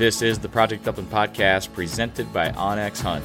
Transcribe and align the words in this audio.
This 0.00 0.22
is 0.22 0.38
the 0.38 0.48
Project 0.48 0.88
Upland 0.88 1.10
podcast 1.10 1.74
presented 1.74 2.32
by 2.32 2.48
onX 2.52 3.02
Hunt. 3.02 3.22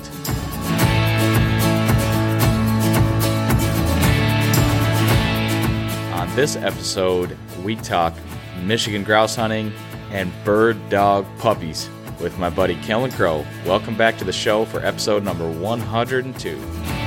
On 6.14 6.36
this 6.36 6.58
episode, 6.58 7.38
we 7.64 7.78
talk 7.78 8.14
Michigan 8.62 9.06
grouse 9.06 9.38
hunting 9.38 9.72
and 10.12 10.34
bird 10.44 10.90
dog 10.90 11.26
puppies 11.38 11.90
with 12.20 12.38
my 12.38 12.50
buddy 12.50 12.76
Kellen 12.82 13.12
Crow. 13.12 13.46
Welcome 13.66 13.96
back 13.96 14.18
to 14.18 14.26
the 14.26 14.34
show 14.34 14.66
for 14.66 14.86
episode 14.86 15.24
number 15.24 15.50
102. 15.50 17.05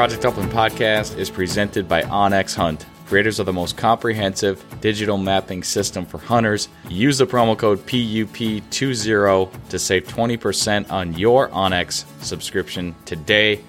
Project 0.00 0.24
Upland 0.24 0.50
podcast 0.50 1.18
is 1.18 1.28
presented 1.28 1.86
by 1.86 2.00
onX 2.04 2.54
Hunt, 2.54 2.86
creators 3.04 3.38
of 3.38 3.44
the 3.44 3.52
most 3.52 3.76
comprehensive 3.76 4.64
digital 4.80 5.18
mapping 5.18 5.62
system 5.62 6.06
for 6.06 6.16
hunters. 6.16 6.70
Use 6.88 7.18
the 7.18 7.26
promo 7.26 7.54
code 7.54 7.80
PUP20 7.80 9.68
to 9.68 9.78
save 9.78 10.06
20% 10.06 10.90
on 10.90 11.12
your 11.18 11.50
onX 11.50 12.06
subscription 12.24 12.94
today. 13.04 13.60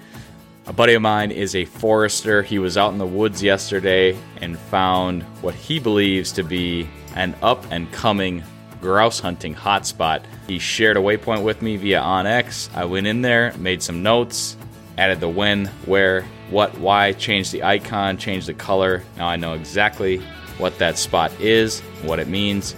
A 0.64 0.72
buddy 0.72 0.94
of 0.94 1.02
mine 1.02 1.32
is 1.32 1.54
a 1.54 1.66
forester. 1.66 2.42
He 2.42 2.58
was 2.58 2.78
out 2.78 2.92
in 2.92 2.98
the 2.98 3.04
woods 3.04 3.42
yesterday 3.42 4.16
and 4.40 4.58
found 4.58 5.24
what 5.42 5.54
he 5.54 5.78
believes 5.80 6.32
to 6.32 6.42
be 6.42 6.88
an 7.14 7.34
up 7.42 7.62
and 7.70 7.92
coming 7.92 8.42
grouse 8.80 9.20
hunting 9.20 9.54
hotspot. 9.54 10.22
He 10.46 10.58
shared 10.58 10.96
a 10.96 11.00
waypoint 11.00 11.42
with 11.42 11.60
me 11.60 11.76
via 11.76 12.00
onX. 12.00 12.74
I 12.74 12.86
went 12.86 13.06
in 13.06 13.20
there, 13.20 13.52
made 13.58 13.82
some 13.82 14.02
notes, 14.02 14.56
added 14.98 15.20
the 15.20 15.28
when, 15.28 15.66
where, 15.86 16.22
what, 16.50 16.76
why, 16.78 17.12
changed 17.12 17.52
the 17.52 17.62
icon, 17.62 18.16
changed 18.16 18.46
the 18.46 18.54
color. 18.54 19.02
Now 19.16 19.28
I 19.28 19.36
know 19.36 19.54
exactly 19.54 20.18
what 20.58 20.78
that 20.78 20.98
spot 20.98 21.32
is, 21.40 21.80
what 22.02 22.18
it 22.18 22.28
means. 22.28 22.74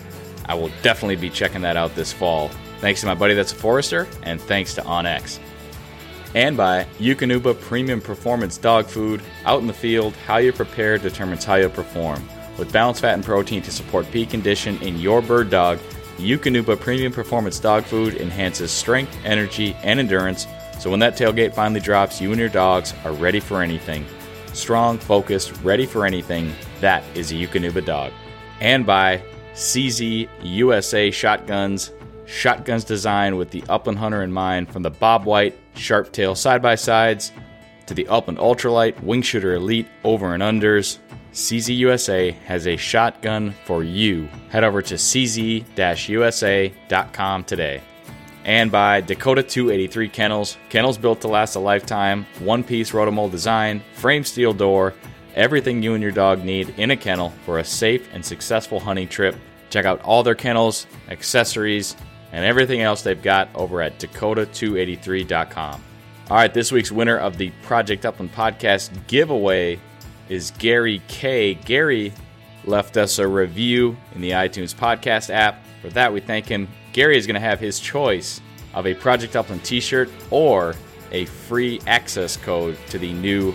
I 0.47 0.54
will 0.54 0.70
definitely 0.82 1.16
be 1.16 1.30
checking 1.30 1.62
that 1.62 1.76
out 1.76 1.94
this 1.94 2.12
fall. 2.12 2.50
Thanks 2.80 3.00
to 3.00 3.06
my 3.06 3.14
buddy 3.14 3.34
that's 3.34 3.52
a 3.52 3.56
forester, 3.56 4.06
and 4.22 4.41
thanks 4.41 4.75
to 4.75 4.82
onX. 4.82 5.38
And 6.34 6.56
by 6.56 6.84
Eukanuba 6.98 7.58
Premium 7.60 8.00
Performance 8.00 8.58
Dog 8.58 8.86
Food. 8.86 9.22
Out 9.44 9.60
in 9.60 9.66
the 9.66 9.72
field, 9.72 10.14
how 10.26 10.38
you 10.38 10.52
prepare 10.52 10.98
determines 10.98 11.44
how 11.44 11.54
you 11.54 11.69
perform. 11.69 12.28
With 12.58 12.72
balanced 12.72 13.00
fat 13.00 13.14
and 13.14 13.25
protein 13.25 13.62
to 13.62 13.70
support 13.70 14.10
peak 14.10 14.31
condition 14.31 14.81
in 14.82 14.99
your 14.99 15.22
bird 15.22 15.49
dog, 15.49 15.78
Eukanuba 16.19 16.78
Premium 16.78 17.12
Performance 17.12 17.58
Dog 17.58 17.84
Food 17.84 18.16
enhances 18.16 18.70
strength, 18.70 19.16
energy, 19.25 19.76
and 19.82 19.99
endurance 19.99 20.46
so 20.79 20.91
when 20.91 21.00
that 21.00 21.17
tailgate 21.17 21.55
finally 21.55 21.81
drops, 21.81 22.21
you 22.21 22.31
and 22.31 22.38
your 22.38 22.49
dogs 22.49 22.94
are 23.05 23.12
ready 23.12 23.41
for 23.41 23.62
anything. 23.62 24.05
Strong, 24.53 24.99
focused, 24.99 25.53
ready 25.62 25.87
for 25.87 26.06
anything. 26.06 26.53
That 26.81 27.03
is 27.17 27.32
a 27.32 27.35
Eukanuba 27.35 27.85
dog. 27.85 28.12
And 28.61 28.87
by 28.87 29.23
CZ 29.55 30.29
USA 30.43 31.11
Shotguns. 31.11 31.93
Shotguns 32.26 32.85
designed 32.85 33.37
with 33.37 33.50
the 33.50 33.62
Upland 33.69 33.99
Hunter 33.99 34.23
in 34.23 34.32
mind 34.32 34.71
from 34.71 34.82
the 34.82 34.91
Bob 34.91 35.25
White 35.25 35.59
Sharp 35.76 36.11
Tail 36.12 36.35
side 36.35 36.62
by 36.62 36.75
sides 36.75 37.32
to 37.87 37.94
the 37.94 38.09
Upland 38.09 38.38
Ultralight 38.38 39.00
Wing 39.03 39.23
Shooter 39.23 39.55
Elite 39.55 39.87
over 40.05 40.35
and 40.35 40.43
unders. 40.43 40.99
CZ 41.32 41.76
USA 41.76 42.31
has 42.31 42.67
a 42.67 42.76
shotgun 42.76 43.55
for 43.65 43.85
you. 43.85 44.29
Head 44.50 44.65
over 44.65 44.82
to 44.82 44.94
cz-usa.com 44.94 45.65
today 47.44 47.82
and 48.44 48.70
by 48.70 49.00
Dakota 49.00 49.43
283 49.43 50.08
Kennels. 50.08 50.56
Kennels 50.69 50.99
built 50.99 51.20
to 51.23 51.29
last 51.29 51.55
a 51.55 51.61
lifetime, 51.61 52.26
one 52.41 52.62
piece 52.62 52.93
rotomold 52.93 53.31
design, 53.31 53.82
frame 53.94 54.25
steel 54.25 54.52
door, 54.52 54.94
everything 55.35 55.82
you 55.82 55.94
and 55.94 56.02
your 56.02 56.12
dog 56.12 56.44
need 56.44 56.75
in 56.79 56.91
a 56.91 56.96
kennel 56.96 57.31
for 57.44 57.58
a 57.58 57.64
safe 57.64 58.08
and 58.12 58.25
successful 58.25 58.81
hunting 58.81 59.08
trip. 59.08 59.35
Check 59.70 59.87
out 59.87 60.00
all 60.02 60.23
their 60.23 60.35
kennels, 60.35 60.87
accessories, 61.08 61.96
and 62.32 62.44
everything 62.44 62.82
else 62.82 63.02
they've 63.02 63.23
got 63.23 63.49
over 63.55 63.81
at 63.81 63.99
Dakota283.com. 63.99 65.82
All 66.31 66.37
right, 66.37 66.55
this 66.55 66.73
week's 66.73 66.93
winner 66.93 67.19
of 67.19 67.37
the 67.38 67.50
Project 67.62 68.05
Upland 68.05 68.32
podcast 68.32 68.90
giveaway 69.06 69.79
is 70.29 70.52
Gary 70.52 71.02
K. 71.08 71.55
Gary 71.55 72.12
left 72.64 72.97
us 72.97 73.19
a 73.19 73.29
review 73.29 73.97
in 74.14 74.20
the 74.20 74.31
iTunes 74.31 74.75
podcast 74.75 75.29
app. 75.29 75.64
For 75.82 75.90
that, 75.90 76.12
we 76.12 76.20
thank 76.20 76.47
him. 76.47 76.69
Gary 76.94 77.19
is 77.19 77.26
going 77.26 77.35
to 77.35 77.41
have 77.41 77.61
his 77.61 77.79
choice 77.81 78.41
of 78.73 78.87
a 78.87 78.94
Project 78.94 79.37
Upland 79.37 79.64
t 79.64 79.81
shirt 79.81 80.08
or 80.31 80.75
a 81.12 81.26
free 81.26 81.81
access 81.87 82.37
code 82.38 82.79
to 82.88 82.99
the 82.99 83.12
new 83.12 83.52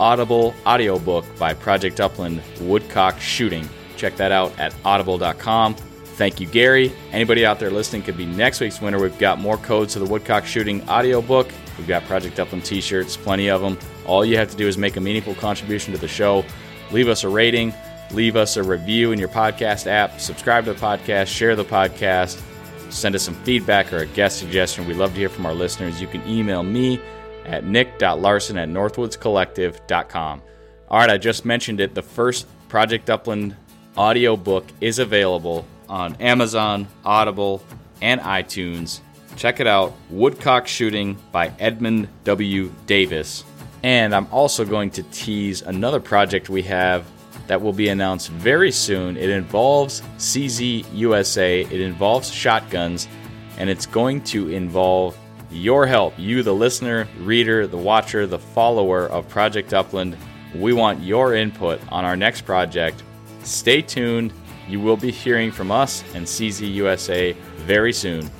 Audible 0.00 0.54
audiobook 0.64 1.24
by 1.38 1.52
Project 1.54 2.00
Upland 2.00 2.40
Woodcock 2.60 3.20
Shooting. 3.20 3.68
Check 3.96 4.16
that 4.16 4.32
out 4.32 4.58
at 4.58 4.74
audible.com. 4.84 5.74
Thank 5.74 6.40
you, 6.40 6.46
Gary. 6.46 6.92
Anybody 7.12 7.44
out 7.44 7.58
there 7.58 7.70
listening 7.70 8.02
could 8.02 8.16
be 8.16 8.26
next 8.26 8.60
week's 8.60 8.80
winner. 8.80 9.00
We've 9.00 9.18
got 9.18 9.38
more 9.38 9.56
codes 9.58 9.92
to 9.92 9.98
the 9.98 10.06
Woodcock 10.06 10.46
Shooting 10.46 10.88
audiobook. 10.88 11.48
We've 11.76 11.86
got 11.86 12.04
Project 12.04 12.40
Upland 12.40 12.64
t 12.64 12.80
shirts, 12.80 13.16
plenty 13.16 13.50
of 13.50 13.60
them. 13.60 13.78
All 14.06 14.24
you 14.24 14.36
have 14.38 14.50
to 14.50 14.56
do 14.56 14.66
is 14.66 14.78
make 14.78 14.96
a 14.96 15.00
meaningful 15.00 15.34
contribution 15.34 15.92
to 15.92 16.00
the 16.00 16.08
show. 16.08 16.44
Leave 16.90 17.08
us 17.08 17.22
a 17.22 17.28
rating, 17.28 17.74
leave 18.12 18.34
us 18.34 18.56
a 18.56 18.62
review 18.62 19.12
in 19.12 19.18
your 19.18 19.28
podcast 19.28 19.86
app, 19.86 20.20
subscribe 20.20 20.64
to 20.64 20.72
the 20.72 20.80
podcast, 20.80 21.26
share 21.26 21.54
the 21.54 21.64
podcast, 21.64 22.40
send 22.90 23.14
us 23.14 23.22
some 23.22 23.34
feedback 23.44 23.92
or 23.92 23.98
a 23.98 24.06
guest 24.06 24.38
suggestion. 24.38 24.86
We 24.86 24.94
love 24.94 25.12
to 25.12 25.18
hear 25.18 25.28
from 25.28 25.46
our 25.46 25.54
listeners. 25.54 26.00
You 26.00 26.06
can 26.06 26.26
email 26.28 26.62
me 26.62 27.00
at 27.44 27.64
nick.larson 27.64 28.58
at 28.58 28.68
northwoodscollective.com. 28.68 30.42
All 30.90 30.98
right, 30.98 31.10
I 31.10 31.18
just 31.18 31.44
mentioned 31.44 31.80
it. 31.80 31.94
The 31.94 32.02
first 32.02 32.46
Project 32.68 33.10
Upland 33.10 33.56
audio 33.96 34.36
book 34.36 34.64
is 34.80 34.98
available 34.98 35.66
on 35.88 36.14
Amazon, 36.16 36.86
Audible, 37.04 37.62
and 38.00 38.20
iTunes. 38.20 39.00
Check 39.36 39.60
it 39.60 39.66
out 39.66 39.94
Woodcock 40.10 40.66
Shooting 40.66 41.18
by 41.32 41.52
Edmund 41.58 42.08
W. 42.24 42.72
Davis. 42.86 43.44
And 43.82 44.14
I'm 44.14 44.26
also 44.32 44.64
going 44.64 44.90
to 44.92 45.02
tease 45.04 45.62
another 45.62 46.00
project 46.00 46.48
we 46.48 46.62
have 46.62 47.06
that 47.48 47.60
will 47.60 47.72
be 47.72 47.88
announced 47.88 48.28
very 48.28 48.70
soon. 48.70 49.16
It 49.16 49.30
involves 49.30 50.02
CZ 50.18 50.84
USA, 50.92 51.62
it 51.62 51.80
involves 51.80 52.30
shotguns, 52.30 53.08
and 53.56 53.68
it's 53.68 53.86
going 53.86 54.22
to 54.24 54.50
involve 54.50 55.18
your 55.50 55.86
help. 55.86 56.14
You, 56.18 56.42
the 56.42 56.54
listener, 56.54 57.08
reader, 57.18 57.66
the 57.66 57.76
watcher, 57.76 58.26
the 58.26 58.38
follower 58.38 59.06
of 59.06 59.28
Project 59.28 59.72
Upland. 59.74 60.16
We 60.54 60.72
want 60.72 61.02
your 61.02 61.34
input 61.34 61.80
on 61.90 62.04
our 62.04 62.16
next 62.16 62.42
project. 62.42 63.02
Stay 63.42 63.82
tuned. 63.82 64.32
You 64.68 64.80
will 64.80 64.98
be 64.98 65.10
hearing 65.10 65.50
from 65.50 65.70
us 65.70 66.04
and 66.14 66.26
CZ 66.26 66.70
USA 66.74 67.32
very 67.56 67.92
soon. 67.92 68.30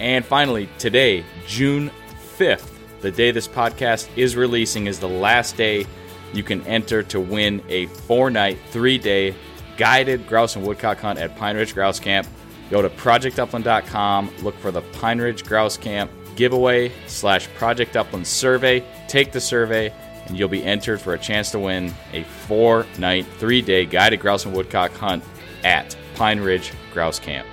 And 0.00 0.24
finally, 0.24 0.68
today, 0.78 1.24
June 1.46 1.90
5th, 2.38 2.70
the 3.00 3.10
day 3.10 3.30
this 3.30 3.46
podcast 3.46 4.08
is 4.16 4.34
releasing, 4.34 4.86
is 4.86 4.98
the 4.98 5.08
last 5.08 5.58
day 5.58 5.86
you 6.34 6.42
can 6.42 6.66
enter 6.66 7.02
to 7.04 7.20
win 7.20 7.62
a 7.68 7.86
four 7.86 8.30
night, 8.30 8.58
three 8.70 8.98
day 8.98 9.34
guided 9.76 10.26
grouse 10.26 10.56
and 10.56 10.66
woodcock 10.66 10.98
hunt 10.98 11.18
at 11.18 11.36
Pine 11.36 11.56
Ridge 11.56 11.74
Grouse 11.74 12.00
Camp. 12.00 12.26
Go 12.70 12.82
to 12.82 12.88
projectupland.com, 12.88 14.32
look 14.42 14.56
for 14.58 14.70
the 14.70 14.82
Pine 14.82 15.20
Ridge 15.20 15.44
Grouse 15.44 15.76
Camp 15.76 16.10
giveaway 16.36 16.92
slash 17.06 17.48
Project 17.54 17.96
Upland 17.96 18.26
survey. 18.26 18.84
Take 19.08 19.32
the 19.32 19.40
survey, 19.40 19.92
and 20.26 20.36
you'll 20.38 20.48
be 20.48 20.64
entered 20.64 21.00
for 21.00 21.14
a 21.14 21.18
chance 21.18 21.50
to 21.52 21.58
win 21.58 21.92
a 22.12 22.24
four 22.24 22.86
night, 22.98 23.26
three 23.38 23.62
day 23.62 23.84
guided 23.84 24.20
grouse 24.20 24.44
and 24.44 24.54
woodcock 24.54 24.92
hunt 24.92 25.22
at 25.62 25.96
Pine 26.14 26.40
Ridge 26.40 26.72
Grouse 26.92 27.18
Camp. 27.18 27.46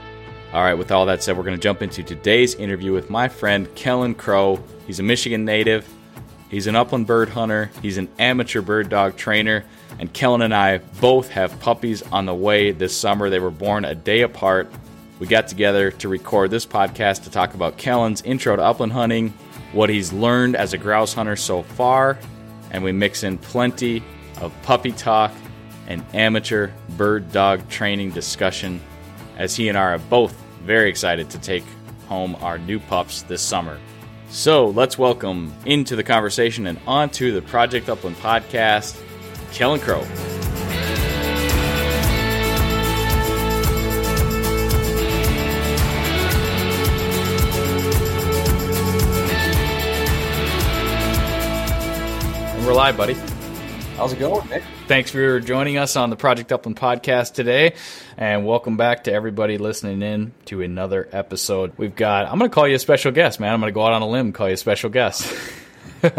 All 0.53 0.63
right, 0.63 0.73
with 0.73 0.91
all 0.91 1.05
that 1.05 1.23
said, 1.23 1.37
we're 1.37 1.43
going 1.43 1.55
to 1.55 1.61
jump 1.61 1.81
into 1.81 2.03
today's 2.03 2.55
interview 2.55 2.91
with 2.91 3.09
my 3.09 3.29
friend 3.29 3.73
Kellen 3.75 4.13
Crow. 4.13 4.61
He's 4.85 4.99
a 4.99 5.03
Michigan 5.03 5.45
native, 5.45 5.87
he's 6.51 6.67
an 6.67 6.75
upland 6.75 7.07
bird 7.07 7.29
hunter, 7.29 7.71
he's 7.81 7.97
an 7.97 8.09
amateur 8.19 8.61
bird 8.61 8.89
dog 8.89 9.15
trainer, 9.15 9.63
and 9.97 10.13
Kellen 10.13 10.43
and 10.43 10.53
I 10.53 10.77
both 10.99 11.29
have 11.29 11.59
puppies 11.59 12.03
on 12.11 12.27
the 12.27 12.35
way 12.35 12.71
this 12.71 12.95
summer. 12.95 13.29
They 13.29 13.39
were 13.39 13.49
born 13.49 13.85
a 13.85 13.95
day 13.95 14.21
apart. 14.21 14.69
We 15.17 15.27
got 15.27 15.47
together 15.47 15.89
to 15.91 16.09
record 16.09 16.51
this 16.51 16.65
podcast 16.65 17.23
to 17.23 17.31
talk 17.31 17.53
about 17.53 17.77
Kellen's 17.77 18.21
intro 18.21 18.55
to 18.55 18.61
upland 18.61 18.91
hunting, 18.91 19.33
what 19.71 19.89
he's 19.89 20.11
learned 20.11 20.55
as 20.55 20.73
a 20.73 20.77
grouse 20.77 21.13
hunter 21.13 21.35
so 21.35 21.63
far, 21.63 22.19
and 22.69 22.83
we 22.83 22.91
mix 22.91 23.23
in 23.23 23.37
plenty 23.37 24.03
of 24.41 24.53
puppy 24.63 24.91
talk 24.91 25.31
and 25.87 26.03
amateur 26.13 26.71
bird 26.97 27.31
dog 27.31 27.67
training 27.69 28.11
discussion 28.11 28.81
as 29.37 29.55
he 29.55 29.69
and 29.69 29.77
I 29.77 29.93
are 29.93 29.97
both 29.97 30.35
very 30.63 30.89
excited 30.89 31.29
to 31.31 31.39
take 31.39 31.63
home 32.07 32.35
our 32.41 32.57
new 32.57 32.79
pups 32.79 33.21
this 33.23 33.41
summer. 33.41 33.79
So 34.31 34.67
let's 34.67 34.97
welcome 34.97 35.53
into 35.65 35.97
the 35.97 36.05
conversation 36.05 36.65
and 36.65 36.79
onto 36.87 37.33
the 37.33 37.41
Project 37.41 37.89
Upland 37.89 38.15
podcast, 38.15 38.97
Kellen 39.51 39.81
Crow. 39.81 39.99
We're 52.65 52.73
live, 52.73 52.95
buddy. 52.95 53.30
How's 53.97 54.13
it 54.13 54.19
going, 54.19 54.47
Nick? 54.49 54.63
Thanks 54.87 55.11
for 55.11 55.39
joining 55.39 55.77
us 55.77 55.95
on 55.95 56.09
the 56.09 56.15
Project 56.15 56.51
Upland 56.51 56.77
podcast 56.77 57.33
today, 57.33 57.75
and 58.17 58.45
welcome 58.45 58.75
back 58.75 59.03
to 59.03 59.13
everybody 59.13 59.57
listening 59.59 60.01
in 60.01 60.31
to 60.45 60.61
another 60.61 61.07
episode. 61.11 61.73
We've 61.77 61.95
got, 61.95 62.25
I'm 62.25 62.39
going 62.39 62.49
to 62.49 62.53
call 62.53 62.67
you 62.67 62.75
a 62.75 62.79
special 62.79 63.11
guest, 63.11 63.39
man. 63.39 63.53
I'm 63.53 63.59
going 63.59 63.71
to 63.71 63.75
go 63.75 63.85
out 63.85 63.93
on 63.93 64.01
a 64.01 64.07
limb 64.07 64.27
and 64.27 64.33
call 64.35 64.47
you 64.47 64.55
a 64.55 64.57
special 64.57 64.89
guest. 64.89 65.31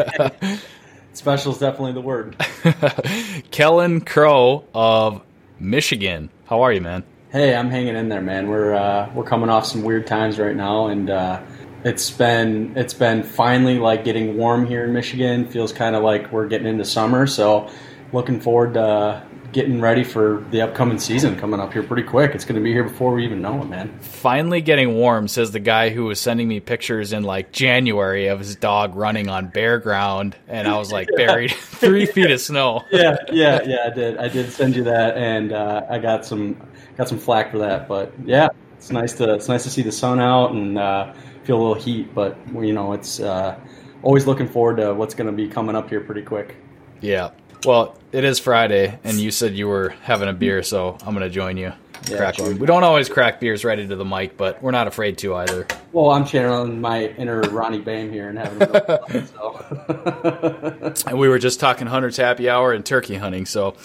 Special 1.15 1.53
is 1.53 1.59
definitely 1.59 1.93
the 1.93 2.01
word. 2.01 2.37
Kellen 3.51 4.01
Crow 4.01 4.65
of 4.75 5.21
Michigan. 5.61 6.31
How 6.47 6.63
are 6.63 6.73
you, 6.73 6.81
man? 6.81 7.05
Hey, 7.33 7.55
I'm 7.55 7.69
hanging 7.69 7.97
in 7.97 8.09
there, 8.09 8.23
man. 8.23 8.49
We're 8.49 8.75
uh, 8.75 9.11
we're 9.15 9.25
coming 9.25 9.51
off 9.51 9.67
some 9.67 9.83
weird 9.83 10.07
times 10.07 10.39
right 10.39 10.57
now, 10.57 10.87
and 10.87 11.11
uh, 11.11 11.43
it's 11.85 12.11
been 12.11 12.77
it's 12.77 12.95
been 12.95 13.23
finally 13.23 13.79
like 13.79 14.05
getting 14.05 14.37
warm 14.37 14.67
here 14.67 14.85
in 14.85 14.93
Michigan. 14.93 15.47
Feels 15.49 15.73
kind 15.73 15.97
of 15.97 16.03
like 16.03 16.31
we're 16.33 16.47
getting 16.47 16.67
into 16.67 16.85
summer, 16.85 17.27
so 17.27 17.71
looking 18.13 18.41
forward 18.41 18.75
to 18.75 19.23
getting 19.53 19.81
ready 19.81 20.03
for 20.03 20.45
the 20.51 20.63
upcoming 20.63 20.99
season 20.99 21.37
coming 21.37 21.61
up 21.61 21.73
here 21.73 21.83
pretty 21.83 22.03
quick. 22.03 22.35
It's 22.35 22.45
going 22.45 22.55
to 22.57 22.63
be 22.63 22.73
here 22.73 22.85
before 22.85 23.13
we 23.13 23.25
even 23.25 23.43
know 23.43 23.63
it, 23.63 23.67
man. 23.67 23.99
Finally 24.01 24.63
getting 24.63 24.95
warm, 24.95 25.29
says 25.29 25.51
the 25.51 25.61
guy 25.61 25.91
who 25.91 26.07
was 26.07 26.19
sending 26.19 26.49
me 26.49 26.59
pictures 26.61 27.13
in 27.13 27.23
like 27.23 27.53
January 27.53 28.29
of 28.29 28.39
his 28.39 28.57
dog 28.57 28.95
running 28.95 29.29
on 29.29 29.49
bare 29.49 29.79
ground, 29.79 30.37
and 30.49 30.67
I 30.67 30.79
was 30.79 30.91
like 30.91 31.09
buried 31.17 31.51
three 31.55 32.07
feet 32.07 32.31
of 32.31 32.41
snow. 32.41 32.85
yeah, 32.91 33.17
yeah, 33.31 33.63
yeah. 33.65 33.87
I 33.87 33.91
did. 33.91 34.19
I 34.19 34.29
did 34.29 34.51
send 34.53 34.75
you 34.77 34.85
that, 34.85 35.17
and 35.17 35.53
uh, 35.53 35.87
I 35.89 35.99
got 35.99 36.25
some 36.25 36.57
got 36.97 37.09
some 37.09 37.19
flack 37.19 37.51
for 37.51 37.59
that. 37.59 37.89
But 37.89 38.13
yeah, 38.25 38.49
it's 38.77 38.91
nice 38.91 39.13
to 39.15 39.35
it's 39.35 39.49
nice 39.49 39.65
to 39.65 39.71
see 39.71 39.83
the 39.83 39.93
sun 39.93 40.19
out 40.19 40.53
and 40.53 40.79
uh, 40.79 41.13
feel 41.45 41.57
a 41.57 41.63
little 41.63 41.75
heat. 41.75 42.15
But 42.15 42.37
you 42.55 42.73
know, 42.73 42.93
it's 42.93 43.21
uh, 43.21 43.59
always 44.03 44.27
looking 44.27 44.49
forward 44.49 44.77
to 44.79 44.95
what's 44.95 45.15
going 45.15 45.29
to 45.29 45.33
be 45.33 45.49
coming 45.49 45.77
up 45.77 45.89
here 45.89 46.01
pretty 46.01 46.23
quick. 46.23 46.57
Yeah. 47.01 47.31
Well, 47.65 47.97
it 48.11 48.25
is 48.25 48.41
Friday, 48.41 48.99
and 49.05 49.19
you 49.19 49.31
said 49.31 49.55
you 49.55 49.69
were 49.69 49.91
having 50.03 50.29
a 50.29 50.33
beer, 50.33 50.63
so 50.63 50.97
I'm 51.07 51.15
going 51.15 51.27
to 51.27 51.31
join 51.31 51.57
you. 51.57 51.73
Yeah, 52.09 52.17
crack 52.17 52.35
sure. 52.35 52.55
We 52.55 52.67
don't 52.67 52.83
always 52.83 53.09
crack 53.09 53.39
beers 53.39 53.65
right 53.65 53.79
into 53.79 53.95
the 53.95 54.05
mic, 54.05 54.37
but 54.37 54.61
we're 54.61 54.73
not 54.73 54.89
afraid 54.89 55.19
to 55.19 55.37
either. 55.37 55.69
Well, 55.93 56.11
I'm 56.11 56.25
channeling 56.25 56.81
my 56.81 57.09
inner 57.11 57.41
Ronnie 57.43 57.81
Bame 57.81 58.11
here 58.11 58.29
and 58.29 58.39
having 58.39 58.63
a 58.63 58.99
fun, 58.99 59.27
so. 60.95 61.03
And 61.07 61.19
we 61.19 61.29
were 61.29 61.39
just 61.39 61.61
talking 61.61 61.87
hunter's 61.87 62.17
happy 62.17 62.49
hour 62.49 62.73
and 62.73 62.85
turkey 62.85 63.15
hunting, 63.15 63.47
so 63.47 63.77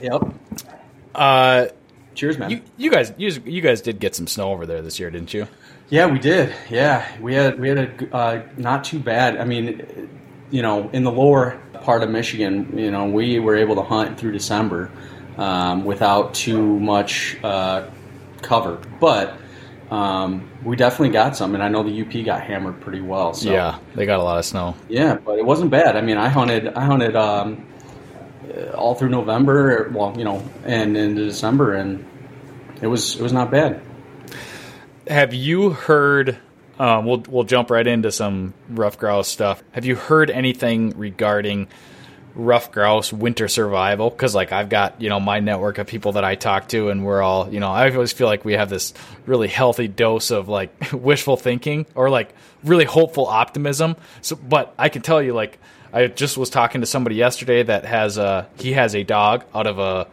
yep. 0.00 0.22
uh, 1.14 1.66
Cheers, 2.14 2.38
man. 2.38 2.50
you 2.50 2.62
you 2.76 2.90
guys 2.90 3.12
you, 3.16 3.30
you 3.44 3.60
guys 3.60 3.80
did 3.80 3.98
get 3.98 4.14
some 4.14 4.26
snow 4.26 4.52
over 4.52 4.64
there 4.64 4.80
this 4.82 4.98
year, 5.00 5.10
didn't 5.10 5.34
you? 5.34 5.48
Yeah, 5.88 6.06
we 6.06 6.18
did. 6.18 6.52
Yeah, 6.68 7.06
we 7.20 7.34
had 7.34 7.60
we 7.60 7.68
had 7.68 7.78
a 7.78 8.14
uh, 8.14 8.42
not 8.56 8.84
too 8.84 8.98
bad. 8.98 9.36
I 9.38 9.44
mean, 9.44 10.08
you 10.50 10.62
know, 10.62 10.90
in 10.90 11.04
the 11.04 11.12
lower 11.12 11.60
part 11.82 12.02
of 12.02 12.10
Michigan, 12.10 12.76
you 12.76 12.90
know, 12.90 13.06
we 13.06 13.38
were 13.38 13.54
able 13.56 13.76
to 13.76 13.82
hunt 13.82 14.18
through 14.18 14.32
December 14.32 14.90
um, 15.36 15.84
without 15.84 16.34
too 16.34 16.80
much 16.80 17.36
uh, 17.44 17.88
cover, 18.42 18.80
but 19.00 19.36
um, 19.90 20.50
we 20.64 20.74
definitely 20.74 21.10
got 21.10 21.36
some, 21.36 21.54
and 21.54 21.62
I 21.62 21.68
know 21.68 21.84
the 21.84 22.02
UP 22.02 22.24
got 22.26 22.42
hammered 22.42 22.80
pretty 22.80 23.00
well. 23.00 23.32
So 23.34 23.52
Yeah, 23.52 23.78
they 23.94 24.06
got 24.06 24.18
a 24.18 24.22
lot 24.24 24.38
of 24.38 24.44
snow. 24.44 24.74
yeah, 24.88 25.14
but 25.14 25.38
it 25.38 25.44
wasn't 25.46 25.70
bad. 25.70 25.96
I 25.96 26.00
mean, 26.00 26.16
I 26.16 26.28
hunted 26.28 26.66
I 26.74 26.84
hunted 26.84 27.14
um, 27.14 27.64
all 28.74 28.96
through 28.96 29.10
November, 29.10 29.88
well, 29.94 30.12
you 30.18 30.24
know, 30.24 30.42
and 30.64 30.96
into 30.96 31.26
December, 31.26 31.74
and 31.74 32.04
it 32.82 32.88
was 32.88 33.14
it 33.14 33.22
was 33.22 33.32
not 33.32 33.52
bad. 33.52 33.80
Have 35.06 35.34
you 35.34 35.70
heard? 35.70 36.38
Um, 36.78 37.06
we'll 37.06 37.22
we'll 37.28 37.44
jump 37.44 37.70
right 37.70 37.86
into 37.86 38.10
some 38.10 38.54
ruffed 38.68 38.98
grouse 38.98 39.28
stuff. 39.28 39.62
Have 39.72 39.84
you 39.84 39.96
heard 39.96 40.30
anything 40.30 40.90
regarding 40.98 41.68
ruffed 42.34 42.70
grouse 42.70 43.10
winter 43.12 43.48
survival 43.48 44.10
because 44.10 44.34
like 44.34 44.52
I've 44.52 44.68
got 44.68 45.00
you 45.00 45.08
know 45.08 45.18
my 45.18 45.40
network 45.40 45.78
of 45.78 45.86
people 45.86 46.12
that 46.12 46.24
I 46.24 46.34
talk 46.34 46.68
to 46.68 46.90
and 46.90 47.02
we're 47.02 47.22
all 47.22 47.50
you 47.50 47.60
know 47.60 47.70
I 47.70 47.90
always 47.90 48.12
feel 48.12 48.26
like 48.26 48.44
we 48.44 48.52
have 48.52 48.68
this 48.68 48.92
really 49.24 49.48
healthy 49.48 49.88
dose 49.88 50.30
of 50.30 50.48
like 50.48 50.70
wishful 50.92 51.38
thinking 51.38 51.86
or 51.94 52.10
like 52.10 52.34
really 52.62 52.84
hopeful 52.84 53.26
optimism. 53.26 53.96
So, 54.20 54.36
but 54.36 54.74
I 54.78 54.90
can 54.90 55.00
tell 55.00 55.22
you 55.22 55.32
like 55.32 55.58
I 55.92 56.08
just 56.08 56.36
was 56.36 56.50
talking 56.50 56.82
to 56.82 56.86
somebody 56.86 57.16
yesterday 57.16 57.62
that 57.62 57.86
has 57.86 58.18
a 58.18 58.48
he 58.58 58.72
has 58.74 58.94
a 58.94 59.02
dog 59.02 59.44
out 59.54 59.66
of 59.66 59.78
a 59.78 60.08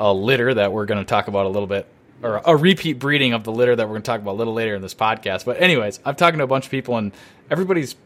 a 0.00 0.12
litter 0.12 0.54
that 0.54 0.72
we're 0.72 0.86
going 0.86 1.04
to 1.04 1.08
talk 1.08 1.28
about 1.28 1.44
a 1.44 1.50
little 1.50 1.66
bit 1.66 1.86
or 2.22 2.40
a 2.44 2.56
repeat 2.56 2.98
breeding 2.98 3.32
of 3.32 3.44
the 3.44 3.52
litter 3.52 3.74
that 3.74 3.84
we're 3.86 3.94
going 3.94 4.02
to 4.02 4.06
talk 4.06 4.20
about 4.20 4.32
a 4.32 4.38
little 4.38 4.54
later 4.54 4.74
in 4.74 4.82
this 4.82 4.94
podcast. 4.94 5.44
But 5.44 5.60
anyways, 5.60 6.00
I'm 6.04 6.14
talking 6.14 6.38
to 6.38 6.44
a 6.44 6.48
bunch 6.48 6.66
of 6.66 6.70
people 6.70 6.96
and 6.96 7.12
everybody's 7.50 7.96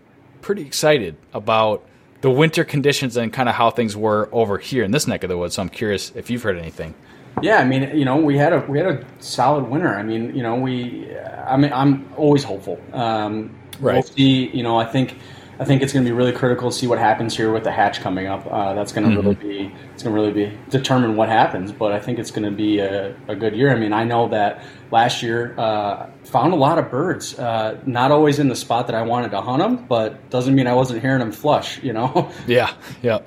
pretty 0.42 0.62
excited 0.62 1.16
about 1.34 1.84
the 2.22 2.30
winter 2.30 2.64
conditions 2.64 3.16
and 3.16 3.32
kind 3.32 3.48
of 3.48 3.54
how 3.54 3.70
things 3.70 3.96
were 3.96 4.28
over 4.32 4.58
here 4.58 4.84
in 4.84 4.90
this 4.90 5.06
neck 5.06 5.22
of 5.22 5.28
the 5.28 5.36
woods. 5.36 5.54
So 5.54 5.62
I'm 5.62 5.68
curious 5.68 6.12
if 6.14 6.30
you've 6.30 6.42
heard 6.42 6.58
anything. 6.58 6.94
Yeah, 7.42 7.58
I 7.58 7.64
mean, 7.64 7.96
you 7.96 8.06
know, 8.06 8.16
we 8.16 8.38
had 8.38 8.54
a 8.54 8.60
we 8.60 8.78
had 8.78 8.86
a 8.86 9.04
solid 9.18 9.68
winter. 9.68 9.94
I 9.94 10.02
mean, 10.02 10.34
you 10.34 10.42
know, 10.42 10.54
we, 10.54 11.14
I 11.46 11.58
mean, 11.58 11.70
I'm 11.70 12.10
always 12.16 12.42
hopeful. 12.42 12.80
Um, 12.94 13.54
Right. 13.80 13.94
We'll 13.94 14.02
see. 14.02 14.48
You 14.48 14.62
know, 14.62 14.78
I 14.78 14.84
think 14.84 15.16
I 15.58 15.64
think 15.64 15.82
it's 15.82 15.92
going 15.92 16.04
to 16.04 16.10
be 16.10 16.14
really 16.14 16.32
critical 16.32 16.70
to 16.70 16.76
see 16.76 16.86
what 16.86 16.98
happens 16.98 17.34
here 17.34 17.50
with 17.50 17.64
the 17.64 17.72
hatch 17.72 18.00
coming 18.00 18.26
up. 18.26 18.46
Uh, 18.46 18.74
that's 18.74 18.92
going 18.92 19.08
to 19.08 19.22
really 19.22 19.34
be 19.34 19.72
it's 19.94 20.02
going 20.02 20.14
to 20.14 20.20
really 20.20 20.32
be 20.32 20.58
determine 20.68 21.16
what 21.16 21.30
happens. 21.30 21.72
But 21.72 21.92
I 21.92 21.98
think 21.98 22.18
it's 22.18 22.30
going 22.30 22.44
to 22.44 22.50
be 22.50 22.78
a, 22.80 23.16
a 23.26 23.34
good 23.34 23.54
year. 23.54 23.74
I 23.74 23.78
mean, 23.78 23.94
I 23.94 24.04
know 24.04 24.28
that 24.28 24.62
last 24.90 25.22
year 25.22 25.58
uh, 25.58 26.08
found 26.24 26.52
a 26.52 26.56
lot 26.56 26.78
of 26.78 26.90
birds. 26.90 27.38
Uh, 27.38 27.80
not 27.86 28.10
always 28.10 28.38
in 28.38 28.48
the 28.48 28.56
spot 28.56 28.86
that 28.88 28.94
I 28.94 29.02
wanted 29.02 29.30
to 29.30 29.40
hunt 29.40 29.62
them, 29.62 29.86
but 29.86 30.28
doesn't 30.28 30.54
mean 30.54 30.66
I 30.66 30.74
wasn't 30.74 31.00
hearing 31.00 31.20
them 31.20 31.32
flush. 31.32 31.82
You 31.82 31.92
know. 31.92 32.30
Yeah, 32.46 32.72
yeah. 33.02 33.20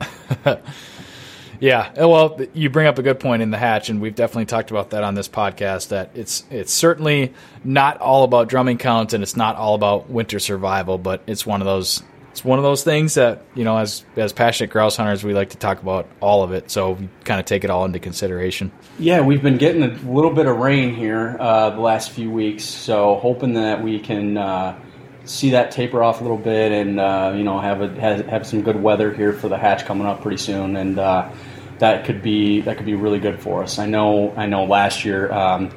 yeah. 1.59 1.91
Well, 2.05 2.39
you 2.53 2.69
bring 2.69 2.87
up 2.87 2.99
a 2.99 3.01
good 3.01 3.19
point 3.19 3.41
in 3.41 3.49
the 3.49 3.57
hatch, 3.57 3.89
and 3.89 3.99
we've 3.99 4.15
definitely 4.15 4.45
talked 4.45 4.71
about 4.71 4.91
that 4.91 5.03
on 5.03 5.15
this 5.15 5.27
podcast. 5.27 5.89
That 5.89 6.11
it's 6.13 6.43
it's 6.51 6.71
certainly 6.71 7.33
not 7.63 7.97
all 7.97 8.23
about 8.23 8.49
drumming 8.49 8.77
counts, 8.77 9.13
and 9.13 9.23
it's 9.23 9.35
not 9.35 9.55
all 9.55 9.73
about 9.73 10.09
winter 10.09 10.39
survival, 10.39 10.97
but 10.99 11.23
it's 11.25 11.45
one 11.45 11.59
of 11.59 11.65
those 11.65 12.03
it's 12.39 12.45
one 12.45 12.57
of 12.57 12.63
those 12.63 12.85
things 12.85 13.15
that 13.15 13.41
you 13.53 13.65
know, 13.65 13.77
as 13.77 14.05
as 14.15 14.31
passionate 14.31 14.69
grouse 14.71 14.95
hunters, 14.95 15.25
we 15.25 15.33
like 15.33 15.49
to 15.49 15.57
talk 15.57 15.81
about 15.81 16.07
all 16.21 16.41
of 16.41 16.53
it. 16.53 16.71
So 16.71 16.91
we 16.91 17.09
kind 17.25 17.37
of 17.37 17.45
take 17.45 17.65
it 17.65 17.69
all 17.69 17.83
into 17.83 17.99
consideration. 17.99 18.71
Yeah, 18.97 19.19
we've 19.21 19.41
been 19.41 19.57
getting 19.57 19.83
a 19.83 19.93
little 20.09 20.31
bit 20.33 20.45
of 20.45 20.55
rain 20.55 20.95
here 20.95 21.35
uh, 21.37 21.71
the 21.71 21.81
last 21.81 22.11
few 22.11 22.31
weeks, 22.31 22.63
so 22.63 23.15
hoping 23.15 23.55
that 23.55 23.83
we 23.83 23.99
can 23.99 24.37
uh, 24.37 24.79
see 25.25 25.49
that 25.49 25.71
taper 25.71 26.01
off 26.01 26.21
a 26.21 26.23
little 26.23 26.37
bit, 26.37 26.71
and 26.71 26.97
uh, 26.97 27.33
you 27.35 27.43
know 27.43 27.59
have, 27.59 27.81
a, 27.81 27.89
have 27.99 28.25
have 28.27 28.47
some 28.47 28.61
good 28.61 28.81
weather 28.81 29.13
here 29.13 29.33
for 29.33 29.49
the 29.49 29.57
hatch 29.57 29.85
coming 29.85 30.07
up 30.07 30.21
pretty 30.21 30.37
soon, 30.37 30.77
and 30.77 30.97
uh, 30.97 31.29
that 31.79 32.05
could 32.05 32.21
be 32.21 32.61
that 32.61 32.77
could 32.77 32.85
be 32.85 32.95
really 32.95 33.19
good 33.19 33.41
for 33.41 33.63
us. 33.63 33.79
I 33.79 33.85
know 33.85 34.33
I 34.37 34.45
know 34.45 34.63
last 34.63 35.03
year. 35.03 35.29
Um, 35.29 35.71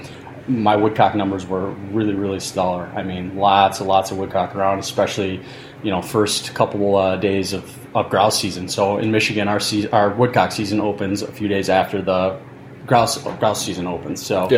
my 0.49 0.75
woodcock 0.75 1.15
numbers 1.15 1.47
were 1.47 1.71
really, 1.71 2.15
really 2.15 2.41
stellar. 2.41 2.91
I 2.97 3.05
mean, 3.05 3.37
lots 3.37 3.79
and 3.79 3.89
lots 3.89 4.11
of 4.11 4.19
woodcock 4.19 4.57
around, 4.57 4.81
especially, 4.81 5.41
you 5.83 5.91
know, 5.91 6.03
first 6.03 6.55
couple 6.55 6.97
uh, 6.97 7.17
days 7.17 7.53
of, 7.53 7.97
of 7.97 8.09
grouse 8.11 8.41
season. 8.41 8.69
So 8.69 8.99
in 8.99 9.11
Michigan, 9.11 9.49
our 9.49 9.61
se- 9.61 9.89
our 9.91 10.11
woodcock 10.15 10.53
season 10.53 10.81
opens 10.81 11.23
a 11.23 11.31
few 11.33 11.49
days 11.49 11.69
after 11.69 12.01
the 12.03 12.39
grouse 12.87 13.19
grouse 13.19 13.65
season 13.65 13.87
opens. 13.87 14.25
So, 14.25 14.49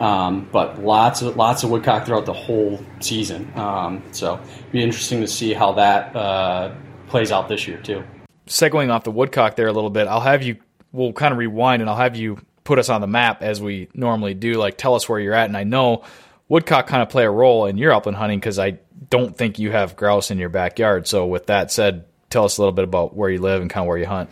um, 0.00 0.48
but 0.52 0.82
lots 0.82 1.22
of 1.22 1.36
lots 1.36 1.62
of 1.64 1.70
woodcock 1.70 2.06
throughout 2.06 2.26
the 2.26 2.32
whole 2.32 2.80
season. 3.00 3.50
Um, 3.56 4.02
so, 4.12 4.40
be 4.72 4.82
interesting 4.82 5.20
to 5.20 5.26
see 5.28 5.52
how 5.52 5.72
that 5.72 6.14
uh, 6.14 6.74
plays 7.08 7.32
out 7.32 7.48
this 7.48 7.66
year 7.66 7.78
too. 7.78 8.04
segueing 8.46 8.90
off 8.90 9.04
the 9.04 9.10
woodcock 9.10 9.56
there 9.56 9.68
a 9.68 9.72
little 9.72 9.90
bit, 9.90 10.06
I'll 10.08 10.20
have 10.20 10.42
you. 10.42 10.56
We'll 10.92 11.12
kind 11.12 11.32
of 11.32 11.38
rewind, 11.38 11.82
and 11.82 11.90
I'll 11.90 11.96
have 11.96 12.16
you 12.16 12.38
put 12.64 12.78
us 12.78 12.88
on 12.88 13.00
the 13.00 13.06
map 13.06 13.42
as 13.42 13.60
we 13.60 13.88
normally 13.94 14.34
do. 14.34 14.54
Like, 14.54 14.78
tell 14.78 14.94
us 14.94 15.08
where 15.08 15.18
you're 15.20 15.34
at. 15.34 15.46
And 15.46 15.56
I 15.56 15.64
know 15.64 16.04
woodcock 16.48 16.86
kind 16.86 17.02
of 17.02 17.08
play 17.08 17.24
a 17.24 17.30
role 17.30 17.66
in 17.66 17.78
your 17.78 17.92
upland 17.92 18.16
hunting 18.16 18.38
because 18.38 18.58
I 18.58 18.78
don't 19.10 19.36
think 19.36 19.58
you 19.58 19.70
have 19.70 19.96
grouse 19.96 20.30
in 20.30 20.38
your 20.38 20.48
backyard. 20.48 21.06
So, 21.06 21.26
with 21.26 21.46
that 21.46 21.70
said, 21.70 22.04
tell 22.30 22.44
us 22.44 22.58
a 22.58 22.60
little 22.60 22.72
bit 22.72 22.84
about 22.84 23.16
where 23.16 23.30
you 23.30 23.40
live 23.40 23.62
and 23.62 23.70
kind 23.70 23.84
of 23.84 23.88
where 23.88 23.98
you 23.98 24.06
hunt. 24.06 24.30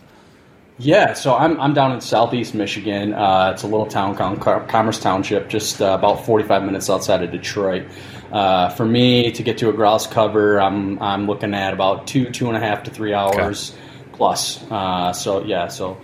Yeah, 0.79 1.13
so 1.13 1.35
I'm, 1.35 1.59
I'm 1.59 1.73
down 1.73 1.91
in 1.91 2.01
southeast 2.01 2.53
Michigan. 2.53 3.13
Uh, 3.13 3.51
it's 3.51 3.63
a 3.63 3.67
little 3.67 3.87
town 3.87 4.15
called 4.15 4.67
Commerce 4.67 4.99
Township, 4.99 5.49
just 5.49 5.81
uh, 5.81 5.95
about 5.97 6.23
45 6.23 6.63
minutes 6.63 6.87
outside 6.87 7.23
of 7.23 7.31
Detroit. 7.31 7.87
Uh, 8.31 8.69
for 8.69 8.85
me 8.85 9.31
to 9.31 9.41
get 9.41 9.57
to 9.59 9.69
a 9.69 9.73
grouse 9.73 10.05
cover, 10.05 10.61
I'm 10.61 11.01
I'm 11.01 11.25
looking 11.27 11.53
at 11.53 11.73
about 11.73 12.07
two 12.07 12.29
two 12.29 12.47
and 12.47 12.57
a 12.57 12.59
half 12.59 12.83
to 12.83 12.91
three 12.91 13.13
hours 13.13 13.75
plus. 14.11 14.63
Uh, 14.69 15.13
so 15.13 15.43
yeah, 15.45 15.67
so 15.69 15.97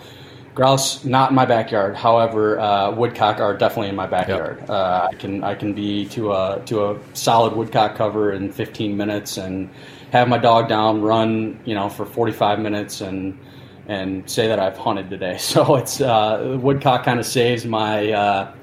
grouse 0.53 1.03
not 1.03 1.31
in 1.31 1.35
my 1.35 1.45
backyard. 1.45 1.95
However, 1.95 2.59
uh, 2.59 2.91
woodcock 2.91 3.39
are 3.39 3.55
definitely 3.57 3.89
in 3.89 3.95
my 3.95 4.07
backyard. 4.07 4.69
Uh, 4.69 5.09
I 5.11 5.15
can 5.15 5.43
I 5.43 5.55
can 5.55 5.73
be 5.73 6.05
to 6.09 6.33
a 6.33 6.61
to 6.65 6.85
a 6.85 6.99
solid 7.13 7.53
woodcock 7.55 7.95
cover 7.95 8.33
in 8.33 8.51
15 8.51 8.95
minutes 8.95 9.37
and 9.37 9.69
have 10.11 10.27
my 10.27 10.37
dog 10.37 10.69
down, 10.69 11.01
run 11.01 11.59
you 11.65 11.73
know 11.73 11.89
for 11.89 12.05
45 12.05 12.59
minutes 12.59 13.01
and 13.01 13.37
and 13.87 14.29
say 14.29 14.47
that 14.47 14.59
I've 14.59 14.77
hunted 14.77 15.09
today. 15.09 15.37
So 15.39 15.75
it's 15.75 16.01
uh, 16.01 16.57
woodcock 16.61 17.03
kind 17.03 17.19
of 17.19 17.25
saves 17.25 17.65
my 17.65 18.11
uh, 18.11 18.53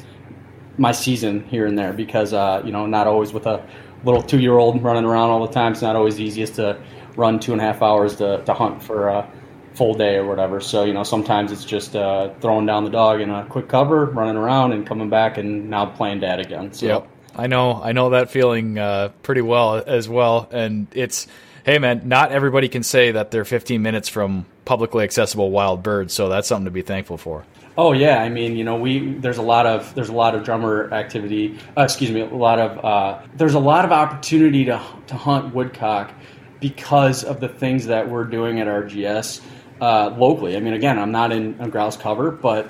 my 0.78 0.92
season 0.92 1.44
here 1.44 1.66
and 1.66 1.78
there 1.78 1.92
because 1.92 2.32
uh, 2.32 2.62
you 2.64 2.72
know 2.72 2.86
not 2.86 3.06
always 3.06 3.32
with 3.32 3.46
a 3.46 3.66
little 4.04 4.22
two 4.22 4.38
year 4.38 4.56
old 4.58 4.82
running 4.82 5.04
around 5.04 5.30
all 5.30 5.46
the 5.46 5.52
time. 5.52 5.72
It's 5.72 5.82
not 5.82 5.96
always 5.96 6.20
easiest 6.20 6.54
to 6.54 6.80
run 7.16 7.40
two 7.40 7.52
and 7.52 7.60
a 7.60 7.64
half 7.64 7.82
hours 7.82 8.16
to, 8.16 8.42
to 8.44 8.54
hunt 8.54 8.82
for 8.82 9.08
a 9.08 9.30
full 9.74 9.94
day 9.94 10.16
or 10.16 10.26
whatever. 10.26 10.60
So 10.60 10.84
you 10.84 10.92
know 10.92 11.04
sometimes 11.04 11.52
it's 11.52 11.64
just 11.64 11.96
uh, 11.96 12.30
throwing 12.40 12.66
down 12.66 12.84
the 12.84 12.90
dog 12.90 13.20
in 13.20 13.30
a 13.30 13.44
quick 13.46 13.68
cover, 13.68 14.06
running 14.06 14.36
around, 14.36 14.72
and 14.72 14.86
coming 14.86 15.10
back 15.10 15.38
and 15.38 15.70
now 15.70 15.86
playing 15.86 16.20
dad 16.20 16.40
again. 16.40 16.72
So 16.72 17.06
I 17.34 17.46
know, 17.46 17.80
I 17.82 17.92
know 17.92 18.10
that 18.10 18.30
feeling 18.30 18.78
uh, 18.78 19.10
pretty 19.22 19.40
well 19.40 19.76
as 19.76 20.08
well. 20.08 20.48
And 20.50 20.88
it's, 20.92 21.26
hey 21.64 21.78
man, 21.78 22.02
not 22.04 22.32
everybody 22.32 22.68
can 22.68 22.82
say 22.82 23.12
that 23.12 23.30
they're 23.30 23.44
15 23.44 23.82
minutes 23.82 24.08
from 24.08 24.46
publicly 24.64 25.04
accessible 25.04 25.50
wild 25.50 25.82
birds. 25.82 26.12
So 26.12 26.28
that's 26.28 26.48
something 26.48 26.66
to 26.66 26.70
be 26.70 26.82
thankful 26.82 27.16
for. 27.16 27.44
Oh 27.78 27.92
yeah, 27.92 28.20
I 28.20 28.28
mean, 28.28 28.56
you 28.56 28.64
know, 28.64 28.76
we 28.76 29.14
there's 29.14 29.38
a 29.38 29.42
lot 29.42 29.64
of 29.64 29.94
there's 29.94 30.08
a 30.08 30.12
lot 30.12 30.34
of 30.34 30.44
drummer 30.44 30.92
activity. 30.92 31.58
Uh, 31.76 31.82
excuse 31.82 32.10
me, 32.10 32.20
a 32.20 32.26
lot 32.26 32.58
of 32.58 32.84
uh, 32.84 33.22
there's 33.36 33.54
a 33.54 33.60
lot 33.60 33.84
of 33.84 33.92
opportunity 33.92 34.64
to 34.66 34.82
to 35.06 35.14
hunt 35.14 35.54
woodcock 35.54 36.12
because 36.58 37.24
of 37.24 37.40
the 37.40 37.48
things 37.48 37.86
that 37.86 38.10
we're 38.10 38.24
doing 38.24 38.60
at 38.60 38.66
RGS 38.66 39.40
uh, 39.80 40.14
locally. 40.16 40.56
I 40.56 40.60
mean, 40.60 40.74
again, 40.74 40.98
I'm 40.98 41.12
not 41.12 41.32
in 41.32 41.56
a 41.58 41.68
grouse 41.68 41.96
cover, 41.96 42.30
but 42.30 42.68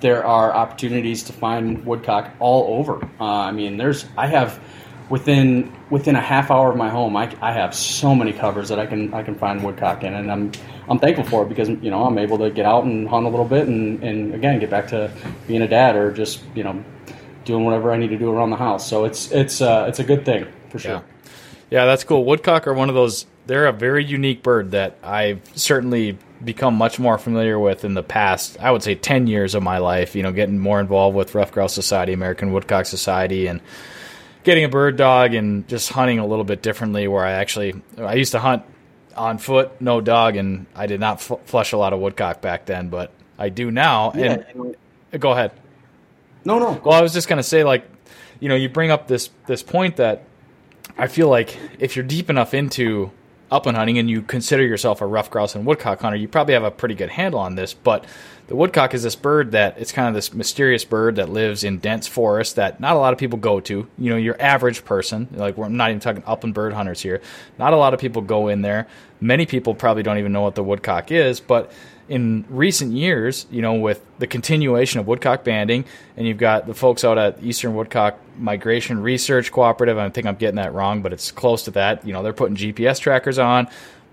there 0.00 0.24
are 0.24 0.52
opportunities 0.52 1.24
to 1.24 1.32
find 1.32 1.84
woodcock 1.84 2.30
all 2.38 2.78
over. 2.78 3.04
Uh, 3.20 3.24
I 3.24 3.52
mean, 3.52 3.76
there's 3.76 4.06
I 4.16 4.26
have 4.26 4.60
within 5.10 5.72
within 5.90 6.16
a 6.16 6.20
half 6.20 6.50
hour 6.50 6.70
of 6.70 6.76
my 6.76 6.88
home, 6.88 7.16
I, 7.16 7.34
I 7.42 7.52
have 7.52 7.74
so 7.74 8.14
many 8.14 8.32
covers 8.32 8.68
that 8.68 8.78
I 8.78 8.86
can 8.86 9.12
I 9.12 9.22
can 9.22 9.34
find 9.34 9.62
woodcock 9.62 10.02
in, 10.04 10.14
and 10.14 10.30
I'm 10.30 10.52
I'm 10.88 10.98
thankful 10.98 11.24
for 11.24 11.42
it 11.42 11.48
because 11.48 11.68
you 11.68 11.90
know 11.90 12.04
I'm 12.04 12.16
able 12.18 12.38
to 12.38 12.50
get 12.50 12.64
out 12.64 12.84
and 12.84 13.08
hunt 13.08 13.26
a 13.26 13.28
little 13.28 13.44
bit, 13.44 13.68
and, 13.68 14.02
and 14.02 14.34
again 14.34 14.58
get 14.58 14.70
back 14.70 14.88
to 14.88 15.12
being 15.46 15.62
a 15.62 15.68
dad 15.68 15.96
or 15.96 16.12
just 16.12 16.42
you 16.54 16.64
know 16.64 16.82
doing 17.44 17.64
whatever 17.64 17.92
I 17.92 17.98
need 17.98 18.10
to 18.10 18.18
do 18.18 18.30
around 18.30 18.50
the 18.50 18.56
house. 18.56 18.88
So 18.88 19.04
it's 19.04 19.30
it's 19.32 19.60
uh, 19.60 19.86
it's 19.88 19.98
a 19.98 20.04
good 20.04 20.24
thing 20.24 20.46
for 20.70 20.78
sure. 20.78 20.92
Yeah. 20.92 21.02
Yeah, 21.70 21.84
that's 21.84 22.02
cool. 22.02 22.24
Woodcock 22.24 22.66
are 22.66 22.74
one 22.74 22.88
of 22.88 22.96
those. 22.96 23.26
They're 23.46 23.66
a 23.66 23.72
very 23.72 24.04
unique 24.04 24.42
bird 24.42 24.72
that 24.72 24.96
I've 25.02 25.40
certainly 25.54 26.18
become 26.44 26.74
much 26.74 26.98
more 26.98 27.18
familiar 27.18 27.58
with 27.58 27.84
in 27.84 27.94
the 27.94 28.02
past. 28.02 28.58
I 28.60 28.70
would 28.70 28.82
say 28.82 28.94
ten 28.94 29.26
years 29.26 29.54
of 29.54 29.62
my 29.62 29.78
life. 29.78 30.14
You 30.14 30.22
know, 30.22 30.32
getting 30.32 30.58
more 30.58 30.80
involved 30.80 31.16
with 31.16 31.34
Ruffed 31.34 31.52
Grouse 31.52 31.74
Society, 31.74 32.12
American 32.12 32.52
Woodcock 32.52 32.86
Society, 32.86 33.46
and 33.46 33.60
getting 34.44 34.64
a 34.64 34.68
bird 34.68 34.96
dog 34.96 35.34
and 35.34 35.66
just 35.68 35.90
hunting 35.90 36.18
a 36.18 36.26
little 36.26 36.44
bit 36.44 36.62
differently. 36.62 37.08
Where 37.08 37.24
I 37.24 37.32
actually 37.32 37.74
I 37.98 38.14
used 38.14 38.32
to 38.32 38.38
hunt 38.38 38.62
on 39.16 39.38
foot, 39.38 39.80
no 39.80 40.00
dog, 40.00 40.36
and 40.36 40.66
I 40.74 40.86
did 40.86 41.00
not 41.00 41.16
f- 41.16 41.40
flush 41.46 41.72
a 41.72 41.76
lot 41.76 41.92
of 41.92 42.00
woodcock 42.00 42.40
back 42.40 42.66
then, 42.66 42.88
but 42.88 43.10
I 43.38 43.48
do 43.48 43.70
now. 43.70 44.12
Yeah. 44.14 44.44
And 44.52 44.76
go 45.18 45.32
ahead. 45.32 45.52
No, 46.44 46.58
no. 46.58 46.80
Well, 46.84 46.94
I 46.94 47.02
was 47.02 47.12
just 47.12 47.28
gonna 47.28 47.42
say, 47.42 47.64
like, 47.64 47.84
you 48.38 48.48
know, 48.48 48.54
you 48.54 48.68
bring 48.68 48.90
up 48.90 49.08
this 49.08 49.30
this 49.46 49.62
point 49.62 49.96
that 49.96 50.24
I 50.96 51.08
feel 51.08 51.28
like 51.28 51.56
if 51.78 51.96
you're 51.96 52.04
deep 52.04 52.30
enough 52.30 52.54
into 52.54 53.10
upland 53.50 53.76
hunting 53.76 53.98
and 53.98 54.08
you 54.08 54.22
consider 54.22 54.64
yourself 54.64 55.00
a 55.00 55.06
ruffed 55.06 55.30
grouse 55.30 55.54
and 55.54 55.66
woodcock 55.66 56.00
hunter, 56.00 56.16
you 56.16 56.28
probably 56.28 56.54
have 56.54 56.64
a 56.64 56.70
pretty 56.70 56.94
good 56.94 57.10
handle 57.10 57.40
on 57.40 57.54
this. 57.54 57.74
But 57.74 58.04
the 58.46 58.56
woodcock 58.56 58.94
is 58.94 59.02
this 59.02 59.14
bird 59.14 59.52
that 59.52 59.78
it's 59.78 59.92
kind 59.92 60.08
of 60.08 60.14
this 60.14 60.34
mysterious 60.34 60.84
bird 60.84 61.16
that 61.16 61.28
lives 61.28 61.62
in 61.62 61.78
dense 61.78 62.06
forests 62.06 62.54
that 62.54 62.80
not 62.80 62.96
a 62.96 62.98
lot 62.98 63.12
of 63.12 63.18
people 63.18 63.38
go 63.38 63.60
to. 63.60 63.86
You 63.98 64.10
know, 64.10 64.16
your 64.16 64.40
average 64.40 64.84
person, 64.84 65.28
like 65.32 65.56
we're 65.56 65.68
not 65.68 65.90
even 65.90 66.00
talking 66.00 66.22
upland 66.26 66.54
bird 66.54 66.72
hunters 66.72 67.00
here, 67.00 67.20
not 67.58 67.72
a 67.72 67.76
lot 67.76 67.94
of 67.94 68.00
people 68.00 68.22
go 68.22 68.48
in 68.48 68.62
there. 68.62 68.88
Many 69.20 69.46
people 69.46 69.74
probably 69.74 70.02
don't 70.02 70.18
even 70.18 70.32
know 70.32 70.42
what 70.42 70.54
the 70.54 70.64
woodcock 70.64 71.12
is, 71.12 71.40
but 71.40 71.70
in 72.10 72.44
recent 72.50 72.92
years, 72.92 73.46
you 73.50 73.62
know, 73.62 73.74
with 73.74 74.04
the 74.18 74.26
continuation 74.26 74.98
of 75.00 75.06
woodcock 75.06 75.44
banding, 75.44 75.84
and 76.16 76.26
you've 76.26 76.38
got 76.38 76.66
the 76.66 76.74
folks 76.74 77.04
out 77.04 77.16
at 77.16 77.42
Eastern 77.42 77.74
Woodcock 77.74 78.18
Migration 78.36 79.00
Research 79.00 79.52
Cooperative. 79.52 79.96
I 79.96 80.10
think 80.10 80.26
I'm 80.26 80.34
getting 80.34 80.56
that 80.56 80.74
wrong, 80.74 81.02
but 81.02 81.12
it's 81.12 81.30
close 81.30 81.62
to 81.64 81.70
that. 81.70 82.04
You 82.04 82.12
know, 82.12 82.22
they're 82.22 82.32
putting 82.32 82.56
GPS 82.56 82.98
trackers 82.98 83.38
on. 83.38 83.68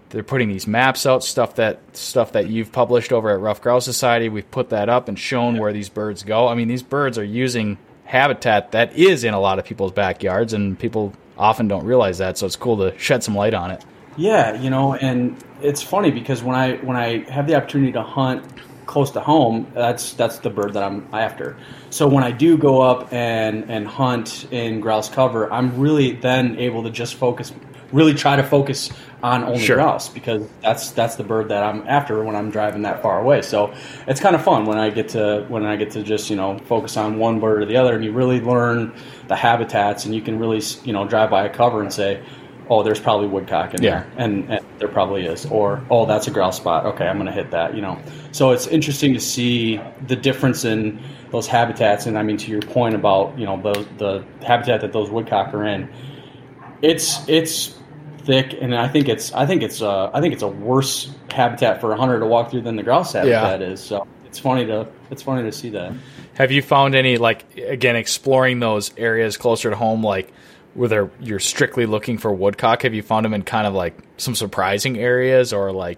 they're 0.09 0.23
putting 0.23 0.49
these 0.49 0.67
maps 0.67 1.05
out, 1.05 1.23
stuff 1.23 1.55
that 1.55 1.79
stuff 1.95 2.31
that 2.31 2.47
you've 2.47 2.71
published 2.71 3.11
over 3.11 3.29
at 3.29 3.39
Ruffed 3.39 3.63
Grouse 3.63 3.85
Society. 3.85 4.29
We've 4.29 4.49
put 4.49 4.69
that 4.69 4.89
up 4.89 5.07
and 5.07 5.19
shown 5.19 5.57
where 5.57 5.73
these 5.73 5.89
birds 5.89 6.23
go. 6.23 6.47
I 6.47 6.55
mean, 6.55 6.67
these 6.67 6.83
birds 6.83 7.17
are 7.17 7.23
using 7.23 7.77
habitat 8.05 8.71
that 8.71 8.95
is 8.95 9.23
in 9.23 9.33
a 9.33 9.39
lot 9.39 9.59
of 9.59 9.65
people's 9.65 9.91
backyards, 9.91 10.53
and 10.53 10.79
people 10.79 11.13
often 11.37 11.67
don't 11.67 11.85
realize 11.85 12.19
that. 12.19 12.37
So 12.37 12.45
it's 12.45 12.55
cool 12.55 12.77
to 12.77 12.97
shed 12.97 13.23
some 13.23 13.35
light 13.35 13.53
on 13.53 13.71
it. 13.71 13.83
Yeah, 14.17 14.55
you 14.55 14.69
know, 14.71 14.95
and 14.95 15.37
it's 15.61 15.81
funny 15.83 16.11
because 16.11 16.43
when 16.43 16.55
I 16.55 16.77
when 16.77 16.97
I 16.97 17.29
have 17.31 17.47
the 17.47 17.55
opportunity 17.55 17.91
to 17.93 18.03
hunt 18.03 18.43
close 18.87 19.11
to 19.11 19.21
home, 19.21 19.67
that's 19.75 20.13
that's 20.13 20.39
the 20.39 20.49
bird 20.49 20.73
that 20.73 20.83
I'm 20.83 21.07
after. 21.13 21.57
So 21.91 22.07
when 22.07 22.23
I 22.23 22.31
do 22.31 22.57
go 22.57 22.81
up 22.81 23.13
and 23.13 23.69
and 23.69 23.87
hunt 23.87 24.47
in 24.51 24.81
grouse 24.81 25.09
cover, 25.09 25.51
I'm 25.53 25.79
really 25.79 26.13
then 26.13 26.57
able 26.57 26.83
to 26.83 26.89
just 26.89 27.15
focus, 27.15 27.53
really 27.91 28.15
try 28.15 28.35
to 28.37 28.43
focus 28.43 28.91
on 29.23 29.43
only 29.43 29.59
Sure. 29.59 29.75
grouse 29.75 30.09
because 30.09 30.47
that's 30.61 30.91
that's 30.91 31.15
the 31.15 31.23
bird 31.23 31.49
that 31.49 31.63
I'm 31.63 31.83
after 31.87 32.23
when 32.23 32.35
I'm 32.35 32.49
driving 32.51 32.83
that 32.83 33.03
far 33.03 33.19
away. 33.19 33.43
So 33.43 33.73
it's 34.07 34.19
kind 34.19 34.35
of 34.35 34.43
fun 34.43 34.65
when 34.65 34.79
I 34.79 34.89
get 34.89 35.09
to 35.09 35.45
when 35.47 35.65
I 35.65 35.75
get 35.75 35.91
to 35.91 36.03
just 36.03 36.31
you 36.31 36.37
know 36.37 36.57
focus 36.65 36.97
on 36.97 37.19
one 37.19 37.39
bird 37.39 37.61
or 37.61 37.65
the 37.67 37.77
other, 37.77 37.95
and 37.95 38.03
you 38.03 38.11
really 38.13 38.41
learn 38.41 38.93
the 39.27 39.35
habitats, 39.35 40.05
and 40.05 40.15
you 40.15 40.21
can 40.21 40.39
really 40.39 40.61
you 40.85 40.93
know 40.93 41.07
drive 41.07 41.29
by 41.29 41.45
a 41.45 41.49
cover 41.49 41.81
and 41.83 41.93
say. 41.93 42.23
Oh, 42.69 42.83
there's 42.83 42.99
probably 42.99 43.27
woodcock 43.27 43.73
in 43.73 43.81
Yeah. 43.81 43.89
there, 43.91 44.11
and, 44.17 44.51
and 44.51 44.65
there 44.77 44.87
probably 44.89 45.25
is. 45.25 45.45
Or 45.45 45.81
oh, 45.89 46.05
that's 46.05 46.27
a 46.27 46.31
grouse 46.31 46.57
spot. 46.57 46.85
Okay, 46.85 47.07
I'm 47.07 47.15
going 47.17 47.27
to 47.27 47.31
hit 47.31 47.51
that. 47.51 47.75
You 47.75 47.81
know, 47.81 47.97
so 48.31 48.51
it's 48.51 48.67
interesting 48.67 49.13
to 49.13 49.19
see 49.19 49.79
the 50.07 50.15
difference 50.15 50.65
in 50.65 50.99
those 51.31 51.47
habitats. 51.47 52.05
And 52.05 52.17
I 52.17 52.23
mean, 52.23 52.37
to 52.37 52.51
your 52.51 52.61
point 52.61 52.95
about 52.95 53.37
you 53.37 53.45
know 53.45 53.61
the 53.61 53.85
the 53.97 54.45
habitat 54.45 54.81
that 54.81 54.91
those 54.93 55.09
woodcock 55.09 55.53
are 55.53 55.65
in, 55.65 55.89
it's 56.81 57.27
it's 57.27 57.75
thick, 58.19 58.57
and 58.59 58.75
I 58.75 58.87
think 58.87 59.07
it's 59.09 59.33
I 59.33 59.45
think 59.45 59.63
it's 59.63 59.81
uh, 59.81 60.11
I 60.13 60.21
think 60.21 60.33
it's 60.33 60.43
a 60.43 60.47
worse 60.47 61.13
habitat 61.31 61.79
for 61.81 61.91
a 61.93 61.97
hunter 61.97 62.19
to 62.19 62.25
walk 62.25 62.51
through 62.51 62.61
than 62.61 62.75
the 62.75 62.83
grouse 62.83 63.13
habitat 63.13 63.61
is. 63.61 63.79
So 63.79 64.05
it's 64.25 64.39
funny 64.39 64.65
to 64.65 64.87
it's 65.09 65.21
funny 65.23 65.43
to 65.43 65.51
see 65.51 65.69
that. 65.71 65.93
Have 66.35 66.51
you 66.51 66.61
found 66.61 66.93
any 66.95 67.17
like 67.17 67.45
again 67.57 67.95
exploring 67.95 68.59
those 68.59 68.91
areas 68.97 69.37
closer 69.37 69.69
to 69.69 69.75
home, 69.75 70.03
like 70.03 70.31
where 70.77 70.87
they're, 70.87 71.09
you're 71.19 71.39
strictly 71.39 71.85
looking 71.85 72.17
for 72.17 72.31
woodcock? 72.31 72.83
Have 72.83 72.93
you 72.93 73.01
found 73.01 73.25
them 73.25 73.33
in 73.33 73.41
kind 73.43 73.65
of 73.67 73.73
like 73.73 73.97
some 74.17 74.35
surprising 74.35 74.97
areas 74.97 75.51
or 75.51 75.71
like 75.71 75.97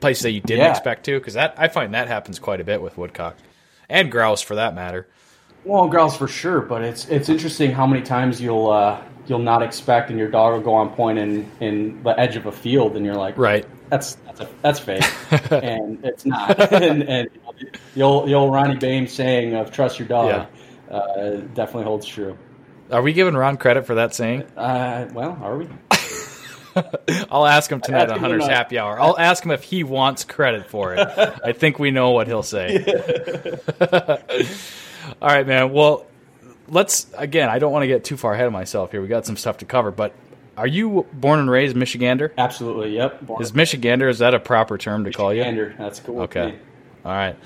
places 0.00 0.24
that 0.24 0.32
you 0.32 0.40
didn't 0.40 0.64
Yeah. 0.64 0.70
expect 0.70 1.04
to? 1.04 1.18
Because 1.18 1.34
that 1.34 1.54
I 1.56 1.68
find 1.68 1.94
that 1.94 2.08
happens 2.08 2.38
quite 2.38 2.60
a 2.60 2.64
bit 2.64 2.82
with 2.82 2.98
woodcock 2.98 3.36
and 3.88 4.10
grouse 4.10 4.42
for 4.42 4.56
that 4.56 4.74
matter. 4.74 5.06
Well, 5.64 5.88
grouse 5.88 6.16
for 6.16 6.26
sure, 6.26 6.60
but 6.60 6.82
it's 6.82 7.06
it's 7.08 7.28
interesting 7.28 7.70
how 7.70 7.86
many 7.86 8.02
times 8.02 8.40
you'll 8.40 8.70
uh, 8.70 9.00
you'll 9.26 9.38
not 9.40 9.62
expect, 9.62 10.08
and 10.10 10.18
your 10.18 10.30
dog 10.30 10.54
will 10.54 10.60
go 10.62 10.74
on 10.74 10.88
point 10.94 11.18
in 11.18 11.50
in 11.60 12.02
the 12.02 12.18
edge 12.18 12.36
of 12.36 12.46
a 12.46 12.52
field, 12.52 12.96
and 12.96 13.04
you're 13.04 13.14
like, 13.14 13.36
Right. 13.36 13.66
that's 13.90 14.14
that's 14.26 14.40
a, 14.40 14.48
that's 14.62 14.80
fake, 14.80 15.04
and 15.52 16.02
it's 16.02 16.24
not. 16.24 16.72
and, 16.72 17.02
and 17.02 17.28
the 17.94 18.02
old 18.02 18.26
the 18.26 18.34
old 18.34 18.52
Ronnie 18.54 18.76
Bames 18.76 19.12
saying 19.12 19.54
of 19.54 19.70
trust 19.70 19.98
your 19.98 20.08
dog 20.08 20.46
uh, 20.90 21.30
definitely 21.54 21.84
holds 21.84 22.06
true. 22.06 22.38
Are 22.90 23.02
we 23.02 23.12
giving 23.12 23.34
Ron 23.34 23.56
credit 23.56 23.86
for 23.86 23.96
that 23.96 24.14
saying? 24.14 24.42
Uh, 24.56 25.08
well, 25.12 25.38
are 25.42 25.56
we? 25.56 25.68
I'll 27.30 27.46
ask 27.46 27.70
him 27.70 27.80
tonight 27.80 28.04
Ask 28.04 28.10
on 28.12 28.16
him 28.18 28.22
Hunter's 28.22 28.42
tonight. 28.44 28.56
Happy 28.56 28.78
Hour. 28.78 29.00
I'll 29.00 29.18
ask 29.18 29.44
him 29.44 29.50
if 29.50 29.62
he 29.62 29.84
wants 29.84 30.24
credit 30.24 30.66
for 30.66 30.94
it. 30.94 31.00
I 31.44 31.52
think 31.52 31.78
we 31.78 31.90
know 31.90 32.10
what 32.10 32.26
he'll 32.26 32.42
say. 32.42 32.84
All 35.20 35.28
right, 35.28 35.46
man. 35.46 35.72
Well, 35.72 36.06
let's 36.68 37.06
again. 37.16 37.48
I 37.48 37.58
don't 37.58 37.72
want 37.72 37.82
to 37.82 37.88
get 37.88 38.04
too 38.04 38.16
far 38.16 38.34
ahead 38.34 38.46
of 38.46 38.52
myself 38.52 38.92
here. 38.92 39.02
We 39.02 39.08
got 39.08 39.26
some 39.26 39.36
stuff 39.36 39.58
to 39.58 39.64
cover, 39.64 39.90
but 39.90 40.14
are 40.56 40.66
you 40.66 41.06
born 41.12 41.40
and 41.40 41.50
raised 41.50 41.76
Michigander? 41.76 42.32
Absolutely. 42.36 42.96
Yep. 42.96 43.22
Born 43.22 43.42
Is 43.42 43.52
Michigander 43.52 44.08
is 44.08 44.18
that 44.18 44.34
a 44.34 44.40
proper 44.40 44.78
term 44.78 45.04
to 45.04 45.12
call 45.12 45.32
you? 45.34 45.42
Gander. 45.42 45.74
That's 45.78 46.00
cool. 46.00 46.22
Okay. 46.22 46.58
All 47.04 47.12
right. 47.12 47.36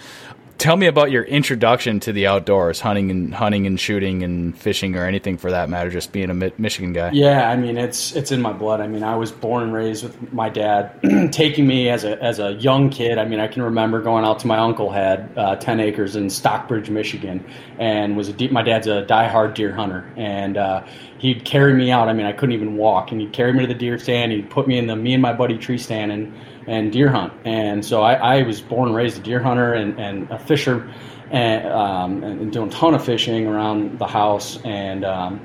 Tell 0.56 0.76
me 0.76 0.86
about 0.86 1.10
your 1.10 1.24
introduction 1.24 2.00
to 2.00 2.12
the 2.12 2.26
outdoors, 2.26 2.80
hunting 2.80 3.10
and 3.10 3.34
hunting 3.34 3.66
and 3.66 3.78
shooting 3.78 4.22
and 4.22 4.56
fishing 4.56 4.96
or 4.96 5.04
anything 5.04 5.36
for 5.36 5.50
that 5.50 5.68
matter. 5.68 5.90
Just 5.90 6.12
being 6.12 6.30
a 6.30 6.34
Mi- 6.34 6.52
Michigan 6.58 6.92
guy. 6.92 7.10
Yeah, 7.12 7.50
I 7.50 7.56
mean 7.56 7.76
it's 7.76 8.14
it's 8.14 8.30
in 8.30 8.40
my 8.40 8.52
blood. 8.52 8.80
I 8.80 8.86
mean, 8.86 9.02
I 9.02 9.16
was 9.16 9.32
born 9.32 9.64
and 9.64 9.74
raised 9.74 10.04
with 10.04 10.32
my 10.32 10.48
dad 10.48 10.92
taking 11.32 11.66
me 11.66 11.88
as 11.90 12.04
a 12.04 12.22
as 12.22 12.38
a 12.38 12.52
young 12.54 12.88
kid. 12.88 13.18
I 13.18 13.24
mean, 13.24 13.40
I 13.40 13.48
can 13.48 13.62
remember 13.62 14.00
going 14.00 14.24
out 14.24 14.38
to 14.40 14.46
my 14.46 14.58
uncle 14.58 14.90
had 14.90 15.30
uh, 15.36 15.56
ten 15.56 15.80
acres 15.80 16.14
in 16.14 16.30
Stockbridge, 16.30 16.88
Michigan, 16.88 17.44
and 17.78 18.16
was 18.16 18.28
a 18.28 18.32
deep. 18.32 18.52
My 18.52 18.62
dad's 18.62 18.86
a 18.86 19.04
diehard 19.04 19.54
deer 19.54 19.74
hunter, 19.74 20.10
and 20.16 20.56
uh, 20.56 20.86
he'd 21.24 21.44
carry 21.44 21.72
me 21.74 21.90
out. 21.90 22.08
I 22.08 22.12
mean, 22.12 22.26
I 22.26 22.32
couldn't 22.32 22.54
even 22.54 22.76
walk, 22.76 23.10
and 23.12 23.20
he'd 23.20 23.32
carry 23.32 23.52
me 23.52 23.60
to 23.60 23.66
the 23.66 23.78
deer 23.84 23.98
stand. 23.98 24.32
He'd 24.32 24.50
put 24.50 24.68
me 24.68 24.78
in 24.78 24.86
the 24.86 24.96
me 24.96 25.12
and 25.14 25.22
my 25.22 25.32
buddy 25.32 25.58
tree 25.58 25.78
stand 25.78 26.12
and 26.12 26.32
and 26.66 26.92
deer 26.92 27.10
hunt. 27.10 27.32
And 27.44 27.84
so 27.84 28.02
I, 28.02 28.14
I 28.38 28.42
was 28.42 28.60
born 28.60 28.88
and 28.88 28.96
raised 28.96 29.18
a 29.18 29.22
deer 29.22 29.42
hunter 29.42 29.72
and 29.74 29.98
and 29.98 30.30
a 30.30 30.38
fisher. 30.38 30.88
And, 31.30 31.66
um, 31.66 32.22
and 32.22 32.52
doing 32.52 32.68
a 32.68 32.70
ton 32.70 32.94
of 32.94 33.04
fishing 33.04 33.46
around 33.48 33.98
the 33.98 34.06
house, 34.06 34.60
and 34.62 35.04
um, 35.04 35.40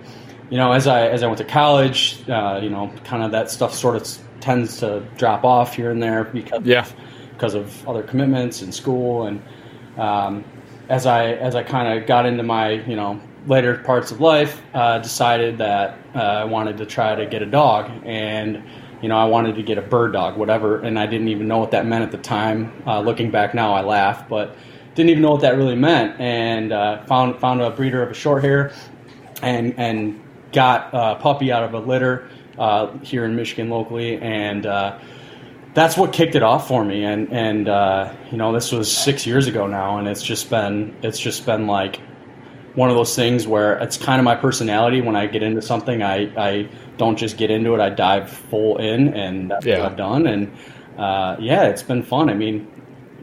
you 0.52 0.58
know, 0.58 0.72
as 0.74 0.86
I 0.86 1.08
as 1.08 1.24
I 1.24 1.28
went 1.28 1.40
to 1.40 1.46
college, 1.46 2.20
uh, 2.30 2.60
you 2.62 2.70
know, 2.70 2.92
kind 3.06 3.24
of 3.24 3.32
that 3.32 3.50
stuff 3.50 3.74
sort 3.74 3.96
of 3.96 4.06
tends 4.40 4.80
to 4.82 5.00
drop 5.18 5.44
off 5.46 5.76
here 5.76 5.90
and 5.90 6.04
there 6.04 6.26
because 6.26 6.62
Yeah. 6.64 6.86
because 7.34 7.56
of 7.56 7.88
other 7.88 8.04
commitments 8.04 8.62
in 8.62 8.72
school, 8.72 9.24
and 9.26 9.42
um, 9.98 10.44
as 10.90 11.08
I 11.08 11.32
as 11.32 11.56
I 11.56 11.64
kind 11.64 11.88
of 11.98 12.06
got 12.08 12.26
into 12.28 12.44
my 12.44 12.72
you 12.72 12.98
know 12.98 13.20
later 13.48 13.78
parts 13.78 14.12
of 14.12 14.20
life, 14.20 14.62
uh, 14.74 15.00
decided 15.00 15.58
that 15.60 15.98
uh, 16.16 16.20
I 16.20 16.44
wanted 16.44 16.78
to 16.78 16.86
try 16.86 17.16
to 17.16 17.26
get 17.26 17.42
a 17.42 17.46
dog, 17.46 17.92
and 18.06 18.64
you 19.02 19.10
know 19.10 19.18
I 19.18 19.26
wanted 19.26 19.56
to 19.56 19.64
get 19.64 19.78
a 19.78 19.82
bird 19.82 20.14
dog, 20.14 20.38
whatever, 20.38 20.80
and 20.80 21.00
I 21.00 21.06
didn't 21.06 21.30
even 21.30 21.48
know 21.48 21.58
what 21.58 21.72
that 21.72 21.86
meant 21.86 22.04
at 22.04 22.12
the 22.12 22.18
time. 22.18 22.72
Uh, 22.86 23.02
looking 23.02 23.32
back 23.32 23.54
now, 23.54 23.74
I 23.74 23.82
laugh, 23.82 24.28
but 24.28 24.56
didn't 24.96 25.10
even 25.10 25.22
know 25.22 25.32
what 25.32 25.42
that 25.42 25.56
really 25.56 25.76
meant, 25.76 26.20
and 26.20 26.72
uh, 26.72 27.06
found 27.06 27.40
found 27.40 27.62
a 27.62 27.70
breeder 27.70 28.04
of 28.04 28.12
a 28.12 28.14
short 28.14 28.44
hair 28.44 28.74
and 29.42 29.74
and 29.78 30.22
got 30.52 30.90
a 30.94 31.16
puppy 31.16 31.52
out 31.52 31.64
of 31.64 31.74
a 31.74 31.80
litter 31.80 32.28
uh, 32.58 32.92
here 33.00 33.26
in 33.26 33.36
Michigan 33.36 33.70
locally, 33.70 34.18
and 34.18 34.66
uh, 34.66 35.00
that's 35.74 35.96
what 35.96 36.12
kicked 36.12 36.36
it 36.36 36.44
off 36.44 36.68
for 36.68 36.84
me. 36.84 37.06
And 37.06 37.32
and 37.32 37.68
you 38.32 38.38
know, 38.38 38.52
this 38.52 38.72
was 38.72 38.92
six 38.96 39.26
years 39.26 39.48
ago 39.48 39.66
now, 39.68 39.98
and 39.98 40.08
it's 40.08 40.24
just 40.24 40.50
been 40.50 40.96
it's 41.02 41.20
just 41.20 41.46
been 41.46 41.68
like 41.68 42.02
one 42.80 42.90
of 42.90 42.96
those 42.96 43.14
things 43.16 43.46
where 43.46 43.78
it's 43.80 43.98
kind 43.98 44.20
of 44.20 44.24
my 44.26 44.36
personality. 44.36 45.02
When 45.02 45.16
I 45.16 45.28
get 45.28 45.44
into 45.44 45.62
something, 45.62 46.02
I 46.02 46.18
I 46.38 46.70
don't 46.98 47.18
just 47.18 47.38
get 47.38 47.52
into 47.52 47.74
it; 47.76 47.82
I 47.82 47.90
dive 47.90 48.30
full 48.30 48.78
in, 48.78 49.14
and 49.14 49.52
that's 49.52 49.66
Yeah. 49.66 49.80
what 49.80 49.92
I've 49.92 49.98
done. 49.98 50.28
And 50.28 50.42
uh, 50.98 51.36
yeah, 51.40 51.64
it's 51.72 51.84
been 51.84 52.04
fun. 52.04 52.30
I 52.30 52.34
mean, 52.34 52.68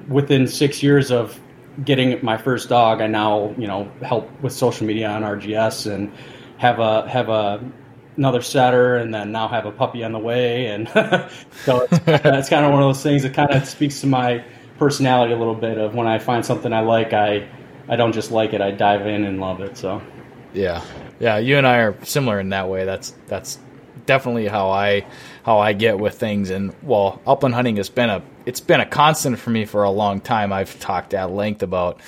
within 0.09 0.47
six 0.47 0.83
years 0.83 1.11
of 1.11 1.41
getting 1.85 2.23
my 2.25 2.37
first 2.37 2.69
dog, 2.69 3.01
I 3.01 3.07
now 3.07 3.55
you 3.59 3.67
know 3.67 3.91
help 4.03 4.29
with 4.43 4.53
social 4.53 4.87
media 4.87 5.09
on 5.09 5.23
RGS 5.25 5.87
and 5.93 6.13
have 6.59 6.79
a 6.79 7.09
have 7.09 7.29
a 7.29 7.65
another 8.19 8.43
setter, 8.43 8.97
and 8.97 9.15
then 9.15 9.33
now 9.33 9.49
have 9.49 9.67
a 9.67 9.73
puppy 9.73 10.05
on 10.05 10.13
the 10.13 10.19
way, 10.19 10.67
and 10.67 10.89
so 11.65 11.81
it's, 11.91 12.01
it's 12.07 12.49
kind 12.49 12.65
of 12.65 12.73
one 12.73 12.83
of 12.83 12.89
those 12.89 13.03
things 13.03 13.23
that 13.23 13.35
kind 13.35 13.51
of 13.53 13.67
speaks 13.67 14.01
to 14.03 14.07
my 14.07 14.45
personality 14.79 15.33
a 15.33 15.39
little 15.39 15.55
bit. 15.55 15.79
Of 15.79 15.95
when 15.95 16.07
I 16.07 16.19
find 16.19 16.45
something 16.45 16.73
I 16.73 16.81
like, 16.81 17.13
I 17.13 17.49
I 17.89 17.97
don't 17.97 18.13
just 18.13 18.31
like 18.31 18.53
it; 18.53 18.61
I 18.61 18.71
dive 18.71 19.07
in 19.07 19.25
and 19.25 19.41
love 19.41 19.61
it. 19.61 19.77
So 19.77 20.03
Yeah, 20.53 20.83
yeah. 21.21 21.39
You 21.39 21.59
and 21.59 21.67
I 21.67 21.79
are 21.79 21.97
similar 22.05 22.41
in 22.41 22.51
that 22.51 22.69
way. 22.69 22.85
That's 22.85 23.13
that's 23.27 23.59
definitely 24.07 24.49
how 24.49 24.71
I 24.71 25.07
how 25.45 25.59
I 25.59 25.73
get 25.73 25.99
with 25.99 26.19
things. 26.19 26.51
And 26.51 26.75
well, 26.83 27.21
upland 27.27 27.55
hunting 27.55 27.77
has 27.77 27.89
been 27.89 28.11
a 28.11 28.23
it's 28.47 28.61
been 28.61 28.81
a 28.81 28.87
constant 28.87 29.39
for 29.39 29.51
me 29.51 29.65
for 29.65 29.85
a 29.85 29.91
long 29.91 30.21
time. 30.21 30.53
I've 30.53 30.79
talked 30.81 31.15
at 31.15 31.31
length 31.31 31.63
about 31.63 32.01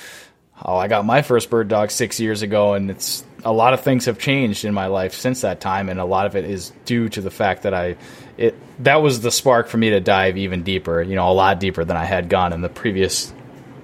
how 0.53 0.75
I 0.75 0.87
got 0.87 1.05
my 1.05 1.21
first 1.21 1.49
bird 1.49 1.67
dog 1.67 1.91
six 1.91 2.19
years 2.19 2.41
ago, 2.41 2.73
and 2.73 2.89
it's 2.89 3.23
a 3.45 3.53
lot 3.53 3.73
of 3.73 3.81
things 3.81 4.05
have 4.05 4.19
changed 4.19 4.65
in 4.65 4.73
my 4.73 4.87
life 4.87 5.13
since 5.13 5.41
that 5.41 5.61
time, 5.61 5.87
and 5.89 5.99
a 5.99 6.05
lot 6.05 6.25
of 6.25 6.35
it 6.35 6.45
is 6.45 6.73
due 6.85 7.07
to 7.09 7.21
the 7.21 7.31
fact 7.31 7.63
that 7.63 7.73
I 7.73 7.95
it 8.37 8.55
that 8.83 9.01
was 9.01 9.21
the 9.21 9.31
spark 9.31 9.67
for 9.67 9.77
me 9.77 9.91
to 9.91 9.99
dive 9.99 10.37
even 10.37 10.63
deeper. 10.63 11.01
You 11.01 11.15
know, 11.15 11.29
a 11.29 11.33
lot 11.33 11.59
deeper 11.59 11.85
than 11.85 11.97
I 11.97 12.05
had 12.05 12.29
gone 12.29 12.53
in 12.53 12.61
the 12.61 12.69
previous 12.69 13.33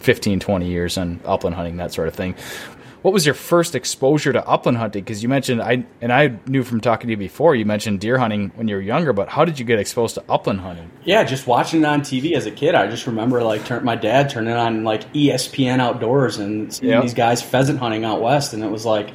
15, 0.05 0.39
20 0.39 0.67
years 0.67 0.97
on 0.97 1.19
upland 1.25 1.55
hunting, 1.55 1.77
that 1.77 1.91
sort 1.91 2.07
of 2.07 2.13
thing. 2.15 2.35
What 3.01 3.13
was 3.13 3.23
your 3.25 3.35
first 3.35 3.75
exposure 3.75 4.33
to 4.33 4.47
upland 4.47 4.77
hunting? 4.79 5.03
Because 5.03 5.21
you 5.21 5.29
mentioned 5.29 5.61
I 5.61 5.85
and 6.01 6.11
I 6.11 6.39
knew 6.47 6.63
from 6.63 6.81
talking 6.81 7.07
to 7.07 7.11
you 7.11 7.17
before. 7.17 7.53
You 7.55 7.63
mentioned 7.65 7.99
deer 7.99 8.17
hunting 8.17 8.51
when 8.55 8.67
you 8.67 8.73
were 8.75 8.81
younger, 8.81 9.13
but 9.13 9.29
how 9.29 9.45
did 9.45 9.59
you 9.59 9.65
get 9.65 9.77
exposed 9.79 10.15
to 10.15 10.23
upland 10.27 10.61
hunting? 10.61 10.89
yeah, 11.03 11.23
just 11.23 11.45
watching 11.45 11.81
it 11.81 11.85
on 11.85 12.01
TV 12.01 12.33
as 12.35 12.47
a 12.47 12.51
kid, 12.51 12.73
I 12.73 12.87
just 12.87 13.05
remember 13.05 13.43
like 13.43 13.63
turn, 13.65 13.83
my 13.85 13.95
dad 13.95 14.29
turning 14.31 14.53
on 14.53 14.83
like 14.83 15.11
ESPN 15.13 15.79
Outdoors 15.79 16.39
and 16.39 16.73
seeing 16.73 16.93
Yep. 16.93 17.01
these 17.03 17.13
guys 17.13 17.43
pheasant 17.43 17.77
hunting 17.77 18.05
out 18.05 18.21
west, 18.21 18.53
and 18.53 18.63
it 18.63 18.71
was 18.71 18.85
like, 18.87 19.11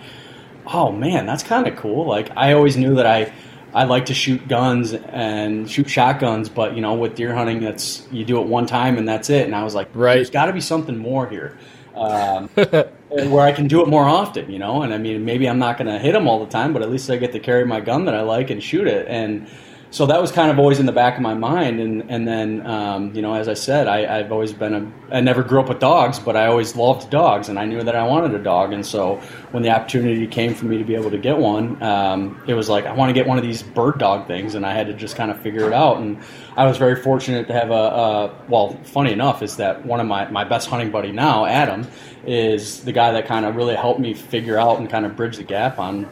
oh 0.72 0.92
man, 0.92 1.26
that's 1.26 1.42
kind 1.42 1.66
of 1.66 1.74
cool. 1.76 2.06
Like 2.06 2.30
I 2.36 2.52
always 2.52 2.76
knew 2.76 2.94
that 2.96 3.06
I 3.06 3.32
I 3.74 3.84
like 3.84 4.06
to 4.06 4.14
shoot 4.14 4.46
guns 4.48 4.92
and 4.92 5.70
shoot 5.70 5.88
shotguns, 5.88 6.48
but 6.48 6.74
you 6.74 6.80
know, 6.80 6.94
with 6.94 7.14
deer 7.14 7.34
hunting, 7.34 7.60
that's 7.60 8.06
you 8.10 8.24
do 8.24 8.40
it 8.40 8.46
one 8.46 8.66
time 8.66 8.98
and 8.98 9.08
that's 9.08 9.30
it. 9.30 9.44
And 9.46 9.54
I 9.54 9.62
was 9.62 9.74
like, 9.74 9.88
Right. 9.94 10.14
there's 10.16 10.30
got 10.30 10.46
to 10.46 10.52
be 10.52 10.60
something 10.60 10.98
more 10.98 11.28
here. 11.28 11.56
Um, 11.94 12.48
where 13.08 13.40
I 13.40 13.52
can 13.52 13.66
do 13.66 13.82
it 13.82 13.88
more 13.88 14.04
often, 14.04 14.50
you 14.50 14.58
know. 14.58 14.82
And 14.82 14.94
I 14.94 14.98
mean, 14.98 15.24
maybe 15.24 15.48
I'm 15.48 15.58
not 15.58 15.76
going 15.76 15.88
to 15.88 15.98
hit 15.98 16.12
them 16.12 16.28
all 16.28 16.44
the 16.44 16.50
time, 16.50 16.72
but 16.72 16.82
at 16.82 16.90
least 16.90 17.10
I 17.10 17.16
get 17.16 17.32
to 17.32 17.40
carry 17.40 17.64
my 17.66 17.80
gun 17.80 18.04
that 18.06 18.14
I 18.14 18.22
like 18.22 18.50
and 18.50 18.62
shoot 18.62 18.86
it. 18.86 19.06
And 19.08 19.48
so 19.92 20.06
that 20.06 20.20
was 20.20 20.30
kind 20.30 20.52
of 20.52 20.58
always 20.60 20.78
in 20.78 20.86
the 20.86 20.92
back 20.92 21.16
of 21.16 21.22
my 21.22 21.34
mind. 21.34 21.80
And 21.80 22.08
and 22.08 22.26
then 22.26 22.64
um, 22.64 23.14
you 23.14 23.22
know, 23.22 23.34
as 23.34 23.48
I 23.48 23.54
said, 23.54 23.88
I, 23.88 24.18
I've 24.18 24.30
always 24.30 24.52
been 24.52 24.74
a 24.74 25.14
I 25.16 25.20
never 25.20 25.42
grew 25.42 25.60
up 25.60 25.68
with 25.68 25.80
dogs, 25.80 26.20
but 26.20 26.36
I 26.36 26.46
always 26.46 26.76
loved 26.76 27.10
dogs, 27.10 27.48
and 27.48 27.58
I 27.58 27.64
knew 27.64 27.82
that 27.82 27.96
I 27.96 28.06
wanted 28.06 28.32
a 28.38 28.42
dog. 28.42 28.72
And 28.72 28.86
so 28.86 29.16
when 29.50 29.64
the 29.64 29.70
opportunity 29.70 30.26
came 30.28 30.54
for 30.54 30.66
me 30.66 30.78
to 30.78 30.84
be 30.84 30.94
able 30.94 31.10
to 31.10 31.18
get 31.18 31.36
one, 31.36 31.82
um, 31.82 32.40
it 32.46 32.54
was 32.54 32.68
like 32.68 32.86
I 32.86 32.92
want 32.92 33.10
to 33.10 33.14
get 33.14 33.26
one 33.26 33.36
of 33.36 33.42
these 33.42 33.64
bird 33.64 33.98
dog 33.98 34.28
things, 34.28 34.54
and 34.54 34.64
I 34.64 34.74
had 34.74 34.86
to 34.86 34.94
just 34.94 35.16
kind 35.16 35.30
of 35.30 35.40
figure 35.40 35.66
it 35.66 35.72
out. 35.72 35.98
And 35.98 36.18
I 36.56 36.66
was 36.66 36.76
very 36.76 37.02
fortunate 37.02 37.48
to 37.48 37.52
have 37.52 37.70
a, 37.70 37.74
a 37.74 38.34
well, 38.48 38.78
funny 38.84 39.12
enough, 39.12 39.42
is 39.42 39.56
that 39.56 39.84
one 39.84 39.98
of 39.98 40.06
my 40.06 40.30
my 40.30 40.44
best 40.44 40.68
hunting 40.68 40.92
buddy 40.92 41.10
now, 41.10 41.46
Adam, 41.46 41.84
is 42.24 42.84
the 42.84 42.92
guy 42.92 43.10
that 43.12 43.26
kind 43.26 43.44
of 43.44 43.56
really 43.56 43.74
helped 43.74 43.98
me 43.98 44.14
figure 44.14 44.56
out 44.56 44.78
and 44.78 44.88
kind 44.88 45.04
of 45.04 45.16
bridge 45.16 45.36
the 45.36 45.42
gap 45.42 45.80
on 45.80 46.08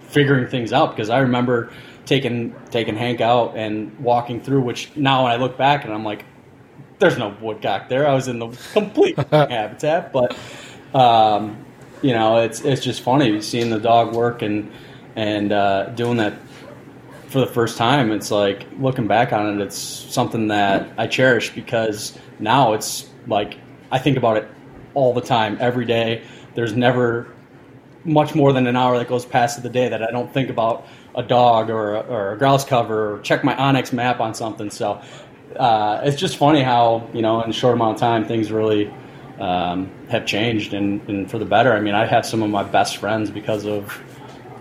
figuring 0.00 0.46
things 0.46 0.72
out 0.72 0.96
because 0.96 1.10
I 1.10 1.18
remember 1.18 1.70
taking 2.08 2.54
taking 2.70 2.96
Hank 2.96 3.20
out 3.20 3.54
and 3.56 3.96
walking 4.00 4.40
through. 4.40 4.62
Which 4.62 4.90
now 4.96 5.24
when 5.24 5.32
I 5.32 5.36
look 5.36 5.56
back 5.56 5.84
and 5.84 5.92
I'm 5.92 6.04
like, 6.04 6.24
there's 6.98 7.18
no 7.18 7.36
woodcock 7.40 7.88
there. 7.88 8.08
I 8.08 8.14
was 8.14 8.26
in 8.28 8.38
the 8.38 8.48
complete 8.72 9.16
habitat, 9.30 10.12
but 10.12 10.36
um, 10.94 11.64
you 12.02 12.12
know, 12.12 12.38
it's 12.38 12.60
it's 12.62 12.82
just 12.82 13.02
funny 13.02 13.40
seeing 13.42 13.70
the 13.70 13.78
dog 13.78 14.14
work 14.14 14.42
and 14.42 14.72
and 15.14 15.52
uh, 15.52 15.90
doing 15.90 16.16
that 16.16 16.34
for 17.28 17.40
the 17.40 17.46
first 17.46 17.76
time. 17.76 18.10
It's 18.10 18.30
like 18.30 18.66
looking 18.78 19.06
back 19.06 19.32
on 19.32 19.60
it, 19.60 19.64
it's 19.64 19.76
something 19.76 20.48
that 20.48 20.88
I 20.96 21.06
cherish 21.06 21.50
because 21.50 22.18
now 22.38 22.72
it's 22.72 23.08
like 23.26 23.58
I 23.92 23.98
think 23.98 24.16
about 24.16 24.38
it 24.38 24.48
all 24.94 25.12
the 25.12 25.20
time, 25.20 25.58
every 25.60 25.84
day. 25.84 26.22
There's 26.54 26.74
never 26.74 27.28
much 28.04 28.34
more 28.34 28.52
than 28.52 28.66
an 28.66 28.76
hour 28.76 28.96
that 28.98 29.08
goes 29.08 29.26
past 29.26 29.62
the 29.62 29.68
day 29.68 29.88
that 29.88 30.02
I 30.02 30.10
don't 30.10 30.32
think 30.32 30.48
about 30.48 30.86
a 31.18 31.22
dog 31.22 31.68
or 31.68 31.96
a, 31.96 32.00
or 32.00 32.32
a 32.32 32.38
grouse 32.38 32.64
cover 32.64 33.14
or 33.14 33.18
check 33.20 33.42
my 33.42 33.54
onX 33.54 33.92
map 33.92 34.20
on 34.20 34.34
something. 34.34 34.70
So 34.70 35.02
uh, 35.56 36.00
it's 36.04 36.16
just 36.16 36.36
funny 36.36 36.62
how 36.62 37.08
you 37.12 37.20
know 37.20 37.42
in 37.42 37.50
a 37.50 37.52
short 37.52 37.74
amount 37.74 37.96
of 37.96 38.00
time 38.00 38.24
things 38.24 38.52
really 38.52 38.92
um, 39.40 39.90
have 40.08 40.26
changed 40.26 40.72
and, 40.74 41.06
and 41.08 41.30
for 41.30 41.38
the 41.38 41.44
better. 41.44 41.72
I 41.72 41.80
mean, 41.80 41.94
I 41.94 42.06
have 42.06 42.24
some 42.24 42.42
of 42.42 42.50
my 42.50 42.62
best 42.62 42.98
friends 42.98 43.30
because 43.30 43.66
of 43.66 44.00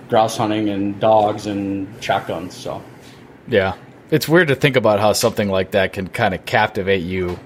grouse 0.09 0.35
hunting 0.35 0.69
and 0.69 0.99
dogs 0.99 1.45
and 1.45 2.03
shotguns. 2.03 2.55
So 2.55 2.83
yeah, 3.47 3.75
it's 4.09 4.27
weird 4.27 4.47
to 4.47 4.55
think 4.55 4.75
about 4.75 4.99
how 4.99 5.13
something 5.13 5.49
like 5.49 5.71
that 5.71 5.93
can 5.93 6.07
kind 6.07 6.33
of 6.33 6.45
captivate 6.45 7.03
you. 7.03 7.39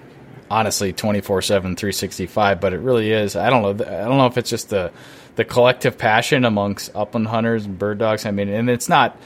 Honestly, 0.50 0.91
24 0.91 1.41
7, 1.41 1.76
365, 1.78 2.60
but 2.60 2.74
it 2.74 2.80
really 2.80 3.12
is. 3.12 3.38
I 3.38 3.50
don't 3.50 3.62
know. 3.62 3.86
I 3.86 4.04
don't 4.06 4.17
know 4.17 4.26
if 4.26 4.38
it's 4.38 4.50
just 4.50 4.69
the 4.69 4.91
the 5.36 5.46
collective 5.46 5.98
passion 5.98 6.46
amongst 6.46 6.96
upland 6.96 7.28
hunters 7.28 7.65
and 7.65 7.78
bird 7.78 7.98
dogs. 7.98 8.26
I 8.26 8.32
mean, 8.32 8.50
and 8.50 8.70
it's 8.70 8.89
not 8.89 9.17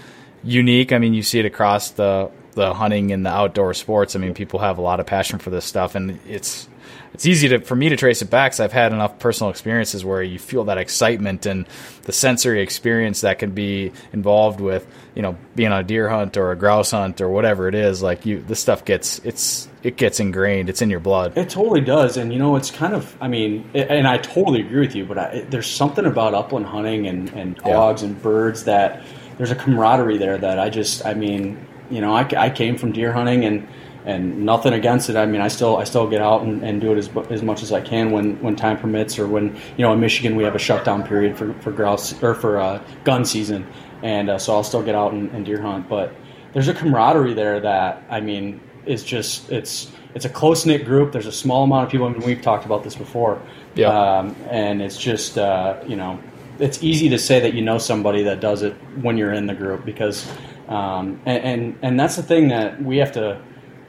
unique. 0.43 0.91
I 0.93 0.97
mean, 0.97 1.13
you 1.13 1.23
see 1.23 1.39
it 1.39 1.45
across 1.45 1.91
the 1.91 2.29
the 2.53 2.73
hunting 2.73 3.11
and 3.11 3.25
the 3.25 3.29
outdoor 3.29 3.73
sports. 3.73 4.15
I 4.15 4.19
mean, 4.19 4.33
people 4.33 4.59
have 4.59 4.77
a 4.77 4.81
lot 4.81 4.99
of 4.99 5.05
passion 5.05 5.39
for 5.39 5.49
this 5.49 5.65
stuff, 5.65 5.95
and 5.95 6.19
it's 6.27 6.69
it's 7.15 7.25
easy 7.25 7.47
to 7.47 7.59
for 7.61 7.77
me 7.77 7.87
to 7.87 7.95
trace 7.95 8.21
it 8.21 8.29
back 8.29 8.51
because 8.51 8.59
I've 8.59 8.73
had 8.73 8.91
enough 8.91 9.19
personal 9.19 9.49
experiences 9.49 10.03
where 10.03 10.21
you 10.21 10.37
feel 10.37 10.65
that 10.65 10.77
excitement 10.77 11.45
and 11.45 11.65
the 12.03 12.11
sensory 12.11 12.61
experience 12.61 13.21
that 13.21 13.39
can 13.39 13.51
be 13.51 13.93
involved 14.11 14.59
with 14.59 14.85
you 15.15 15.21
know 15.21 15.37
being 15.55 15.71
on 15.71 15.79
a 15.79 15.83
deer 15.83 16.09
hunt 16.09 16.35
or 16.35 16.51
a 16.51 16.57
grouse 16.57 16.91
hunt 16.91 17.21
or 17.21 17.29
whatever 17.29 17.69
it 17.69 17.75
is. 17.75 18.03
Like 18.03 18.25
you, 18.25 18.41
this 18.41 18.59
stuff 18.59 18.83
gets 18.83 19.19
it's 19.19 19.69
it 19.81 19.95
gets 19.95 20.19
ingrained. 20.19 20.67
It's 20.67 20.81
in 20.81 20.89
your 20.89 20.99
blood. 20.99 21.37
It 21.37 21.49
totally 21.49 21.79
does, 21.79 22.17
and 22.17 22.33
you 22.33 22.39
know, 22.39 22.57
it's 22.57 22.69
kind 22.69 22.93
of. 22.93 23.15
I 23.21 23.29
mean, 23.29 23.69
and 23.73 24.05
I 24.05 24.17
totally 24.17 24.59
agree 24.59 24.81
with 24.81 24.93
you, 24.93 25.05
but 25.05 25.17
I, 25.17 25.45
there's 25.49 25.67
something 25.67 26.05
about 26.05 26.33
upland 26.33 26.65
hunting 26.65 27.07
and, 27.07 27.29
and 27.29 27.55
dogs 27.55 28.01
yeah. 28.01 28.09
and 28.09 28.21
birds 28.21 28.65
that 28.65 29.03
there's 29.37 29.51
a 29.51 29.55
camaraderie 29.55 30.17
there 30.17 30.37
that 30.37 30.59
I 30.59 30.69
just. 30.69 31.05
I 31.05 31.13
mean, 31.13 31.65
you 31.89 32.01
know, 32.01 32.13
I, 32.13 32.27
I 32.35 32.49
came 32.49 32.77
from 32.77 32.91
deer 32.91 33.13
hunting 33.13 33.45
and 33.45 33.65
and 34.05 34.45
nothing 34.45 34.73
against 34.73 35.09
it. 35.09 35.15
I 35.15 35.25
mean, 35.25 35.41
I 35.41 35.47
still 35.47 35.77
I 35.77 35.83
still 35.83 36.07
get 36.07 36.21
out 36.21 36.43
and, 36.43 36.63
and 36.63 36.79
do 36.79 36.93
it 36.93 36.97
as, 36.97 37.09
as 37.31 37.41
much 37.41 37.63
as 37.63 37.71
I 37.71 37.81
can 37.81 38.11
when, 38.11 38.41
when 38.41 38.55
time 38.55 38.77
permits, 38.77 39.17
or 39.17 39.27
when 39.27 39.55
you 39.77 39.85
know 39.85 39.91
in 39.93 39.99
Michigan 39.99 40.35
we 40.35 40.43
have 40.43 40.55
a 40.55 40.59
shutdown 40.59 41.03
period 41.03 41.37
for, 41.37 41.53
for 41.55 41.71
grouse 41.71 42.21
or 42.23 42.35
for 42.35 42.59
uh, 42.59 42.83
gun 43.03 43.25
season, 43.25 43.67
and 44.03 44.29
uh, 44.29 44.37
so 44.37 44.53
I'll 44.53 44.63
still 44.63 44.83
get 44.83 44.95
out 44.95 45.13
and, 45.13 45.31
and, 45.31 45.45
deer 45.45 45.61
hunt. 45.61 45.89
But 45.89 46.13
there's 46.53 46.67
a 46.67 46.73
camaraderie 46.73 47.33
there 47.33 47.59
that 47.59 48.03
I 48.09 48.21
mean 48.21 48.61
is 48.85 49.03
just 49.03 49.51
it's 49.51 49.91
it's 50.13 50.25
a 50.25 50.29
close 50.29 50.65
knit 50.65 50.85
group. 50.85 51.11
There's 51.11 51.25
a 51.25 51.31
small 51.31 51.63
amount 51.63 51.85
of 51.85 51.91
people. 51.91 52.07
I 52.07 52.11
mean, 52.11 52.21
we've 52.21 52.41
talked 52.41 52.65
about 52.65 52.83
this 52.83 52.95
before. 52.95 53.41
Yeah. 53.73 53.87
Um, 53.87 54.35
and 54.49 54.81
it's 54.81 54.97
just 54.97 55.37
uh, 55.37 55.83
you 55.87 55.95
know 55.95 56.21
it's 56.59 56.83
easy 56.83 57.09
to 57.09 57.17
say 57.17 57.39
that 57.39 57.53
you 57.53 57.61
know 57.61 57.79
somebody 57.79 58.23
that 58.23 58.39
does 58.39 58.61
it 58.61 58.73
when 59.01 59.17
you're 59.17 59.33
in 59.33 59.47
the 59.47 59.55
group 59.55 59.83
because 59.83 60.31
um, 60.67 61.19
and, 61.25 61.43
and 61.43 61.79
and 61.81 61.99
that's 61.99 62.15
the 62.15 62.23
thing 62.23 62.49
that 62.49 62.81
we 62.81 62.97
have 62.97 63.11
to 63.13 63.41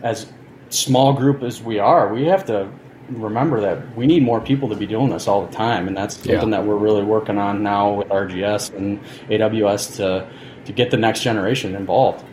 as 0.02 0.26
small 0.70 1.12
group 1.12 1.42
as 1.42 1.62
we 1.62 1.78
are 1.78 2.12
we 2.12 2.24
have 2.24 2.44
to 2.44 2.68
remember 3.10 3.60
that 3.60 3.96
we 3.96 4.06
need 4.06 4.22
more 4.22 4.40
people 4.40 4.68
to 4.68 4.74
be 4.74 4.86
doing 4.86 5.10
this 5.10 5.28
all 5.28 5.46
the 5.46 5.52
time 5.52 5.86
and 5.86 5.96
that's 5.96 6.16
something 6.16 6.50
yeah. 6.50 6.58
that 6.58 6.66
we're 6.66 6.76
really 6.76 7.04
working 7.04 7.38
on 7.38 7.62
now 7.62 7.92
with 7.92 8.08
RGS 8.08 8.74
and 8.74 9.00
AWS 9.28 9.96
to 9.96 10.28
to 10.66 10.72
get 10.72 10.90
the 10.90 10.96
next 10.96 11.22
generation 11.22 11.74
involved. 11.74 12.24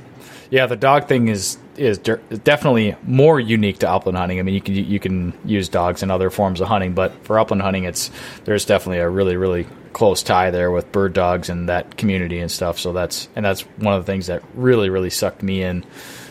Yeah, 0.50 0.66
the 0.68 0.76
dog 0.76 1.08
thing 1.08 1.30
is 1.30 1.58
is 1.78 1.98
definitely 1.98 2.96
more 3.02 3.40
unique 3.40 3.80
to 3.80 3.90
upland 3.90 4.18
hunting. 4.18 4.38
I 4.38 4.44
mean, 4.44 4.54
you 4.54 4.62
can 4.62 4.76
you 4.76 5.00
can 5.00 5.34
use 5.46 5.70
dogs 5.70 6.04
in 6.04 6.12
other 6.12 6.30
forms 6.30 6.62
of 6.62 6.68
hunting, 6.68 6.94
but 6.94 7.12
for 7.26 7.40
upland 7.40 7.64
hunting, 7.64 7.86
it's 7.86 8.12
there's 8.44 8.66
definitely 8.66 9.00
a 9.00 9.10
really 9.10 9.36
really 9.36 9.66
close 9.94 10.22
tie 10.22 10.52
there 10.52 10.72
with 10.72 10.92
bird 10.92 11.14
dogs 11.14 11.50
and 11.50 11.70
that 11.70 11.98
community 11.98 12.40
and 12.40 12.52
stuff. 12.52 12.78
So 12.78 12.94
that's 12.94 13.30
and 13.36 13.44
that's 13.44 13.62
one 13.78 13.96
of 13.96 14.06
the 14.06 14.12
things 14.12 14.28
that 14.28 14.44
really 14.54 14.90
really 14.90 15.10
sucked 15.10 15.42
me 15.42 15.64
in 15.64 15.84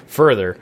further. 0.07 0.57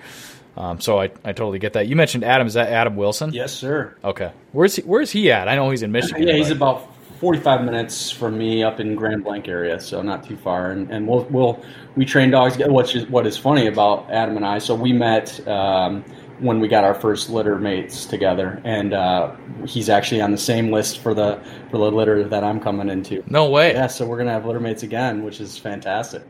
Um, 0.56 0.80
so 0.80 1.00
I, 1.00 1.04
I 1.24 1.32
totally 1.32 1.58
get 1.58 1.74
that. 1.74 1.86
You 1.86 1.96
mentioned 1.96 2.24
Adam. 2.24 2.46
Is 2.46 2.54
that 2.54 2.70
Adam 2.70 2.96
Wilson? 2.96 3.32
Yes, 3.32 3.52
sir. 3.52 3.96
Okay. 4.04 4.32
Where's 4.52 4.76
he, 4.76 4.82
Where's 4.82 5.10
he 5.10 5.30
at? 5.30 5.48
I 5.48 5.54
know 5.54 5.70
he's 5.70 5.82
in 5.82 5.92
Michigan. 5.92 6.26
Yeah, 6.26 6.34
he's 6.34 6.48
but. 6.48 6.56
about 6.56 6.96
45 7.20 7.64
minutes 7.64 8.10
from 8.10 8.38
me 8.38 8.62
up 8.62 8.80
in 8.80 8.94
Grand 8.94 9.22
Blanc 9.22 9.46
area, 9.46 9.78
so 9.78 10.00
not 10.00 10.24
too 10.24 10.36
far. 10.36 10.70
And, 10.70 10.90
and 10.90 11.06
we'll, 11.06 11.24
we'll 11.24 11.62
we 11.94 12.04
train 12.04 12.30
dogs. 12.30 12.56
Is 12.58 13.06
what 13.06 13.26
is 13.26 13.36
funny 13.36 13.66
about 13.66 14.10
Adam 14.10 14.36
and 14.36 14.46
I. 14.46 14.58
So 14.58 14.74
we 14.74 14.92
met 14.92 15.46
um, 15.46 16.02
when 16.38 16.60
we 16.60 16.68
got 16.68 16.82
our 16.82 16.94
first 16.94 17.28
litter 17.28 17.58
mates 17.58 18.06
together, 18.06 18.60
and 18.64 18.94
uh, 18.94 19.34
he's 19.66 19.88
actually 19.88 20.22
on 20.22 20.32
the 20.32 20.38
same 20.38 20.72
list 20.72 20.98
for 20.98 21.12
the 21.12 21.38
for 21.70 21.78
the 21.78 21.90
litter 21.90 22.24
that 22.24 22.42
I'm 22.42 22.58
coming 22.58 22.88
into. 22.88 23.22
No 23.26 23.50
way. 23.50 23.72
Yeah, 23.72 23.86
so 23.86 24.06
we're 24.06 24.18
gonna 24.18 24.32
have 24.32 24.46
litter 24.46 24.60
mates 24.60 24.82
again, 24.82 25.22
which 25.22 25.40
is 25.40 25.58
fantastic. 25.58 26.22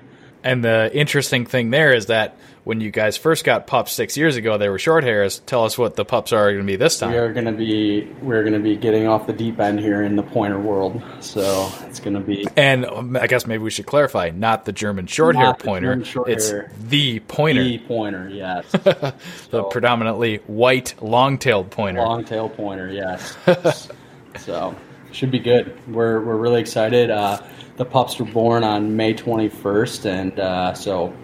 And 0.42 0.64
the 0.64 0.90
interesting 0.94 1.46
thing 1.46 1.70
there 1.70 1.92
is 1.92 2.07
that 2.07 2.37
when 2.64 2.81
you 2.81 2.90
guys 2.90 3.16
first 3.16 3.44
got 3.44 3.66
pups 3.66 3.92
six 3.92 4.16
years 4.16 4.37
ago, 4.37 4.59
they 4.59 4.68
were 4.68 4.79
short 4.79 5.03
hairs. 5.03 5.38
Tell 5.40 5.64
us 5.64 5.79
what 5.79 5.96
the 5.96 6.05
pups 6.05 6.33
are 6.33 6.53
going 6.53 6.64
to 6.64 6.66
be 6.66 6.76
this 6.76 6.98
time. 6.98 7.11
We 7.11 7.18
are 7.18 7.33
going 7.33 7.46
to 7.46 7.53
be 7.53 8.05
we're 8.22 8.42
going 8.42 8.55
to 8.55 8.61
be 8.61 8.76
getting 8.76 9.07
off 9.07 9.26
the 9.26 9.33
deep 9.33 9.59
end 9.59 9.81
here 9.81 10.03
in 10.03 10.16
the 10.16 10.22
pointer 10.22 10.59
world. 10.59 11.03
So 11.20 11.70
it's 11.87 12.00
going 12.00 12.14
to 12.14 12.20
be. 12.20 12.46
And 12.57 12.85
um, 12.85 13.16
I 13.16 13.26
guess 13.26 13.46
maybe 13.46 13.62
we 13.62 13.70
should 13.70 13.87
clarify: 13.87 14.31
not 14.31 14.66
the 14.66 14.72
German 14.72 15.07
short 15.07 15.37
hair 15.37 15.55
pointer. 15.55 16.05
Short 16.05 16.29
it's 16.29 16.50
hair. 16.50 16.70
the 16.79 17.20
pointer. 17.20 17.64
The 17.64 17.79
pointer, 17.79 18.29
yes. 18.29 18.70
the 18.72 19.14
so, 19.50 19.64
predominantly 19.64 20.37
white 20.46 20.94
long-tailed 21.03 21.70
pointer. 21.70 22.00
Long-tailed 22.03 22.55
pointer, 22.57 22.88
yes. 22.88 23.37
so 24.38 24.76
should 25.12 25.31
be 25.31 25.38
good. 25.38 25.76
We're 25.88 26.20
we're 26.20 26.37
really 26.37 26.61
excited. 26.61 27.11
Uh, 27.11 27.40
the 27.81 27.87
pups 27.87 28.19
were 28.19 28.27
born 28.27 28.62
on 28.62 28.95
May 28.95 29.14
21st, 29.14 30.05
and 30.05 30.38
uh, 30.38 30.75
so 30.75 31.14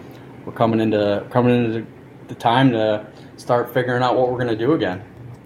we're 0.43 0.53
coming 0.53 0.79
into 0.79 1.23
coming 1.29 1.53
into 1.53 1.85
the 2.29 2.33
time 2.33 2.71
to 2.71 3.05
start 3.35 3.75
figuring 3.75 4.01
out 4.01 4.15
what 4.17 4.31
we're 4.31 4.39
going 4.39 4.47
to 4.47 4.55
do 4.55 4.73
again. 4.73 5.03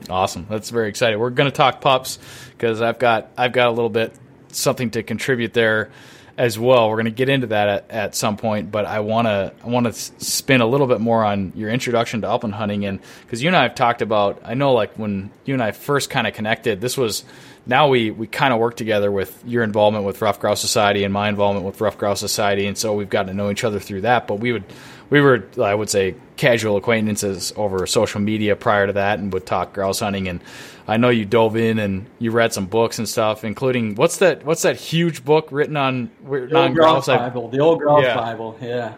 Awesome, 0.10 0.48
that's 0.50 0.70
very 0.70 0.88
exciting. 0.88 1.20
We're 1.20 1.30
going 1.30 1.52
to 1.52 1.56
talk 1.56 1.82
pups 1.82 2.18
because 2.52 2.82
I've 2.82 2.98
got 2.98 3.30
I've 3.38 3.52
got 3.52 3.68
a 3.68 3.72
little 3.72 3.90
bit 3.90 4.14
something 4.54 4.90
to 4.92 5.04
contribute 5.04 5.52
there 5.52 5.92
as 6.38 6.58
well. 6.58 6.90
We're 6.90 6.96
going 6.96 7.06
to 7.06 7.12
get 7.12 7.28
into 7.28 7.48
that 7.48 7.68
at, 7.68 7.92
at 7.92 8.16
some 8.16 8.38
point, 8.38 8.72
but 8.72 8.86
I 8.86 9.02
want 9.02 9.28
to 9.28 9.52
I 9.66 9.68
want 9.68 9.88
to 9.88 9.94
spin 9.94 10.62
a 10.62 10.66
little 10.66 10.88
bit 10.88 11.02
more 11.02 11.26
on 11.26 11.52
your 11.58 11.70
introduction 11.70 12.22
to 12.22 12.30
upland 12.30 12.56
hunting, 12.56 12.86
and 12.86 13.02
because 13.24 13.44
you 13.44 13.50
and 13.50 13.58
I 13.58 13.64
have 13.64 13.76
talked 13.76 14.02
about, 14.02 14.40
I 14.46 14.54
know 14.54 14.72
like 14.72 14.98
when 14.98 15.30
you 15.44 15.56
and 15.56 15.62
I 15.62 15.72
first 15.72 16.10
kind 16.10 16.26
of 16.26 16.34
connected, 16.34 16.80
this 16.80 16.96
was 16.96 17.26
now 17.66 17.88
we, 17.88 18.10
we 18.12 18.28
kind 18.28 18.54
of 18.54 18.60
work 18.60 18.76
together 18.76 19.12
with 19.12 19.44
your 19.46 19.64
involvement 19.64 20.06
with 20.06 20.22
Ruffed 20.22 20.42
Grouse 20.42 20.60
Society 20.60 21.04
and 21.04 21.14
my 21.14 21.30
involvement 21.30 21.66
with 21.66 21.80
Ruffed 21.80 22.00
Grouse 22.00 22.20
Society, 22.20 22.66
and 22.66 22.78
so 22.78 22.96
we've 22.96 23.10
gotten 23.10 23.28
to 23.28 23.34
know 23.34 23.52
each 23.52 23.64
other 23.64 23.80
through 23.80 24.02
that. 24.02 24.28
But 24.28 24.36
we 24.36 24.52
would 24.52 24.64
we 25.12 25.22
were 25.22 25.46
I 25.62 25.76
would 25.76 25.90
say 25.90 26.16
casual 26.38 26.78
acquaintances 26.78 27.54
over 27.56 27.86
social 27.86 28.20
media 28.20 28.56
prior 28.56 28.88
to 28.88 28.94
that, 28.94 29.20
and 29.20 29.32
would 29.32 29.46
talk 29.46 29.74
grouse 29.74 30.00
hunting. 30.00 30.28
And 30.28 30.42
I 30.88 30.98
know 30.98 31.10
you 31.10 31.26
dove 31.26 31.56
in 31.56 31.78
and 31.78 32.08
you 32.18 32.32
read 32.32 32.52
some 32.52 32.66
books 32.66 32.98
and 32.98 33.08
stuff, 33.08 33.44
including 33.44 33.94
what's 33.96 34.18
that 34.18 34.44
what's 34.44 34.64
that 34.64 34.78
huge 34.78 35.24
book 35.24 35.48
written 35.52 35.78
on 35.78 36.10
written 36.24 36.56
on 36.56 36.74
grouse 36.74 37.08
Bible, 37.08 37.50
the 37.50 37.60
old 37.60 37.80
grouse 37.80 38.04
yeah. 38.04 38.16
Bible, 38.16 38.58
yeah. 38.60 38.96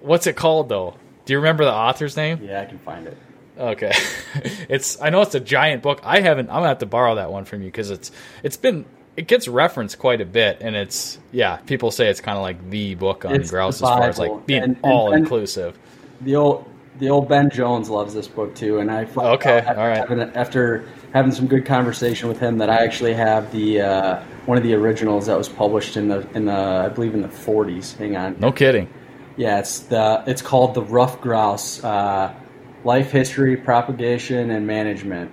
What's 0.00 0.28
it 0.28 0.36
called 0.36 0.68
though? 0.68 0.94
Do 1.24 1.32
you 1.32 1.38
remember 1.40 1.64
the 1.64 1.74
author's 1.74 2.16
name? 2.16 2.38
Yeah, 2.40 2.60
I 2.60 2.66
can 2.66 2.78
find 2.78 3.08
it. 3.08 3.18
Okay, 3.58 3.92
it's 4.68 5.00
I 5.00 5.10
know 5.10 5.22
it's 5.22 5.34
a 5.34 5.40
giant 5.40 5.82
book. 5.82 6.00
I 6.04 6.20
haven't. 6.20 6.48
I'm 6.50 6.56
gonna 6.56 6.68
have 6.68 6.78
to 6.78 6.86
borrow 6.86 7.14
that 7.16 7.30
one 7.32 7.44
from 7.44 7.62
you 7.62 7.68
because 7.68 7.90
it's 7.90 8.12
it's 8.42 8.56
been 8.56 8.84
it 9.16 9.26
gets 9.28 9.48
referenced 9.48 9.98
quite 9.98 10.20
a 10.20 10.26
bit, 10.26 10.58
and 10.60 10.76
it's 10.76 11.18
yeah. 11.32 11.56
People 11.58 11.90
say 11.90 12.08
it's 12.08 12.20
kind 12.20 12.36
of 12.36 12.42
like 12.42 12.68
the 12.70 12.94
book 12.96 13.24
on 13.24 13.34
It's 13.34 13.50
grouse 13.50 13.76
as 13.76 13.80
far 13.88 14.02
as 14.02 14.18
like 14.18 14.46
being 14.46 14.62
And- 14.62 14.76
and- 14.82 14.84
all 14.92 15.12
inclusive. 15.14 15.78
The 16.20 16.36
old 16.36 16.68
the 16.98 17.10
old 17.10 17.28
Ben 17.28 17.50
Jones 17.50 17.90
loves 17.90 18.14
this 18.14 18.26
book 18.28 18.54
too, 18.54 18.78
and 18.78 18.90
I 18.90 19.06
Okay, 19.16 19.60
out 19.60 19.76
all 19.76 19.86
right. 19.86 19.98
having, 20.08 20.20
after 20.34 20.84
having 21.12 21.30
some 21.32 21.46
good 21.46 21.66
conversation 21.66 22.26
with 22.28 22.38
him 22.40 22.56
that 22.58 22.70
I 22.70 22.76
actually 22.84 23.12
have 23.14 23.52
the 23.52 23.80
uh, 23.82 24.22
one 24.46 24.56
of 24.58 24.64
the 24.64 24.72
originals 24.74 25.26
that 25.26 25.36
was 25.36 25.48
published 25.48 25.96
in 25.96 26.08
the 26.08 26.26
in 26.34 26.44
the 26.46 26.52
I 26.54 26.88
believe 26.90 27.14
in 27.14 27.20
the 27.22 27.28
40s. 27.28 27.96
Hang 27.98 28.16
on, 28.16 28.36
No 28.38 28.50
kidding. 28.52 28.88
yeah, 29.36 29.58
it's 29.58 29.80
the 29.80 30.22
it's 30.26 30.40
called 30.42 30.74
the 30.74 30.82
Ruffed 30.82 31.20
Grouse: 31.22 31.82
uh, 31.84 32.32
Life 32.86 33.10
History, 33.10 33.56
Propagation, 33.56 34.50
and 34.52 34.64
Management. 34.64 35.32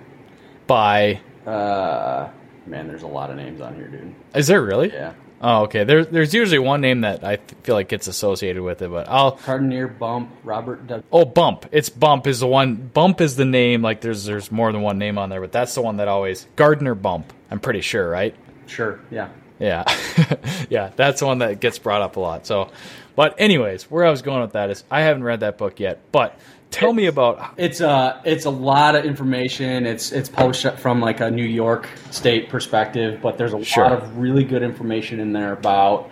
By 0.66 1.20
Uh, 1.46 2.28
man, 2.66 2.88
there's 2.88 3.02
a 3.04 3.06
lot 3.06 3.30
of 3.30 3.36
names 3.36 3.60
on 3.60 3.76
here, 3.76 3.86
dude. 3.86 4.12
is 4.34 4.48
there 4.48 4.60
really? 4.60 4.92
Yeah, 4.92 5.12
Oh, 5.40 5.62
okay. 5.64 5.84
There, 5.84 6.04
there's 6.04 6.32
usually 6.34 6.58
one 6.58 6.80
name 6.80 7.02
that 7.02 7.22
I 7.22 7.36
feel 7.36 7.74
like 7.74 7.88
gets 7.88 8.08
associated 8.08 8.62
with 8.62 8.82
it, 8.82 8.90
but 8.90 9.08
I'll. 9.08 9.32
Gardiner 9.46 9.86
Bump, 9.86 10.30
Robert 10.42 10.86
W. 10.88 11.04
Oh, 11.12 11.24
Bump. 11.26 11.66
It's 11.70 11.90
Bump 11.90 12.26
is 12.26 12.40
the 12.40 12.46
one. 12.48 12.74
Bump 12.76 13.20
is 13.20 13.36
the 13.36 13.44
name. 13.44 13.82
Like 13.82 14.00
there's 14.00 14.24
there's 14.24 14.50
more 14.50 14.72
than 14.72 14.82
one 14.82 14.98
name 14.98 15.16
on 15.18 15.28
there, 15.28 15.40
but 15.40 15.52
that's 15.52 15.74
the 15.74 15.82
one 15.82 15.98
that 15.98 16.08
always 16.08 16.48
Gardiner 16.56 16.94
Bump. 16.96 17.32
I'm 17.52 17.60
pretty 17.60 17.82
sure, 17.82 18.08
right? 18.08 18.34
Sure, 18.66 18.98
yeah. 19.10 19.28
Yeah, 19.60 19.84
yeah. 20.70 20.90
That's 20.96 21.20
the 21.20 21.26
one 21.26 21.38
that 21.38 21.60
gets 21.60 21.78
brought 21.78 22.02
up 22.02 22.16
a 22.16 22.20
lot. 22.20 22.46
So, 22.46 22.70
but 23.14 23.36
anyways, 23.38 23.84
where 23.90 24.04
I 24.04 24.10
was 24.10 24.22
going 24.22 24.40
with 24.40 24.52
that 24.52 24.70
is 24.70 24.82
I 24.90 25.02
haven't 25.02 25.22
read 25.22 25.40
that 25.40 25.58
book 25.58 25.78
yet, 25.78 26.00
but 26.10 26.36
tell 26.74 26.92
me 26.92 27.06
about. 27.06 27.54
It's 27.56 27.80
a 27.80 28.20
it's 28.24 28.44
a 28.44 28.50
lot 28.50 28.94
of 28.96 29.04
information. 29.04 29.86
It's 29.86 30.12
it's 30.12 30.28
published 30.28 30.66
from 30.78 31.00
like 31.00 31.20
a 31.20 31.30
New 31.30 31.44
York 31.46 31.88
State 32.10 32.48
perspective, 32.48 33.20
but 33.22 33.38
there's 33.38 33.54
a 33.54 33.64
Sure. 33.64 33.84
lot 33.84 33.92
of 33.92 34.18
really 34.18 34.44
good 34.44 34.62
information 34.62 35.20
in 35.20 35.32
there 35.32 35.52
about 35.52 36.10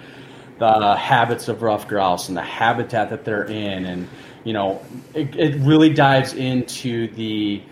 the 0.59 0.95
habits 0.97 1.49
of 1.49 1.63
ruffed 1.63 1.89
grouse 1.89 2.29
and 2.29 2.37
the 2.37 2.43
habitat 2.43 3.11
that 3.11 3.25
they're 3.25 3.45
in, 3.45 3.85
and 3.85 4.09
you 4.45 4.53
know, 4.53 4.81
it, 5.15 5.35
it 5.37 5.61
really 5.61 5.93
dives 5.93 6.33
into 6.35 7.09
the 7.15 7.63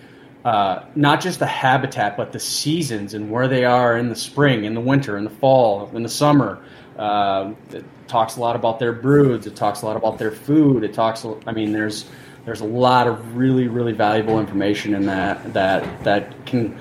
uh, 0.45 0.85
not 0.95 1.21
just 1.21 1.39
the 1.39 1.47
habitat, 1.47 2.17
but 2.17 2.33
the 2.33 2.41
seasons 2.41 3.15
and 3.15 3.31
where 3.31 3.47
they 3.47 3.65
are 3.65 3.97
in 3.97 4.09
the 4.09 4.17
spring, 4.17 4.65
in 4.65 4.75
the 4.75 4.81
winter, 4.81 5.17
in 5.19 5.25
the 5.25 5.31
fall, 5.31 5.91
in 5.95 6.03
the 6.03 6.09
summer. 6.09 6.59
Um 6.99 7.57
it 7.73 7.85
talks 8.09 8.37
a 8.37 8.41
lot 8.41 8.57
about 8.57 8.79
their 8.81 8.93
broods. 8.93 9.47
It 9.47 9.55
talks 9.55 9.83
a 9.83 9.87
lot 9.87 9.97
about 9.97 10.19
their 10.19 10.33
food. 10.33 10.83
It 10.83 10.93
talks. 10.93 11.25
I 11.47 11.53
mean, 11.53 11.73
there's 11.73 12.05
there's 12.51 12.63
a 12.63 12.65
lot 12.65 13.07
of 13.07 13.37
really 13.37 13.69
really 13.69 13.93
valuable 13.93 14.41
information 14.41 14.93
in 14.93 15.07
that 15.07 15.55
that 15.55 16.03
that 16.03 16.47
can, 16.47 16.77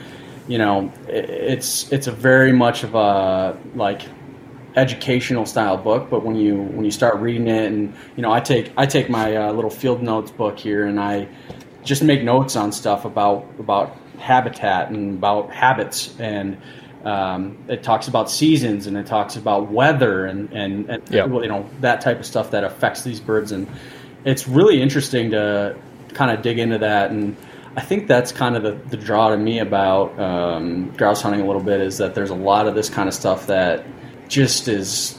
you 0.48 0.58
know, 0.58 0.92
it's 1.08 1.92
it's 1.92 2.08
a 2.08 2.12
very 2.12 2.52
much 2.52 2.82
of 2.84 2.96
a 2.96 3.56
like 3.76 4.02
educational 4.76 5.46
style 5.46 5.78
book 5.78 6.10
but 6.10 6.24
when 6.26 6.36
you 6.36 6.56
when 6.56 6.86
you 6.86 6.90
start 6.90 7.18
reading 7.18 7.48
it 7.48 7.66
and 7.72 7.94
you 8.16 8.22
know 8.22 8.32
i 8.32 8.40
take 8.40 8.72
i 8.78 8.86
take 8.86 9.10
my 9.10 9.36
uh, 9.36 9.52
little 9.52 9.70
field 9.70 10.02
notes 10.02 10.30
book 10.30 10.60
here 10.60 10.86
and 10.86 11.00
i 11.00 11.28
just 11.84 12.04
make 12.04 12.24
notes 12.24 12.56
on 12.56 12.72
stuff 12.72 13.04
about 13.04 13.46
about 13.58 13.98
habitat 14.20 14.90
and 14.92 15.18
about 15.18 15.52
habits 15.52 16.16
and 16.20 16.56
um, 17.04 17.58
it 17.68 17.82
talks 17.82 18.08
about 18.08 18.30
seasons 18.30 18.86
and 18.86 18.96
it 18.96 19.08
talks 19.08 19.36
about 19.36 19.72
weather 19.72 20.26
and 20.28 20.52
and, 20.54 20.90
and 20.90 21.10
Yep. 21.10 21.30
you 21.30 21.48
know 21.48 21.68
that 21.82 22.00
type 22.02 22.20
of 22.20 22.26
stuff 22.26 22.52
that 22.52 22.64
affects 22.64 23.04
these 23.04 23.20
birds 23.20 23.52
and 23.52 23.68
it's 24.26 24.48
really 24.48 24.82
interesting 24.82 25.32
to 25.32 25.76
kind 26.14 26.32
of 26.32 26.42
dig 26.42 26.60
into 26.60 26.78
that 26.80 27.12
and 27.12 27.36
I 27.78 27.82
think 27.82 28.08
that's 28.08 28.32
kind 28.32 28.56
of 28.58 28.64
the, 28.64 28.72
the 28.90 28.98
draw 28.98 29.30
to 29.30 29.38
me 29.38 29.60
about 29.60 30.20
um, 30.20 30.90
grouse 30.98 31.22
hunting 31.22 31.42
a 31.42 31.46
little 31.46 31.62
bit 31.62 31.80
is 31.80 31.98
that 32.00 32.16
there's 32.16 32.32
a 32.32 32.36
lot 32.36 32.68
of 32.68 32.76
this 32.76 32.90
kind 32.90 33.08
of 33.08 33.14
stuff 33.14 33.48
that 33.48 33.86
just 34.28 34.68
is 34.68 35.18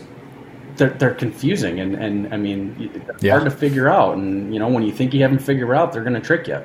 they're, 0.77 0.91
they're 0.91 1.15
confusing 1.15 1.79
and, 1.81 1.95
and 1.95 2.35
I 2.35 2.37
mean 2.37 2.91
Yeah. 3.21 3.39
hard 3.39 3.45
to 3.45 3.51
figure 3.57 3.89
out 3.89 4.17
and 4.17 4.53
you 4.53 4.59
know 4.59 4.69
when 4.69 4.83
you 4.83 4.93
think 4.93 5.15
you 5.15 5.23
haven't 5.23 5.39
figured 5.41 5.71
out 5.71 5.93
they're 5.93 6.03
going 6.03 6.15
to 6.15 6.21
trick 6.21 6.49
you 6.49 6.61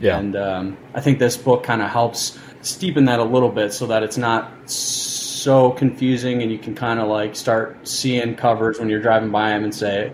Yeah. 0.00 0.18
and 0.18 0.36
um, 0.36 0.76
I 0.94 1.00
think 1.00 1.18
this 1.18 1.36
book 1.36 1.64
kind 1.64 1.82
of 1.82 1.90
helps 1.90 2.38
steepen 2.62 3.06
that 3.06 3.18
a 3.18 3.24
little 3.24 3.50
bit 3.50 3.72
so 3.72 3.86
that 3.88 4.02
it's 4.02 4.16
not 4.16 4.70
so 4.70 5.70
confusing 5.72 6.42
and 6.42 6.50
you 6.50 6.58
can 6.58 6.74
kind 6.74 6.98
of 7.00 7.08
like 7.08 7.36
start 7.36 7.86
seeing 7.86 8.34
covers 8.36 8.78
when 8.78 8.88
you're 8.88 9.02
driving 9.02 9.30
by 9.30 9.50
them 9.50 9.64
and 9.64 9.74
say 9.74 10.12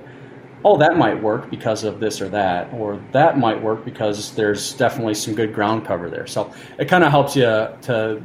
oh 0.64 0.77
that 0.79 0.96
might 0.96 1.20
work 1.22 1.51
because 1.51 1.85
of 1.85 2.01
this 2.01 2.20
or 2.20 2.29
that 2.29 2.72
or 2.75 3.01
that 3.12 3.38
might 3.38 3.61
work 3.62 3.85
because 3.85 4.35
there's 4.35 4.72
definitely 4.75 5.14
some 5.14 5.35
good 5.35 5.55
ground 5.55 5.85
cover 5.85 6.09
there 6.11 6.27
so 6.27 6.53
it 6.79 6.88
kind 6.88 7.05
of 7.05 7.11
helps 7.11 7.37
you 7.37 7.42
to 7.42 8.22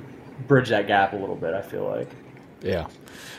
bridge 0.47 0.69
that 0.69 0.88
gap 0.88 1.13
a 1.13 1.15
little 1.15 1.36
bit 1.36 1.54
I 1.54 1.62
feel 1.62 1.88
like 1.88 2.10
Yeah. 2.62 2.88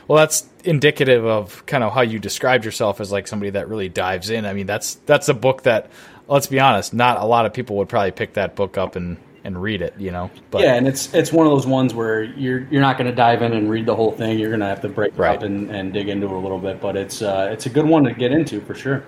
Well, 0.06 0.18
that's 0.18 0.48
indicative 0.64 1.26
of 1.26 1.66
kind 1.66 1.84
of 1.84 1.92
how 1.92 2.00
you 2.00 2.18
described 2.18 2.64
yourself 2.64 3.00
as 3.00 3.12
like 3.12 3.26
somebody 3.26 3.50
that 3.50 3.68
really 3.68 3.88
dives 3.88 4.30
in. 4.30 4.46
I 4.46 4.54
mean, 4.54 4.66
that's 4.66 4.94
that's 5.06 5.28
a 5.28 5.34
book 5.34 5.62
that, 5.64 5.90
let's 6.28 6.46
be 6.46 6.60
honest, 6.60 6.94
not 6.94 7.18
a 7.18 7.26
lot 7.26 7.44
of 7.44 7.52
people 7.52 7.76
would 7.76 7.88
probably 7.88 8.12
pick 8.12 8.34
that 8.34 8.56
book 8.56 8.78
up 8.78 8.96
and 8.96 9.18
and 9.44 9.60
read 9.60 9.82
it. 9.82 9.94
You 9.98 10.10
know. 10.10 10.30
But 10.50 10.62
yeah, 10.62 10.74
and 10.74 10.86
it's 10.88 11.12
it's 11.14 11.32
one 11.32 11.46
of 11.46 11.52
those 11.52 11.66
ones 11.66 11.94
where 11.94 12.22
you're 12.24 12.60
you're 12.70 12.80
not 12.82 12.98
going 12.98 13.08
to 13.10 13.14
dive 13.16 13.42
in 13.42 13.52
and 13.52 13.70
read 13.70 13.86
the 13.86 13.94
whole 13.96 14.12
thing. 14.12 14.38
You're 14.38 14.50
going 14.50 14.60
to 14.60 14.66
have 14.66 14.80
to 14.82 14.88
break 14.88 15.16
Right. 15.18 15.36
up 15.36 15.42
and, 15.42 15.70
and 15.70 15.92
dig 15.92 16.08
into 16.08 16.26
it 16.26 16.32
a 16.32 16.38
little 16.38 16.58
bit. 16.58 16.80
But 16.80 16.96
it's 16.96 17.22
uh, 17.22 17.48
it's 17.52 17.66
a 17.66 17.70
good 17.70 17.86
one 17.86 18.04
to 18.04 18.12
get 18.12 18.32
into 18.32 18.60
for 18.60 18.74
sure. 18.74 19.04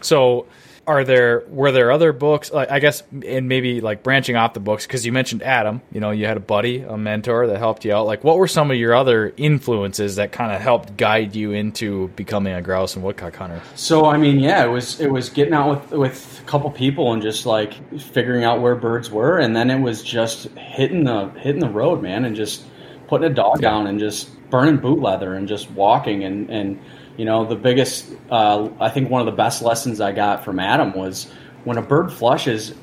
So, 0.00 0.46
are 0.88 1.04
there 1.04 1.44
were 1.48 1.70
there 1.70 1.92
other 1.92 2.12
books? 2.14 2.50
Like, 2.50 2.70
I 2.70 2.78
guess, 2.80 3.02
and 3.26 3.46
maybe 3.46 3.80
like 3.82 4.02
branching 4.02 4.36
off 4.36 4.54
the 4.54 4.60
books 4.60 4.86
because 4.86 5.04
you 5.04 5.12
mentioned 5.12 5.42
Adam. 5.42 5.82
You 5.92 6.00
know, 6.00 6.10
you 6.10 6.24
had 6.26 6.38
a 6.38 6.40
buddy, 6.40 6.80
a 6.80 6.96
mentor 6.96 7.46
that 7.46 7.58
helped 7.58 7.84
you 7.84 7.92
out. 7.94 8.06
Like, 8.06 8.24
what 8.24 8.38
were 8.38 8.48
some 8.48 8.70
of 8.70 8.76
your 8.78 8.94
other 8.94 9.32
influences 9.36 10.16
that 10.16 10.32
kind 10.32 10.50
of 10.50 10.60
helped 10.62 10.96
guide 10.96 11.36
you 11.36 11.52
into 11.52 12.08
becoming 12.16 12.54
a 12.54 12.62
grouse 12.62 12.96
and 12.96 13.04
woodcock 13.04 13.36
hunter? 13.36 13.60
So 13.74 14.06
I 14.06 14.16
mean, 14.16 14.40
yeah, 14.40 14.64
it 14.64 14.68
was 14.68 14.98
it 14.98 15.12
was 15.12 15.28
getting 15.28 15.52
out 15.54 15.90
with 15.90 15.98
with 15.98 16.40
a 16.40 16.44
couple 16.44 16.70
people 16.70 17.12
and 17.12 17.20
just 17.20 17.44
like 17.44 17.74
figuring 18.00 18.44
out 18.44 18.62
where 18.62 18.74
birds 18.74 19.10
were, 19.10 19.38
and 19.38 19.54
then 19.54 19.70
it 19.70 19.80
was 19.80 20.02
just 20.02 20.44
hitting 20.56 21.04
the 21.04 21.28
hitting 21.38 21.60
the 21.60 21.68
road, 21.68 22.02
man, 22.02 22.24
and 22.24 22.34
just 22.34 22.64
putting 23.08 23.30
a 23.30 23.34
dog 23.34 23.60
Yeah. 23.60 23.70
down 23.70 23.86
and 23.86 23.98
just 23.98 24.30
burning 24.50 24.78
boot 24.78 25.00
leather 25.00 25.34
and 25.34 25.46
just 25.46 25.70
walking 25.72 26.24
and 26.24 26.48
and 26.48 26.78
you 27.18 27.26
know 27.26 27.44
the 27.44 27.56
biggest 27.56 28.06
uh, 28.30 28.70
I 28.80 28.88
think 28.88 29.10
one 29.10 29.20
of 29.20 29.26
the 29.26 29.32
best 29.36 29.60
lessons 29.60 30.00
I 30.00 30.12
got 30.12 30.44
from 30.44 30.58
Adam 30.58 30.94
was 30.94 31.30
when 31.64 31.76
a 31.76 31.82
bird 31.82 32.10
flushes, 32.10 32.74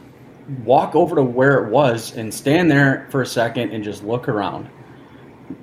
walk 0.63 0.93
over 0.93 1.15
to 1.15 1.24
where 1.24 1.63
it 1.65 1.71
was 1.71 2.15
and 2.15 2.32
stand 2.32 2.69
there 2.69 3.08
for 3.10 3.21
a 3.21 3.26
second 3.26 3.71
and 3.71 3.84
just 3.84 4.04
look 4.04 4.28
around. 4.28 4.69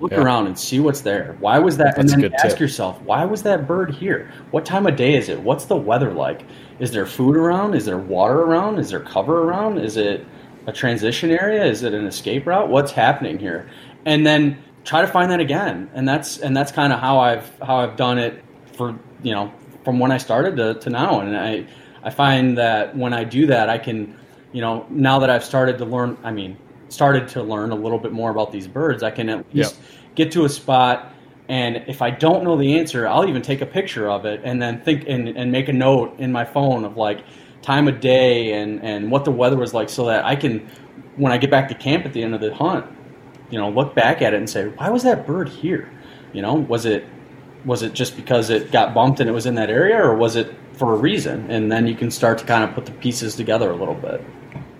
Look 0.00 0.12
Yeah. 0.12 0.22
around 0.22 0.46
and 0.46 0.58
see 0.58 0.80
what's 0.80 1.00
there. 1.02 1.36
Why 1.40 1.58
was 1.58 1.76
that? 1.76 1.96
That's 1.96 2.12
and 2.12 2.22
then 2.22 2.32
ask 2.34 2.50
tip. 2.50 2.60
yourself, 2.60 3.00
why 3.04 3.24
was 3.24 3.42
that 3.42 3.66
bird 3.66 3.90
here? 3.90 4.28
What 4.52 4.64
time 4.64 4.86
of 4.86 4.96
day 4.96 5.14
is 5.14 5.28
it? 5.28 5.40
What's 5.40 5.66
the 5.66 5.76
weather 5.76 6.12
like? 6.12 6.42
Is 6.78 6.92
there 6.92 7.04
food 7.06 7.36
around? 7.36 7.74
Is 7.74 7.84
there 7.84 7.98
water 7.98 8.40
around? 8.40 8.78
Is 8.78 8.90
there 8.90 9.00
cover 9.00 9.42
around? 9.42 9.78
Is 9.78 9.96
it 9.96 10.24
a 10.66 10.72
transition 10.72 11.30
area? 11.30 11.64
Is 11.64 11.82
it 11.82 11.94
an 11.94 12.06
escape 12.06 12.46
route? 12.46 12.68
What's 12.68 12.92
happening 12.92 13.38
here? 13.38 13.68
And 14.04 14.24
then 14.26 14.56
try 14.84 15.00
to 15.00 15.06
find 15.08 15.30
that 15.30 15.40
again. 15.40 15.90
And 15.94 16.08
that's 16.08 16.38
and 16.38 16.56
that's 16.56 16.72
kind 16.72 16.92
of 16.92 17.00
how 17.00 17.18
I've 17.18 17.50
how 17.60 17.76
I've 17.78 17.96
done 17.96 18.18
it 18.18 18.42
for 18.74 18.98
you 19.22 19.32
know 19.32 19.52
from 19.84 19.98
when 19.98 20.12
I 20.12 20.18
started 20.18 20.56
to, 20.56 20.74
to 20.74 20.90
now. 20.90 21.20
And 21.20 21.36
I 21.36 21.66
I 22.02 22.10
find 22.10 22.58
that 22.58 22.96
when 22.96 23.12
I 23.12 23.24
do 23.24 23.46
that, 23.46 23.68
I 23.68 23.78
can 23.78 24.16
you 24.52 24.60
know 24.60 24.86
now 24.90 25.18
that 25.20 25.30
I've 25.30 25.44
started 25.44 25.78
to 25.78 25.84
learn. 25.84 26.16
I 26.22 26.30
mean, 26.30 26.56
started 26.88 27.28
to 27.28 27.42
learn 27.42 27.70
a 27.70 27.74
little 27.74 27.98
bit 27.98 28.12
more 28.12 28.30
about 28.30 28.52
these 28.52 28.66
birds. 28.68 29.02
I 29.02 29.10
can 29.10 29.28
at 29.28 29.54
least 29.54 29.80
get 30.14 30.32
to 30.32 30.44
a 30.44 30.48
spot. 30.48 31.12
And 31.48 31.84
if 31.88 32.02
I 32.02 32.10
don't 32.10 32.44
know 32.44 32.56
the 32.56 32.78
answer, 32.78 33.08
I'll 33.08 33.28
even 33.28 33.42
take 33.42 33.60
a 33.60 33.66
picture 33.66 34.08
of 34.08 34.24
it 34.24 34.40
and 34.44 34.62
then 34.62 34.80
think 34.80 35.04
and, 35.08 35.28
and 35.28 35.50
make 35.50 35.68
a 35.68 35.72
note 35.72 36.18
in 36.18 36.30
my 36.32 36.44
phone 36.44 36.84
of 36.84 36.96
like 36.96 37.24
time 37.62 37.88
of 37.88 38.00
day 38.00 38.52
and, 38.54 38.82
and 38.82 39.10
what 39.10 39.24
the 39.24 39.30
weather 39.30 39.56
was 39.56 39.74
like 39.74 39.88
so 39.88 40.06
that 40.06 40.24
I 40.24 40.36
can, 40.36 40.68
when 41.16 41.32
I 41.32 41.38
get 41.38 41.50
back 41.50 41.68
to 41.68 41.74
camp 41.74 42.04
at 42.04 42.12
the 42.12 42.22
end 42.22 42.34
of 42.34 42.40
the 42.40 42.54
hunt, 42.54 42.86
you 43.50 43.58
know, 43.58 43.68
look 43.68 43.94
back 43.94 44.22
at 44.22 44.34
it 44.34 44.36
and 44.36 44.48
say, 44.48 44.68
why 44.68 44.88
was 44.88 45.02
that 45.02 45.26
bird 45.26 45.48
here? 45.48 45.90
You 46.32 46.42
know, 46.42 46.54
was 46.54 46.86
it 46.86 47.04
was 47.64 47.82
it 47.82 47.92
just 47.92 48.16
because 48.16 48.50
it 48.50 48.72
got 48.72 48.94
bumped 48.94 49.20
and 49.20 49.28
it 49.28 49.32
was 49.32 49.46
in 49.46 49.54
that 49.56 49.70
area, 49.70 49.96
or 49.96 50.14
was 50.14 50.36
it 50.36 50.54
for 50.74 50.94
a 50.94 50.96
reason? 50.96 51.50
And 51.50 51.70
then 51.70 51.86
you 51.86 51.94
can 51.94 52.10
start 52.10 52.38
to 52.38 52.44
kind 52.44 52.64
of 52.64 52.74
put 52.74 52.86
the 52.86 52.92
pieces 52.92 53.36
together 53.36 53.70
a 53.70 53.76
little 53.76 53.94
bit. 53.94 54.24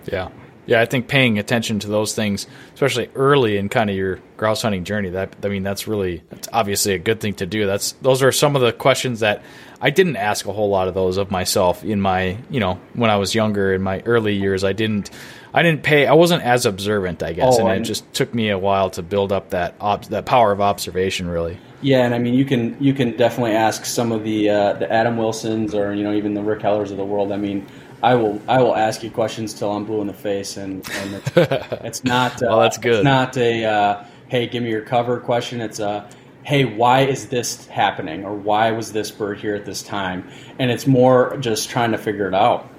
Yeah. 0.05 0.29
Yeah, 0.65 0.79
I 0.79 0.85
think 0.85 1.07
paying 1.09 1.39
attention 1.39 1.79
to 1.79 1.87
those 1.87 2.15
things, 2.15 2.47
especially 2.73 3.09
early 3.15 3.57
in 3.57 3.67
kind 3.67 3.89
of 3.89 3.95
your 3.97 4.19
grouse 4.37 4.61
hunting 4.61 4.85
journey, 4.85 5.09
that 5.09 5.35
I 5.43 5.49
mean, 5.49 5.63
that's 5.63 5.87
really 5.87 6.23
that's 6.29 6.47
obviously 6.53 6.93
a 6.93 6.99
good 6.99 7.19
thing 7.19 7.33
to 7.35 7.45
do. 7.45 7.65
That's 7.65 7.91
those 8.01 8.23
are 8.23 8.31
some 8.31 8.55
of 8.55 8.61
the 8.61 8.71
questions 8.71 9.19
that 9.19 9.43
I 9.81 9.89
didn't 9.89 10.15
ask 10.15 10.45
a 10.45 10.53
whole 10.53 10.69
lot 10.69 10.87
of 10.87 10.93
those 10.93 11.17
of 11.17 11.29
myself 11.31 11.83
in 11.83 11.99
my, 11.99 12.37
you 12.49 12.61
know, 12.61 12.79
when 12.93 13.09
I 13.09 13.17
was 13.17 13.35
younger 13.35 13.73
in 13.73 13.81
my 13.81 13.99
early 14.05 14.35
years. 14.35 14.63
I 14.63 14.71
didn't 14.71 15.09
I 15.53 15.63
didn't 15.63 15.83
pay 15.83 16.07
I 16.07 16.13
wasn't 16.13 16.43
as 16.43 16.65
observant, 16.65 17.21
I 17.23 17.33
guess, 17.33 17.55
Oh, 17.57 17.59
and 17.59 17.69
it 17.69 17.75
and- 17.77 17.85
just 17.85 18.11
took 18.13 18.33
me 18.33 18.49
a 18.49 18.57
while 18.57 18.89
to 18.91 19.01
build 19.01 19.33
up 19.33 19.49
that 19.49 19.75
ob- 19.81 20.05
that 20.05 20.25
power 20.25 20.53
of 20.53 20.61
observation 20.61 21.27
really. 21.27 21.57
Yeah, 21.81 22.05
and 22.05 22.15
I 22.15 22.19
mean, 22.19 22.33
you 22.35 22.45
can 22.45 22.77
you 22.81 22.93
can 22.93 23.17
definitely 23.17 23.51
ask 23.51 23.83
some 23.83 24.13
of 24.13 24.23
the 24.23 24.49
uh, 24.49 24.73
the 24.73 24.89
Adam 24.89 25.17
Wilsons 25.17 25.75
or 25.75 25.93
you 25.93 26.05
know 26.05 26.13
even 26.13 26.33
the 26.33 26.41
Rick 26.41 26.61
Hellers 26.61 26.91
of 26.91 26.95
the 26.97 27.03
world. 27.03 27.33
I 27.33 27.37
mean, 27.37 27.65
I 28.03 28.15
will 28.15 28.41
I 28.49 28.61
will 28.61 28.75
ask 28.75 29.01
you 29.01 29.09
questions 29.09 29.53
till 29.53 29.71
I'm 29.71 29.85
blue 29.85 30.01
in 30.01 30.07
the 30.07 30.13
face, 30.13 30.57
and, 30.57 30.87
and 30.91 31.13
it's, 31.15 31.31
it's 31.37 32.03
not 32.03 32.33
uh, 32.43 32.47
Well, 32.47 32.59
that's 32.59 32.77
good. 32.77 32.95
It's 32.95 33.03
not 33.03 33.37
a 33.37 33.63
uh, 33.63 34.05
hey, 34.27 34.45
give 34.47 34.61
me 34.61 34.69
your 34.69 34.81
cover 34.81 35.19
question. 35.21 35.61
It's 35.61 35.79
a 35.79 36.07
hey, 36.43 36.65
why 36.65 37.01
is 37.01 37.27
this 37.27 37.65
happening, 37.67 38.25
or 38.25 38.35
why 38.35 38.71
was 38.71 38.91
this 38.91 39.09
bird 39.09 39.39
here 39.39 39.55
at 39.55 39.63
this 39.63 39.81
time? 39.81 40.29
And 40.59 40.69
it's 40.69 40.85
more 40.85 41.37
just 41.37 41.69
trying 41.69 41.93
to 41.93 41.97
figure 41.97 42.27
it 42.27 42.33
out. 42.33 42.69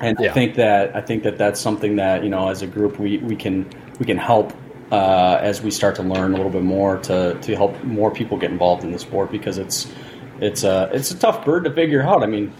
And 0.00 0.16
yeah. 0.18 0.30
I 0.30 0.32
think 0.32 0.54
that 0.54 0.96
I 0.96 1.02
think 1.02 1.24
that 1.24 1.36
that's 1.36 1.60
something 1.60 1.96
that 1.96 2.24
you 2.24 2.30
know, 2.30 2.48
as 2.48 2.62
a 2.62 2.66
group, 2.66 2.98
we, 2.98 3.18
we 3.18 3.36
can 3.36 3.68
we 3.98 4.06
can 4.06 4.16
help 4.16 4.54
uh, 4.90 5.38
as 5.42 5.60
we 5.60 5.70
start 5.70 5.96
to 5.96 6.02
learn 6.02 6.32
a 6.32 6.36
little 6.36 6.50
bit 6.50 6.62
more 6.62 6.96
to, 6.98 7.38
to 7.40 7.56
help 7.56 7.82
more 7.84 8.10
people 8.10 8.38
get 8.38 8.50
involved 8.50 8.84
in 8.84 8.90
the 8.92 8.98
sport 8.98 9.30
because 9.30 9.58
it's 9.58 9.92
it's 10.40 10.64
a 10.64 10.90
it's 10.94 11.10
a 11.10 11.18
tough 11.18 11.44
bird 11.44 11.64
to 11.64 11.72
figure 11.72 12.02
out. 12.02 12.22
I 12.22 12.26
mean, 12.26 12.52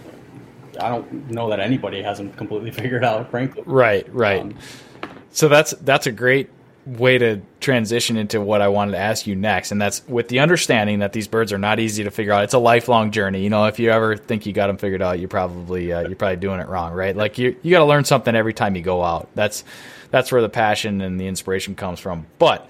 I 0.83 0.89
don't 0.89 1.31
know 1.31 1.49
that 1.49 1.59
anybody 1.59 2.01
hasn't 2.01 2.37
completely 2.37 2.71
figured 2.81 3.03
out, 3.03 3.31
frankly. 3.31 3.63
Right, 3.65 4.11
right. 4.13 4.41
Um, 4.41 4.57
so 5.31 5.47
that's 5.47 5.71
that's 5.71 6.05
a 6.05 6.11
great 6.11 6.49
way 6.85 7.17
to 7.17 7.41
transition 7.61 8.17
into 8.17 8.41
what 8.41 8.61
I 8.61 8.67
wanted 8.67 8.91
to 8.91 8.97
ask 8.97 9.25
you 9.25 9.35
next, 9.35 9.71
and 9.71 9.81
that's 9.81 10.05
with 10.07 10.27
the 10.27 10.39
understanding 10.39 10.99
that 10.99 11.13
these 11.13 11.27
birds 11.27 11.53
are 11.53 11.57
not 11.57 11.79
easy 11.79 12.03
to 12.03 12.11
figure 12.11 12.33
out. 12.33 12.43
It's 12.43 12.53
a 12.53 12.59
lifelong 12.59 13.11
journey. 13.11 13.41
You 13.41 13.49
know, 13.49 13.65
if 13.65 13.79
you 13.79 13.89
ever 13.89 14.17
think 14.17 14.45
you 14.45 14.53
got 14.53 14.67
them 14.67 14.77
figured 14.77 15.01
out, 15.01 15.19
you 15.19 15.27
probably 15.27 15.91
uh, 15.91 16.01
you're 16.01 16.15
probably 16.15 16.37
doing 16.37 16.59
it 16.59 16.67
wrong, 16.67 16.93
right? 16.93 17.15
Like 17.15 17.37
you 17.37 17.55
you 17.61 17.71
got 17.71 17.79
to 17.79 17.85
learn 17.85 18.03
something 18.03 18.35
every 18.35 18.53
time 18.53 18.75
you 18.75 18.81
go 18.81 19.03
out. 19.03 19.29
That's 19.35 19.63
that's 20.11 20.31
where 20.31 20.41
the 20.41 20.49
passion 20.49 21.01
and 21.01 21.19
the 21.19 21.27
inspiration 21.27 21.75
comes 21.75 21.99
from. 21.99 22.27
But 22.37 22.69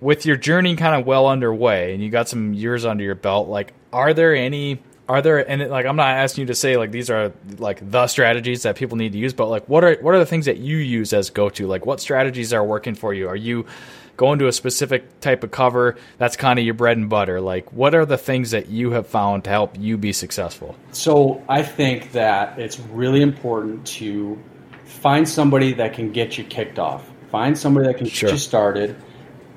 with 0.00 0.24
your 0.24 0.36
journey 0.36 0.76
kind 0.76 0.98
of 0.98 1.06
well 1.06 1.26
underway, 1.26 1.92
and 1.92 2.02
you 2.02 2.08
got 2.08 2.28
some 2.28 2.54
years 2.54 2.84
under 2.86 3.04
your 3.04 3.14
belt, 3.14 3.48
like 3.48 3.74
are 3.92 4.14
there 4.14 4.34
any 4.34 4.80
are 5.10 5.22
there 5.22 5.50
and 5.50 5.68
like 5.70 5.86
I'm 5.86 5.96
not 5.96 6.08
asking 6.08 6.42
you 6.42 6.46
to 6.46 6.54
say 6.54 6.76
like 6.76 6.92
these 6.92 7.10
are 7.10 7.32
like 7.58 7.90
the 7.90 8.06
strategies 8.06 8.62
that 8.62 8.76
people 8.76 8.96
need 8.96 9.10
to 9.12 9.18
use, 9.18 9.34
but 9.34 9.48
like 9.48 9.68
what 9.68 9.82
are 9.82 9.96
what 9.96 10.14
are 10.14 10.20
the 10.20 10.26
things 10.26 10.46
that 10.46 10.58
you 10.58 10.76
use 10.76 11.12
as 11.12 11.30
go 11.30 11.50
to? 11.50 11.66
Like 11.66 11.84
what 11.84 12.00
strategies 12.00 12.52
are 12.52 12.64
working 12.64 12.94
for 12.94 13.12
you? 13.12 13.26
Are 13.26 13.36
you 13.36 13.66
going 14.16 14.38
to 14.38 14.46
a 14.46 14.52
specific 14.52 15.18
type 15.20 15.42
of 15.42 15.50
cover 15.50 15.96
that's 16.18 16.36
kind 16.36 16.60
of 16.60 16.64
your 16.64 16.74
bread 16.74 16.96
and 16.96 17.10
butter? 17.10 17.40
Like 17.40 17.72
what 17.72 17.92
are 17.92 18.06
the 18.06 18.16
things 18.16 18.52
that 18.52 18.68
you 18.68 18.92
have 18.92 19.08
found 19.08 19.42
to 19.44 19.50
help 19.50 19.76
you 19.76 19.98
be 19.98 20.12
successful? 20.12 20.76
So 20.92 21.42
I 21.48 21.64
think 21.64 22.12
that 22.12 22.56
it's 22.60 22.78
really 22.78 23.20
important 23.20 23.84
to 23.98 24.38
find 24.84 25.28
somebody 25.28 25.72
that 25.72 25.92
can 25.92 26.12
get 26.12 26.38
you 26.38 26.44
kicked 26.44 26.78
off. 26.78 27.10
Find 27.32 27.58
somebody 27.58 27.88
that 27.88 27.98
can 27.98 28.06
sure. 28.06 28.28
get 28.28 28.34
you 28.34 28.38
started 28.38 28.96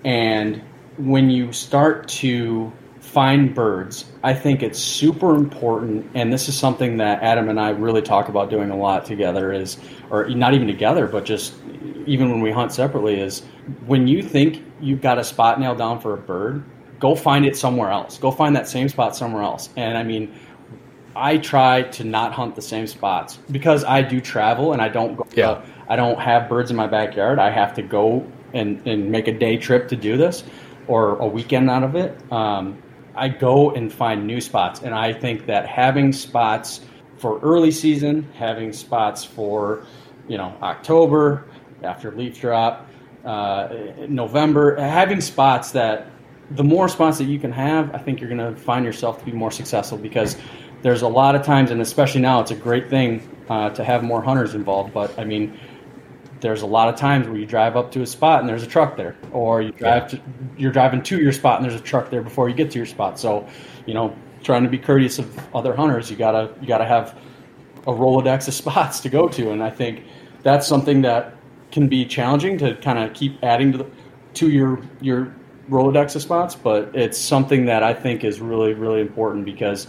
and 0.03 0.63
when 0.97 1.29
you 1.29 1.53
start 1.53 2.07
to 2.07 2.71
find 2.99 3.53
birds. 3.53 4.05
I 4.23 4.33
think 4.33 4.63
it's 4.63 4.79
super 4.79 5.35
important, 5.35 6.09
and 6.13 6.31
this 6.31 6.47
is 6.47 6.57
something 6.57 6.97
that 6.97 7.21
Adam 7.21 7.49
and 7.49 7.59
I 7.59 7.71
really 7.71 8.01
talk 8.01 8.29
about 8.29 8.49
doing 8.49 8.69
a 8.69 8.77
lot 8.77 9.05
together. 9.05 9.51
Is 9.51 9.77
or 10.09 10.29
not 10.29 10.53
even 10.53 10.67
together, 10.67 11.07
but 11.07 11.25
just 11.25 11.53
even 12.05 12.31
when 12.31 12.41
we 12.41 12.51
hunt 12.51 12.71
separately. 12.71 13.19
Is 13.19 13.41
when 13.85 14.07
you 14.07 14.23
think 14.23 14.63
you've 14.79 15.01
got 15.01 15.19
a 15.19 15.23
spot 15.23 15.59
nailed 15.59 15.77
down 15.77 15.99
for 15.99 16.13
a 16.13 16.17
bird, 16.17 16.63
go 16.99 17.15
find 17.15 17.45
it 17.45 17.57
somewhere 17.57 17.91
else. 17.91 18.17
Go 18.17 18.31
find 18.31 18.55
that 18.55 18.67
same 18.67 18.87
spot 18.87 19.13
somewhere 19.13 19.43
else. 19.43 19.69
And 19.75 19.97
I 19.97 20.03
mean, 20.03 20.33
I 21.15 21.37
try 21.37 21.83
to 21.83 22.05
not 22.05 22.31
hunt 22.31 22.55
the 22.55 22.61
same 22.61 22.87
spots 22.87 23.37
because 23.51 23.83
I 23.83 24.01
do 24.01 24.21
travel 24.21 24.73
and 24.73 24.81
I 24.81 24.87
don't 24.87 25.15
go. 25.15 25.27
Yeah. 25.35 25.49
Uh, 25.49 25.65
I 25.89 25.95
don't 25.97 26.19
have 26.19 26.47
birds 26.47 26.71
in 26.71 26.77
my 26.77 26.87
backyard. 26.87 27.39
I 27.39 27.49
have 27.49 27.73
to 27.75 27.81
go 27.81 28.25
and, 28.53 28.81
and 28.87 29.11
make 29.11 29.27
a 29.27 29.37
day 29.37 29.57
trip 29.57 29.89
to 29.89 29.97
do 29.97 30.15
this 30.15 30.45
or 30.87 31.17
a 31.17 31.27
weekend 31.27 31.69
out 31.69 31.83
of 31.83 31.95
it. 31.95 32.17
Um, 32.31 32.81
I 33.15 33.29
go 33.29 33.71
and 33.71 33.91
find 33.91 34.25
new 34.25 34.41
spots, 34.41 34.81
and 34.81 34.93
I 34.93 35.13
think 35.13 35.45
that 35.45 35.67
having 35.67 36.11
spots 36.13 36.81
for 37.17 37.39
early 37.39 37.71
season, 37.71 38.27
having 38.35 38.73
spots 38.73 39.23
for 39.23 39.85
you 40.27 40.37
know 40.37 40.55
October 40.61 41.45
after 41.83 42.11
leaf 42.11 42.39
drop, 42.39 42.87
uh, 43.25 43.69
November, 44.07 44.75
having 44.79 45.21
spots 45.21 45.71
that 45.71 46.07
the 46.51 46.63
more 46.63 46.89
spots 46.89 47.17
that 47.17 47.25
you 47.25 47.39
can 47.39 47.51
have, 47.51 47.93
I 47.95 47.97
think 47.97 48.19
you're 48.19 48.29
going 48.29 48.53
to 48.53 48.59
find 48.59 48.85
yourself 48.85 49.19
to 49.19 49.25
be 49.25 49.31
more 49.31 49.51
successful 49.51 49.97
because 49.97 50.37
there's 50.81 51.01
a 51.01 51.07
lot 51.07 51.35
of 51.35 51.43
times, 51.43 51.71
and 51.71 51.81
especially 51.81 52.21
now, 52.21 52.41
it's 52.41 52.51
a 52.51 52.55
great 52.55 52.89
thing 52.89 53.27
uh, 53.49 53.69
to 53.71 53.83
have 53.83 54.03
more 54.03 54.21
hunters 54.21 54.53
involved. 54.53 54.93
But 54.93 55.17
I 55.17 55.23
mean, 55.23 55.57
there's 56.43 56.61
a 56.61 56.67
lot 56.67 56.89
of 56.89 56.97
times 56.97 57.25
where 57.25 57.37
you 57.37 57.45
drive 57.45 57.77
up 57.77 57.89
to 57.93 58.01
a 58.01 58.05
spot 58.05 58.41
and 58.41 58.49
there's 58.49 58.63
a 58.63 58.67
truck 58.67 58.97
there, 58.97 59.15
or 59.31 59.61
you 59.61 59.71
drive 59.71 60.09
to, 60.09 60.21
you're 60.57 60.73
driving 60.73 61.01
to 61.01 61.17
your 61.17 61.31
spot 61.31 61.59
and 61.59 61.67
there's 61.67 61.79
a 61.79 61.83
truck 61.83 62.09
there 62.09 62.21
before 62.21 62.49
you 62.49 62.53
get 62.53 62.69
to 62.71 62.77
your 62.77 62.85
spot. 62.85 63.17
So, 63.17 63.47
you 63.85 63.93
know, 63.93 64.13
trying 64.43 64.63
to 64.63 64.69
be 64.69 64.77
courteous 64.77 65.19
of 65.19 65.55
other 65.55 65.73
hunters, 65.73 66.11
you 66.11 66.17
gotta 66.17 66.53
you 66.59 66.67
gotta 66.67 66.85
have 66.85 67.17
a 67.87 67.93
rolodex 67.93 68.49
of 68.49 68.53
spots 68.63 68.99
to 68.99 69.09
go 69.09 69.29
to, 69.29 69.51
and 69.51 69.63
I 69.63 69.69
think 69.69 70.03
that's 70.43 70.67
something 70.67 71.01
that 71.03 71.33
can 71.71 71.87
be 71.87 72.05
challenging 72.05 72.57
to 72.57 72.75
kind 72.75 72.99
of 72.99 73.13
keep 73.13 73.41
adding 73.41 73.71
to 73.71 73.77
the, 73.79 73.87
to 74.35 74.49
your 74.49 74.81
your 74.99 75.33
rolodex 75.69 76.13
of 76.17 76.21
spots, 76.21 76.55
but 76.55 76.93
it's 76.93 77.17
something 77.17 77.67
that 77.67 77.83
I 77.83 77.93
think 77.93 78.25
is 78.25 78.41
really 78.41 78.73
really 78.73 78.99
important 78.99 79.45
because 79.45 79.87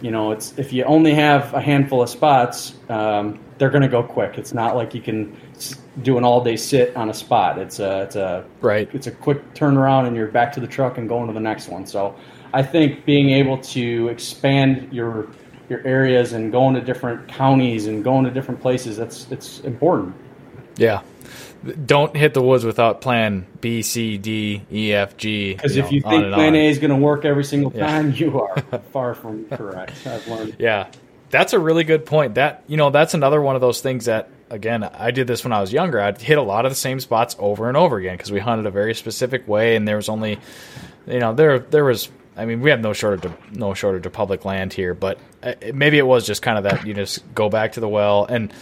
you 0.00 0.12
know 0.12 0.30
it's 0.30 0.56
if 0.56 0.72
you 0.72 0.84
only 0.84 1.14
have 1.14 1.52
a 1.52 1.60
handful 1.60 2.00
of 2.00 2.08
spots. 2.08 2.74
Um, 2.88 3.40
they're 3.58 3.70
going 3.70 3.82
to 3.82 3.88
go 3.88 4.02
quick. 4.02 4.38
It's 4.38 4.52
not 4.52 4.76
like 4.76 4.94
you 4.94 5.00
can 5.00 5.36
do 6.02 6.18
an 6.18 6.24
all 6.24 6.42
day 6.42 6.56
sit 6.56 6.96
on 6.96 7.10
a 7.10 7.14
spot. 7.14 7.58
It's 7.58 7.78
a 7.78 8.02
it's 8.02 8.16
a 8.16 8.44
right. 8.60 8.88
It's 8.92 9.06
a 9.06 9.10
quick 9.10 9.54
turnaround, 9.54 10.06
and 10.06 10.16
you're 10.16 10.28
back 10.28 10.52
to 10.52 10.60
the 10.60 10.66
truck 10.66 10.98
and 10.98 11.08
going 11.08 11.26
to 11.28 11.32
the 11.32 11.40
next 11.40 11.68
one. 11.68 11.86
So 11.86 12.14
I 12.52 12.62
think 12.62 13.04
being 13.04 13.30
able 13.30 13.58
to 13.58 14.08
expand 14.08 14.92
your 14.92 15.28
your 15.68 15.84
areas 15.86 16.32
and 16.32 16.52
going 16.52 16.74
to 16.74 16.80
different 16.80 17.28
counties 17.28 17.86
and 17.86 18.04
going 18.04 18.24
to 18.24 18.30
different 18.30 18.60
places 18.60 18.96
that's 18.96 19.30
it's 19.30 19.60
important. 19.60 20.14
Yeah. 20.76 21.02
Don't 21.84 22.14
hit 22.14 22.34
the 22.34 22.42
woods 22.42 22.64
without 22.64 23.00
plan 23.00 23.46
B, 23.60 23.82
C, 23.82 24.18
D, 24.18 24.62
E, 24.70 24.92
F, 24.92 25.16
G. 25.16 25.54
Because 25.54 25.76
if 25.76 25.86
know, 25.86 25.90
you 25.90 26.00
think 26.00 26.04
plan 26.04 26.32
on. 26.34 26.54
A 26.54 26.68
is 26.68 26.78
going 26.78 26.90
to 26.90 26.96
work 26.96 27.24
every 27.24 27.42
single 27.42 27.70
time, 27.70 28.10
yeah. 28.10 28.16
you 28.16 28.40
are 28.40 28.60
far 28.92 29.14
from 29.14 29.46
correct. 29.46 30.06
I've 30.06 30.28
learned. 30.28 30.56
Yeah, 30.60 30.88
that's 31.30 31.54
a 31.54 31.58
really 31.58 31.82
good 31.82 32.06
point. 32.06 32.36
That 32.36 32.62
you 32.68 32.76
know, 32.76 32.90
that's 32.90 33.14
another 33.14 33.40
one 33.40 33.56
of 33.56 33.60
those 33.62 33.80
things 33.80 34.04
that 34.04 34.28
again, 34.50 34.84
I 34.84 35.10
did 35.10 35.26
this 35.26 35.44
when 35.44 35.52
I 35.52 35.60
was 35.60 35.72
younger. 35.72 36.00
I'd 36.00 36.20
hit 36.20 36.38
a 36.38 36.42
lot 36.42 36.66
of 36.66 36.72
the 36.72 36.76
same 36.76 37.00
spots 37.00 37.36
over 37.38 37.68
and 37.68 37.76
over 37.76 37.98
again 37.98 38.16
because 38.16 38.32
we 38.32 38.40
hunted 38.40 38.66
a 38.66 38.70
very 38.70 38.94
specific 38.94 39.46
way, 39.48 39.76
and 39.76 39.86
there 39.86 39.96
was 39.96 40.08
only, 40.08 40.38
you 41.06 41.18
know, 41.18 41.34
there 41.34 41.58
there 41.58 41.84
was. 41.84 42.10
I 42.38 42.44
mean, 42.44 42.60
we 42.60 42.68
have 42.68 42.80
no 42.80 42.92
shortage 42.92 43.24
of 43.24 43.52
no 43.52 43.72
shortage 43.72 44.04
of 44.04 44.12
public 44.12 44.44
land 44.44 44.74
here, 44.74 44.92
but 44.92 45.18
uh, 45.42 45.54
maybe 45.72 45.96
it 45.96 46.06
was 46.06 46.26
just 46.26 46.42
kind 46.42 46.58
of 46.58 46.64
that 46.64 46.86
you 46.86 46.92
just 46.92 47.22
go 47.34 47.48
back 47.48 47.72
to 47.72 47.80
the 47.80 47.88
well 47.88 48.26
and 48.26 48.52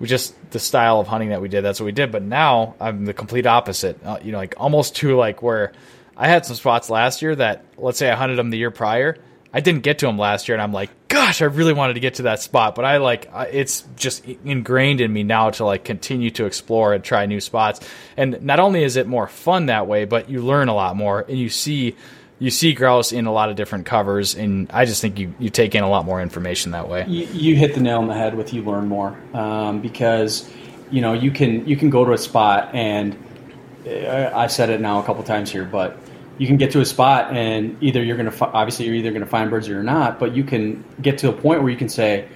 we 0.00 0.06
just 0.06 0.34
the 0.50 0.58
style 0.58 0.98
of 0.98 1.08
hunting 1.08 1.28
that 1.30 1.42
we 1.42 1.48
did. 1.48 1.62
That's 1.62 1.78
what 1.78 1.86
we 1.86 1.92
did. 1.92 2.10
But 2.10 2.22
now 2.22 2.74
I'm 2.80 3.04
the 3.04 3.12
complete 3.12 3.46
opposite. 3.46 4.02
Uh, 4.02 4.18
you 4.22 4.32
know, 4.32 4.38
like 4.38 4.54
almost 4.56 4.96
to 4.96 5.14
like 5.16 5.42
where 5.42 5.72
I 6.16 6.28
had 6.28 6.46
some 6.46 6.56
spots 6.56 6.88
last 6.88 7.20
year 7.20 7.36
that 7.36 7.64
let's 7.76 7.98
say 7.98 8.10
I 8.10 8.14
hunted 8.16 8.36
them 8.36 8.48
the 8.48 8.58
year 8.58 8.70
prior 8.70 9.18
I 9.52 9.60
didn't 9.60 9.82
get 9.82 10.00
to 10.00 10.06
them 10.06 10.18
last 10.18 10.46
year, 10.48 10.54
and 10.54 10.62
I'm 10.62 10.72
like, 10.72 10.90
gosh, 11.08 11.40
I 11.40 11.46
really 11.46 11.72
wanted 11.72 11.94
to 11.94 12.00
get 12.00 12.14
to 12.14 12.22
that 12.22 12.42
spot, 12.42 12.74
but 12.74 12.84
I 12.84 12.98
like 12.98 13.30
it's 13.50 13.82
just 13.96 14.24
ingrained 14.44 15.00
in 15.00 15.12
me 15.12 15.22
now 15.22 15.50
to 15.50 15.64
like 15.64 15.84
continue 15.84 16.30
to 16.32 16.44
explore 16.44 16.92
and 16.92 17.02
try 17.02 17.24
new 17.26 17.40
spots. 17.40 17.80
And 18.16 18.42
not 18.42 18.60
only 18.60 18.84
is 18.84 18.96
it 18.96 19.06
more 19.06 19.26
fun 19.26 19.66
that 19.66 19.86
way, 19.86 20.04
but 20.04 20.28
you 20.28 20.42
learn 20.42 20.68
a 20.68 20.74
lot 20.74 20.96
more, 20.96 21.20
and 21.20 21.38
you 21.38 21.48
see 21.48 21.96
you 22.38 22.50
see 22.50 22.72
grouse 22.72 23.10
in 23.10 23.26
a 23.26 23.32
lot 23.32 23.48
of 23.48 23.56
different 23.56 23.86
covers, 23.86 24.34
and 24.34 24.70
I 24.70 24.84
just 24.84 25.00
think 25.00 25.18
you 25.18 25.34
you 25.38 25.50
take 25.50 25.74
in 25.74 25.82
a 25.82 25.88
lot 25.88 26.04
more 26.04 26.20
information 26.20 26.72
that 26.72 26.88
way. 26.88 27.06
You, 27.08 27.26
you 27.32 27.56
hit 27.56 27.74
the 27.74 27.80
nail 27.80 27.98
on 27.98 28.06
the 28.06 28.14
head 28.14 28.36
with 28.36 28.52
you 28.52 28.62
learn 28.62 28.86
more 28.86 29.18
um, 29.32 29.80
because 29.80 30.48
you 30.90 31.00
know 31.00 31.14
you 31.14 31.30
can 31.30 31.66
you 31.66 31.76
can 31.76 31.88
go 31.88 32.04
to 32.04 32.12
a 32.12 32.18
spot 32.18 32.74
and 32.74 33.16
uh, 33.86 34.30
I've 34.34 34.52
said 34.52 34.68
it 34.68 34.80
now 34.80 35.00
a 35.00 35.04
couple 35.04 35.22
times 35.22 35.50
here, 35.50 35.64
but 35.64 35.98
you 36.38 36.46
can 36.46 36.56
get 36.56 36.70
to 36.70 36.80
a 36.80 36.84
spot 36.84 37.36
and 37.36 37.76
either 37.82 38.02
you're 38.02 38.16
going 38.16 38.30
to 38.30 38.46
obviously 38.46 38.86
you're 38.86 38.94
either 38.94 39.10
going 39.10 39.22
to 39.22 39.28
find 39.28 39.50
birds 39.50 39.68
or 39.68 39.72
you're 39.72 39.82
not 39.82 40.18
but 40.18 40.34
you 40.34 40.44
can 40.44 40.84
get 41.02 41.18
to 41.18 41.28
a 41.28 41.32
point 41.32 41.62
where 41.62 41.70
you 41.70 41.76
can 41.76 41.88
say 41.88 42.28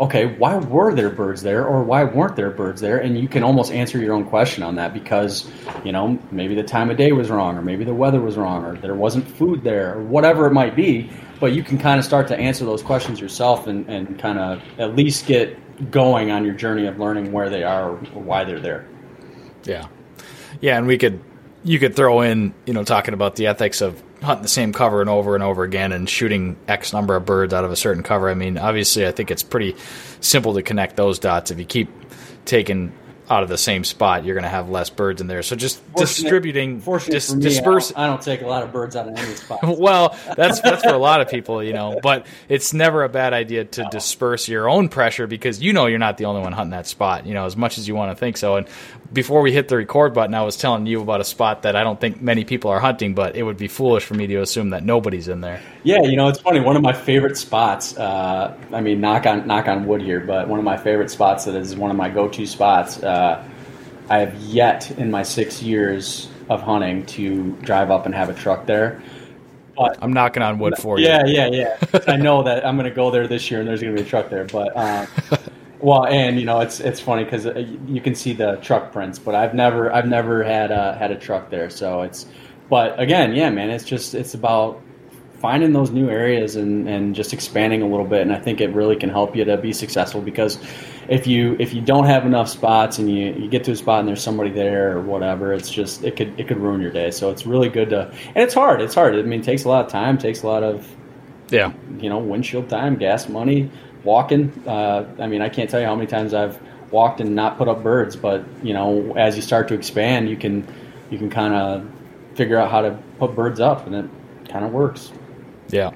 okay 0.00 0.24
why 0.24 0.56
were 0.56 0.94
there 0.94 1.10
birds 1.10 1.42
there 1.42 1.66
or 1.66 1.82
why 1.82 2.04
weren't 2.04 2.34
there 2.34 2.50
birds 2.50 2.80
there? 2.80 2.98
And 2.98 3.18
you 3.18 3.28
can 3.28 3.42
almost 3.42 3.70
answer 3.70 3.98
your 3.98 4.14
own 4.14 4.24
question 4.24 4.62
on 4.62 4.76
that 4.76 4.94
because 4.94 5.48
you 5.84 5.92
know 5.92 6.18
maybe 6.30 6.54
the 6.54 6.62
time 6.62 6.90
of 6.90 6.96
day 6.96 7.12
was 7.12 7.28
wrong 7.30 7.56
or 7.56 7.62
maybe 7.62 7.84
the 7.84 7.94
weather 7.94 8.20
was 8.20 8.36
wrong 8.36 8.64
or 8.64 8.76
there 8.76 8.94
wasn't 8.94 9.28
food 9.28 9.62
there 9.62 9.98
or 9.98 10.02
whatever 10.02 10.46
it 10.46 10.52
might 10.52 10.74
be 10.74 11.10
but 11.38 11.52
you 11.52 11.62
can 11.62 11.78
kind 11.78 11.98
of 11.98 12.04
start 12.04 12.28
to 12.28 12.36
answer 12.36 12.64
those 12.64 12.82
questions 12.82 13.20
yourself 13.20 13.66
and, 13.66 13.88
and 13.88 14.18
kind 14.18 14.38
of 14.38 14.62
at 14.78 14.96
least 14.96 15.26
get 15.26 15.90
going 15.90 16.30
on 16.30 16.44
your 16.44 16.54
journey 16.54 16.86
of 16.86 16.98
learning 16.98 17.32
where 17.32 17.48
they 17.48 17.62
are 17.62 17.90
or 17.90 18.22
why 18.22 18.44
they're 18.44 18.60
there. 18.60 18.86
Yeah. 19.64 19.86
Yeah 20.60 20.76
and 20.76 20.86
we 20.86 20.98
could 20.98 21.22
you 21.64 21.78
could 21.78 21.94
throw 21.94 22.22
in, 22.22 22.54
you 22.66 22.72
know, 22.72 22.84
talking 22.84 23.14
about 23.14 23.36
the 23.36 23.46
ethics 23.46 23.80
of 23.80 24.02
hunting 24.22 24.42
the 24.42 24.48
same 24.48 24.72
cover 24.72 25.00
and 25.00 25.10
over 25.10 25.34
and 25.34 25.44
over 25.44 25.62
again 25.64 25.92
and 25.92 26.08
shooting 26.08 26.56
X 26.68 26.92
number 26.92 27.16
of 27.16 27.24
birds 27.24 27.52
out 27.52 27.64
of 27.64 27.70
a 27.70 27.76
certain 27.76 28.02
cover. 28.02 28.28
I 28.28 28.34
mean, 28.34 28.58
obviously, 28.58 29.06
I 29.06 29.12
think 29.12 29.30
it's 29.30 29.42
pretty 29.42 29.76
simple 30.20 30.54
to 30.54 30.62
connect 30.62 30.96
those 30.96 31.18
dots. 31.18 31.50
If 31.50 31.58
you 31.58 31.64
keep 31.64 31.88
taking 32.44 32.92
out 33.30 33.44
of 33.44 33.48
the 33.48 33.56
same 33.56 33.84
spot, 33.84 34.24
you're 34.24 34.34
going 34.34 34.42
to 34.42 34.50
have 34.50 34.68
less 34.68 34.90
birds 34.90 35.20
in 35.20 35.28
there. 35.28 35.42
So 35.42 35.54
just 35.54 35.78
fortunate, 35.78 36.06
distributing, 36.06 36.80
dis- 36.80 37.32
me, 37.32 37.40
disperse. 37.40 37.92
I 37.94 37.94
don't, 37.94 38.02
I 38.02 38.06
don't, 38.08 38.22
take 38.22 38.42
a 38.42 38.46
lot 38.46 38.64
of 38.64 38.72
birds 38.72 38.96
out 38.96 39.06
of 39.06 39.16
any 39.16 39.34
spot. 39.34 39.60
well, 39.78 40.18
that's 40.36 40.60
that's 40.60 40.82
for 40.82 40.92
a 40.92 40.98
lot 40.98 41.20
of 41.20 41.28
people, 41.28 41.62
you 41.62 41.72
know. 41.72 42.00
But 42.02 42.26
it's 42.48 42.74
never 42.74 43.04
a 43.04 43.08
bad 43.08 43.32
idea 43.32 43.64
to 43.64 43.88
disperse 43.92 44.48
your 44.48 44.68
own 44.68 44.88
pressure 44.88 45.28
because 45.28 45.62
you 45.62 45.72
know 45.72 45.86
you're 45.86 46.00
not 46.00 46.18
the 46.18 46.24
only 46.24 46.42
one 46.42 46.52
hunting 46.52 46.72
that 46.72 46.88
spot. 46.88 47.24
You 47.24 47.34
know, 47.34 47.46
as 47.46 47.56
much 47.56 47.78
as 47.78 47.86
you 47.86 47.94
want 47.94 48.10
to 48.10 48.18
think 48.18 48.36
so. 48.36 48.56
And 48.56 48.66
before 49.12 49.40
we 49.40 49.52
hit 49.52 49.68
the 49.68 49.76
record 49.76 50.14
button, 50.14 50.34
I 50.34 50.42
was 50.42 50.56
telling 50.56 50.86
you 50.86 51.02
about 51.02 51.20
a 51.20 51.24
spot 51.24 51.62
that 51.62 51.74
I 51.74 51.82
don't 51.82 52.00
think 52.00 52.22
many 52.22 52.44
people 52.44 52.70
are 52.70 52.78
hunting, 52.78 53.14
but 53.14 53.34
it 53.34 53.42
would 53.42 53.56
be 53.56 53.68
foolish 53.68 54.04
for 54.04 54.14
me 54.14 54.26
to 54.28 54.36
assume 54.36 54.70
that 54.70 54.84
nobody's 54.84 55.28
in 55.28 55.40
there. 55.40 55.60
Yeah, 55.82 56.02
you 56.02 56.16
know, 56.16 56.28
it's 56.28 56.40
funny. 56.40 56.60
One 56.60 56.76
of 56.76 56.82
my 56.82 56.92
favorite 56.92 57.36
spots. 57.36 57.96
Uh, 57.96 58.56
I 58.72 58.80
mean, 58.80 59.00
knock 59.00 59.26
on 59.26 59.46
knock 59.46 59.66
on 59.68 59.86
wood 59.86 60.02
here, 60.02 60.20
but 60.20 60.48
one 60.48 60.58
of 60.58 60.64
my 60.64 60.76
favorite 60.76 61.10
spots 61.10 61.44
that 61.46 61.56
is 61.56 61.74
one 61.74 61.90
of 61.90 61.96
my 61.96 62.08
go-to 62.08 62.46
spots. 62.46 63.02
Uh, 63.02 63.44
I 64.08 64.18
have 64.18 64.34
yet 64.36 64.90
in 64.92 65.10
my 65.10 65.22
six 65.22 65.62
years 65.62 66.28
of 66.48 66.62
hunting 66.62 67.06
to 67.06 67.52
drive 67.62 67.90
up 67.90 68.06
and 68.06 68.14
have 68.14 68.28
a 68.28 68.34
truck 68.34 68.66
there. 68.66 69.02
But 69.76 69.98
I'm 70.02 70.12
knocking 70.12 70.42
on 70.42 70.58
wood 70.58 70.76
for 70.78 70.98
yeah, 70.98 71.24
you. 71.24 71.34
Yeah, 71.34 71.46
yeah, 71.46 71.76
yeah. 71.92 72.00
I 72.06 72.16
know 72.16 72.42
that 72.42 72.66
I'm 72.66 72.76
going 72.76 72.88
to 72.88 72.94
go 72.94 73.10
there 73.10 73.26
this 73.26 73.50
year, 73.50 73.60
and 73.60 73.68
there's 73.68 73.80
going 73.80 73.94
to 73.94 74.02
be 74.02 74.06
a 74.06 74.10
truck 74.10 74.28
there. 74.28 74.44
But 74.44 74.76
um, 74.76 75.06
well, 75.80 76.06
and 76.06 76.38
you 76.38 76.46
know, 76.46 76.60
it's 76.60 76.80
it's 76.80 77.00
funny 77.00 77.24
because 77.24 77.46
uh, 77.46 77.58
you 77.86 78.00
can 78.00 78.14
see 78.14 78.32
the 78.32 78.56
truck 78.56 78.92
prints, 78.92 79.18
but 79.18 79.34
I've 79.34 79.54
never 79.54 79.92
I've 79.92 80.06
never 80.06 80.42
had 80.42 80.70
a, 80.70 80.94
had 80.94 81.10
a 81.10 81.16
truck 81.16 81.50
there, 81.50 81.70
so 81.70 82.02
it's. 82.02 82.26
But 82.68 83.00
again, 83.00 83.34
yeah, 83.34 83.50
man, 83.50 83.70
it's 83.70 83.84
just 83.84 84.14
it's 84.14 84.34
about 84.34 84.80
finding 85.40 85.72
those 85.72 85.90
new 85.90 86.10
areas 86.10 86.56
and, 86.56 86.86
and 86.86 87.14
just 87.14 87.32
expanding 87.32 87.80
a 87.80 87.86
little 87.86 88.04
bit 88.04 88.20
and 88.20 88.32
I 88.32 88.38
think 88.38 88.60
it 88.60 88.68
really 88.74 88.94
can 88.94 89.08
help 89.08 89.34
you 89.34 89.42
to 89.46 89.56
be 89.56 89.72
successful 89.72 90.20
because 90.20 90.58
if 91.08 91.26
you 91.26 91.56
if 91.58 91.72
you 91.72 91.80
don't 91.80 92.04
have 92.04 92.26
enough 92.26 92.48
spots 92.48 92.98
and 92.98 93.10
you, 93.10 93.32
you 93.32 93.48
get 93.48 93.64
to 93.64 93.72
a 93.72 93.76
spot 93.76 94.00
and 94.00 94.08
there's 94.08 94.22
somebody 94.22 94.50
there 94.50 94.96
or 94.96 95.00
whatever 95.00 95.54
it's 95.54 95.70
just 95.70 96.04
it 96.04 96.14
could 96.14 96.38
it 96.38 96.46
could 96.46 96.58
ruin 96.58 96.82
your 96.82 96.90
day 96.90 97.10
so 97.10 97.30
it's 97.30 97.46
really 97.46 97.70
good 97.70 97.88
to 97.88 98.12
and 98.26 98.36
it's 98.36 98.52
hard 98.52 98.82
it's 98.82 98.94
hard 98.94 99.14
I 99.14 99.22
mean 99.22 99.40
it 99.40 99.44
takes 99.44 99.64
a 99.64 99.68
lot 99.68 99.86
of 99.86 99.90
time 99.90 100.18
takes 100.18 100.42
a 100.42 100.46
lot 100.46 100.62
of 100.62 100.86
yeah 101.48 101.72
you 101.98 102.10
know 102.10 102.18
windshield 102.18 102.68
time 102.68 102.96
gas 102.96 103.26
money 103.26 103.70
walking. 104.04 104.52
Uh, 104.66 105.06
I 105.18 105.26
mean, 105.26 105.42
I 105.42 105.48
can't 105.48 105.68
tell 105.68 105.80
you 105.80 105.86
how 105.86 105.94
many 105.94 106.06
times 106.06 106.34
I've 106.34 106.60
walked 106.90 107.20
and 107.20 107.34
not 107.34 107.58
put 107.58 107.68
up 107.68 107.82
birds, 107.82 108.16
but 108.16 108.44
you 108.62 108.72
know, 108.72 109.14
as 109.16 109.36
you 109.36 109.42
start 109.42 109.68
to 109.68 109.74
expand, 109.74 110.28
you 110.28 110.36
can 110.36 110.66
you 111.10 111.18
can 111.18 111.30
kind 111.30 111.54
of 111.54 111.90
figure 112.34 112.58
out 112.58 112.70
how 112.70 112.82
to 112.82 112.98
put 113.18 113.34
birds 113.34 113.60
up, 113.60 113.86
and 113.86 113.94
it 113.94 114.48
kind 114.48 114.64
of 114.64 114.72
works. 114.72 115.12
Yeah, 115.68 115.92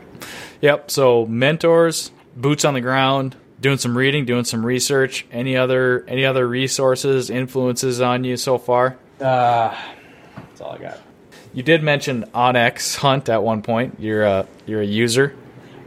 yep. 0.60 0.90
So 0.90 1.26
mentors, 1.26 2.10
boots 2.36 2.64
on 2.64 2.74
the 2.74 2.80
ground, 2.80 3.36
doing 3.60 3.78
some 3.78 3.96
reading, 3.96 4.24
doing 4.24 4.44
some 4.44 4.64
research. 4.64 5.26
Any 5.32 5.56
other 5.56 6.04
any 6.06 6.24
other 6.24 6.46
resources, 6.46 7.30
influences 7.30 8.00
on 8.00 8.24
you 8.24 8.36
so 8.36 8.58
far? 8.58 8.96
Uh, 9.20 9.74
that's 10.36 10.60
all 10.60 10.72
I 10.72 10.78
got. 10.78 11.00
You 11.52 11.62
did 11.62 11.82
mention 11.82 12.24
onX 12.34 12.96
Hunt 12.96 13.28
at 13.28 13.42
one 13.42 13.62
point. 13.62 13.96
You're 13.98 14.24
a 14.24 14.46
you're 14.66 14.80
a 14.80 14.86
user. 14.86 15.34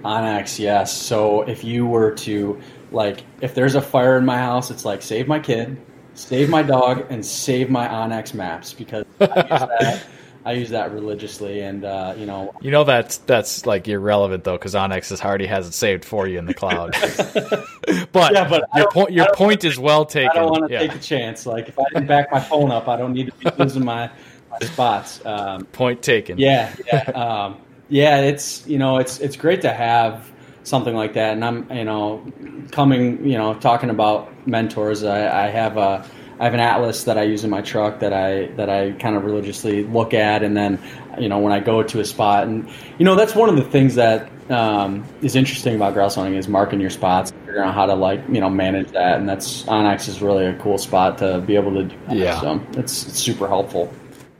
onX, 0.03 0.59
yes. 0.59 0.95
So 0.95 1.41
if 1.43 1.63
you 1.63 1.85
were 1.85 2.11
to 2.11 2.61
like, 2.91 3.23
if 3.41 3.53
there's 3.55 3.75
a 3.75 3.81
fire 3.81 4.17
in 4.17 4.25
my 4.25 4.37
house, 4.37 4.71
it's 4.71 4.85
like 4.85 5.01
save 5.01 5.27
my 5.27 5.39
kid, 5.39 5.77
save 6.13 6.49
my 6.49 6.63
dog, 6.63 7.05
and 7.09 7.25
save 7.25 7.69
my 7.69 7.87
onX 7.87 8.33
maps 8.33 8.73
because 8.73 9.05
I 9.19 9.25
use 9.25 9.49
that. 9.79 10.07
I 10.45 10.53
use 10.53 10.69
that 10.69 10.93
religiously, 10.93 11.59
and 11.59 11.83
uh, 11.83 12.13
you 12.15 12.25
know, 12.25 12.53
you 12.61 12.71
know 12.71 12.85
that's 12.85 13.17
that's 13.17 13.65
like 13.65 13.85
irrelevant 13.89 14.45
though 14.45 14.53
because 14.55 14.75
onX 14.75 15.09
has 15.09 15.21
already 15.21 15.45
has 15.45 15.67
it 15.67 15.73
saved 15.73 16.05
for 16.05 16.25
you 16.25 16.39
in 16.39 16.45
the 16.45 16.53
cloud. 16.53 16.91
but 18.13 18.31
yeah, 18.31 18.47
but 18.47 18.63
your 18.73 18.89
point 18.89 19.11
your 19.11 19.27
point 19.33 19.65
is 19.65 19.77
well 19.77 20.05
taken. 20.05 20.31
I 20.31 20.35
don't 20.35 20.51
want 20.51 20.67
to 20.69 20.73
yeah. 20.73 20.79
take 20.79 20.95
a 20.95 20.99
chance. 20.99 21.45
Like 21.45 21.67
if 21.67 21.77
I 21.77 21.83
didn't 21.89 22.07
back 22.07 22.31
my 22.31 22.39
phone 22.39 22.71
up, 22.71 22.87
I 22.87 22.95
don't 22.95 23.11
need 23.11 23.25
to 23.25 23.33
be 23.33 23.61
losing 23.61 23.83
my, 23.83 24.09
my 24.49 24.59
spots. 24.59 25.25
Um, 25.25 25.65
point 25.65 26.01
taken. 26.01 26.37
Yeah, 26.37 26.73
yeah. 26.85 27.09
Um, 27.09 27.57
yeah, 27.89 28.19
it's 28.19 28.65
you 28.67 28.77
know 28.77 28.97
it's 28.97 29.19
it's 29.19 29.35
great 29.35 29.61
to 29.61 29.71
have 29.71 30.31
something 30.63 30.95
like 30.95 31.13
that, 31.13 31.33
and 31.33 31.45
I'm 31.45 31.71
you 31.71 31.85
know 31.85 32.25
coming 32.71 33.25
you 33.25 33.37
know 33.37 33.53
talking 33.55 33.89
about 33.89 34.47
mentors. 34.47 35.03
I, 35.03 35.45
I 35.45 35.49
have 35.49 35.77
a 35.77 36.05
I 36.39 36.43
have 36.43 36.53
an 36.53 36.59
atlas 36.59 37.05
that 37.05 37.17
I 37.17 37.23
use 37.23 37.43
in 37.43 37.49
my 37.49 37.61
truck 37.61 37.99
that 37.99 38.13
I 38.13 38.47
that 38.55 38.69
I 38.69 38.91
kind 38.93 39.15
of 39.15 39.23
religiously 39.23 39.83
look 39.85 40.13
at, 40.13 40.43
and 40.43 40.55
then 40.55 40.79
you 41.17 41.29
know 41.29 41.39
when 41.39 41.53
I 41.53 41.59
go 41.59 41.81
to 41.81 41.99
a 41.99 42.05
spot, 42.05 42.47
and 42.47 42.69
you 42.99 43.05
know 43.05 43.15
that's 43.15 43.35
one 43.35 43.49
of 43.49 43.55
the 43.55 43.63
things 43.63 43.95
that 43.95 44.29
um, 44.51 45.05
is 45.21 45.35
interesting 45.35 45.75
about 45.75 45.93
grouse 45.93 46.15
hunting 46.15 46.35
is 46.35 46.47
marking 46.47 46.79
your 46.79 46.89
spots, 46.89 47.31
figuring 47.31 47.67
out 47.67 47.73
how 47.73 47.85
to 47.85 47.95
like 47.95 48.21
you 48.27 48.41
know 48.41 48.49
manage 48.49 48.91
that, 48.91 49.17
and 49.17 49.27
that's 49.27 49.63
onX 49.63 50.09
is 50.09 50.21
really 50.21 50.45
a 50.45 50.53
cool 50.59 50.77
spot 50.77 51.17
to 51.19 51.39
be 51.39 51.55
able 51.55 51.73
to 51.73 51.83
do 51.83 51.97
that. 52.07 52.17
Yeah, 52.17 52.41
so 52.41 52.61
it's, 52.73 53.07
it's 53.07 53.19
super 53.19 53.47
helpful. 53.47 53.91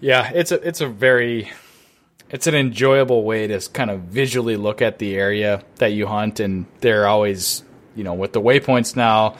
Yeah, 0.01 0.31
it's 0.33 0.51
a 0.51 0.67
it's 0.67 0.81
a 0.81 0.87
very 0.87 1.49
it's 2.29 2.47
an 2.47 2.55
enjoyable 2.55 3.23
way 3.23 3.47
to 3.47 3.59
kind 3.71 3.89
of 3.89 4.01
visually 4.01 4.57
look 4.57 4.81
at 4.81 4.99
the 4.99 5.15
area 5.15 5.63
that 5.77 5.87
you 5.87 6.07
hunt 6.07 6.39
and 6.39 6.65
they're 6.81 7.07
always 7.07 7.63
you 7.95 8.03
know 8.03 8.13
with 8.13 8.33
the 8.33 8.41
waypoints 8.41 8.95
now 8.95 9.35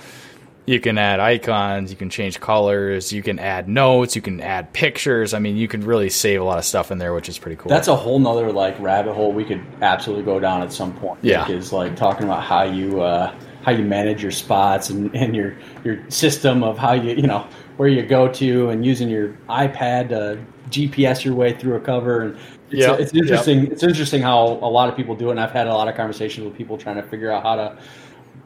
you 0.65 0.79
can 0.79 0.97
add 0.97 1.19
icons 1.19 1.91
you 1.91 1.97
can 1.97 2.09
change 2.09 2.39
colors 2.39 3.11
you 3.11 3.21
can 3.23 3.39
add 3.39 3.67
notes 3.67 4.15
you 4.15 4.21
can 4.21 4.41
add 4.41 4.71
pictures. 4.73 5.33
I 5.33 5.39
mean 5.39 5.57
you 5.57 5.67
can 5.67 5.81
really 5.81 6.09
save 6.09 6.41
a 6.41 6.43
lot 6.43 6.57
of 6.57 6.65
stuff 6.65 6.91
in 6.91 6.97
there 6.97 7.13
which 7.13 7.29
is 7.29 7.38
pretty 7.38 7.55
cool. 7.55 7.69
That's 7.69 7.88
a 7.88 7.95
whole 7.95 8.19
nother 8.19 8.51
like 8.51 8.79
rabbit 8.79 9.13
hole 9.13 9.31
we 9.31 9.45
could 9.45 9.63
absolutely 9.81 10.25
go 10.25 10.39
down 10.39 10.61
at 10.61 10.71
some 10.71 10.93
point. 10.93 11.19
Yeah. 11.23 11.49
Is 11.49 11.71
like 11.71 11.95
talking 11.95 12.25
about 12.25 12.43
how 12.43 12.63
you 12.63 13.01
uh 13.01 13.33
how 13.63 13.71
you 13.71 13.83
manage 13.83 14.21
your 14.21 14.31
spots 14.31 14.89
and, 14.89 15.13
and 15.15 15.35
your 15.35 15.55
your 15.83 16.09
system 16.09 16.63
of 16.63 16.77
how 16.77 16.93
you 16.93 17.15
you 17.15 17.27
know 17.27 17.47
where 17.77 17.89
you 17.89 18.01
go 18.03 18.27
to 18.27 18.69
and 18.69 18.85
using 18.85 19.09
your 19.09 19.33
ipad 19.49 20.09
to 20.09 20.43
gps 20.69 21.23
your 21.23 21.35
way 21.35 21.53
through 21.53 21.75
a 21.75 21.79
cover 21.79 22.21
and 22.21 22.38
it's, 22.70 22.80
Yep, 22.80 22.99
it's 22.99 23.13
interesting. 23.13 23.72
It's 23.72 23.84
interesting 23.84 24.22
how 24.22 24.43
a 24.43 24.70
lot 24.70 24.89
of 24.89 24.95
people 24.95 25.15
do 25.15 25.30
it, 25.30 25.32
and 25.32 25.39
I've 25.39 25.51
had 25.51 25.68
a 25.68 25.74
lot 25.74 25.88
of 25.88 25.95
conversations 25.95 26.45
with 26.45 26.55
people 26.55 26.78
trying 26.78 26.97
to 26.97 27.03
figure 27.03 27.32
out 27.32 27.43
how 27.43 27.55
to 27.55 27.78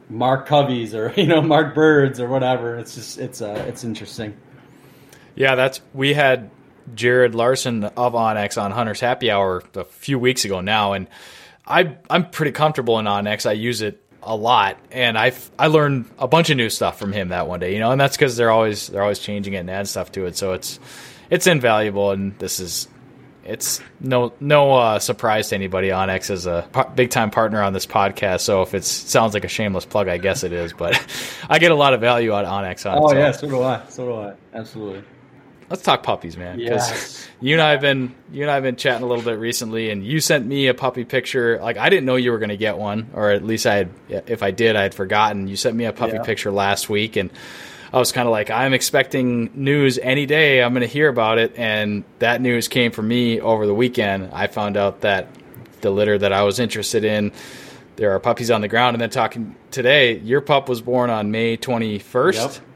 mark 0.08 0.46
coveys 0.48 0.94
or 0.94 1.12
you 1.20 1.26
know 1.26 1.42
mark 1.42 1.74
birds 1.74 2.20
or 2.20 2.28
whatever. 2.28 2.76
It's 2.76 2.94
just 2.94 3.18
it's 3.18 3.42
uh, 3.42 3.64
it's 3.68 3.84
interesting. 3.84 4.36
yeah 5.34 5.54
that's 5.54 5.80
we 5.94 6.12
had 6.12 6.50
jared 6.94 7.34
larson 7.34 7.84
of 7.84 8.12
onx 8.12 8.60
on 8.60 8.72
hunter's 8.72 9.00
happy 9.00 9.30
hour 9.30 9.62
a 9.76 9.84
few 9.84 10.18
weeks 10.18 10.44
ago 10.44 10.60
now 10.60 10.94
and 10.94 11.08
i 11.66 11.96
i'm 12.10 12.28
pretty 12.30 12.50
comfortable 12.50 12.98
in 12.98 13.06
onx 13.06 13.48
i 13.48 13.52
use 13.52 13.82
it 13.82 14.02
a 14.24 14.36
lot 14.36 14.78
and 14.90 15.16
I've 15.18 15.50
i 15.58 15.66
learned 15.66 16.10
a 16.18 16.28
bunch 16.28 16.50
of 16.50 16.56
new 16.56 16.70
stuff 16.70 16.98
from 16.98 17.12
him 17.12 17.28
that 17.28 17.48
one 17.48 17.60
day 17.60 17.72
you 17.72 17.80
know 17.80 17.90
and 17.92 18.00
that's 18.00 18.16
because 18.16 18.36
they're 18.36 18.50
always 18.50 18.88
they're 18.88 19.02
always 19.02 19.18
changing 19.18 19.54
it 19.54 19.58
and 19.58 19.70
add 19.70 19.88
stuff 19.88 20.12
to 20.12 20.26
it 20.26 20.36
so 20.36 20.52
it's 20.52 20.78
it's 21.30 21.46
invaluable 21.46 22.10
and 22.10 22.38
this 22.38 22.60
is 22.60 22.88
it's 23.44 23.80
no 24.00 24.32
no 24.40 24.72
uh, 24.74 24.98
surprise 24.98 25.48
to 25.48 25.54
anybody. 25.56 25.88
onX 25.88 26.30
is 26.30 26.46
a 26.46 26.68
big 26.94 27.10
time 27.10 27.30
partner 27.30 27.62
on 27.62 27.72
this 27.72 27.86
podcast, 27.86 28.40
so 28.40 28.62
if 28.62 28.74
it 28.74 28.84
sounds 28.84 29.34
like 29.34 29.44
a 29.44 29.48
shameless 29.48 29.84
plug, 29.84 30.08
I 30.08 30.18
guess 30.18 30.44
it 30.44 30.52
is. 30.52 30.72
But 30.72 31.00
I 31.50 31.58
get 31.58 31.70
a 31.70 31.74
lot 31.74 31.94
of 31.94 32.00
value 32.00 32.32
out 32.32 32.44
of 32.44 32.50
onX. 32.50 32.90
On 32.90 32.98
Oh 33.02 33.08
so. 33.08 33.14
yeah, 33.16 33.32
so 33.32 33.48
do 33.48 33.62
I. 33.62 33.82
So 33.88 34.04
do 34.06 34.14
I. 34.14 34.34
Absolutely. 34.54 35.02
let's 35.70 35.82
talk 35.82 36.02
puppies, 36.02 36.36
man. 36.36 36.58
Because 36.58 36.88
Yes. 36.90 37.28
you 37.40 37.54
and 37.54 37.62
I 37.62 37.70
have 37.72 37.80
been 37.80 38.14
you 38.30 38.42
and 38.42 38.50
I 38.50 38.54
have 38.54 38.62
been 38.62 38.76
chatting 38.76 39.02
a 39.02 39.06
little 39.06 39.24
bit 39.24 39.38
recently, 39.38 39.90
and 39.90 40.04
you 40.06 40.20
sent 40.20 40.46
me 40.46 40.68
a 40.68 40.74
puppy 40.74 41.04
picture. 41.04 41.58
Like 41.60 41.76
I 41.78 41.88
didn't 41.88 42.04
know 42.06 42.16
you 42.16 42.30
were 42.32 42.38
going 42.38 42.50
to 42.50 42.56
get 42.56 42.78
one, 42.78 43.10
or 43.14 43.30
at 43.30 43.44
least 43.44 43.66
I 43.66 43.74
had. 43.74 43.90
If 44.08 44.42
I 44.42 44.50
did, 44.52 44.76
I 44.76 44.82
had 44.82 44.94
forgotten. 44.94 45.48
You 45.48 45.56
sent 45.56 45.74
me 45.76 45.84
a 45.86 45.92
puppy 45.92 46.14
Yeah. 46.14 46.22
picture 46.22 46.50
last 46.52 46.88
week, 46.88 47.16
and 47.16 47.30
I 47.92 47.98
was 47.98 48.10
kind 48.10 48.26
of 48.26 48.32
like, 48.32 48.50
I'm 48.50 48.72
expecting 48.72 49.50
news 49.54 49.98
any 49.98 50.24
day. 50.24 50.62
I'm 50.62 50.72
going 50.72 50.80
to 50.80 50.86
hear 50.86 51.08
about 51.08 51.38
it, 51.38 51.58
and 51.58 52.04
that 52.20 52.40
news 52.40 52.66
came 52.68 52.90
for 52.90 53.02
me 53.02 53.40
over 53.40 53.66
the 53.66 53.74
weekend. 53.74 54.30
I 54.32 54.46
found 54.46 54.78
out 54.78 55.02
that 55.02 55.28
the 55.82 55.90
litter 55.90 56.16
that 56.16 56.32
I 56.32 56.42
was 56.42 56.58
interested 56.58 57.04
in. 57.04 57.32
There 57.96 58.12
are 58.12 58.18
puppies 58.18 58.50
on 58.50 58.62
the 58.62 58.68
ground, 58.68 58.94
and 58.94 59.02
then 59.02 59.10
talking 59.10 59.54
today, 59.70 60.18
your 60.18 60.40
pup 60.40 60.68
was 60.68 60.80
born 60.80 61.10
on 61.10 61.30
May 61.30 61.58
21st. 61.58 62.34
Yep. 62.34 62.66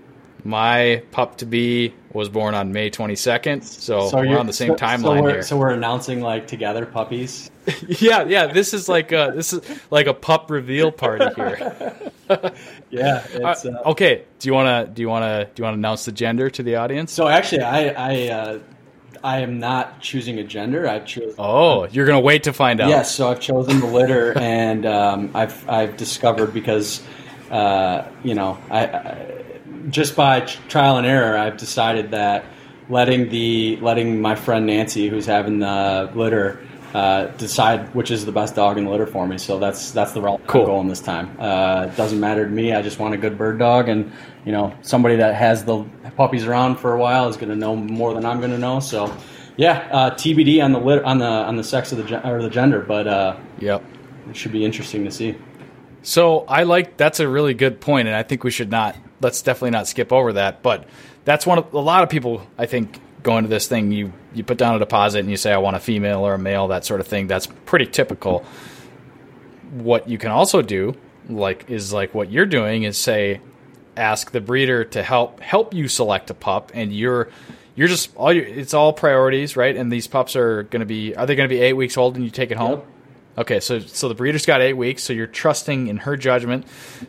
My 0.44 1.02
pup 1.10 1.38
to 1.38 1.46
be 1.46 1.94
was 2.12 2.28
born 2.28 2.54
on 2.54 2.72
May 2.72 2.90
22nd, 2.90 3.64
so, 3.64 4.08
So 4.08 4.18
we're 4.18 4.38
on 4.38 4.46
the 4.46 4.52
same 4.52 4.68
so, 4.68 4.76
so 4.76 4.84
timeline 4.84 5.22
we're, 5.22 5.30
here. 5.30 5.42
So 5.42 5.56
we're 5.56 5.70
announcing 5.70 6.20
like 6.20 6.46
together 6.46 6.84
puppies. 6.84 7.50
yeah, 7.88 8.24
yeah. 8.24 8.46
This 8.46 8.72
is 8.74 8.88
like 8.88 9.12
a, 9.12 9.32
this 9.34 9.52
is 9.52 9.60
like 9.90 10.06
a 10.06 10.14
pup 10.14 10.50
reveal 10.50 10.92
party 10.92 11.26
here. 11.36 11.94
Yeah. 12.90 13.24
It's, 13.34 13.64
Uh, 13.64 13.70
uh, 13.70 13.90
okay, 13.90 14.22
do 14.40 14.48
you 14.48 14.52
wanna 14.52 14.90
do 14.92 15.00
you 15.00 15.08
wanna 15.08 15.44
do 15.44 15.60
you 15.60 15.64
wanna 15.64 15.76
announce 15.76 16.06
the 16.06 16.12
gender 16.12 16.50
to 16.50 16.62
the 16.62 16.74
audience? 16.76 17.12
So 17.12 17.28
actually, 17.28 17.62
I 17.62 17.88
I 17.90 18.28
uh, 18.28 18.58
I 19.22 19.40
am 19.40 19.60
not 19.60 20.00
choosing 20.00 20.38
a 20.38 20.44
gender. 20.44 20.88
I've 20.88 21.06
chosen. 21.06 21.34
Oh, 21.38 21.86
you're 21.86 22.06
gonna 22.06 22.20
wait 22.20 22.42
to 22.44 22.52
find 22.52 22.80
out. 22.80 22.88
Yes, 22.88 23.14
so 23.14 23.30
I've 23.30 23.40
chosen 23.40 23.78
the 23.80 23.86
litter, 23.86 24.36
and 24.38 24.86
um, 24.86 25.30
I've 25.34 25.68
I've 25.68 25.96
discovered 25.96 26.52
because 26.52 27.02
uh, 27.50 28.04
you 28.24 28.34
know 28.34 28.58
I, 28.70 28.86
I 28.86 29.42
just 29.90 30.16
by 30.16 30.40
trial 30.40 30.96
and 30.96 31.06
error, 31.06 31.36
I've 31.36 31.56
decided 31.56 32.10
that 32.10 32.44
letting 32.88 33.28
the 33.28 33.76
letting 33.76 34.20
my 34.20 34.34
friend 34.34 34.66
Nancy, 34.66 35.08
who's 35.08 35.26
having 35.26 35.60
the 35.60 36.10
litter, 36.14 36.60
uh, 36.94 37.26
decide 37.36 37.94
which 37.94 38.10
is 38.10 38.24
the 38.24 38.32
best 38.32 38.54
dog 38.54 38.78
in 38.78 38.84
the 38.84 38.90
litter 38.90 39.06
for 39.06 39.26
me. 39.26 39.38
So 39.38 39.58
that's 39.58 39.90
that's 39.90 40.12
the 40.12 40.20
route 40.20 40.40
Cool. 40.46 40.62
I'm 40.62 40.66
going 40.66 40.88
this 40.88 41.00
time. 41.00 41.36
Uh, 41.38 41.88
it 41.90 41.96
doesn't 41.96 42.20
matter 42.20 42.44
to 42.44 42.50
me. 42.50 42.72
I 42.72 42.82
just 42.82 42.98
want 42.98 43.14
a 43.14 43.16
good 43.18 43.36
bird 43.36 43.58
dog, 43.58 43.88
and 43.88 44.12
you 44.44 44.52
know 44.52 44.74
somebody 44.82 45.16
that 45.16 45.34
has 45.34 45.64
the 45.64 45.84
puppies 46.16 46.46
around 46.46 46.76
for 46.76 46.92
a 46.94 46.98
while 46.98 47.28
is 47.28 47.36
going 47.36 47.50
to 47.50 47.56
know 47.56 47.76
more 47.76 48.14
than 48.14 48.24
I'm 48.24 48.38
going 48.38 48.52
to 48.52 48.58
know. 48.58 48.80
So. 48.80 49.14
Yeah, 49.58 49.88
uh, 49.90 50.10
TBD 50.10 50.62
on 50.62 50.72
the 50.72 50.78
lit- 50.78 51.02
on 51.04 51.16
the 51.16 51.24
on 51.24 51.56
the 51.56 51.64
sex 51.64 51.90
of 51.90 51.96
the 51.96 52.04
gen- 52.04 52.26
or 52.26 52.42
the 52.42 52.50
gender, 52.50 52.80
but 52.82 53.06
uh, 53.06 53.36
Yep. 53.60 53.82
it 54.28 54.36
should 54.36 54.52
be 54.52 54.66
interesting 54.66 55.02
to 55.06 55.10
see. 55.10 55.34
So 56.02 56.40
I 56.40 56.64
like 56.64 56.98
that's 56.98 57.20
a 57.20 57.26
really 57.28 57.54
good 57.54 57.80
point, 57.80 58.06
and 58.06 58.14
I 58.14 58.22
think 58.22 58.44
we 58.44 58.50
should 58.50 58.70
not 58.70 58.96
let's 59.22 59.40
definitely 59.40 59.70
not 59.70 59.88
skip 59.88 60.12
over 60.12 60.34
that. 60.34 60.62
But 60.62 60.84
that's 61.24 61.46
one 61.46 61.56
of 61.56 61.72
a 61.72 61.78
lot 61.78 62.02
of 62.02 62.10
people 62.10 62.46
I 62.58 62.66
think 62.66 63.00
going 63.22 63.44
to 63.44 63.48
this 63.48 63.66
thing. 63.66 63.92
You 63.92 64.12
you 64.36 64.44
put 64.44 64.58
down 64.58 64.74
a 64.74 64.78
deposit 64.78 65.20
and 65.20 65.30
you 65.30 65.36
say 65.36 65.52
I 65.52 65.58
want 65.58 65.76
a 65.76 65.80
female 65.80 66.26
or 66.26 66.34
a 66.34 66.38
male, 66.38 66.68
that 66.68 66.84
sort 66.84 67.00
of 67.00 67.06
thing. 67.06 67.26
That's 67.26 67.46
pretty 67.64 67.86
typical. 67.86 68.44
What 69.72 70.08
you 70.08 70.18
can 70.18 70.30
also 70.30 70.62
do, 70.62 70.94
like 71.28 71.68
is 71.68 71.92
like 71.92 72.14
what 72.14 72.30
you're 72.30 72.46
doing, 72.46 72.84
is 72.84 72.96
say 72.98 73.40
ask 73.96 74.30
the 74.30 74.40
breeder 74.40 74.84
to 74.84 75.02
help 75.02 75.40
help 75.40 75.74
you 75.74 75.88
select 75.88 76.30
a 76.30 76.34
pup, 76.34 76.70
and 76.74 76.94
you're 76.94 77.28
you're 77.74 77.88
just 77.88 78.14
all 78.16 78.32
your 78.32 78.44
it's 78.44 78.74
all 78.74 78.92
priorities, 78.92 79.56
right? 79.56 79.76
And 79.76 79.90
these 79.90 80.06
pups 80.06 80.36
are 80.36 80.64
going 80.64 80.80
to 80.80 80.86
be 80.86 81.14
are 81.14 81.26
they 81.26 81.34
going 81.34 81.48
to 81.48 81.54
be 81.54 81.60
eight 81.60 81.74
weeks 81.74 81.96
old 81.96 82.16
and 82.16 82.24
you 82.24 82.30
take 82.30 82.50
it 82.50 82.56
home? 82.56 82.78
Yep. 82.80 82.86
Okay, 83.38 83.60
so 83.60 83.80
so 83.80 84.08
the 84.08 84.14
breeder's 84.14 84.46
got 84.46 84.62
eight 84.62 84.74
weeks, 84.74 85.02
so 85.02 85.12
you're 85.12 85.26
trusting 85.26 85.88
in 85.88 85.98
her 85.98 86.16
judgment 86.16 86.66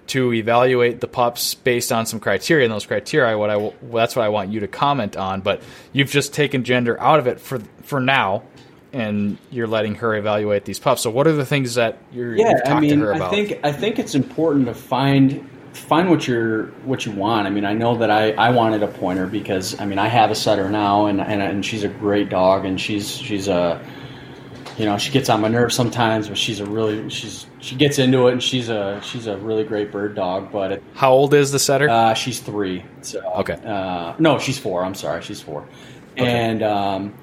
to 0.08 0.34
evaluate 0.34 1.00
the 1.00 1.08
pups 1.08 1.56
based 1.56 1.92
on 1.92 2.06
some 2.06 2.20
criteria, 2.20 2.66
and 2.66 2.74
those 2.74 2.86
criteria, 2.86 3.38
what 3.38 3.50
I 3.50 3.56
well, 3.56 3.74
that's 3.82 4.16
what 4.16 4.26
I 4.26 4.30
want 4.30 4.52
you 4.52 4.60
to 4.60 4.68
comment 4.68 5.16
on. 5.16 5.42
But 5.42 5.62
you've 5.94 6.12
just 6.12 6.34
taken 6.34 6.66
gender 6.66 7.00
out 7.00 7.20
of 7.20 7.28
it 7.28 7.40
for 7.40 7.60
for 7.84 8.02
now, 8.02 8.44
and 8.92 9.38
you're 9.52 9.68
letting 9.68 9.96
her 9.96 10.16
evaluate 10.16 10.66
these 10.66 10.80
pups. 10.80 11.02
So 11.02 11.10
what 11.10 11.28
are 11.28 11.34
the 11.34 11.46
things 11.46 11.76
that 11.76 11.98
you're 12.12 12.36
yeah 12.36 12.52
you've 12.52 12.64
talked 12.64 12.70
i 12.70 12.80
mean 12.82 13.00
to 13.00 13.06
her 13.06 13.14
i 13.14 13.30
think 13.30 13.60
i 13.64 13.72
think 13.72 13.98
it's 13.98 14.16
important 14.16 14.66
to 14.66 14.74
find 14.74 15.50
find 15.74 16.10
what 16.10 16.28
you're 16.28 16.66
what 16.86 17.06
you 17.06 17.12
want 17.12 17.46
i 17.46 17.50
mean 17.50 17.64
i 17.64 17.74
know 17.74 17.96
that 17.96 18.10
i 18.10 18.32
i 18.32 18.50
wanted 18.50 18.82
a 18.82 18.88
pointer 18.88 19.28
because 19.28 19.80
i 19.80 19.86
mean 19.86 20.00
i 20.00 20.08
have 20.08 20.32
a 20.32 20.36
setter 20.36 20.70
now 20.70 21.06
and 21.06 21.22
and, 21.22 21.42
and 21.42 21.64
she's 21.66 21.84
a 21.84 21.88
great 21.88 22.30
dog 22.30 22.66
and 22.66 22.82
she's 22.82 23.16
she's 23.16 23.48
a 23.48 23.80
you 24.78 24.86
know 24.86 24.98
she 24.98 25.12
gets 25.12 25.30
on 25.30 25.42
my 25.42 25.48
nerves 25.48 25.74
sometimes 25.76 26.28
but 26.28 26.38
she's 26.38 26.60
a 26.60 26.66
really 26.66 27.10
she's 27.10 27.48
she 27.60 27.76
gets 27.76 27.98
into 28.00 28.28
it 28.28 28.34
and 28.34 28.44
she's 28.44 28.70
a 28.70 29.00
she's 29.04 29.26
a 29.28 29.36
really 29.38 29.64
great 29.64 29.92
bird 29.92 30.16
dog 30.16 30.52
but 30.52 30.72
it, 30.74 30.84
How 30.94 31.12
old 31.12 31.34
is 31.34 31.52
the 31.52 31.60
setter? 31.60 31.90
uh, 31.90 32.14
she's 32.14 32.40
three. 32.40 32.84
So, 33.02 33.20
Okay. 33.38 33.56
Uh, 33.66 34.14
no, 34.20 34.38
she's 34.40 34.60
four. 34.60 34.84
I'm 34.84 34.96
sorry, 34.96 35.22
she's 35.24 35.42
four. 35.42 35.68
And 36.16 36.62
um, 36.64 37.14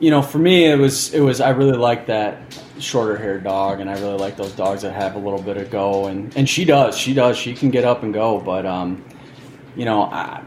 you 0.00 0.10
know, 0.10 0.20
for 0.20 0.38
me, 0.38 0.66
it 0.66 0.76
was 0.78 1.12
it 1.14 1.20
was 1.20 1.40
I 1.40 1.50
really 1.50 1.76
like 1.78 2.06
that 2.06 2.38
shorter 2.78 3.16
haired 3.16 3.44
dog, 3.44 3.80
and 3.80 3.88
I 3.88 3.94
really 3.94 4.18
like 4.18 4.36
those 4.36 4.52
dogs 4.52 4.82
that 4.82 4.92
have 4.92 5.14
a 5.14 5.18
little 5.18 5.40
bit 5.40 5.56
of 5.56 5.70
go. 5.70 6.06
And 6.06 6.34
and 6.36 6.46
she 6.46 6.64
does, 6.66 6.96
she 6.98 7.14
does, 7.14 7.38
she 7.38 7.54
can 7.54 7.70
get 7.70 7.84
up 7.84 8.02
and 8.02 8.12
go. 8.12 8.38
But 8.38 8.66
um, 8.66 9.02
you 9.74 9.86
know, 9.86 10.02
I, 10.02 10.42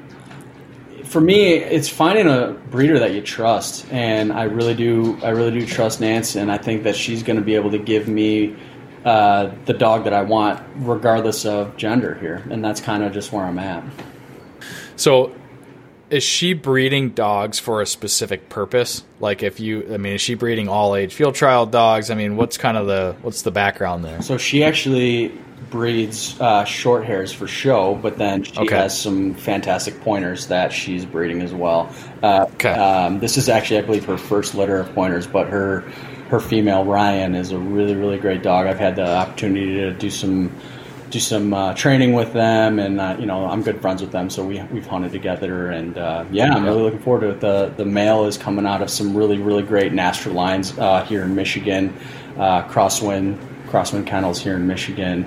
for 1.10 1.20
me, 1.20 1.56
it's 1.56 1.90
finding 1.90 2.28
a 2.28 2.52
breeder 2.70 3.00
that 3.00 3.14
you 3.14 3.22
trust, 3.22 3.92
and 3.92 4.32
I 4.32 4.44
really 4.44 4.76
do. 4.76 5.18
I 5.24 5.30
really 5.30 5.60
do 5.60 5.66
trust 5.66 6.00
Nance, 6.00 6.36
and 6.36 6.52
I 6.52 6.60
think 6.60 6.84
that 6.84 6.96
she's 6.96 7.24
going 7.24 7.38
to 7.38 7.42
be 7.44 7.56
able 7.56 7.72
to 7.72 7.80
give 7.80 8.08
me 8.08 8.56
uh, 9.04 9.52
the 9.66 9.74
dog 9.74 10.04
that 10.04 10.14
I 10.14 10.22
want, 10.22 10.64
regardless 10.76 11.46
of 11.46 11.76
gender 11.78 12.14
here, 12.16 12.44
and 12.52 12.64
that's 12.64 12.80
kind 12.80 13.04
of 13.04 13.12
just 13.12 13.32
where 13.32 13.44
I'm 13.44 13.58
at. 13.58 13.84
So, 14.98 15.34
is 16.12 16.24
she 16.24 16.54
breeding 16.54 17.10
dogs 17.10 17.58
for 17.58 17.82
a 17.82 17.88
specific 17.88 18.48
purpose? 18.48 19.04
Like, 19.20 19.42
if 19.42 19.60
you, 19.60 19.92
I 19.92 19.98
mean, 19.98 20.14
is 20.14 20.22
she 20.22 20.36
breeding 20.36 20.70
all 20.70 20.96
age 20.96 21.16
field 21.16 21.34
trial 21.34 21.66
dogs? 21.66 22.12
I 22.12 22.16
mean, 22.16 22.36
what's 22.36 22.60
kind 22.60 22.78
of 22.78 22.86
the 22.86 23.16
what's 23.24 23.42
the 23.42 23.52
background 23.52 24.06
there? 24.06 24.22
So 24.22 24.38
she 24.38 24.64
actually 24.64 25.32
breeds 25.70 26.40
uh, 26.40 26.64
short 26.64 27.06
hairs 27.06 27.32
for 27.32 27.48
show, 27.48 27.96
but 28.02 28.18
then 28.18 28.44
she 28.44 28.58
Okay. 28.60 28.76
has 28.76 29.00
some 29.00 29.34
fantastic 29.36 30.00
pointers 30.02 30.48
that 30.48 30.72
she's 30.72 31.06
breeding 31.06 31.42
as 31.42 31.54
well. 31.54 31.90
Uh, 32.24 32.46
Okay. 32.54 32.72
um, 32.74 33.20
this 33.20 33.38
is 33.38 33.50
actually, 33.50 33.80
I 33.80 33.82
believe, 33.82 34.06
her 34.06 34.18
first 34.18 34.56
litter 34.56 34.80
of 34.80 34.94
pointers, 34.96 35.28
but 35.28 35.48
her 35.48 35.84
her 36.30 36.40
female 36.40 36.86
Ryan 36.86 37.34
is 37.34 37.52
a 37.52 37.58
really 37.58 37.96
really 37.96 38.18
great 38.20 38.44
dog. 38.44 38.68
I've 38.68 38.80
had 38.80 38.96
the 38.96 39.16
opportunity 39.16 39.76
to 39.78 39.92
do 39.92 40.10
some 40.10 40.52
do 41.10 41.20
some 41.20 41.54
uh, 41.56 41.74
training 41.74 42.14
with 42.14 42.34
them, 42.34 42.78
and 42.80 43.00
uh, 43.02 43.16
you 43.20 43.26
know 43.26 43.46
I'm 43.46 43.64
good 43.64 43.82
friends 43.82 44.02
with 44.02 44.12
them, 44.12 44.30
so 44.30 44.44
we 44.44 44.62
we've 44.72 44.86
hunted 44.86 45.12
together, 45.12 45.70
and 45.72 45.98
uh, 45.98 46.26
yeah, 46.32 46.54
I'm 46.54 46.64
really 46.66 46.84
looking 46.84 47.00
forward 47.00 47.22
to 47.22 47.30
it. 47.32 47.40
The 47.42 47.74
the 47.78 47.86
male 47.86 48.26
is 48.26 48.38
coming 48.38 48.66
out 48.68 48.82
of 48.82 48.90
some 48.92 49.16
really 49.18 49.38
really 49.40 49.64
great 49.64 49.92
NSTRA 49.92 50.34
lines 50.34 50.78
uh, 50.78 51.04
here 51.06 51.24
in 51.24 51.36
Michigan, 51.36 51.94
uh, 52.38 52.64
Crosswind 52.64 53.38
Crosswind 53.70 54.06
Kennels 54.08 54.40
here 54.42 54.56
in 54.56 54.68
Michigan. 54.68 55.26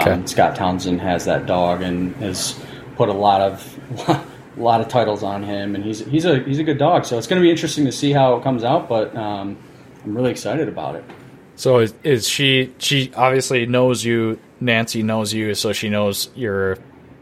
Okay. 0.00 0.10
Um, 0.10 0.26
Scott 0.26 0.56
Townsend 0.56 1.00
has 1.00 1.24
that 1.24 1.46
dog 1.46 1.82
and 1.82 2.14
has 2.16 2.58
put 2.96 3.08
a 3.08 3.12
lot 3.12 3.40
of 3.40 4.08
a 4.08 4.24
lot 4.60 4.80
of 4.80 4.88
titles 4.88 5.22
on 5.22 5.42
him, 5.42 5.74
and 5.74 5.84
he's 5.84 6.00
he's 6.00 6.24
a 6.24 6.40
he's 6.40 6.58
a 6.58 6.64
good 6.64 6.78
dog. 6.78 7.04
So 7.04 7.18
it's 7.18 7.26
going 7.26 7.40
to 7.40 7.44
be 7.44 7.50
interesting 7.50 7.84
to 7.86 7.92
see 7.92 8.12
how 8.12 8.36
it 8.36 8.42
comes 8.42 8.64
out, 8.64 8.88
but 8.88 9.14
um, 9.16 9.56
I'm 10.04 10.16
really 10.16 10.30
excited 10.30 10.68
about 10.68 10.96
it. 10.96 11.04
So, 11.56 11.78
is, 11.78 11.94
is 12.02 12.28
she? 12.28 12.72
She 12.78 13.12
obviously 13.14 13.66
knows 13.66 14.04
you. 14.04 14.38
Nancy 14.60 15.02
knows 15.02 15.32
you, 15.32 15.54
so 15.54 15.72
she 15.72 15.88
knows 15.88 16.30
you're 16.34 16.78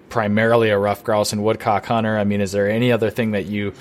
primarily 0.09 0.71
a 0.71 0.79
ruffed 0.79 1.05
grouse 1.05 1.33
and 1.33 1.43
woodcock 1.43 1.87
hunter. 1.87 2.17
I 2.19 2.25
mean, 2.25 2.41
is 2.41 2.53
there 2.53 2.69
any 2.71 2.93
other 2.93 3.11
thing 3.11 3.33
that 3.33 3.47
you 3.47 3.75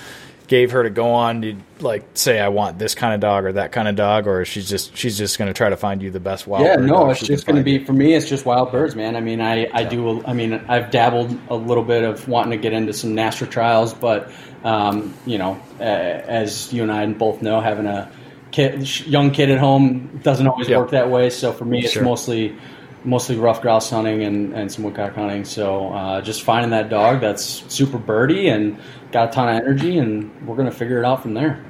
gave 0.46 0.72
her 0.72 0.82
to 0.82 0.90
go 0.90 1.12
on 1.12 1.42
to 1.42 1.56
like 1.80 2.04
say 2.14 2.38
I 2.38 2.48
want 2.48 2.78
this 2.78 2.94
kind 2.94 3.14
of 3.14 3.20
dog 3.20 3.44
or 3.44 3.52
that 3.52 3.72
kind 3.72 3.88
of 3.88 3.96
dog, 3.96 4.26
or 4.26 4.44
she's 4.44 4.68
just 4.68 4.96
she's 4.96 5.16
just 5.16 5.38
going 5.38 5.48
to 5.48 5.54
try 5.54 5.68
to 5.70 5.76
find 5.76 6.02
you 6.02 6.10
the 6.10 6.20
best 6.20 6.46
wild? 6.46 6.66
yeah, 6.66 6.76
no, 6.76 7.10
it's 7.10 7.20
just 7.20 7.46
going 7.46 7.56
to 7.56 7.62
be 7.62 7.84
for 7.84 7.92
me. 7.92 8.14
It's 8.14 8.28
just 8.28 8.44
wild 8.44 8.70
birds, 8.70 8.94
man. 8.94 9.16
I 9.16 9.20
mean, 9.20 9.40
I 9.40 9.68
I 9.72 9.84
do. 9.84 10.24
I 10.24 10.32
mean, 10.32 10.54
I've 10.68 10.90
dabbled 10.90 11.36
a 11.48 11.56
little 11.56 11.84
bit 11.84 12.04
of 12.04 12.28
wanting 12.28 12.50
to 12.52 12.56
get 12.58 12.72
into 12.72 12.92
some 12.92 13.10
NSTRA 13.14 13.50
trials, 13.50 13.94
but 13.94 14.30
um, 14.64 15.14
you 15.26 15.38
know, 15.38 15.60
uh, 15.80 15.82
as 15.82 16.72
you 16.72 16.82
and 16.82 16.92
I 16.92 17.06
both 17.06 17.42
know, 17.42 17.60
having 17.60 17.86
a 17.86 18.10
kid, 18.50 19.06
young 19.06 19.30
kid 19.30 19.50
at 19.50 19.58
home 19.58 20.20
doesn't 20.22 20.46
always 20.46 20.68
Yep. 20.68 20.78
work 20.78 20.90
that 20.90 21.10
way. 21.10 21.30
So 21.30 21.52
for 21.52 21.64
me, 21.64 21.80
it's 21.84 21.92
Sure. 21.92 22.02
mostly 22.02 22.56
mostly 23.04 23.36
ruffed 23.36 23.62
grouse 23.62 23.90
hunting 23.90 24.22
and, 24.24 24.52
and 24.54 24.72
some 24.72 24.84
woodcock 24.84 25.14
hunting. 25.14 25.44
So 25.44 25.92
uh, 25.92 26.20
just 26.20 26.42
finding 26.42 26.70
that 26.70 26.88
dog 26.88 27.20
that's 27.20 27.44
super 27.72 27.98
birdy 27.98 28.48
and 28.48 28.78
got 29.12 29.28
a 29.28 29.32
ton 29.32 29.48
of 29.48 29.62
energy, 29.62 29.98
and 29.98 30.46
we're 30.46 30.56
going 30.56 30.70
to 30.70 30.76
figure 30.76 30.98
it 30.98 31.04
out 31.04 31.22
from 31.22 31.34
there. 31.34 31.64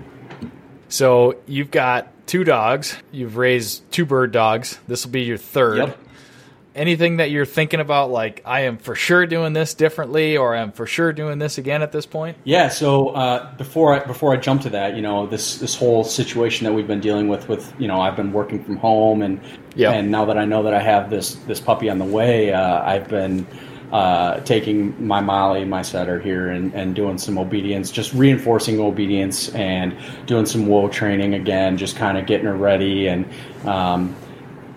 So 0.88 1.36
you've 1.46 1.70
got 1.70 2.26
two 2.26 2.44
dogs. 2.44 2.96
You've 3.10 3.36
raised 3.36 3.90
two 3.90 4.06
bird 4.06 4.32
dogs. 4.32 4.78
This 4.86 5.04
will 5.04 5.12
be 5.12 5.22
your 5.22 5.38
third. 5.38 5.78
Yep. 5.78 5.98
Anything 6.74 7.18
that 7.18 7.30
you're 7.30 7.46
thinking 7.46 7.78
about, 7.78 8.10
like 8.10 8.42
I 8.44 8.62
am 8.62 8.78
for 8.78 8.96
sure 8.96 9.26
doing 9.26 9.52
this 9.52 9.74
differently, 9.74 10.36
or 10.36 10.56
I'm 10.56 10.72
for 10.72 10.86
sure 10.86 11.12
doing 11.12 11.38
this 11.38 11.56
again 11.56 11.82
at 11.82 11.92
this 11.92 12.04
point? 12.04 12.36
Yeah. 12.42 12.68
So 12.68 13.10
uh, 13.10 13.54
before 13.56 13.94
I, 13.94 14.04
before 14.04 14.32
I 14.32 14.38
jump 14.38 14.62
to 14.62 14.70
that, 14.70 14.96
you 14.96 15.02
know, 15.02 15.26
this 15.26 15.58
this 15.58 15.76
whole 15.76 16.02
situation 16.02 16.64
that 16.66 16.72
we've 16.72 16.88
been 16.88 17.00
dealing 17.00 17.28
with, 17.28 17.48
with 17.48 17.72
you 17.78 17.86
know, 17.86 18.00
I've 18.00 18.16
been 18.16 18.32
working 18.32 18.62
from 18.64 18.76
home, 18.76 19.22
and 19.22 19.40
Yeah. 19.76 19.92
and 19.92 20.10
now 20.10 20.24
that 20.24 20.36
I 20.36 20.44
know 20.44 20.64
that 20.64 20.74
I 20.74 20.80
have 20.80 21.10
this 21.10 21.36
this 21.46 21.60
puppy 21.60 21.88
on 21.88 21.98
the 21.98 22.04
way, 22.04 22.52
uh, 22.52 22.82
I've 22.82 23.08
been 23.08 23.46
uh, 23.92 24.40
taking 24.40 25.06
my 25.06 25.20
Molly, 25.20 25.64
my 25.64 25.82
setter 25.82 26.18
here, 26.18 26.48
and, 26.48 26.74
and 26.74 26.96
doing 26.96 27.18
some 27.18 27.38
obedience, 27.38 27.92
just 27.92 28.12
reinforcing 28.14 28.80
obedience, 28.80 29.50
and 29.50 29.96
doing 30.26 30.46
some 30.46 30.66
whoa 30.66 30.88
training 30.88 31.34
again, 31.34 31.76
just 31.76 31.94
kind 31.94 32.18
of 32.18 32.26
getting 32.26 32.46
her 32.46 32.56
ready, 32.56 33.06
and 33.06 33.24
um, 33.64 34.16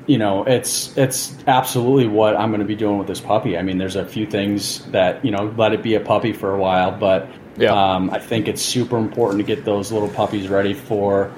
you 0.08 0.18
know, 0.18 0.44
it's 0.46 0.98
it's 0.98 1.36
absolutely 1.48 2.08
what 2.08 2.36
I'm 2.36 2.50
going 2.50 2.62
to 2.62 2.66
be 2.68 2.76
doing 2.76 2.98
with 2.98 3.08
this 3.08 3.20
puppy. 3.22 3.58
I 3.58 3.62
mean, 3.62 3.78
there's 3.78 3.96
a 3.98 4.06
few 4.06 4.26
things 4.26 4.86
that 4.92 5.24
you 5.24 5.32
know, 5.32 5.54
let 5.58 5.74
it 5.74 5.84
be 5.84 5.96
a 5.96 6.00
puppy 6.00 6.34
for 6.34 6.54
a 6.54 6.58
while, 6.58 6.92
but 6.92 7.28
Yeah. 7.58 7.74
um, 7.74 8.10
I 8.12 8.20
think 8.20 8.48
it's 8.48 8.62
super 8.62 8.98
important 8.98 9.40
to 9.40 9.46
get 9.56 9.66
those 9.66 9.92
little 9.92 10.10
puppies 10.10 10.48
ready 10.48 10.74
for 10.74 11.32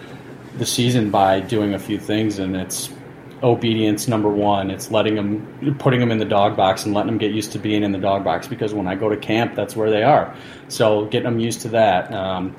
the 0.58 0.66
season 0.66 1.10
by 1.10 1.40
doing 1.40 1.74
a 1.74 1.80
few 1.80 1.98
things, 1.98 2.38
and 2.40 2.56
it's 2.56 2.90
obedience 3.42 4.08
number 4.08 4.30
one. 4.30 4.70
It's 4.70 4.92
letting 4.92 5.16
them, 5.16 5.76
putting 5.80 6.00
them 6.02 6.12
in 6.12 6.18
the 6.18 6.26
dog 6.26 6.58
box, 6.58 6.86
and 6.86 6.94
letting 6.94 7.08
them 7.08 7.18
get 7.18 7.32
used 7.32 7.54
to 7.54 7.60
being 7.60 7.84
in 7.84 7.92
the 7.94 7.98
dog 8.00 8.24
box 8.24 8.48
because 8.48 8.74
when 8.74 8.86
I 8.86 8.96
go 8.96 9.10
to 9.10 9.18
camp, 9.18 9.56
that's 9.56 9.76
where 9.76 9.90
they 9.90 10.04
are. 10.04 10.36
So 10.68 11.06
getting 11.06 11.32
them 11.32 11.40
used 11.40 11.62
to 11.62 11.70
that. 11.70 12.14
Um, 12.14 12.56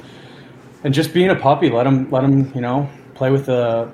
and 0.83 0.95
just 0.95 1.13
being 1.13 1.29
a 1.31 1.37
puppy, 1.37 1.69
let 1.71 1.85
them 1.85 2.11
let 2.11 2.23
them 2.23 2.51
you 2.55 2.63
know 2.63 2.89
play 3.15 3.31
with 3.31 3.45
the 3.47 3.93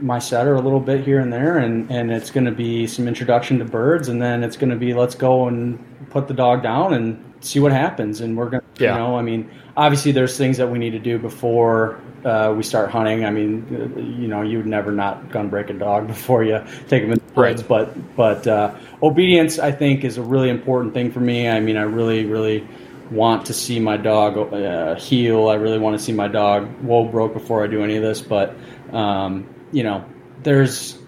my 0.00 0.18
setter 0.18 0.54
a 0.54 0.60
little 0.60 0.80
bit 0.80 1.04
here 1.04 1.20
and 1.20 1.32
there, 1.32 1.58
and 1.58 1.90
and 1.90 2.10
it's 2.10 2.30
going 2.30 2.46
to 2.46 2.52
be 2.52 2.86
some 2.86 3.08
introduction 3.08 3.58
to 3.58 3.64
birds, 3.64 4.08
and 4.08 4.20
then 4.20 4.44
it's 4.44 4.56
going 4.56 4.70
to 4.70 4.76
be 4.76 4.94
let's 4.94 5.14
go 5.14 5.48
and 5.48 5.78
put 6.10 6.28
the 6.28 6.34
dog 6.34 6.62
down 6.62 6.94
and 6.94 7.22
see 7.40 7.60
what 7.60 7.72
happens, 7.72 8.20
and 8.20 8.36
we're 8.36 8.50
going 8.50 8.62
to 8.74 8.84
Yeah. 8.84 8.92
you 8.94 8.98
know 8.98 9.16
I 9.16 9.22
mean 9.22 9.50
obviously 9.76 10.10
there's 10.12 10.36
things 10.36 10.56
that 10.56 10.68
we 10.70 10.78
need 10.78 10.90
to 10.90 10.98
do 10.98 11.18
before. 11.18 12.00
Uh, 12.24 12.52
we 12.56 12.64
start 12.64 12.90
hunting. 12.90 13.24
I 13.24 13.30
mean, 13.30 13.64
uh, 13.96 14.00
you 14.00 14.26
know, 14.26 14.42
you 14.42 14.56
would 14.56 14.66
never 14.66 14.90
not 14.90 15.30
gun 15.30 15.48
break 15.48 15.70
a 15.70 15.72
dog 15.72 16.06
before 16.14 16.42
you 16.42 16.58
take 16.88 17.02
them 17.04 17.12
in 17.12 17.18
the 17.18 17.40
Right. 17.40 17.50
woods. 17.54 17.62
But 17.62 18.16
but 18.16 18.46
uh, 18.46 18.74
obedience, 19.02 19.60
I 19.60 19.70
think, 19.70 20.02
is 20.04 20.18
a 20.18 20.22
really 20.22 20.48
important 20.50 20.94
thing 20.94 21.12
for 21.12 21.20
me. 21.20 21.48
I 21.48 21.60
mean, 21.60 21.76
I 21.76 21.82
really 21.82 22.24
really 22.26 22.66
want 23.12 23.46
to 23.46 23.54
see 23.54 23.78
my 23.78 23.96
dog 23.96 24.36
uh, 24.52 24.96
heel. 24.96 25.48
I 25.48 25.54
really 25.54 25.78
want 25.78 25.96
to 25.96 26.04
see 26.04 26.12
my 26.12 26.26
dog 26.28 26.66
whoa 26.82 27.04
broke 27.04 27.32
before 27.34 27.62
I 27.62 27.68
do 27.68 27.82
any 27.84 27.96
of 27.96 28.02
this. 28.02 28.20
But 28.20 28.54
um, 28.92 29.46
you 29.72 29.82
know, 29.82 30.04
there's 30.42 30.98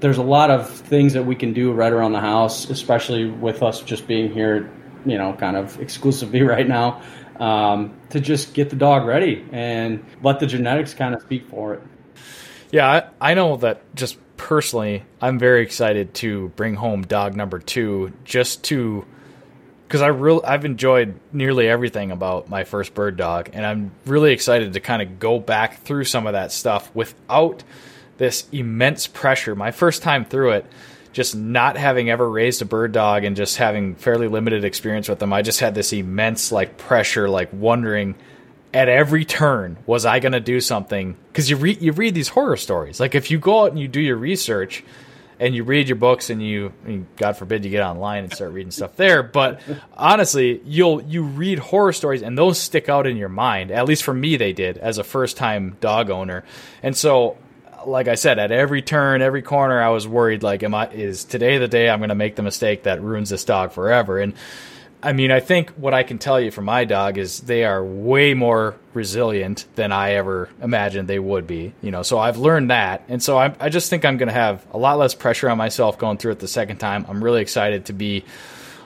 there's 0.00 0.18
a 0.18 0.22
lot 0.22 0.50
of 0.50 0.70
things 0.70 1.14
that 1.14 1.24
we 1.24 1.34
can 1.34 1.52
do 1.52 1.72
right 1.72 1.92
around 1.92 2.12
the 2.12 2.20
house, 2.20 2.70
especially 2.70 3.26
with 3.26 3.62
us 3.62 3.82
just 3.82 4.06
being 4.06 4.32
here, 4.32 4.70
you 5.04 5.18
know, 5.18 5.32
kind 5.32 5.56
of 5.56 5.80
exclusively 5.80 6.42
right 6.54 6.68
now, 6.68 7.02
um, 7.40 7.98
to 8.10 8.20
just 8.20 8.54
get 8.54 8.70
the 8.70 8.76
dog 8.76 9.06
ready 9.06 9.44
and 9.52 10.04
let 10.22 10.40
the 10.40 10.46
genetics 10.46 10.94
kind 10.94 11.14
of 11.14 11.22
speak 11.22 11.48
for 11.48 11.74
it. 11.74 11.82
Yeah, 12.70 12.86
I, 13.20 13.30
I 13.30 13.34
know 13.34 13.56
that 13.56 13.94
just 13.94 14.18
personally, 14.36 15.04
I'm 15.20 15.38
very 15.38 15.62
excited 15.62 16.14
to 16.14 16.48
bring 16.50 16.74
home 16.74 17.02
dog 17.02 17.34
number 17.34 17.58
two 17.58 18.12
just 18.24 18.64
to 18.64 19.06
because 19.86 20.02
I 20.02 20.08
real 20.08 20.42
I've 20.44 20.66
enjoyed 20.66 21.18
nearly 21.32 21.66
everything 21.66 22.10
about 22.10 22.50
my 22.50 22.64
first 22.64 22.94
bird 22.94 23.16
dog, 23.16 23.50
and 23.54 23.64
I'm 23.64 23.90
really 24.04 24.32
excited 24.32 24.74
to 24.74 24.80
kind 24.80 25.00
of 25.00 25.18
go 25.18 25.38
back 25.38 25.80
through 25.82 26.04
some 26.04 26.26
of 26.26 26.34
that 26.34 26.52
stuff 26.52 26.94
without 26.94 27.64
this 28.18 28.46
immense 28.52 29.06
pressure. 29.06 29.54
My 29.56 29.70
first 29.70 30.02
time 30.02 30.24
through 30.24 30.52
it, 30.52 30.66
just 31.12 31.34
not 31.34 31.76
having 31.76 32.10
ever 32.10 32.28
raised 32.28 32.60
a 32.62 32.64
bird 32.64 32.92
dog 32.92 33.24
and 33.24 33.34
just 33.34 33.56
having 33.56 33.94
fairly 33.94 34.28
limited 34.28 34.64
experience 34.64 35.08
with 35.08 35.18
them, 35.18 35.32
I 35.32 35.42
just 35.42 35.60
had 35.60 35.74
this 35.74 35.92
immense 35.92 36.52
like 36.52 36.76
pressure, 36.76 37.28
like 37.28 37.48
wondering 37.52 38.14
at 38.74 38.88
every 38.88 39.24
turn 39.24 39.78
was 39.86 40.04
I 40.04 40.20
going 40.20 40.32
to 40.32 40.40
do 40.40 40.60
something 40.60 41.16
because 41.28 41.48
you 41.48 41.56
read 41.56 41.80
you 41.80 41.92
read 41.92 42.14
these 42.14 42.28
horror 42.28 42.56
stories. 42.58 43.00
Like 43.00 43.14
if 43.14 43.30
you 43.30 43.38
go 43.38 43.64
out 43.64 43.70
and 43.70 43.80
you 43.80 43.88
do 43.88 44.00
your 44.00 44.16
research 44.16 44.84
and 45.40 45.54
you 45.54 45.64
read 45.64 45.88
your 45.88 45.96
books 45.96 46.28
and 46.28 46.42
you 46.42 46.72
I 46.84 46.88
mean, 46.88 47.06
God 47.16 47.36
forbid 47.38 47.64
you 47.64 47.70
get 47.70 47.82
online 47.82 48.24
and 48.24 48.32
start 48.32 48.52
reading 48.52 48.70
stuff 48.70 48.94
there, 48.96 49.22
but 49.22 49.60
honestly, 49.96 50.60
you'll 50.66 51.02
you 51.02 51.22
read 51.22 51.58
horror 51.58 51.94
stories 51.94 52.22
and 52.22 52.36
those 52.36 52.60
stick 52.60 52.90
out 52.90 53.06
in 53.06 53.16
your 53.16 53.30
mind. 53.30 53.70
At 53.70 53.86
least 53.86 54.02
for 54.02 54.12
me 54.12 54.36
they 54.36 54.52
did 54.52 54.76
as 54.76 54.98
a 54.98 55.04
first-time 55.04 55.78
dog 55.80 56.10
owner. 56.10 56.44
And 56.82 56.94
so 56.94 57.38
like 57.88 58.08
I 58.08 58.14
said, 58.14 58.38
at 58.38 58.52
every 58.52 58.82
turn, 58.82 59.22
every 59.22 59.42
corner, 59.42 59.80
I 59.80 59.88
was 59.88 60.06
worried 60.06 60.42
like, 60.42 60.62
am 60.62 60.74
I 60.74 60.88
is 60.88 61.24
today 61.24 61.58
the 61.58 61.68
day 61.68 61.88
I'm 61.88 61.98
going 61.98 62.10
to 62.10 62.14
make 62.14 62.36
the 62.36 62.42
mistake 62.42 62.84
that 62.84 63.02
ruins 63.02 63.30
this 63.30 63.44
dog 63.44 63.72
forever? 63.72 64.18
And 64.18 64.34
I 65.02 65.12
mean, 65.12 65.30
I 65.30 65.38
think 65.38 65.70
what 65.70 65.94
I 65.94 66.02
can 66.02 66.18
tell 66.18 66.40
you 66.40 66.50
from 66.50 66.64
my 66.64 66.84
dog 66.84 67.18
is 67.18 67.40
they 67.40 67.64
are 67.64 67.84
way 67.84 68.34
more 68.34 68.76
resilient 68.94 69.66
than 69.76 69.92
I 69.92 70.14
ever 70.14 70.48
imagined 70.60 71.06
they 71.06 71.20
would 71.20 71.46
be. 71.46 71.72
You 71.82 71.92
know, 71.92 72.02
so 72.02 72.18
I've 72.18 72.36
learned 72.36 72.70
that, 72.70 73.04
and 73.08 73.22
so 73.22 73.38
I, 73.38 73.54
I 73.60 73.68
just 73.68 73.90
think 73.90 74.04
I'm 74.04 74.16
going 74.16 74.28
to 74.28 74.34
have 74.34 74.66
a 74.72 74.78
lot 74.78 74.98
less 74.98 75.14
pressure 75.14 75.48
on 75.48 75.56
myself 75.56 75.98
going 75.98 76.18
through 76.18 76.32
it 76.32 76.40
the 76.40 76.48
second 76.48 76.78
time. 76.78 77.06
I'm 77.08 77.22
really 77.22 77.42
excited 77.42 77.86
to 77.86 77.92
be 77.92 78.24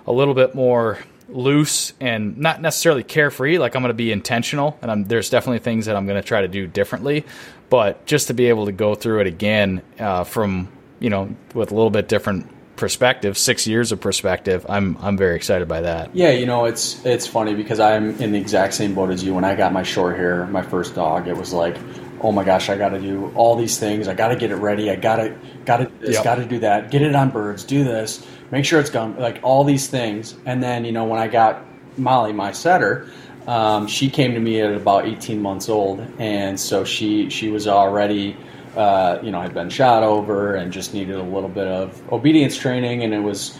a 0.07 0.13
little 0.13 0.35
bit 0.35 0.55
more 0.55 0.99
loose 1.33 1.93
and 2.01 2.39
not 2.39 2.61
necessarily 2.61 3.03
carefree. 3.03 3.59
Like 3.59 3.75
I'm 3.75 3.83
going 3.83 3.91
to 3.91 3.95
be 3.95 4.13
intentional, 4.13 4.79
and 4.83 4.91
I'm, 4.91 5.05
there's 5.05 5.31
definitely 5.31 5.61
things 5.61 5.87
that 5.87 5.97
I'm 5.97 6.07
going 6.07 6.21
to 6.21 6.27
try 6.27 6.43
to 6.43 6.49
do 6.49 6.67
differently. 6.67 7.25
But 7.71 8.05
just 8.07 8.27
to 8.29 8.35
be 8.35 8.47
able 8.47 8.67
to 8.67 8.73
go 8.73 8.95
through 8.95 9.21
it 9.21 9.27
again 9.27 9.83
uh, 9.99 10.25
from 10.25 10.69
you 11.01 11.11
know 11.11 11.35
with 11.55 11.71
a 11.71 11.75
little 11.75 11.91
bit 11.91 12.09
different 12.09 12.47
perspective, 12.77 13.39
six 13.39 13.67
years 13.67 13.93
of 13.93 14.01
perspective, 14.01 14.67
I'm 14.69 14.97
I'm 15.01 15.17
very 15.17 15.37
excited 15.37 15.69
by 15.69 15.83
that. 15.83 16.15
Yeah, 16.15 16.31
you 16.31 16.47
know, 16.47 16.65
it's 16.65 17.05
it's 17.05 17.27
funny 17.27 17.55
because 17.55 17.81
I'm 17.81 18.21
in 18.21 18.33
the 18.33 18.39
exact 18.39 18.75
same 18.75 18.95
boat 18.95 19.11
as 19.11 19.23
you. 19.23 19.35
When 19.35 19.45
I 19.45 19.55
got 19.55 19.73
my 19.73 19.83
short 19.83 20.17
hair, 20.17 20.47
my 20.47 20.63
first 20.63 20.95
dog, 20.95 21.29
it 21.29 21.37
was 21.37 21.53
like, 21.53 21.77
oh 22.23 22.33
my 22.33 22.45
gosh, 22.45 22.69
I 22.69 22.77
got 22.77 22.91
to 22.91 23.01
do 23.01 23.33
all 23.35 23.57
these 23.57 23.79
things. 23.79 24.09
I 24.09 24.15
got 24.15 24.29
to 24.29 24.37
get 24.37 24.51
it 24.51 24.57
ready. 24.57 24.91
I 24.91 24.97
got 24.97 25.17
to 25.17 25.37
got 25.65 25.79
to 25.79 25.91
this, 26.01 26.15
yep. 26.15 26.25
got 26.25 26.35
to 26.37 26.45
do 26.45 26.59
that. 26.61 26.91
Get 26.91 27.03
it 27.03 27.15
on 27.15 27.31
birds. 27.31 27.65
Do 27.65 27.85
this. 27.85 28.27
Make 28.51 28.65
sure 28.65 28.81
it's 28.81 28.91
gone. 28.91 29.19
Like 29.19 29.41
all 29.43 29.65
these 29.65 29.89
things. 29.89 30.35
And 30.47 30.63
then 30.63 30.85
you 30.85 30.93
know 30.93 31.05
when 31.05 31.21
I 31.21 31.29
got 31.29 31.65
Molly, 31.99 32.33
my 32.33 32.53
setter. 32.53 33.09
Um, 33.47 33.89
she 33.89 34.09
came 34.09 34.35
to 34.35 34.41
me 34.41 34.61
at 34.61 34.73
about 34.73 35.05
18 35.05 35.43
months 35.43 35.69
old, 35.69 36.01
and 36.21 36.59
so 36.61 36.85
she 36.85 37.29
she 37.29 37.49
was 37.49 37.67
already 37.67 38.37
uh, 38.77 39.19
you 39.23 39.31
know, 39.31 39.41
had 39.41 39.53
been 39.53 39.69
shot 39.69 40.03
over 40.03 40.55
and 40.55 40.73
just 40.73 40.95
needed 40.95 41.17
a 41.17 41.23
little 41.23 41.49
bit 41.49 41.67
of 41.67 42.13
obedience 42.13 42.57
training, 42.57 43.03
and 43.03 43.13
it 43.13 43.21
was 43.21 43.59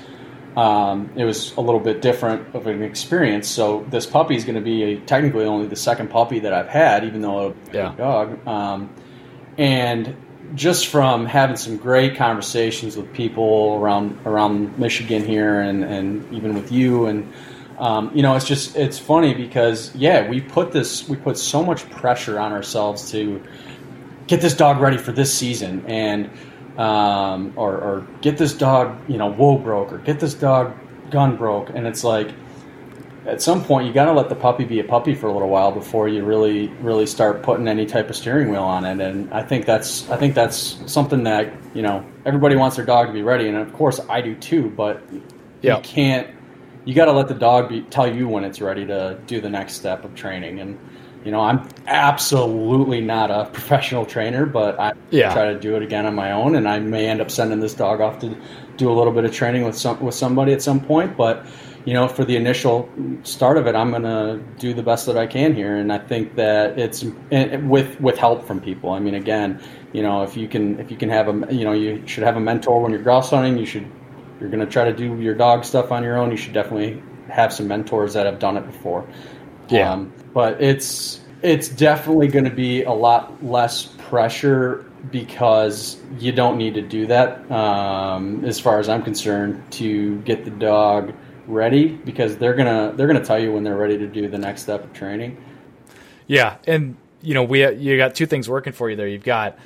um, 0.57 1.11
it 1.17 1.25
was 1.25 1.55
a 1.57 1.61
little 1.61 1.81
bit 1.81 2.03
different 2.03 2.55
of 2.55 2.67
an 2.67 2.83
experience. 2.83 3.49
So 3.49 3.87
this 3.91 4.07
puppy 4.07 4.37
is 4.37 4.45
going 4.45 4.57
to 4.57 4.61
be 4.61 4.83
a, 4.83 5.01
technically 5.01 5.45
only 5.45 5.67
the 5.67 5.77
second 5.77 6.11
puppy 6.11 6.41
that 6.41 6.53
I've 6.53 6.69
had, 6.69 7.05
even 7.05 7.23
though 7.23 7.51
a 7.51 7.55
yeah. 7.73 7.95
dog. 7.97 8.47
Um, 8.47 8.91
and 9.57 10.17
just 10.55 10.89
from 10.89 11.25
having 11.25 11.57
some 11.57 11.79
great 11.79 12.17
conversations 12.17 12.97
with 12.97 13.13
people 13.13 13.79
around 13.81 14.19
around 14.27 14.79
Michigan 14.79 15.25
here, 15.25 15.61
and, 15.61 15.85
and 15.85 16.33
even 16.35 16.55
with 16.55 16.71
you, 16.71 17.07
and 17.07 17.33
um, 17.79 18.11
you 18.15 18.23
know, 18.23 18.37
it's 18.37 18.47
just 18.47 18.77
it's 18.77 18.99
funny 18.99 19.33
because 19.35 19.95
yeah, 19.95 20.29
we 20.29 20.41
put 20.41 20.73
this 20.73 21.09
we 21.09 21.17
put 21.17 21.39
so 21.39 21.63
much 21.63 21.89
pressure 21.91 22.39
on 22.39 22.53
ourselves 22.53 23.11
to 23.13 23.43
get 24.27 24.41
this 24.41 24.55
dog 24.55 24.81
ready 24.81 24.99
for 24.99 25.13
this 25.13 25.33
season 25.33 25.85
and 25.87 26.31
um, 26.79 27.53
or, 27.57 27.75
or 27.75 28.07
get 28.21 28.39
this 28.39 28.55
dog 28.55 28.99
you 29.09 29.19
know 29.19 29.31
whoa 29.33 29.59
broke 29.59 29.93
or 29.93 29.99
get 29.99 30.21
this 30.21 30.35
dog 30.35 30.77
gun 31.11 31.37
broke. 31.37 31.71
And 31.71 31.87
it's 31.87 32.03
like 32.03 32.33
at 33.27 33.41
some 33.41 33.65
point 33.65 33.87
you 33.87 33.93
got 33.93 34.07
to 34.07 34.13
let 34.13 34.29
the 34.29 34.35
puppy 34.35 34.65
be 34.65 34.81
a 34.81 34.85
puppy 34.85 35.15
for 35.15 35.29
a 35.29 35.33
little 35.33 35.49
while 35.49 35.71
before 35.71 36.09
you 36.09 36.25
really 36.25 36.69
really 36.81 37.07
start 37.07 37.43
putting 37.43 37.69
any 37.69 37.87
type 37.87 38.11
of 38.11 38.17
steering 38.17 38.51
wheel 38.51 38.65
on 38.65 38.85
it. 38.85 39.01
And 39.01 39.33
i 39.33 39.43
think 39.43 39.65
that's 39.65 40.11
i 40.11 40.17
think 40.17 40.35
that's 40.35 40.81
something 40.91 41.23
that 41.25 41.53
you 41.75 41.83
know 41.83 42.05
everybody 42.25 42.57
wants 42.57 42.77
their 42.77 42.85
dog 42.85 43.07
to 43.07 43.13
be 43.13 43.23
ready. 43.23 43.47
And 43.47 43.57
of 43.57 43.73
course 43.73 44.01
i 44.09 44.21
do 44.21 44.35
too 44.35 44.71
but 44.71 45.03
yep. 45.61 45.79
you 45.79 45.83
can't 45.83 46.35
you 46.85 46.95
got 46.95 47.05
to 47.05 47.13
let 47.13 47.29
the 47.29 47.35
dog 47.35 47.69
be, 47.69 47.83
tell 47.83 48.13
you 48.13 48.29
when 48.29 48.45
it's 48.45 48.61
ready 48.61 48.87
to 48.87 49.19
do 49.27 49.41
the 49.41 49.49
next 49.49 49.75
step 49.75 50.05
of 50.05 50.15
training. 50.15 50.59
And 50.59 50.79
you 51.25 51.31
know, 51.31 51.41
I'm 51.41 51.69
absolutely 51.87 53.01
not 53.01 53.31
a 53.31 53.47
professional 53.53 54.05
trainer, 54.05 54.45
but 54.47 54.79
I 54.81 54.93
yeah. 55.11 55.33
try 55.33 55.53
to 55.53 55.59
do 55.59 55.77
it 55.77 55.83
again 55.83 56.07
on 56.07 56.15
my 56.15 56.33
own, 56.33 56.57
and 56.57 56.69
I 56.69 56.81
may 56.81 57.07
end 57.07 57.21
up 57.21 57.31
sending 57.31 57.61
this 57.61 57.75
dog 57.75 58.01
off 58.01 58.19
to 58.21 58.37
do 58.77 58.91
a 58.91 58.95
little 58.95 59.13
bit 59.13 59.25
of 59.25 59.33
training 59.33 59.65
with 59.65 59.77
some 59.77 60.01
with 60.01 60.15
somebody 60.15 60.53
at 60.53 60.63
some 60.63 60.81
point. 60.81 61.17
But 61.17 61.47
you 61.85 61.95
know, 61.95 62.09
for 62.09 62.25
the 62.25 62.37
initial 62.37 62.89
start 63.23 63.57
of 63.57 63.67
it, 63.67 63.75
I'm 63.75 63.91
going 63.91 64.03
to 64.03 64.41
do 64.59 64.73
the 64.73 64.83
best 64.83 65.07
that 65.07 65.17
I 65.17 65.27
can 65.27 65.55
here, 65.55 65.77
and 65.77 65.93
I 65.93 65.99
think 65.99 66.35
that 66.37 66.79
it's 66.79 67.05
with 67.05 68.01
with 68.01 68.19
help 68.19 68.47
from 68.47 68.61
people. 68.61 68.91
I 68.91 68.99
mean, 68.99 69.15
again, 69.15 69.61
you 69.93 70.03
know, 70.03 70.23
if 70.23 70.37
you 70.37 70.49
can 70.49 70.81
if 70.81 70.91
you 70.91 70.97
can 70.97 71.09
have 71.09 71.29
a 71.29 71.55
you 71.55 71.65
know 71.65 71.73
you 71.73 72.03
should 72.07 72.25
have 72.25 72.37
a 72.37 72.41
mentor 72.41 72.83
when 72.83 72.93
you're 72.93 73.03
grouse 73.03 73.31
hunting. 73.31 73.59
You 73.59 73.67
should 73.67 73.91
you're 74.41 74.51
going 74.51 74.65
to 74.65 74.71
try 74.71 74.85
to 74.85 74.93
do 74.93 75.21
your 75.21 75.35
dog 75.35 75.65
stuff 75.65 75.93
on 75.93 76.03
your 76.03 76.19
own. 76.19 76.33
You 76.33 76.37
should 76.37 76.53
definitely 76.53 77.01
have 77.29 77.53
some 77.53 77.69
mentors 77.69 78.15
that 78.15 78.27
have 78.27 78.41
done 78.41 78.57
it 78.57 78.67
before. 78.67 79.07
Yeah. 79.69 79.93
Um, 79.93 80.13
but 80.33 80.61
it's 80.63 81.21
it's 81.43 81.69
definitely 81.69 82.29
going 82.29 82.45
to 82.45 82.51
be 82.51 82.85
a 82.85 82.93
lot 82.93 83.45
less 83.45 83.87
pressure 83.99 84.89
because 85.11 86.01
you 86.19 86.31
don't 86.31 86.57
need 86.57 86.75
to 86.75 86.83
do 86.83 87.07
that 87.09 87.51
um, 87.51 88.45
as 88.45 88.61
far 88.61 88.79
as 88.79 88.89
I'm 88.89 89.03
concerned 89.03 89.61
to 89.73 90.21
get 90.21 90.45
the 90.45 90.51
dog 90.51 91.13
ready 91.49 91.89
because 91.89 92.37
they're 92.37 92.55
gonna 92.55 92.93
they're 92.97 93.09
gonna 93.09 93.25
tell 93.25 93.39
you 93.39 93.53
when 93.53 93.65
they're 93.65 93.77
ready 93.77 93.99
to 93.99 94.07
do 94.07 94.29
the 94.29 94.39
next 94.39 94.63
step 94.63 94.85
of 94.85 94.93
training. 94.93 95.43
Yeah, 96.29 96.59
and 96.67 96.97
you 97.21 97.35
know 97.35 97.43
we 97.43 97.69
you 97.75 97.97
got 97.97 98.15
two 98.15 98.27
things 98.27 98.49
working 98.49 98.73
for 98.73 98.89
you 98.89 98.97
there. 98.97 99.09
You've 99.09 99.25
got 99.25 99.59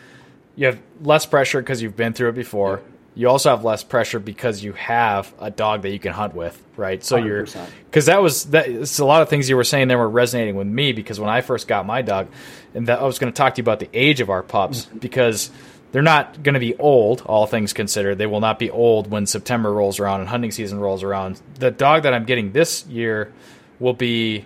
you 0.54 0.66
have 0.66 0.80
less 1.02 1.26
pressure 1.26 1.60
because 1.60 1.82
you've 1.82 1.96
been 1.96 2.14
through 2.14 2.30
it 2.30 2.34
before. 2.34 2.80
Yeah 2.84 2.95
you 3.16 3.30
also 3.30 3.48
have 3.48 3.64
less 3.64 3.82
pressure 3.82 4.18
because 4.18 4.62
you 4.62 4.74
have 4.74 5.32
a 5.40 5.50
dog 5.50 5.82
that 5.82 5.90
you 5.90 5.98
can 5.98 6.12
hunt 6.12 6.34
with, 6.34 6.62
right? 6.76 7.02
So 7.02 7.16
you 7.16 7.34
are 7.34 7.46
because 7.86 8.06
that 8.06 8.20
was 8.20 8.44
that. 8.50 8.68
It's 8.68 8.98
a 8.98 9.06
lot 9.06 9.22
of 9.22 9.30
things 9.30 9.48
you 9.48 9.56
were 9.56 9.64
saying 9.64 9.88
that 9.88 9.96
were 9.96 10.08
resonating 10.08 10.54
with 10.54 10.66
me 10.66 10.92
because 10.92 11.18
when 11.18 11.30
I 11.30 11.40
first 11.40 11.66
got 11.66 11.86
my 11.86 12.02
dog, 12.02 12.28
and 12.74 12.88
that 12.88 13.00
I 13.00 13.04
was 13.04 13.18
going 13.18 13.32
to 13.32 13.36
talk 13.36 13.54
to 13.54 13.60
you 13.60 13.64
about 13.64 13.80
the 13.80 13.88
age 13.94 14.20
of 14.20 14.28
our 14.28 14.42
pups 14.42 14.84
mm-hmm. 14.84 14.98
because 14.98 15.50
they're 15.92 16.02
not 16.02 16.42
going 16.42 16.52
to 16.54 16.60
be 16.60 16.76
old, 16.76 17.22
all 17.22 17.46
things 17.46 17.72
considered. 17.72 18.18
They 18.18 18.26
will 18.26 18.40
not 18.40 18.58
be 18.58 18.68
old 18.70 19.10
when 19.10 19.24
September 19.24 19.72
rolls 19.72 19.98
around 19.98 20.20
and 20.20 20.28
hunting 20.28 20.50
season 20.50 20.78
rolls 20.78 21.02
around. 21.02 21.40
The 21.58 21.70
dog 21.70 22.02
that 22.02 22.12
I'm 22.12 22.26
getting 22.26 22.52
this 22.52 22.86
year 22.86 23.32
will 23.78 23.94
be 23.94 24.44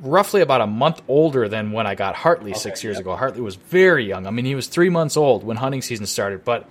roughly 0.00 0.40
about 0.40 0.62
a 0.62 0.66
month 0.66 1.02
older 1.06 1.50
than 1.50 1.72
when 1.72 1.86
I 1.86 1.94
got 1.94 2.14
Hartley 2.14 2.52
okay, 2.52 2.60
six 2.60 2.82
years 2.82 2.94
yep. 2.94 3.02
ago. 3.02 3.14
Hartley 3.14 3.42
was 3.42 3.56
very 3.56 4.06
young. 4.06 4.26
I 4.26 4.30
mean, 4.30 4.46
he 4.46 4.54
was 4.54 4.68
three 4.68 4.88
months 4.88 5.18
old 5.18 5.44
when 5.44 5.58
hunting 5.58 5.82
season 5.82 6.06
started, 6.06 6.46
but 6.46 6.66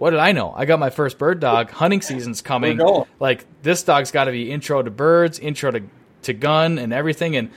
what 0.00 0.10
did 0.10 0.18
I 0.18 0.32
know? 0.32 0.50
I 0.56 0.64
got 0.64 0.78
my 0.78 0.88
first 0.88 1.18
bird 1.18 1.40
dog. 1.40 1.70
Hunting 1.72 2.00
season's 2.00 2.40
coming. 2.40 2.78
Like 3.18 3.44
this 3.60 3.82
dog's 3.82 4.10
got 4.10 4.24
to 4.24 4.32
be 4.32 4.50
intro 4.50 4.82
to 4.82 4.90
birds, 4.90 5.38
intro 5.38 5.70
to 5.72 5.82
to 6.22 6.32
gun, 6.32 6.78
and 6.78 6.94
everything. 6.94 7.36
And 7.36 7.50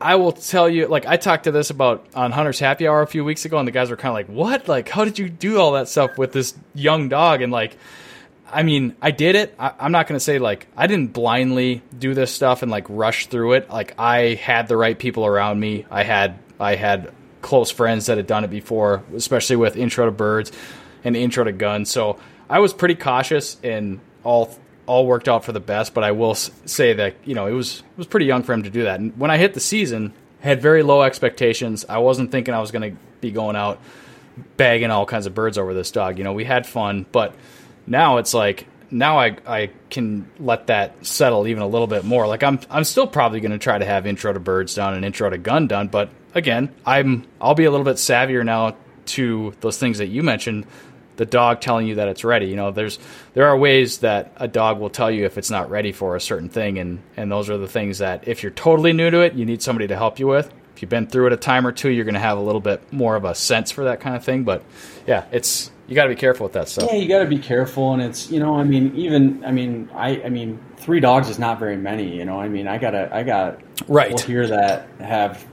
I 0.00 0.14
will 0.14 0.30
tell 0.30 0.68
you, 0.68 0.86
like 0.86 1.06
I 1.06 1.16
talked 1.16 1.44
to 1.44 1.50
this 1.50 1.70
about 1.70 2.06
on 2.14 2.30
Hunter's 2.30 2.60
Happy 2.60 2.86
Hour 2.86 3.02
a 3.02 3.06
few 3.08 3.24
weeks 3.24 3.44
ago, 3.46 3.58
and 3.58 3.66
the 3.66 3.72
guys 3.72 3.90
were 3.90 3.96
kind 3.96 4.10
of 4.10 4.14
like, 4.14 4.28
"What? 4.28 4.68
Like, 4.68 4.88
how 4.88 5.04
did 5.04 5.18
you 5.18 5.28
do 5.28 5.58
all 5.58 5.72
that 5.72 5.88
stuff 5.88 6.16
with 6.16 6.30
this 6.30 6.54
young 6.72 7.08
dog?" 7.08 7.42
And 7.42 7.50
like, 7.50 7.76
I 8.48 8.62
mean, 8.62 8.94
I 9.02 9.10
did 9.10 9.34
it. 9.34 9.52
I, 9.58 9.72
am 9.80 9.90
not 9.90 10.06
going 10.06 10.16
to 10.16 10.24
say 10.24 10.38
like 10.38 10.68
I 10.76 10.86
didn't 10.86 11.14
blindly 11.14 11.82
do 11.98 12.14
this 12.14 12.30
stuff 12.30 12.62
and 12.62 12.70
like 12.70 12.86
rush 12.88 13.26
through 13.26 13.54
it. 13.54 13.68
Like 13.68 13.98
I 13.98 14.34
had 14.34 14.68
the 14.68 14.76
right 14.76 14.96
people 14.96 15.26
around 15.26 15.58
me. 15.58 15.84
I 15.90 16.04
had 16.04 16.38
I 16.60 16.76
had 16.76 17.12
close 17.42 17.72
friends 17.72 18.06
that 18.06 18.18
had 18.18 18.28
done 18.28 18.44
it 18.44 18.50
before, 18.50 19.02
especially 19.16 19.56
with 19.56 19.76
Intro 19.76 20.04
to 20.04 20.12
Birds 20.12 20.52
an 21.06 21.16
intro 21.16 21.44
to 21.44 21.52
guns. 21.52 21.90
So 21.90 22.18
I 22.48 22.58
was 22.60 22.72
pretty 22.72 22.94
cautious 22.94 23.56
and 23.62 24.00
all 24.24 24.56
all 24.86 25.06
worked 25.06 25.28
out 25.28 25.44
for 25.44 25.52
the 25.52 25.60
best. 25.60 25.94
But 25.94 26.04
I 26.04 26.12
will 26.12 26.34
say 26.34 26.92
that 26.94 27.16
you 27.24 27.34
know 27.34 27.46
it 27.46 27.52
was 27.52 27.80
it 27.80 27.98
was 27.98 28.06
pretty 28.06 28.26
young 28.26 28.42
for 28.42 28.52
him 28.52 28.64
to 28.64 28.70
do 28.70 28.84
that. 28.84 29.00
And 29.00 29.16
when 29.18 29.30
I 29.30 29.38
hit 29.38 29.54
the 29.54 29.60
season, 29.60 30.12
had 30.40 30.60
very 30.60 30.82
low 30.82 31.02
expectations. 31.02 31.84
I 31.88 31.98
wasn't 31.98 32.30
thinking 32.30 32.54
I 32.54 32.60
was 32.60 32.70
going 32.70 32.92
to 32.92 32.98
be 33.20 33.30
going 33.30 33.56
out 33.56 33.80
bagging 34.56 34.90
all 34.90 35.06
kinds 35.06 35.26
of 35.26 35.34
birds 35.34 35.58
over 35.58 35.74
this 35.74 35.90
dog. 35.90 36.18
You 36.18 36.24
know, 36.24 36.32
we 36.32 36.44
had 36.44 36.66
fun, 36.66 37.06
but 37.10 37.34
now 37.86 38.18
it's 38.18 38.34
like 38.34 38.66
now 38.90 39.18
I 39.18 39.36
I 39.46 39.70
can 39.90 40.30
let 40.38 40.68
that 40.68 41.04
settle 41.04 41.46
even 41.46 41.62
a 41.62 41.66
little 41.66 41.86
bit 41.86 42.04
more. 42.04 42.26
Like 42.26 42.42
I'm 42.42 42.60
I'm 42.70 42.84
still 42.84 43.06
probably 43.06 43.40
going 43.40 43.52
to 43.52 43.58
try 43.58 43.78
to 43.78 43.84
have 43.84 44.06
intro 44.06 44.32
to 44.32 44.40
birds 44.40 44.74
done 44.74 44.94
and 44.94 45.04
intro 45.04 45.30
to 45.30 45.38
gun 45.38 45.66
done, 45.66 45.88
but 45.88 46.10
again, 46.34 46.74
I'm 46.84 47.26
I'll 47.40 47.54
be 47.54 47.64
a 47.64 47.70
little 47.70 47.84
bit 47.84 47.96
savvier 47.96 48.44
now 48.44 48.76
to 49.06 49.54
those 49.60 49.78
things 49.78 49.98
that 49.98 50.08
you 50.08 50.22
mentioned 50.22 50.66
the 51.16 51.26
dog 51.26 51.60
telling 51.60 51.86
you 51.86 51.96
that 51.96 52.08
it's 52.08 52.24
ready. 52.24 52.46
You 52.46 52.56
know, 52.56 52.70
there's 52.70 52.98
there 53.34 53.46
are 53.46 53.56
ways 53.56 53.98
that 53.98 54.32
a 54.36 54.48
dog 54.48 54.78
will 54.78 54.90
tell 54.90 55.10
you 55.10 55.24
if 55.24 55.38
it's 55.38 55.50
not 55.50 55.70
ready 55.70 55.92
for 55.92 56.16
a 56.16 56.20
certain 56.20 56.48
thing, 56.48 56.78
and 56.78 57.02
and 57.16 57.30
those 57.30 57.50
are 57.50 57.58
the 57.58 57.68
things 57.68 57.98
that 57.98 58.28
if 58.28 58.42
you're 58.42 58.52
totally 58.52 58.92
new 58.92 59.10
to 59.10 59.20
it, 59.20 59.34
you 59.34 59.44
need 59.44 59.62
somebody 59.62 59.86
to 59.88 59.96
help 59.96 60.18
you 60.18 60.26
with. 60.26 60.52
If 60.74 60.82
you've 60.82 60.90
been 60.90 61.06
through 61.06 61.28
it 61.28 61.32
a 61.32 61.38
time 61.38 61.66
or 61.66 61.72
two, 61.72 61.88
you're 61.88 62.04
going 62.04 62.14
to 62.14 62.20
have 62.20 62.36
a 62.36 62.42
little 62.42 62.60
bit 62.60 62.92
more 62.92 63.16
of 63.16 63.24
a 63.24 63.34
sense 63.34 63.70
for 63.70 63.84
that 63.84 64.00
kind 64.00 64.14
of 64.14 64.22
thing. 64.22 64.44
But 64.44 64.62
yeah, 65.06 65.24
it's 65.32 65.70
you 65.88 65.94
got 65.94 66.04
to 66.04 66.10
be 66.10 66.16
careful 66.16 66.44
with 66.44 66.52
that 66.52 66.68
stuff. 66.68 66.90
Yeah, 66.90 66.98
you 66.98 67.08
got 67.08 67.20
to 67.20 67.26
be 67.26 67.38
careful, 67.38 67.92
and 67.92 68.02
it's 68.02 68.30
you 68.30 68.40
know, 68.40 68.56
I 68.56 68.64
mean, 68.64 68.94
even 68.94 69.44
I 69.44 69.52
mean, 69.52 69.88
I 69.94 70.22
I 70.22 70.28
mean, 70.28 70.60
three 70.76 71.00
dogs 71.00 71.28
is 71.28 71.38
not 71.38 71.58
very 71.58 71.76
many. 71.76 72.16
You 72.16 72.24
know, 72.24 72.38
I 72.38 72.48
mean, 72.48 72.68
I 72.68 72.78
gotta 72.78 73.08
I 73.14 73.22
got 73.22 73.60
right 73.88 74.08
people 74.08 74.22
here 74.24 74.46
that 74.48 74.88
have 75.00 75.46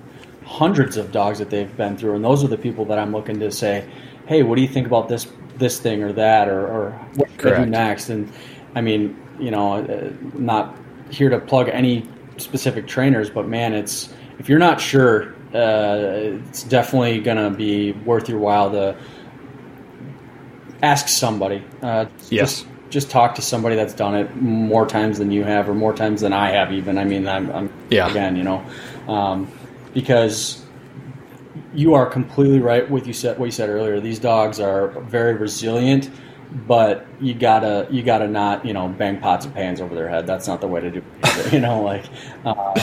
hundreds 0.44 0.98
of 0.98 1.12
dogs 1.12 1.40
that 1.40 1.50
they've 1.50 1.76
been 1.78 1.98
through, 1.98 2.16
and 2.16 2.26
those 2.26 2.44
are 2.44 2.48
the 2.48 2.58
people 2.58 2.86
that 2.86 3.00
I'm 3.00 3.12
looking 3.12 3.40
to 3.40 3.52
say, 3.52 3.88
hey, 4.26 4.44
what 4.44 4.56
do 4.56 4.62
you 4.62 4.68
think 4.68 4.88
about 4.88 5.08
this 5.08 5.28
this 5.58 5.80
thing 5.80 6.04
or 6.04 6.14
that, 6.14 6.48
or, 6.48 6.68
or 6.68 6.92
what 7.16 7.30
should 7.32 7.54
I 7.54 7.64
do 7.64 7.70
next? 7.70 8.10
And 8.10 8.32
I 8.76 8.82
mean, 8.82 9.22
you 9.40 9.52
know, 9.52 9.76
uh, 9.76 10.12
not 10.34 10.78
here 11.10 11.30
to 11.30 11.40
plug 11.40 11.70
any 11.70 12.08
specific 12.38 12.88
trainers, 12.88 13.30
but 13.30 13.48
man, 13.48 13.74
it's 13.74 14.14
if 14.40 14.50
you're 14.50 14.60
not 14.60 14.82
sure, 14.82 15.34
uh, 15.54 16.40
it's 16.48 16.64
definitely 16.64 17.20
gonna 17.20 17.52
be 17.52 17.92
worth 17.92 18.28
your 18.30 18.40
while 18.40 18.72
to 18.72 18.98
ask 20.82 21.08
somebody. 21.08 21.64
Uh, 21.82 22.06
yes. 22.30 22.62
Just, 22.62 22.68
just 22.90 23.10
talk 23.10 23.34
to 23.36 23.42
somebody 23.42 23.76
that's 23.76 23.94
done 23.94 24.14
it 24.14 24.36
more 24.36 24.86
times 24.86 25.18
than 25.18 25.32
you 25.32 25.44
have, 25.44 25.68
or 25.68 25.74
more 25.74 25.94
times 25.94 26.22
than 26.22 26.32
I 26.32 26.52
have. 26.52 26.72
Even 26.72 27.00
I 27.00 27.06
mean, 27.06 27.28
I'm, 27.28 27.50
I'm 27.52 27.74
yeah. 27.90 28.08
again, 28.10 28.36
you 28.36 28.44
know, 28.44 28.64
um, 29.08 29.52
because 29.94 30.63
you 31.74 31.94
are 31.96 32.06
completely 32.06 32.60
right 32.60 32.90
with 32.90 33.08
you 33.08 33.14
said 33.14 33.38
what 33.40 33.46
you 33.46 33.52
said 33.52 33.70
earlier. 33.70 34.00
These 34.00 34.20
dogs 34.20 34.60
are 34.60 34.90
very 35.02 35.34
resilient, 35.36 36.10
but 36.68 37.06
you 37.20 37.34
gotta 37.34 37.88
you 37.90 38.04
gotta 38.04 38.28
not 38.28 38.66
you 38.66 38.74
know 38.74 38.88
bang 38.88 39.20
pots 39.20 39.46
and 39.46 39.54
pans 39.54 39.82
over 39.82 39.96
their 39.96 40.10
head. 40.10 40.28
That's 40.28 40.48
not 40.48 40.62
the 40.62 40.68
way 40.68 40.82
to 40.82 40.92
do 40.92 41.04
it. 41.24 41.54
You 41.54 41.60
know, 41.60 41.82
like. 41.82 42.06
Um, 42.46 42.74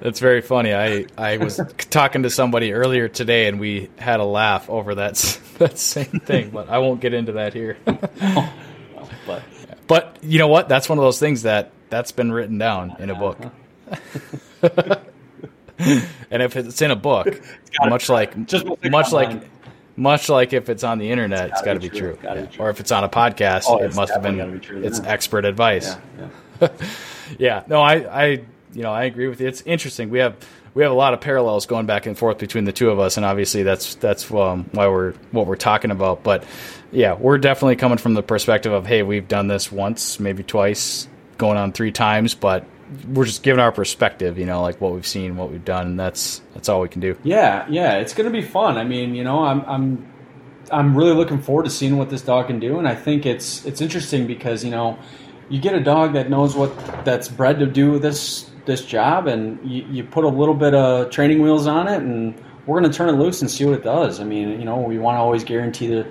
that's 0.00 0.18
very 0.18 0.40
funny. 0.40 0.72
I, 0.72 1.04
I 1.18 1.36
was 1.36 1.60
talking 1.90 2.22
to 2.22 2.30
somebody 2.30 2.72
earlier 2.72 3.06
today, 3.08 3.48
and 3.48 3.60
we 3.60 3.90
had 3.98 4.20
a 4.20 4.24
laugh 4.24 4.70
over 4.70 4.94
that 4.94 5.14
that 5.58 5.78
same 5.78 6.20
thing. 6.20 6.50
But 6.50 6.70
I 6.70 6.78
won't 6.78 7.00
get 7.00 7.12
into 7.12 7.32
that 7.32 7.52
here. 7.52 7.76
but 9.26 9.42
but 9.86 10.16
you 10.22 10.38
know 10.38 10.48
what? 10.48 10.68
That's 10.68 10.88
one 10.88 10.98
of 10.98 11.04
those 11.04 11.18
things 11.18 11.42
that 11.42 11.70
that's 11.90 12.12
been 12.12 12.32
written 12.32 12.56
down 12.56 12.96
in 12.98 13.10
a 13.10 13.14
book. 13.14 13.38
and 16.30 16.42
if 16.42 16.56
it's 16.56 16.82
in 16.82 16.90
a 16.90 16.96
book, 16.96 17.40
much 17.80 18.08
like 18.08 18.46
just 18.46 18.66
much 18.84 19.12
like 19.12 19.42
much 19.96 20.28
like 20.28 20.52
if 20.52 20.68
it's 20.68 20.84
on 20.84 20.98
the 20.98 21.10
internet, 21.10 21.50
it's, 21.50 21.62
got 21.62 21.74
to 21.74 21.80
be, 21.80 21.88
true. 21.88 22.18
Yeah. 22.22 22.42
Be 22.42 22.46
true. 22.46 22.64
Or 22.64 22.70
if 22.70 22.80
it's 22.80 22.92
on 22.92 23.04
a 23.04 23.08
podcast, 23.08 23.64
oh, 23.68 23.78
it 23.78 23.94
must 23.94 24.12
have 24.12 24.22
been 24.22 24.52
be 24.52 24.58
true, 24.58 24.82
it's 24.82 24.98
yeah. 24.98 25.08
expert 25.08 25.44
advice. 25.44 25.96
Yeah, 26.60 26.68
yeah. 27.38 27.62
no, 27.66 27.80
I, 27.80 27.94
I, 28.22 28.26
you 28.72 28.82
know, 28.82 28.92
I 28.92 29.04
agree 29.04 29.28
with 29.28 29.40
you. 29.40 29.48
It's 29.48 29.62
interesting. 29.62 30.10
We 30.10 30.18
have 30.18 30.36
we 30.74 30.82
have 30.82 30.92
a 30.92 30.96
lot 30.96 31.14
of 31.14 31.20
parallels 31.20 31.66
going 31.66 31.86
back 31.86 32.06
and 32.06 32.16
forth 32.16 32.38
between 32.38 32.64
the 32.64 32.72
two 32.72 32.90
of 32.90 32.98
us, 32.98 33.16
and 33.16 33.26
obviously 33.26 33.62
that's 33.62 33.94
that's 33.96 34.30
um, 34.30 34.68
why 34.72 34.88
we're 34.88 35.12
what 35.32 35.46
we're 35.46 35.56
talking 35.56 35.90
about. 35.90 36.22
But 36.22 36.44
yeah, 36.92 37.14
we're 37.14 37.38
definitely 37.38 37.76
coming 37.76 37.98
from 37.98 38.14
the 38.14 38.22
perspective 38.22 38.72
of 38.72 38.86
hey, 38.86 39.02
we've 39.02 39.28
done 39.28 39.48
this 39.48 39.72
once, 39.72 40.20
maybe 40.20 40.42
twice, 40.42 41.08
going 41.38 41.56
on 41.56 41.72
three 41.72 41.92
times, 41.92 42.34
but 42.34 42.64
we're 43.08 43.24
just 43.24 43.42
giving 43.42 43.60
our 43.60 43.72
perspective, 43.72 44.38
you 44.38 44.46
know, 44.46 44.62
like 44.62 44.80
what 44.80 44.92
we've 44.92 45.06
seen, 45.06 45.36
what 45.36 45.50
we've 45.50 45.64
done, 45.64 45.96
that's 45.96 46.42
that's 46.54 46.68
all 46.68 46.80
we 46.80 46.88
can 46.88 47.00
do. 47.00 47.16
Yeah, 47.22 47.66
yeah, 47.68 47.96
it's 47.96 48.14
going 48.14 48.30
to 48.30 48.32
be 48.32 48.44
fun. 48.44 48.76
I 48.76 48.84
mean, 48.84 49.14
you 49.14 49.24
know, 49.24 49.44
I'm 49.44 49.64
I'm 49.66 50.12
I'm 50.70 50.96
really 50.96 51.14
looking 51.14 51.40
forward 51.40 51.64
to 51.64 51.70
seeing 51.70 51.96
what 51.98 52.10
this 52.10 52.22
dog 52.22 52.48
can 52.48 52.58
do, 52.58 52.78
and 52.78 52.88
I 52.88 52.94
think 52.94 53.26
it's 53.26 53.64
it's 53.64 53.80
interesting 53.80 54.26
because 54.26 54.64
you 54.64 54.70
know, 54.70 54.98
you 55.48 55.60
get 55.60 55.74
a 55.74 55.80
dog 55.80 56.14
that 56.14 56.30
knows 56.30 56.56
what 56.56 57.04
that's 57.04 57.28
bred 57.28 57.58
to 57.60 57.66
do 57.66 57.98
this 57.98 58.50
this 58.66 58.84
job, 58.84 59.26
and 59.26 59.58
you, 59.68 59.84
you 59.90 60.04
put 60.04 60.24
a 60.24 60.28
little 60.28 60.54
bit 60.54 60.74
of 60.74 61.10
training 61.10 61.42
wheels 61.42 61.66
on 61.66 61.88
it, 61.88 62.02
and 62.02 62.34
we're 62.66 62.80
going 62.80 62.90
to 62.90 62.96
turn 62.96 63.08
it 63.08 63.12
loose 63.12 63.40
and 63.40 63.50
see 63.50 63.64
what 63.64 63.74
it 63.74 63.84
does. 63.84 64.20
I 64.20 64.24
mean, 64.24 64.58
you 64.58 64.64
know, 64.64 64.80
we 64.80 64.98
want 64.98 65.16
to 65.16 65.20
always 65.20 65.44
guarantee 65.44 65.88
the 65.88 66.06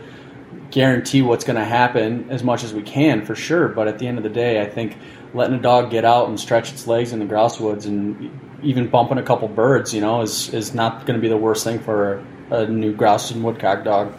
guarantee 0.72 1.22
what's 1.22 1.44
going 1.44 1.56
to 1.56 1.66
happen 1.66 2.30
as 2.30 2.44
much 2.44 2.64
as 2.64 2.74
we 2.74 2.84
can 2.84 3.26
for 3.26 3.36
sure, 3.36 3.68
but 3.68 3.88
at 3.88 4.00
the 4.00 4.08
end 4.08 4.18
of 4.18 4.24
the 4.24 4.30
day, 4.30 4.62
I 4.62 4.66
think 4.66 4.98
letting 5.34 5.56
a 5.56 5.62
dog 5.62 5.92
get 5.92 6.06
out 6.06 6.30
and 6.30 6.40
stretch 6.40 6.72
its 6.72 6.88
legs 6.88 7.14
in 7.14 7.20
the 7.20 7.26
grouse 7.26 7.60
woods 7.60 7.86
and 7.86 8.32
even 8.64 8.90
bumping 8.90 9.18
a 9.18 9.24
couple 9.24 9.48
birds, 9.48 9.94
you 9.94 10.02
know, 10.02 10.22
is 10.22 10.54
is 10.54 10.74
not 10.74 11.06
going 11.06 11.18
to 11.18 11.22
be 11.22 11.30
the 11.30 11.38
worst 11.38 11.64
thing 11.64 11.80
for 11.80 12.24
a, 12.52 12.68
new 12.68 12.94
grouse 12.94 13.32
and 13.32 13.44
woodcock 13.44 13.84
dog. 13.84 14.14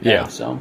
Yeah. 0.00 0.12
yeah. 0.12 0.26
So. 0.26 0.60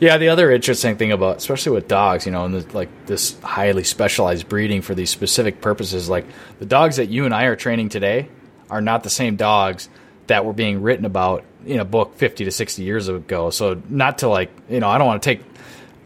Yeah, 0.00 0.16
the 0.16 0.28
other 0.28 0.52
interesting 0.52 0.96
thing 0.96 1.10
about, 1.10 1.38
especially 1.38 1.72
with 1.72 1.88
dogs, 1.88 2.24
you 2.24 2.30
know, 2.30 2.44
and 2.44 2.54
the, 2.54 2.76
like 2.76 2.88
this 3.06 3.38
highly 3.40 3.82
specialized 3.82 4.48
breeding 4.48 4.80
for 4.80 4.94
these 4.94 5.10
specific 5.10 5.60
purposes, 5.60 6.08
like 6.08 6.24
the 6.60 6.66
dogs 6.66 6.96
that 6.96 7.08
you 7.08 7.24
and 7.24 7.34
I 7.34 7.44
are 7.44 7.56
training 7.56 7.88
today 7.88 8.28
are 8.70 8.80
not 8.80 9.02
the 9.02 9.10
same 9.10 9.34
dogs 9.34 9.88
that 10.28 10.44
were 10.44 10.52
being 10.52 10.82
written 10.82 11.04
about 11.04 11.44
in 11.66 11.80
a 11.80 11.84
book 11.84 12.14
50 12.14 12.44
to 12.44 12.50
60 12.52 12.82
years 12.82 13.08
ago. 13.08 13.50
So 13.50 13.82
not 13.88 14.18
to 14.18 14.28
like, 14.28 14.50
you 14.68 14.78
know, 14.78 14.88
I 14.88 14.98
don't 14.98 15.06
want 15.06 15.20
to 15.20 15.28
take 15.28 15.47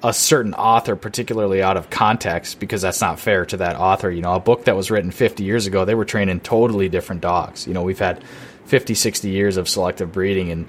a 0.03 0.13
certain 0.13 0.55
author 0.55 0.97
particularly 0.97 1.63
out 1.63 1.77
of 1.77 1.91
context 1.91 2.59
because 2.59 2.83
that's 2.83 3.01
not 3.01 3.21
fair 3.21 3.47
to 3.47 3.59
that 3.59 3.77
author. 3.77 4.11
You 4.11 4.23
know, 4.23 4.35
a 4.35 4.41
book 4.41 4.65
that 4.65 4.77
was 4.77 4.91
written 4.91 5.11
50 5.11 5.45
years 5.45 5.67
ago, 5.67 5.85
they 5.85 5.95
were 5.95 6.05
training 6.05 6.41
totally 6.41 6.89
different 6.89 7.21
dogs. 7.21 7.67
You 7.67 7.75
know, 7.75 7.83
we've 7.83 7.99
had 7.99 8.23
50, 8.67 8.95
60 8.95 9.29
years 9.29 9.57
of 9.57 9.69
selective 9.69 10.13
breeding 10.13 10.51
and 10.51 10.67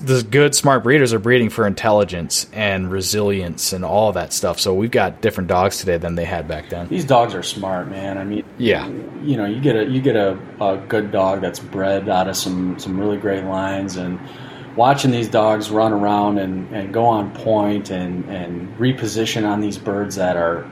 the 0.00 0.22
good 0.22 0.54
smart 0.54 0.82
breeders 0.82 1.12
are 1.12 1.18
breeding 1.18 1.50
for 1.50 1.66
intelligence 1.66 2.46
and 2.52 2.90
resilience 2.90 3.72
and 3.72 3.84
all 3.84 4.12
that 4.12 4.32
stuff. 4.32 4.58
So 4.58 4.72
we've 4.74 4.90
got 4.90 5.20
different 5.20 5.48
dogs 5.48 5.78
today 5.78 5.98
than 5.98 6.14
they 6.14 6.24
had 6.24 6.48
back 6.48 6.70
then. 6.70 6.88
These 6.88 7.04
dogs 7.04 7.34
are 7.34 7.42
smart, 7.42 7.88
man. 7.88 8.16
I 8.16 8.24
mean, 8.24 8.44
yeah, 8.56 8.88
you 9.22 9.36
know, 9.36 9.44
you 9.44 9.60
get 9.60 9.76
a 9.76 9.84
you 9.84 10.00
get 10.00 10.16
a, 10.16 10.38
a 10.60 10.78
good 10.88 11.12
dog 11.12 11.42
that's 11.42 11.60
bred 11.60 12.08
out 12.08 12.28
of 12.28 12.36
some 12.36 12.78
some 12.78 12.98
really 12.98 13.18
great 13.18 13.44
lines 13.44 13.96
and 13.96 14.18
watching 14.76 15.10
these 15.10 15.28
dogs 15.28 15.70
run 15.70 15.92
around 15.92 16.38
and, 16.38 16.74
and 16.74 16.92
go 16.92 17.04
on 17.04 17.32
point 17.32 17.90
and, 17.90 18.24
and 18.28 18.76
reposition 18.78 19.46
on 19.46 19.60
these 19.60 19.78
birds 19.78 20.16
that 20.16 20.36
are 20.36 20.70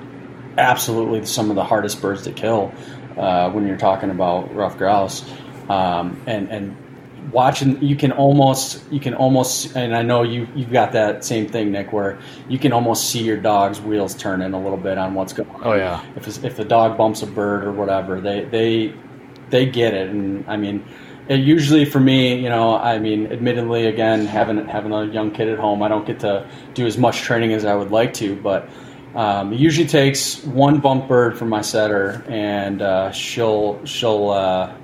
absolutely 0.57 1.25
some 1.27 1.51
of 1.51 1.57
the 1.57 1.65
hardest 1.65 2.01
birds 2.01 2.23
to 2.23 2.33
kill 2.33 2.73
uh, 3.17 3.51
when 3.51 3.67
you're 3.67 3.77
talking 3.77 4.11
about 4.11 4.55
ruffed 4.55 4.79
grouse. 4.79 5.29
Um, 5.69 6.23
and, 6.27 6.49
and 6.49 6.77
watching 7.33 7.83
you 7.83 7.97
can 7.97 8.13
almost 8.13 8.83
you 8.91 9.01
can 9.01 9.15
almost 9.15 9.77
and 9.77 9.95
I 9.95 10.03
know 10.03 10.23
you 10.23 10.49
you've 10.55 10.73
got 10.73 10.93
that 10.93 11.25
same 11.25 11.47
thing 11.47 11.73
Nick 11.73 11.93
where 11.93 12.19
you 12.49 12.59
can 12.59 12.73
almost 12.73 13.11
see 13.11 13.23
your 13.23 13.37
dog's 13.37 13.81
wheels 13.81 14.15
turning 14.15 14.55
a 14.55 14.63
little 14.63 14.79
bit 14.79 14.99
on 14.99 15.15
what's 15.15 15.33
going 15.33 15.51
on. 15.51 15.61
Oh 15.63 15.75
yeah. 15.75 16.05
If 16.17 16.43
if 16.45 16.57
the 16.57 16.65
dog 16.65 16.97
bumps 16.97 17.23
a 17.23 17.27
bird 17.27 17.65
or 17.65 17.73
whatever, 17.73 18.21
they 18.21 18.45
they 18.45 18.95
they 19.51 19.67
get 19.67 19.95
it 19.95 20.09
and 20.09 20.45
I 20.49 20.57
mean 20.57 20.85
it 21.29 21.41
usually 21.41 21.85
for 21.85 22.01
me, 22.01 22.41
you 22.41 22.49
know, 22.49 22.77
I 22.77 22.99
mean, 22.99 23.31
admittedly, 23.31 23.87
again, 23.87 24.27
having 24.27 24.67
having 24.67 24.93
a 24.93 25.05
young 25.05 25.31
kid 25.31 25.49
at 25.49 25.59
home, 25.59 25.83
I 25.83 25.89
don't 25.89 26.07
get 26.07 26.21
to 26.21 26.49
do 26.75 26.87
as 26.87 26.97
much 26.97 27.21
training 27.21 27.53
as 27.53 27.65
I 27.65 27.75
would 27.75 27.91
like 27.91 28.15
to, 28.15 28.35
but 28.37 28.69
um, 29.15 29.53
it 29.53 29.59
usually 29.59 29.87
takes 29.87 30.43
one 30.45 30.81
bump 30.81 31.09
bird 31.09 31.39
from 31.39 31.49
my 31.49 31.61
setter, 31.61 32.25
and 32.29 32.81
uh, 32.81 33.11
she'll 33.13 33.85
she'll 33.85 34.31
uh, 34.31 34.75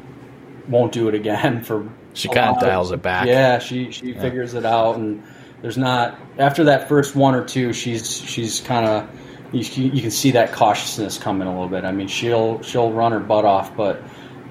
won't 0.68 0.92
do 0.92 1.08
it 1.08 1.14
again 1.14 1.62
for. 1.64 1.88
She 2.12 2.28
kind 2.28 2.54
of 2.54 2.60
dials 2.60 2.92
it 2.92 3.02
back. 3.02 3.26
Yeah, 3.26 3.58
she 3.58 3.90
she 3.90 4.12
yeah. 4.12 4.20
figures 4.20 4.54
it 4.54 4.64
out, 4.64 4.96
and 4.96 5.22
there's 5.62 5.78
not 5.78 6.18
after 6.38 6.64
that 6.64 6.88
first 6.88 7.16
one 7.16 7.34
or 7.34 7.44
two, 7.44 7.72
she's 7.72 8.20
she's 8.20 8.60
kind 8.60 8.86
of 8.86 9.08
you, 9.52 9.84
you 9.84 10.00
can 10.02 10.10
see 10.10 10.30
that 10.32 10.52
cautiousness 10.52 11.18
coming 11.18 11.48
a 11.48 11.50
little 11.50 11.68
bit. 11.68 11.84
I 11.84 11.92
mean, 11.92 12.08
she'll 12.08 12.62
she'll 12.62 12.92
run 12.92 13.12
her 13.12 13.20
butt 13.20 13.44
off, 13.44 13.76
but 13.76 14.02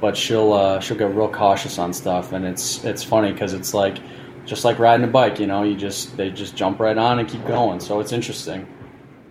but 0.03 0.17
she'll 0.17 0.51
uh, 0.51 0.81
she'll 0.81 0.97
get 0.97 1.15
real 1.15 1.29
cautious 1.29 1.79
on 1.79 1.93
stuff, 1.93 2.33
and 2.33 2.43
it's 2.43 2.83
it's 2.83 3.05
funny 3.05 3.31
because 3.31 3.53
it's 3.53 3.73
like 3.73 3.99
just 4.43 4.65
like 4.65 4.77
riding 4.77 5.05
a 5.05 5.09
bike, 5.09 5.39
you 5.39 5.47
know, 5.47 5.63
you 5.63 5.77
just 5.77 6.17
they 6.17 6.29
just 6.29 6.57
jump 6.57 6.81
right 6.81 6.97
on 6.97 7.19
and 7.19 7.29
keep 7.29 7.47
going. 7.47 7.79
So 7.79 8.01
it's 8.01 8.11
interesting. 8.11 8.67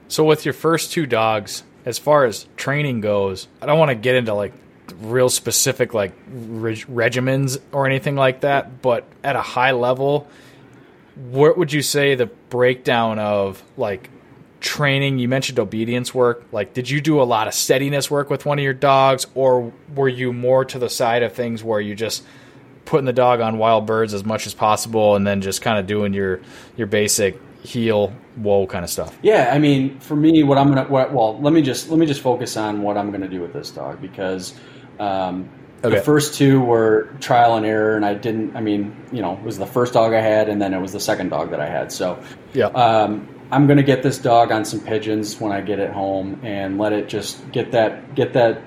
So 0.08 0.24
with 0.24 0.46
your 0.46 0.54
first 0.54 0.90
two 0.90 1.04
dogs, 1.04 1.62
as 1.84 1.98
far 1.98 2.24
as 2.24 2.46
training 2.56 3.02
goes, 3.02 3.48
I 3.60 3.66
don't 3.66 3.78
want 3.78 3.90
to 3.90 3.94
get 3.94 4.14
into 4.14 4.32
like 4.32 4.54
real 4.96 5.28
specific 5.28 5.92
like 5.92 6.14
reg- 6.30 6.86
regimens 6.86 7.60
or 7.70 7.84
anything 7.84 8.16
like 8.16 8.40
that, 8.40 8.80
but 8.80 9.04
at 9.22 9.36
a 9.36 9.42
high 9.42 9.72
level, 9.72 10.26
what 11.16 11.58
would 11.58 11.70
you 11.70 11.82
say 11.82 12.14
the 12.14 12.30
breakdown 12.48 13.18
of 13.18 13.62
like 13.76 14.08
training 14.62 15.18
you 15.18 15.28
mentioned 15.28 15.58
obedience 15.58 16.14
work 16.14 16.44
like 16.52 16.72
did 16.72 16.88
you 16.88 17.00
do 17.00 17.20
a 17.20 17.24
lot 17.24 17.48
of 17.48 17.54
steadiness 17.54 18.10
work 18.10 18.30
with 18.30 18.46
one 18.46 18.58
of 18.58 18.62
your 18.62 18.72
dogs 18.72 19.26
or 19.34 19.72
were 19.94 20.08
you 20.08 20.32
more 20.32 20.64
to 20.64 20.78
the 20.78 20.88
side 20.88 21.22
of 21.22 21.32
things 21.32 21.64
where 21.64 21.80
you 21.80 21.94
just 21.94 22.24
putting 22.84 23.04
the 23.04 23.12
dog 23.12 23.40
on 23.40 23.58
wild 23.58 23.86
birds 23.86 24.14
as 24.14 24.24
much 24.24 24.46
as 24.46 24.54
possible 24.54 25.16
and 25.16 25.26
then 25.26 25.40
just 25.40 25.62
kind 25.62 25.78
of 25.78 25.86
doing 25.86 26.14
your 26.14 26.40
your 26.76 26.86
basic 26.86 27.38
heel 27.62 28.12
whoa 28.36 28.66
kind 28.66 28.84
of 28.84 28.90
stuff 28.90 29.16
yeah 29.22 29.50
i 29.52 29.58
mean 29.58 29.98
for 29.98 30.14
me 30.16 30.42
what 30.44 30.56
i'm 30.58 30.68
gonna 30.68 30.84
what, 30.84 31.12
well 31.12 31.38
let 31.40 31.52
me 31.52 31.60
just 31.60 31.90
let 31.90 31.98
me 31.98 32.06
just 32.06 32.20
focus 32.20 32.56
on 32.56 32.82
what 32.82 32.96
i'm 32.96 33.10
gonna 33.10 33.28
do 33.28 33.40
with 33.40 33.52
this 33.52 33.70
dog 33.70 34.00
because 34.00 34.54
um, 35.00 35.48
Okay. 35.84 35.96
The 35.96 36.02
first 36.02 36.34
two 36.34 36.60
were 36.60 37.08
trial 37.18 37.56
and 37.56 37.66
error, 37.66 37.96
and 37.96 38.06
I 38.06 38.14
didn't. 38.14 38.54
I 38.54 38.60
mean, 38.60 38.94
you 39.10 39.20
know, 39.20 39.32
it 39.32 39.42
was 39.42 39.58
the 39.58 39.66
first 39.66 39.94
dog 39.94 40.12
I 40.12 40.20
had, 40.20 40.48
and 40.48 40.62
then 40.62 40.72
it 40.74 40.80
was 40.80 40.92
the 40.92 41.00
second 41.00 41.30
dog 41.30 41.50
that 41.50 41.58
I 41.58 41.66
had. 41.66 41.90
So, 41.90 42.22
Yeah. 42.54 42.66
um, 42.66 43.28
I'm 43.52 43.66
going 43.66 43.76
to 43.76 43.82
get 43.82 44.02
this 44.02 44.16
dog 44.16 44.50
on 44.50 44.64
some 44.64 44.80
pigeons 44.80 45.38
when 45.38 45.52
I 45.52 45.60
get 45.60 45.78
it 45.78 45.90
home, 45.90 46.40
and 46.42 46.78
let 46.78 46.94
it 46.94 47.06
just 47.06 47.52
get 47.52 47.72
that 47.72 48.14
get 48.14 48.32
that 48.32 48.62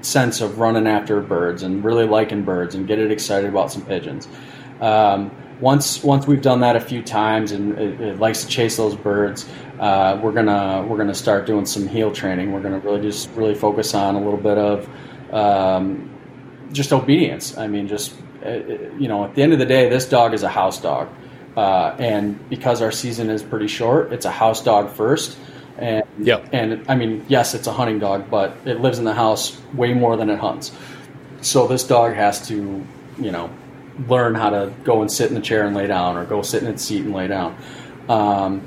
sense 0.00 0.40
of 0.40 0.58
running 0.58 0.86
after 0.86 1.20
birds 1.20 1.62
and 1.62 1.84
really 1.84 2.06
liking 2.06 2.42
birds, 2.42 2.74
and 2.74 2.88
get 2.88 2.98
it 2.98 3.12
excited 3.12 3.50
about 3.50 3.70
some 3.70 3.84
pigeons. 3.84 4.26
Um, 4.80 5.30
once 5.60 6.02
once 6.02 6.26
we've 6.26 6.40
done 6.40 6.60
that 6.60 6.76
a 6.76 6.80
few 6.80 7.02
times, 7.02 7.52
and 7.52 7.78
it, 7.78 8.00
it 8.00 8.18
likes 8.18 8.42
to 8.42 8.48
chase 8.48 8.78
those 8.78 8.96
birds, 8.96 9.46
uh, 9.78 10.18
we're 10.22 10.32
gonna 10.32 10.82
we're 10.88 10.96
gonna 10.96 11.14
start 11.14 11.44
doing 11.44 11.66
some 11.66 11.86
heel 11.86 12.10
training. 12.10 12.52
We're 12.52 12.62
gonna 12.62 12.78
really 12.78 13.02
just 13.02 13.30
really 13.32 13.54
focus 13.54 13.92
on 13.92 14.14
a 14.14 14.18
little 14.18 14.40
bit 14.40 14.56
of 14.56 14.88
um, 15.30 16.08
just 16.72 16.94
obedience. 16.94 17.58
I 17.58 17.66
mean, 17.66 17.86
just 17.86 18.14
uh, 18.46 18.50
you 18.98 19.08
know, 19.08 19.26
at 19.26 19.34
the 19.34 19.42
end 19.42 19.52
of 19.52 19.58
the 19.58 19.66
day, 19.66 19.90
this 19.90 20.08
dog 20.08 20.32
is 20.32 20.42
a 20.42 20.48
house 20.48 20.80
dog, 20.80 21.10
uh, 21.56 21.96
and 21.98 22.48
because 22.48 22.82
our 22.82 22.92
season 22.92 23.30
is 23.30 23.42
pretty 23.42 23.68
short, 23.68 24.12
it's 24.12 24.24
a 24.24 24.30
house 24.30 24.62
dog 24.62 24.90
first. 24.90 25.38
And 25.78 26.04
Yep. 26.18 26.48
and 26.52 26.84
I 26.88 26.94
mean, 26.94 27.24
yes, 27.28 27.54
it's 27.54 27.66
a 27.66 27.72
hunting 27.72 27.98
dog, 27.98 28.30
but 28.30 28.56
it 28.66 28.80
lives 28.80 28.98
in 28.98 29.04
the 29.04 29.14
house 29.14 29.58
way 29.74 29.94
more 29.94 30.16
than 30.16 30.28
it 30.28 30.38
hunts. 30.38 30.72
So 31.40 31.66
this 31.66 31.84
dog 31.84 32.14
has 32.14 32.46
to, 32.48 32.84
you 33.18 33.30
know, 33.30 33.48
learn 34.08 34.34
how 34.34 34.50
to 34.50 34.72
go 34.84 35.00
and 35.00 35.10
sit 35.10 35.28
in 35.28 35.34
the 35.34 35.40
chair 35.40 35.66
and 35.66 35.74
lay 35.74 35.86
down, 35.86 36.16
or 36.16 36.24
go 36.24 36.42
sit 36.42 36.62
in 36.62 36.68
its 36.68 36.82
seat 36.84 37.04
and 37.04 37.14
lay 37.14 37.28
down. 37.28 37.56
Um, 38.08 38.62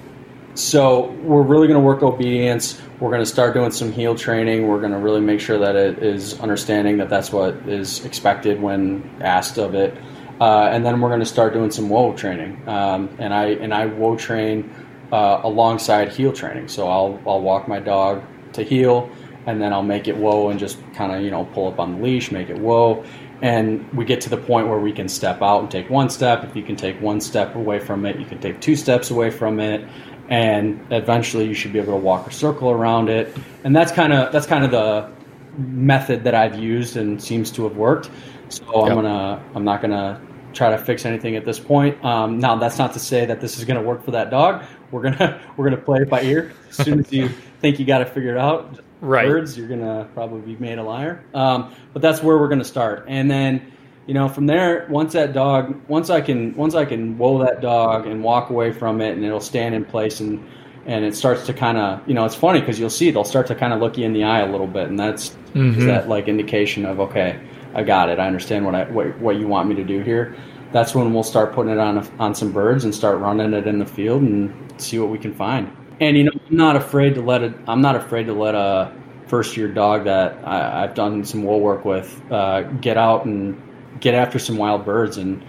so 0.56 1.12
we're 1.24 1.42
really 1.42 1.68
going 1.68 1.80
to 1.80 1.86
work 1.86 2.04
obedience. 2.04 2.82
We're 3.00 3.10
going 3.10 3.22
to 3.22 3.28
start 3.28 3.54
doing 3.54 3.72
some 3.72 3.92
heel 3.92 4.16
training. 4.16 4.68
We're 4.68 4.80
going 4.80 4.92
to 4.92 4.98
really 4.98 5.22
make 5.22 5.40
sure 5.40 5.58
that 5.60 5.76
it 5.76 6.00
is 6.00 6.40
understanding 6.40 6.98
that 6.98 7.10
that's 7.10 7.32
what 7.32 7.56
is 7.68 8.06
expected 8.06 8.62
when 8.62 9.10
asked 9.22 9.58
of 9.58 9.76
it. 9.76 9.96
Uh, 10.44 10.68
and 10.74 10.86
then 10.86 11.00
we're 11.00 11.08
going 11.08 11.22
to 11.22 11.26
start 11.26 11.54
doing 11.54 11.72
some 11.72 11.88
whoa 11.88 12.14
training. 12.14 12.62
Um, 12.68 13.08
and 13.18 13.34
I 13.34 13.46
and 13.64 13.74
I 13.74 13.88
whoa 13.88 14.18
train 14.18 14.70
uh, 15.10 15.40
alongside 15.42 16.12
heel 16.12 16.34
training. 16.34 16.68
So 16.68 16.90
I'll 16.90 17.18
I'll 17.26 17.40
walk 17.40 17.70
my 17.70 17.80
dog 17.80 18.22
to 18.52 18.62
heel, 18.62 19.10
and 19.46 19.62
then 19.62 19.72
I'll 19.72 19.90
make 19.96 20.10
it 20.10 20.18
whoa 20.18 20.50
and 20.50 20.60
just 20.60 20.80
kind 20.96 21.16
of 21.16 21.22
you 21.22 21.32
know 21.32 21.46
pull 21.54 21.70
up 21.70 21.80
on 21.80 21.94
the 21.94 22.04
leash, 22.04 22.30
make 22.30 22.50
it 22.50 22.58
whoa, 22.58 23.06
and 23.42 23.90
we 23.94 24.04
get 24.04 24.20
to 24.20 24.30
the 24.30 24.36
point 24.36 24.68
where 24.68 24.80
we 24.80 24.92
can 24.92 25.08
step 25.08 25.42
out 25.42 25.62
and 25.62 25.72
take 25.72 25.90
one 25.90 26.10
step. 26.10 26.44
If 26.44 26.58
you 26.58 26.64
can 26.64 26.76
take 26.76 27.00
one 27.02 27.22
step 27.22 27.56
away 27.56 27.80
from 27.80 28.06
it, 28.06 28.20
you 28.20 28.26
can 28.26 28.42
take 28.42 28.60
two 28.60 28.76
steps 28.76 29.12
away 29.12 29.30
from 29.30 29.62
it, 29.62 29.88
and 30.28 30.86
eventually 30.92 31.48
you 31.48 31.54
should 31.54 31.72
be 31.72 31.80
able 31.80 31.94
to 31.94 32.04
walk 32.04 32.28
a 32.28 32.34
circle 32.34 32.70
around 32.70 33.08
it. 33.08 33.34
And 33.64 33.74
that's 33.74 33.94
kind 33.94 34.12
of 34.12 34.34
that's 34.34 34.46
kind 34.46 34.66
of 34.66 34.72
the 34.72 35.10
method 35.58 36.26
that 36.26 36.36
I've 36.36 36.60
used 36.60 36.98
and 36.98 37.24
seems 37.24 37.50
to 37.52 37.64
have 37.64 37.78
worked. 37.78 38.10
So 38.50 38.66
I'm 38.86 38.94
gonna 38.94 39.42
I'm 39.56 39.64
not 39.64 39.82
gonna 39.82 40.20
try 40.54 40.70
to 40.72 40.78
fix 40.78 41.06
anything 41.06 41.36
at 41.36 41.46
this 41.46 41.60
point. 41.60 42.04
Um, 42.04 42.40
now 42.40 42.56
that's 42.56 42.78
not 42.78 42.94
to 42.94 43.00
say 43.00 43.26
that 43.26 43.42
this 43.42 43.58
is 43.58 43.66
gonna 43.66 43.82
work 43.82 44.04
for 44.04 44.12
that 44.12 44.30
dog. 44.30 44.64
We're 44.92 45.02
gonna 45.02 45.42
we're 45.58 45.66
gonna 45.70 45.82
play 45.82 46.02
it 46.02 46.10
by 46.10 46.22
ear. 46.22 46.52
As 46.70 46.78
soon 46.78 47.00
as 47.00 47.12
you 47.12 47.30
think 47.60 47.80
you 47.80 47.86
got 47.86 48.00
to 48.00 48.06
figure 48.06 48.14
it 48.14 48.14
figured 48.14 48.38
out, 48.38 48.80
Right. 49.02 49.28
Birds, 49.28 49.58
you're 49.58 49.68
gonna 49.68 50.08
probably 50.14 50.40
be 50.42 50.56
made 50.64 50.78
a 50.78 50.84
liar. 50.84 51.24
Um, 51.34 51.74
but 51.92 52.02
that's 52.02 52.24
where 52.24 52.38
we're 52.38 52.48
gonna 52.48 52.64
start, 52.64 53.06
and 53.10 53.30
then 53.30 53.74
you 54.06 54.14
know 54.14 54.30
from 54.30 54.46
there 54.46 54.86
once 54.90 55.14
that 55.14 55.34
dog 55.34 55.76
once 55.88 56.10
I 56.10 56.22
can 56.22 56.56
once 56.56 56.74
I 56.76 56.86
can 56.86 57.18
whoa 57.18 57.40
that 57.44 57.62
dog 57.62 58.06
and 58.08 58.24
walk 58.24 58.50
away 58.50 58.72
from 58.72 59.02
it 59.02 59.16
and 59.16 59.24
it'll 59.26 59.40
stand 59.40 59.76
in 59.76 59.84
place 59.86 60.20
and 60.20 60.44
and 60.86 61.06
it 61.06 61.16
starts 61.16 61.46
to 61.46 61.54
kind 61.54 61.78
of 61.78 62.06
you 62.08 62.14
know 62.14 62.26
it's 62.26 62.36
funny 62.36 62.60
because 62.60 62.80
you'll 62.80 62.90
see 62.90 63.12
they'll 63.12 63.24
start 63.24 63.48
to 63.48 63.56
kind 63.56 63.72
of 63.74 63.80
look 63.80 63.98
you 63.98 64.06
in 64.06 64.12
the 64.14 64.24
eye 64.26 64.40
a 64.42 64.52
little 64.52 64.68
bit 64.68 64.90
and 64.90 65.00
that's 65.00 65.36
Mhm. 65.54 65.86
that 65.86 66.10
like 66.10 66.28
indication 66.28 66.86
of 66.86 67.00
okay 67.00 67.40
I 67.74 67.84
got 67.84 68.10
it 68.10 68.20
I 68.20 68.28
understand 68.28 68.66
what 68.66 68.76
I 68.76 68.86
what, 68.86 69.18
what 69.20 69.36
you 69.38 69.48
want 69.48 69.70
me 69.70 69.76
to 69.76 69.84
do 69.84 70.02
here 70.02 70.36
that's 70.72 70.96
when 70.96 71.14
we'll 71.14 71.24
start 71.24 71.54
putting 71.54 71.72
it 71.72 71.80
on 71.80 71.98
on 72.20 72.36
some 72.36 72.52
birds 72.52 72.84
and 72.86 72.94
start 72.94 73.20
running 73.20 73.54
it 73.54 73.68
in 73.68 73.80
the 73.80 73.86
field 73.86 74.22
and 74.24 74.54
see 74.82 75.00
what 75.00 75.10
we 75.10 75.18
can 75.20 75.34
find 75.34 75.72
and 76.00 76.18
you 76.18 76.24
know 76.24 76.32
I'm 76.50 76.58
not 76.58 76.76
afraid 76.76 77.16
to 77.16 77.22
let 77.22 77.44
it 77.44 77.54
I'm 77.68 77.82
not 77.82 77.96
afraid 77.96 78.26
to 78.28 78.34
let 78.34 78.56
a 78.56 78.92
first 79.28 79.58
year 79.58 79.68
dog 79.68 80.04
that 80.06 80.38
I, 80.46 80.84
I've 80.84 80.96
done 80.96 81.24
some 81.24 81.44
whoa 81.44 81.58
work 81.58 81.86
with 81.86 82.22
uh, 82.32 82.64
get 82.82 82.98
out 82.98 83.26
and 83.26 83.62
get 84.00 84.14
after 84.16 84.40
some 84.40 84.58
wild 84.58 84.86
birds 84.86 85.18
and 85.18 85.44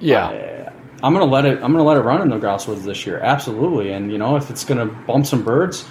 Yeah. 0.00 0.28
I, 0.28 0.72
I'm 1.02 1.12
gonna 1.12 1.26
let 1.26 1.44
it. 1.44 1.62
I'm 1.62 1.72
gonna 1.72 1.84
let 1.84 1.98
it 1.98 2.00
run 2.00 2.22
in 2.22 2.30
the 2.30 2.38
grouse 2.38 2.66
woods 2.66 2.84
this 2.84 3.06
year. 3.06 3.20
Absolutely. 3.20 3.92
And 3.92 4.10
you 4.10 4.18
know, 4.18 4.36
if 4.36 4.50
it's 4.50 4.64
gonna 4.64 4.86
bump 4.86 5.26
some 5.26 5.44
birds, 5.44 5.86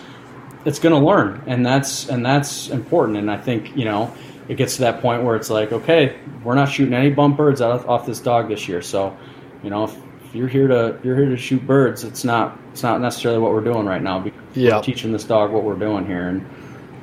it's 0.65 0.79
gonna 0.79 0.99
learn, 0.99 1.43
and 1.45 1.65
that's 1.65 2.09
and 2.09 2.25
that's 2.25 2.69
important. 2.69 3.17
And 3.17 3.29
I 3.29 3.38
think 3.38 3.75
you 3.77 3.86
know, 3.86 4.13
it 4.47 4.55
gets 4.55 4.75
to 4.75 4.81
that 4.81 5.01
point 5.01 5.23
where 5.23 5.35
it's 5.35 5.49
like, 5.49 5.71
okay, 5.71 6.15
we're 6.43 6.55
not 6.55 6.69
shooting 6.69 6.93
any 6.93 7.09
bump 7.09 7.37
birds 7.37 7.61
out 7.61 7.85
off 7.87 8.05
this 8.05 8.19
dog 8.19 8.47
this 8.47 8.67
year. 8.67 8.81
So, 8.81 9.15
you 9.63 9.69
know, 9.69 9.85
if, 9.85 9.95
if 10.25 10.35
you're 10.35 10.47
here 10.47 10.67
to 10.67 10.99
you're 11.03 11.15
here 11.15 11.29
to 11.29 11.37
shoot 11.37 11.65
birds, 11.65 12.03
it's 12.03 12.23
not 12.23 12.57
it's 12.71 12.83
not 12.83 13.01
necessarily 13.01 13.39
what 13.39 13.51
we're 13.53 13.63
doing 13.63 13.85
right 13.85 14.01
now 14.01 14.19
because 14.19 14.39
Yeah. 14.53 14.75
we're 14.77 14.83
teaching 14.83 15.11
this 15.11 15.23
dog 15.23 15.51
what 15.51 15.63
we're 15.63 15.75
doing 15.75 16.05
here, 16.05 16.27
and 16.29 16.45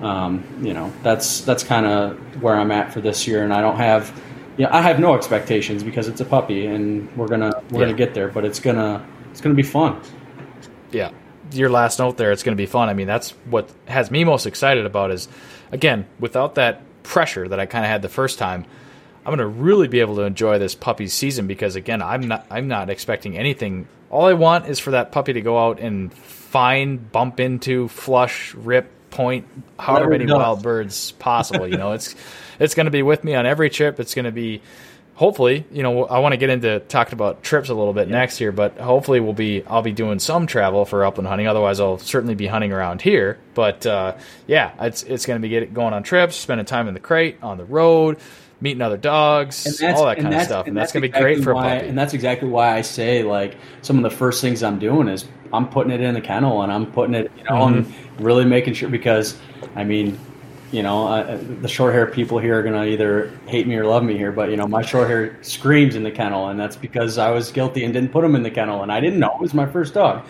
um, 0.04 0.44
you 0.62 0.74
know, 0.74 0.92
that's 1.02 1.40
that's 1.42 1.62
kind 1.64 1.86
of 1.86 2.18
where 2.42 2.54
I'm 2.56 2.70
at 2.72 2.92
for 2.92 3.00
this 3.00 3.26
year. 3.26 3.42
And 3.44 3.52
I 3.52 3.60
don't 3.60 3.76
have 3.76 4.12
yeah, 4.58 4.68
I 4.74 4.82
have 4.82 5.00
no 5.00 5.14
expectations 5.14 5.82
because 5.82 6.08
it's 6.08 6.20
a 6.20 6.24
puppy, 6.24 6.66
and 6.66 7.08
we're 7.16 7.28
gonna 7.28 7.52
we're 7.70 7.80
Yeah. 7.80 7.86
gonna 7.86 7.96
get 7.98 8.14
there. 8.14 8.28
But 8.28 8.44
it's 8.44 8.60
gonna 8.60 9.04
it's 9.30 9.40
gonna 9.40 9.54
be 9.54 9.62
fun. 9.62 10.00
yeah 10.92 11.10
your 11.52 11.68
last 11.68 11.98
note 11.98 12.16
there 12.16 12.32
it's 12.32 12.42
going 12.42 12.56
to 12.56 12.60
be 12.62 12.64
fun 12.64 12.88
i 12.88 12.94
mean 12.94 13.06
that's 13.06 13.32
what 13.44 13.68
has 13.86 14.10
me 14.10 14.24
most 14.24 14.46
excited 14.46 14.86
about 14.86 15.10
is 15.10 15.28
again 15.70 16.06
without 16.18 16.54
that 16.54 16.80
pressure 17.02 17.48
that 17.48 17.60
i 17.60 17.66
kind 17.66 17.84
of 17.84 17.90
had 17.90 18.02
the 18.02 18.08
first 18.08 18.38
time 18.38 18.64
i'm 19.24 19.34
going 19.34 19.38
to 19.38 19.46
really 19.46 19.88
be 19.88 20.00
able 20.00 20.16
to 20.16 20.22
enjoy 20.22 20.58
this 20.58 20.74
puppy 20.74 21.06
season 21.06 21.46
because 21.46 21.76
again 21.76 22.02
i'm 22.02 22.26
not 22.28 22.46
i'm 22.50 22.68
not 22.68 22.90
expecting 22.90 23.36
anything. 23.36 23.86
All 24.10 24.26
i 24.26 24.34
want 24.34 24.66
is 24.66 24.78
for 24.78 24.90
that 24.92 25.10
puppy 25.12 25.32
to 25.32 25.40
go 25.40 25.58
out 25.58 25.80
and 25.80 26.12
find 26.12 27.10
bump 27.12 27.40
into 27.40 27.88
flush 27.88 28.54
rip 28.54 28.90
point 29.10 29.46
however 29.78 30.08
many 30.08 30.26
wild 30.26 30.62
birds 30.62 31.12
possible 31.12 31.66
you 31.66 31.76
know? 31.76 31.92
It's 31.94 32.14
it's 32.58 32.74
going 32.74 32.86
to 32.86 32.90
be 32.90 33.02
with 33.02 33.24
me 33.24 33.34
on 33.34 33.44
every 33.44 33.70
trip. 33.70 33.98
It's 33.98 34.14
going 34.14 34.24
to 34.24 34.32
be 34.32 34.62
hopefully, 35.22 35.64
you 35.70 35.84
know, 35.84 36.04
I 36.04 36.18
want 36.18 36.32
to 36.32 36.36
get 36.36 36.50
into 36.50 36.80
talking 36.80 37.14
about 37.14 37.44
trips 37.44 37.68
a 37.68 37.74
little 37.74 37.92
bit 37.92 38.08
next 38.08 38.40
year, 38.40 38.50
but 38.50 38.76
hopefully 38.76 39.20
we'll 39.20 39.34
be 39.34 39.62
I'll 39.68 39.80
be 39.80 39.92
doing 39.92 40.18
some 40.18 40.48
travel 40.48 40.84
for 40.84 41.04
upland 41.04 41.28
hunting. 41.28 41.46
Otherwise, 41.46 41.78
I'll 41.78 41.98
certainly 41.98 42.34
be 42.34 42.48
hunting 42.48 42.72
around 42.72 43.02
here. 43.02 43.38
But 43.54 43.86
uh, 43.86 44.16
yeah, 44.48 44.72
it's 44.80 45.04
it's 45.04 45.24
going 45.24 45.40
to 45.40 45.42
be 45.42 45.48
get, 45.48 45.72
going 45.72 45.94
on 45.94 46.02
trips, 46.02 46.34
spending 46.34 46.66
time 46.66 46.88
in 46.88 46.94
the 46.94 46.98
crate, 47.00 47.36
on 47.40 47.56
the 47.56 47.64
road, 47.64 48.18
meeting 48.60 48.82
other 48.82 48.96
dogs, 48.96 49.80
all 49.80 50.06
that 50.06 50.18
kind 50.18 50.34
of 50.34 50.42
stuff, 50.42 50.66
and, 50.66 50.76
that's, 50.76 50.90
going 50.90 51.02
to 51.02 51.08
be 51.08 51.12
great 51.12 51.38
exactly 51.38 51.44
for 51.44 51.52
a 51.52 51.54
puppy. 51.54 51.86
And 51.86 51.96
that's 51.96 52.14
exactly 52.14 52.48
why 52.48 52.76
I 52.76 52.80
say 52.82 53.22
like 53.22 53.56
some 53.82 53.98
of 53.98 54.02
the 54.02 54.10
first 54.10 54.40
things 54.40 54.64
I'm 54.64 54.80
doing 54.80 55.06
is 55.06 55.24
I'm 55.52 55.68
putting 55.68 55.92
it 55.92 56.00
in 56.00 56.14
the 56.14 56.20
kennel 56.20 56.62
and 56.62 56.72
I'm 56.72 56.90
putting 56.90 57.14
it, 57.14 57.30
you 57.38 57.44
know, 57.44 57.68
and 57.68 57.86
Mm-hmm. 57.86 58.24
really 58.24 58.44
making 58.44 58.74
sure 58.74 58.88
because 58.88 59.38
I 59.76 59.84
mean. 59.84 60.18
You 60.72 60.82
know, 60.82 61.06
uh, 61.06 61.38
the 61.60 61.68
short 61.68 61.92
hair 61.92 62.06
people 62.06 62.38
here 62.38 62.58
are 62.58 62.62
gonna 62.62 62.86
either 62.86 63.30
hate 63.46 63.66
me 63.66 63.76
or 63.76 63.84
love 63.84 64.02
me 64.02 64.16
here, 64.16 64.32
but 64.32 64.50
you 64.50 64.56
know, 64.56 64.66
my 64.66 64.82
short 64.82 65.08
hair 65.08 65.36
screams 65.42 65.94
in 65.94 66.02
the 66.02 66.10
kennel, 66.10 66.48
and 66.48 66.58
that's 66.58 66.76
because 66.76 67.18
I 67.18 67.30
was 67.30 67.52
guilty 67.52 67.84
and 67.84 67.92
didn't 67.92 68.10
put 68.10 68.24
him 68.24 68.34
in 68.34 68.42
the 68.42 68.50
kennel, 68.50 68.82
and 68.82 68.90
I 68.90 68.98
didn't 68.98 69.20
know 69.20 69.32
it 69.34 69.40
was 69.40 69.52
my 69.52 69.66
first 69.66 69.92
dog. 69.92 70.24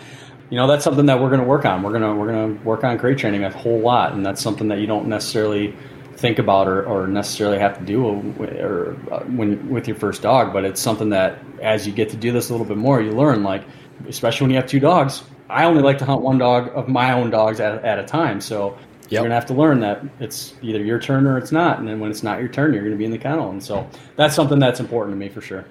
You 0.49 0.57
know, 0.57 0.67
that's 0.67 0.83
something 0.83 1.05
that 1.05 1.21
we're 1.21 1.29
gonna 1.29 1.45
work 1.45 1.65
on. 1.65 1.81
We're 1.81 1.93
gonna 1.93 2.13
we're 2.13 2.27
gonna 2.27 2.53
work 2.63 2.83
on 2.83 2.99
crate 2.99 3.17
training 3.17 3.45
a 3.45 3.49
whole 3.49 3.79
lot, 3.79 4.13
and 4.13 4.25
that's 4.25 4.41
something 4.41 4.67
that 4.67 4.79
you 4.79 4.85
don't 4.85 5.07
necessarily 5.07 5.73
think 6.17 6.39
about 6.39 6.67
or, 6.67 6.85
or 6.85 7.07
necessarily 7.07 7.57
have 7.57 7.77
to 7.77 7.83
do 7.83 8.05
or 8.39 8.95
uh, 9.11 9.19
when 9.23 9.69
with 9.69 9.87
your 9.87 9.97
first 9.97 10.21
dog, 10.21 10.53
but 10.53 10.65
it's 10.65 10.81
something 10.81 11.09
that 11.09 11.39
as 11.61 11.87
you 11.87 11.93
get 11.93 12.09
to 12.09 12.17
do 12.17 12.31
this 12.31 12.49
a 12.49 12.53
little 12.53 12.67
bit 12.67 12.77
more, 12.77 13.01
you 13.01 13.11
learn. 13.11 13.43
Like, 13.43 13.63
especially 14.07 14.45
when 14.45 14.51
you 14.51 14.57
have 14.57 14.67
two 14.67 14.79
dogs. 14.79 15.23
I 15.49 15.65
only 15.65 15.83
like 15.83 15.99
to 15.99 16.05
hunt 16.05 16.21
one 16.21 16.37
dog 16.37 16.71
of 16.73 16.87
my 16.87 17.13
own 17.13 17.29
dogs 17.29 17.59
at, 17.59 17.83
at 17.83 17.99
a 17.99 18.03
time, 18.03 18.41
so 18.41 18.77
Yep. 19.03 19.11
you're 19.11 19.23
gonna 19.23 19.35
have 19.35 19.45
to 19.47 19.53
learn 19.53 19.79
that 19.81 20.01
it's 20.19 20.53
either 20.61 20.79
your 20.83 20.99
turn 20.99 21.25
or 21.27 21.37
it's 21.37 21.51
not, 21.51 21.79
and 21.79 21.87
then 21.87 21.99
when 21.99 22.09
it's 22.11 22.23
not 22.23 22.39
your 22.39 22.47
turn, 22.49 22.73
you're 22.73 22.83
gonna 22.83 22.95
be 22.95 23.05
in 23.05 23.11
the 23.11 23.17
kennel, 23.17 23.49
and 23.49 23.61
so 23.63 23.87
that's 24.15 24.33
something 24.35 24.59
that's 24.59 24.79
important 24.79 25.13
to 25.13 25.19
me 25.19 25.29
for 25.29 25.41
sure. 25.41 25.65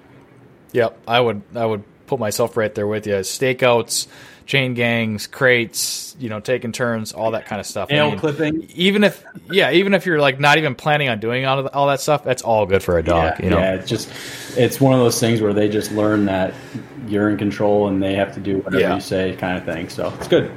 Yep, 0.73 0.97
I 1.07 1.19
would 1.19 1.41
I 1.55 1.65
would 1.65 1.83
put 2.07 2.19
myself 2.19 2.57
right 2.57 2.73
there 2.73 2.87
with 2.87 3.07
you. 3.07 3.13
Stakeouts, 3.15 4.07
chain 4.45 4.73
gangs, 4.73 5.27
crates, 5.27 6.15
you 6.19 6.29
know, 6.29 6.39
taking 6.39 6.71
turns, 6.71 7.11
all 7.13 7.31
that 7.31 7.45
kind 7.45 7.59
of 7.59 7.65
stuff. 7.65 7.89
I 7.91 7.95
Nail 7.95 8.09
mean, 8.11 8.19
clipping. 8.19 8.67
Even 8.75 9.03
if 9.03 9.23
yeah, 9.51 9.71
even 9.71 9.93
if 9.93 10.05
you're 10.05 10.19
like 10.19 10.39
not 10.39 10.57
even 10.57 10.75
planning 10.75 11.09
on 11.09 11.19
doing 11.19 11.45
all, 11.45 11.67
all 11.67 11.87
that 11.87 12.01
stuff, 12.01 12.23
that's 12.23 12.41
all 12.41 12.65
good 12.65 12.83
for 12.83 12.97
a 12.97 13.03
dog. 13.03 13.35
yeah, 13.39 13.43
you 13.45 13.49
know, 13.51 13.57
yeah, 13.59 13.73
it's 13.75 13.89
just 13.89 14.09
it's 14.57 14.79
one 14.81 14.93
of 14.93 14.99
those 14.99 15.19
things 15.19 15.41
where 15.41 15.53
they 15.53 15.69
just 15.69 15.91
learn 15.91 16.25
that 16.25 16.53
you're 17.07 17.29
in 17.29 17.37
control 17.37 17.87
and 17.87 18.01
they 18.01 18.15
have 18.15 18.33
to 18.33 18.39
do 18.39 18.57
whatever 18.59 18.79
Yeah. 18.79 18.95
you 18.95 19.01
say, 19.01 19.35
kind 19.35 19.57
of 19.57 19.65
thing. 19.65 19.89
So 19.89 20.11
it's 20.17 20.27
good. 20.27 20.51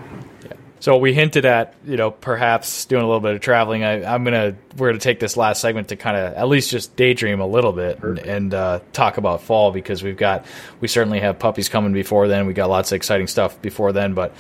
So 0.79 0.99
we 0.99 1.14
hinted 1.14 1.45
at, 1.47 1.74
you 1.87 1.97
know, 1.97 2.11
perhaps 2.11 2.85
doing 2.85 3.03
a 3.03 3.07
little 3.07 3.20
bit 3.20 3.35
of 3.35 3.41
traveling. 3.41 3.83
I, 3.83 4.05
I'm 4.05 4.24
gonna 4.24 4.57
we're 4.77 4.89
gonna 4.89 4.99
take 4.99 5.20
this 5.20 5.37
last 5.37 5.61
segment 5.61 5.89
to 5.89 5.97
kind 5.97 6.16
of 6.16 6.35
at 6.35 6.49
least 6.49 6.70
just 6.70 6.97
daydream 6.97 7.41
a 7.41 7.47
little 7.47 7.72
bit 7.72 8.03
and, 8.03 8.18
and 8.18 8.55
uh, 8.55 8.81
talk 8.93 9.16
about 9.16 9.43
fall 9.43 9.72
because 9.72 10.03
we've 10.03 10.16
got 10.16 10.45
we 10.81 10.89
certainly 10.89 11.20
have 11.20 11.39
puppies 11.39 11.68
coming 11.68 11.93
before 11.93 12.29
then. 12.29 12.47
We 12.47 12.53
got 12.53 12.68
lots 12.68 12.93
of 12.93 12.97
exciting 12.97 13.27
stuff 13.27 13.61
before 13.62 13.93
then, 13.93 14.14
but 14.14 14.35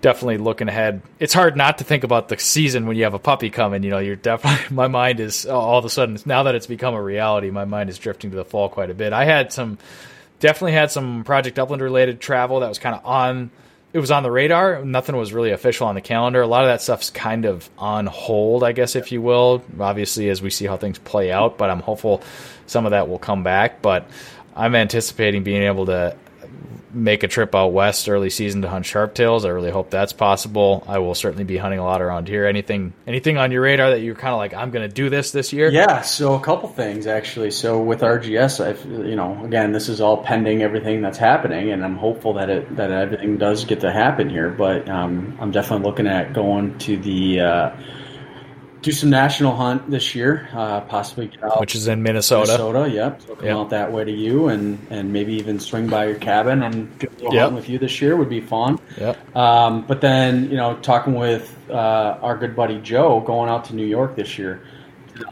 definitely 0.00 0.38
looking 0.38 0.68
ahead. 0.68 1.02
It's 1.18 1.32
hard 1.32 1.56
not 1.56 1.78
to 1.78 1.84
think 1.84 2.04
about 2.04 2.28
the 2.28 2.38
season 2.38 2.86
when 2.86 2.96
you 2.96 3.04
have 3.04 3.14
a 3.14 3.18
puppy 3.18 3.50
coming. 3.50 3.82
You 3.82 3.90
know, 3.90 3.98
you're 3.98 4.16
definitely 4.16 4.62
my 4.74 4.88
mind 4.88 5.20
is 5.20 5.46
all 5.46 5.78
of 5.78 5.84
a 5.84 5.90
sudden 5.90 6.18
now 6.24 6.44
that 6.44 6.54
it's 6.54 6.66
become 6.66 6.94
a 6.94 7.02
reality. 7.02 7.50
My 7.50 7.66
mind 7.66 7.90
is 7.90 7.98
drifting 7.98 8.30
to 8.30 8.36
the 8.36 8.44
fall 8.44 8.68
quite 8.68 8.90
a 8.90 8.94
bit. 8.94 9.12
I 9.12 9.24
had 9.24 9.52
some 9.52 9.78
definitely 10.40 10.72
had 10.72 10.90
some 10.90 11.24
Project 11.24 11.58
Upland 11.58 11.82
related 11.82 12.20
travel 12.20 12.60
that 12.60 12.68
was 12.68 12.78
kind 12.78 12.94
of 12.94 13.04
on. 13.04 13.50
It 13.94 14.00
was 14.00 14.10
on 14.10 14.24
the 14.24 14.30
radar. 14.30 14.84
Nothing 14.84 15.16
was 15.16 15.32
really 15.32 15.52
official 15.52 15.86
on 15.86 15.94
the 15.94 16.00
calendar. 16.00 16.42
A 16.42 16.48
lot 16.48 16.64
of 16.64 16.68
that 16.68 16.82
stuff's 16.82 17.10
kind 17.10 17.44
of 17.44 17.70
on 17.78 18.06
hold, 18.06 18.64
I 18.64 18.72
guess, 18.72 18.96
if 18.96 19.12
you 19.12 19.22
will. 19.22 19.62
Obviously, 19.78 20.28
as 20.30 20.42
we 20.42 20.50
see 20.50 20.66
how 20.66 20.76
things 20.76 20.98
play 20.98 21.30
out, 21.30 21.58
but 21.58 21.70
I'm 21.70 21.78
hopeful 21.78 22.20
some 22.66 22.86
of 22.86 22.90
that 22.90 23.08
will 23.08 23.20
come 23.20 23.44
back. 23.44 23.82
But 23.82 24.10
I'm 24.56 24.74
anticipating 24.74 25.44
being 25.44 25.62
able 25.62 25.86
to 25.86 26.16
make 26.94 27.22
a 27.22 27.28
trip 27.28 27.54
out 27.54 27.68
west 27.68 28.08
early 28.08 28.30
season 28.30 28.62
to 28.62 28.68
hunt 28.68 28.84
sharptails. 28.84 29.44
I 29.44 29.48
really 29.48 29.70
hope 29.70 29.90
that's 29.90 30.12
possible. 30.12 30.84
I 30.86 30.98
will 30.98 31.14
certainly 31.14 31.44
be 31.44 31.56
hunting 31.56 31.80
a 31.80 31.84
lot 31.84 32.00
around 32.00 32.28
here. 32.28 32.46
Anything 32.46 32.92
anything 33.06 33.36
on 33.36 33.50
your 33.50 33.62
radar 33.62 33.90
that 33.90 34.00
you're 34.00 34.14
kind 34.14 34.32
of 34.32 34.38
like 34.38 34.54
I'm 34.54 34.70
going 34.70 34.88
to 34.88 34.94
do 34.94 35.10
this 35.10 35.32
this 35.32 35.52
year? 35.52 35.70
Yeah, 35.70 36.02
so 36.02 36.34
a 36.34 36.40
couple 36.40 36.68
things 36.68 37.06
actually. 37.06 37.50
So 37.50 37.82
with 37.82 38.00
RGS, 38.00 38.64
I've 38.64 38.84
you 38.84 39.16
know 39.16 39.44
again 39.44 39.72
this 39.72 39.88
is 39.88 40.00
all 40.00 40.22
pending 40.22 40.62
everything 40.62 41.02
that's 41.02 41.18
happening, 41.18 41.70
and 41.70 41.84
I'm 41.84 41.96
hopeful 41.96 42.34
that 42.34 42.48
it 42.48 42.76
that 42.76 42.90
everything 42.90 43.38
does 43.38 43.64
get 43.64 43.80
to 43.80 43.92
happen 43.92 44.30
here. 44.30 44.50
But 44.50 44.88
um, 44.88 45.36
I'm 45.40 45.50
definitely 45.50 45.86
looking 45.86 46.06
at 46.06 46.32
going 46.32 46.78
to 46.78 46.96
the. 46.96 47.40
Uh, 47.40 47.76
do 48.84 48.92
some 48.92 49.08
national 49.10 49.56
hunt 49.56 49.90
this 49.90 50.14
year, 50.14 50.48
uh, 50.54 50.82
possibly 50.82 51.30
which 51.58 51.74
is 51.74 51.88
in 51.88 52.02
Minnesota. 52.02 52.52
Minnesota, 52.52 52.90
yep. 52.90 53.20
So 53.22 53.34
come 53.34 53.44
Yep. 53.46 53.56
out 53.56 53.70
that 53.70 53.90
way 53.92 54.04
to 54.04 54.12
you, 54.12 54.48
and 54.48 54.78
and 54.90 55.12
maybe 55.12 55.32
even 55.34 55.58
swing 55.58 55.88
by 55.88 56.04
your 56.06 56.16
cabin 56.16 56.62
and 56.62 56.96
do 56.98 57.08
a 57.20 57.22
Yep. 57.22 57.32
hunting 57.40 57.56
with 57.56 57.68
you 57.68 57.78
this 57.78 58.00
year 58.02 58.14
would 58.16 58.28
be 58.28 58.40
fun. 58.40 58.78
Yep. 59.00 59.36
Um, 59.36 59.84
but 59.88 60.00
then 60.02 60.50
you 60.50 60.56
know, 60.56 60.74
talking 60.82 61.14
with 61.14 61.56
uh, 61.70 62.16
our 62.22 62.36
good 62.36 62.54
buddy 62.54 62.78
Joe, 62.80 63.20
going 63.20 63.48
out 63.48 63.64
to 63.66 63.74
New 63.74 63.86
York 63.86 64.16
this 64.16 64.38
year. 64.38 64.60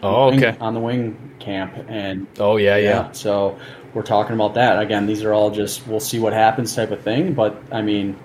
Oh, 0.03 0.31
Wing- 0.31 0.43
okay. 0.45 0.57
On 0.61 0.75
the 0.75 0.81
wing 0.81 1.17
camp, 1.39 1.75
and 1.89 2.27
Oh 2.41 2.57
yeah, 2.57 2.77
yeah. 2.77 3.13
so 3.13 3.59
we're 3.95 4.03
talking 4.03 4.35
about 4.35 4.55
that 4.55 4.81
again. 4.81 5.07
These 5.07 5.23
are 5.25 5.35
all 5.35 5.51
just 5.51 5.87
we'll 5.87 6.01
see 6.01 6.19
what 6.19 6.33
happens 6.33 6.75
type 6.75 6.91
of 6.91 7.03
thing. 7.03 7.35
But 7.35 7.61
I 7.71 7.83
mean, 7.83 8.17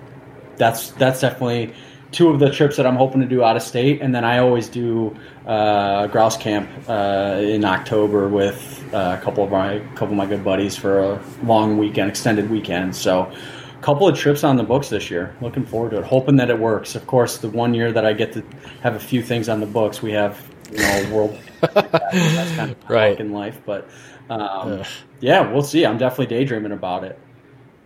that's 0.56 0.90
that's 0.92 1.20
definitely 1.20 1.74
two 2.12 2.28
of 2.30 2.38
the 2.40 2.50
trips 2.50 2.76
that 2.76 2.86
I'm 2.86 2.96
hoping 2.96 3.20
to 3.20 3.26
do 3.26 3.42
out 3.42 3.56
of 3.56 3.62
state, 3.62 4.00
and 4.00 4.14
then 4.14 4.24
I 4.24 4.38
always 4.38 4.68
do 4.68 5.16
uh, 5.46 6.06
grouse 6.08 6.36
camp 6.36 6.68
uh, 6.88 7.38
in 7.40 7.64
October 7.64 8.28
with 8.28 8.82
uh, 8.92 9.16
a 9.20 9.24
couple 9.24 9.44
of 9.44 9.50
my 9.50 9.80
couple 9.94 10.08
of 10.10 10.14
my 10.16 10.26
good 10.26 10.44
buddies 10.44 10.76
for 10.76 11.00
a 11.00 11.22
long 11.44 11.78
weekend, 11.78 12.10
extended 12.10 12.50
weekend. 12.50 12.94
So. 12.96 13.22
a 13.30 13.80
Couple 13.80 14.08
of 14.08 14.18
trips 14.18 14.42
on 14.42 14.56
the 14.56 14.64
books 14.64 14.88
this 14.88 15.08
year. 15.08 15.36
Looking 15.40 15.64
forward 15.64 15.90
to 15.92 15.98
it. 15.98 16.04
Hoping 16.04 16.34
that 16.36 16.50
it 16.50 16.58
works. 16.58 16.96
Of 16.96 17.06
course, 17.06 17.38
the 17.38 17.48
one 17.48 17.74
year 17.74 17.92
that 17.92 18.04
I 18.04 18.12
get 18.12 18.32
to 18.32 18.42
have 18.82 18.96
a 18.96 18.98
few 18.98 19.22
things 19.22 19.48
on 19.48 19.60
the 19.60 19.66
books, 19.66 20.02
we 20.02 20.10
have 20.10 20.36
you 20.72 20.78
know 20.78 21.14
world. 21.14 21.38
that's 21.60 22.56
kind 22.56 22.72
of 22.72 22.90
Right. 22.90 23.18
in 23.20 23.30
life, 23.32 23.60
but 23.64 23.88
um, 24.30 24.82
yeah, 25.20 25.48
we'll 25.52 25.62
see. 25.62 25.86
I'm 25.86 25.96
definitely 25.96 26.26
daydreaming 26.26 26.72
about 26.72 27.04
it. 27.04 27.20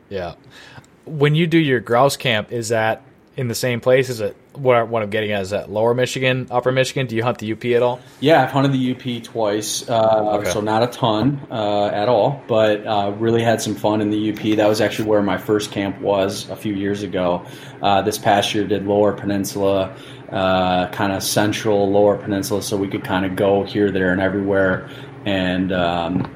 Yeah. 0.08 0.34
When 1.04 1.34
you 1.34 1.46
do 1.46 1.58
your 1.58 1.80
grouse 1.80 2.16
camp, 2.16 2.50
is 2.52 2.70
that 2.70 3.02
in 3.36 3.48
the 3.48 3.54
same 3.54 3.80
place? 3.80 4.08
Is 4.08 4.20
it 4.20 4.36
what, 4.54 4.88
what 4.88 5.02
I'm 5.02 5.10
getting 5.10 5.32
at? 5.32 5.42
Is 5.42 5.50
that 5.50 5.70
lower 5.70 5.94
Michigan, 5.94 6.46
upper 6.50 6.70
Michigan? 6.72 7.06
Do 7.06 7.16
you 7.16 7.22
hunt 7.22 7.38
the 7.38 7.52
UP 7.52 7.64
at 7.66 7.82
all? 7.82 8.00
Yeah, 8.20 8.42
I've 8.42 8.50
hunted 8.50 8.72
the 8.72 8.92
UP 8.94 9.22
twice, 9.24 9.88
uh, 9.88 10.38
Okay. 10.40 10.50
so 10.50 10.60
not 10.60 10.82
a 10.82 10.86
ton 10.88 11.40
uh, 11.50 11.86
at 11.86 12.08
all, 12.08 12.42
but 12.46 12.86
uh, 12.86 13.12
really 13.18 13.42
had 13.42 13.62
some 13.62 13.74
fun 13.74 14.00
in 14.00 14.10
the 14.10 14.32
UP. 14.32 14.56
That 14.56 14.68
was 14.68 14.80
actually 14.80 15.08
where 15.08 15.22
my 15.22 15.38
first 15.38 15.70
camp 15.70 16.00
was 16.00 16.48
a 16.50 16.56
few 16.56 16.74
years 16.74 17.02
ago. 17.02 17.44
Uh, 17.80 18.02
this 18.02 18.18
past 18.18 18.54
year, 18.54 18.66
did 18.66 18.86
Lower 18.86 19.12
Peninsula, 19.12 19.94
uh, 20.30 20.88
kind 20.88 21.12
of 21.12 21.22
central 21.22 21.90
Lower 21.90 22.16
Peninsula, 22.16 22.62
so 22.62 22.76
we 22.76 22.88
could 22.88 23.04
kind 23.04 23.24
of 23.24 23.36
go 23.36 23.64
here, 23.64 23.90
there, 23.90 24.12
and 24.12 24.20
everywhere. 24.20 24.88
And 25.24 25.72
um, 25.72 26.30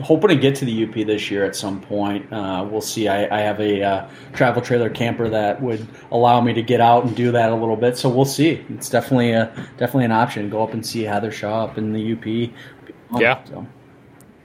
hoping 0.00 0.28
to 0.28 0.36
get 0.36 0.54
to 0.56 0.64
the 0.64 0.84
UP 0.84 0.94
this 1.06 1.30
year 1.30 1.44
at 1.44 1.54
some 1.56 1.80
point. 1.80 2.30
Uh, 2.32 2.66
we'll 2.70 2.80
see. 2.80 3.08
I, 3.08 3.36
I 3.36 3.40
have 3.40 3.60
a 3.60 3.82
uh, 3.82 4.08
travel 4.32 4.62
trailer 4.62 4.90
camper 4.90 5.28
that 5.28 5.60
would 5.62 5.86
allow 6.10 6.40
me 6.40 6.52
to 6.54 6.62
get 6.62 6.80
out 6.80 7.04
and 7.04 7.14
do 7.14 7.30
that 7.32 7.50
a 7.50 7.54
little 7.54 7.76
bit. 7.76 7.96
So 7.96 8.08
we'll 8.08 8.24
see. 8.24 8.64
It's 8.70 8.88
definitely 8.88 9.32
a 9.32 9.46
definitely 9.76 10.06
an 10.06 10.12
option. 10.12 10.50
Go 10.50 10.62
up 10.62 10.72
and 10.72 10.84
see 10.84 11.02
Heather 11.02 11.32
Shaw 11.32 11.64
up 11.64 11.78
in 11.78 11.92
the 11.92 12.12
UP. 12.12 13.20
Yeah. 13.20 13.42
So, 13.44 13.66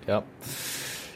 Yep. 0.07 0.27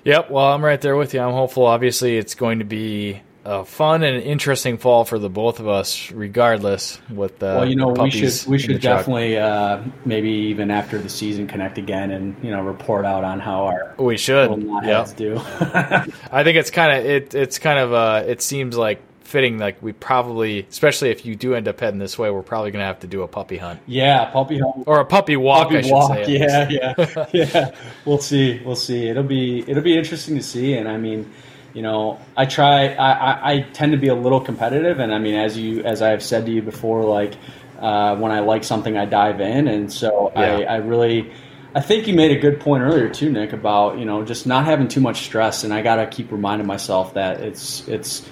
Yep. 0.04 0.32
Well, 0.32 0.46
I'm 0.46 0.64
right 0.64 0.82
there 0.82 0.96
with 0.96 1.14
you. 1.14 1.20
I'm 1.20 1.34
hopeful. 1.34 1.66
Obviously, 1.66 2.18
it's 2.18 2.36
going 2.36 2.60
to 2.60 2.66
be 2.66 3.22
a 3.50 3.66
fun 3.66 4.04
and 4.04 4.22
interesting 4.22 4.78
fall 4.78 5.06
for 5.06 5.18
the 5.18 5.30
both 5.30 5.60
of 5.60 5.68
us, 5.68 6.12
regardless. 6.12 7.02
With 7.10 7.39
the 7.39 7.47
well, 7.47 7.68
you 7.68 7.76
know, 7.76 7.88
we 7.88 8.12
should 8.12 8.47
we 8.47 8.60
should 8.60 8.80
definitely 8.80 9.38
uh, 9.38 9.82
maybe 10.06 10.30
even 10.30 10.70
after 10.70 11.00
the 11.00 11.10
season 11.10 11.47
connect 11.47 11.80
again 11.80 12.12
and 12.12 12.36
you 12.43 12.52
know 12.52 12.62
report 12.62 13.06
out 13.06 13.24
on 13.24 13.39
how 13.39 13.66
our 13.66 13.95
We 13.97 14.18
should. 14.18 14.64
Yep. 14.84 15.16
do. 15.16 15.38
I 15.41 16.43
think 16.43 16.58
it's 16.58 16.70
kind 16.70 16.95
of 16.95 17.06
it. 17.06 17.34
It's 17.34 17.58
kind 17.58 17.80
of 17.80 17.91
uh, 17.91 18.24
it 18.28 18.43
seems 18.43 18.78
like 18.78 19.02
fitting. 19.24 19.58
Like 19.58 19.82
we 19.82 19.93
probably, 19.93 20.68
especially 20.70 21.10
if 21.10 21.26
you 21.26 21.36
do 21.36 21.56
end 21.56 21.68
up 21.68 21.80
heading 21.80 22.00
this 22.00 22.20
way, 22.20 22.30
we're 22.30 22.43
probably 22.43 22.70
going 22.70 22.84
to 22.84 22.88
have 22.88 23.00
to 23.00 23.08
do 23.08 23.24
a 23.24 23.28
puppy 23.28 23.58
hunt 23.58 23.80
yeah, 23.88 24.26
puppy 24.26 24.60
hunt. 24.60 24.84
or 24.86 25.00
a 25.00 25.06
puppy 25.06 25.38
walk. 25.38 25.70
Puppy 25.70 25.78
I 25.78 25.82
should 25.82 25.91
walk, 25.91 26.14
say. 26.14 26.38
yeah, 26.38 26.70
yeah, 26.70 27.26
yeah. 27.34 27.76
We'll 28.06 28.20
see, 28.20 28.62
we'll 28.64 28.76
see. 28.76 29.08
It'll 29.08 29.24
be 29.24 29.68
it'll 29.68 29.82
be 29.82 29.97
interesting 29.97 30.36
to 30.36 30.43
see. 30.43 30.76
And 30.76 30.88
I 30.88 30.97
mean, 30.97 31.32
you 31.74 31.82
know, 31.82 32.20
I 32.36 32.46
try. 32.46 32.88
I, 32.94 33.12
I, 33.12 33.52
I 33.54 33.62
tend 33.74 33.92
to 33.92 33.98
be 33.98 34.08
a 34.08 34.16
little 34.16 34.42
competitive, 34.42 35.00
and 35.00 35.14
I 35.14 35.20
mean, 35.20 35.36
as 35.36 35.58
you 35.58 35.84
as 35.84 36.02
I've 36.02 36.24
said 36.24 36.46
to 36.46 36.52
you 36.52 36.62
before, 36.62 37.04
like 37.04 37.36
uh, 37.80 38.16
when 38.18 38.32
I 38.32 38.40
like 38.40 38.64
something, 38.64 38.98
I 38.98 39.06
dive 39.06 39.40
in, 39.42 39.68
and 39.68 39.92
so 39.92 40.32
I, 40.36 40.64
I 40.64 40.76
really. 40.78 41.32
I 41.76 41.82
think 41.82 42.08
you 42.08 42.16
made 42.16 42.32
a 42.36 42.40
good 42.40 42.60
point 42.60 42.82
earlier 42.82 43.10
too, 43.10 43.30
Nick, 43.32 43.54
about 43.54 44.00
you 44.00 44.06
know 44.06 44.26
just 44.26 44.48
not 44.48 44.66
having 44.66 44.88
too 44.88 45.02
much 45.02 45.22
stress, 45.22 45.64
and 45.64 45.72
I 45.72 45.84
got 45.84 45.98
to 45.98 46.08
keep 46.08 46.32
reminding 46.32 46.66
myself 46.66 47.14
that 47.14 47.42
it's 47.42 47.88
it's 47.88 48.28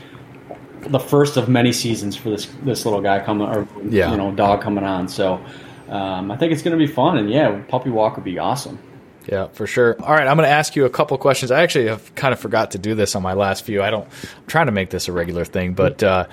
the 0.81 0.99
first 0.99 1.37
of 1.37 1.47
many 1.47 1.71
seasons 1.71 2.15
for 2.15 2.31
this 2.31 2.47
this 2.63 2.85
little 2.85 3.01
guy 3.01 3.19
coming 3.19 3.47
or 3.47 3.67
Yeah. 3.87 4.11
you 4.11 4.17
know 4.17 4.31
dog 4.31 4.61
coming 4.61 4.83
on. 4.83 5.07
So 5.07 5.39
um, 5.89 6.31
I 6.31 6.37
think 6.37 6.51
it's 6.51 6.63
going 6.63 6.77
to 6.77 6.83
be 6.83 6.91
fun, 6.91 7.17
and 7.17 7.29
yeah, 7.29 7.61
puppy 7.67 7.91
walk 7.91 8.15
would 8.15 8.25
be 8.25 8.39
awesome. 8.39 8.79
Yeah, 9.27 9.47
for 9.47 9.67
sure. 9.67 10.01
All 10.01 10.13
right, 10.13 10.27
I'm 10.27 10.37
going 10.37 10.47
to 10.47 10.53
ask 10.53 10.75
you 10.75 10.85
a 10.85 10.89
couple 10.89 11.17
questions. 11.17 11.51
I 11.51 11.61
actually 11.61 11.87
have 11.87 12.15
kind 12.15 12.33
of 12.33 12.39
forgot 12.39 12.71
to 12.71 12.77
do 12.77 12.95
this 12.95 13.15
on 13.15 13.21
my 13.21 13.33
last 13.33 13.65
few. 13.65 13.83
I 13.83 13.89
don't. 13.89 14.05
I'm 14.05 14.45
trying 14.47 14.67
to 14.67 14.71
make 14.71 14.89
this 14.89 15.07
a 15.07 15.11
regular 15.11 15.43
thing, 15.43 15.73
but 15.73 16.01
uh, 16.01 16.27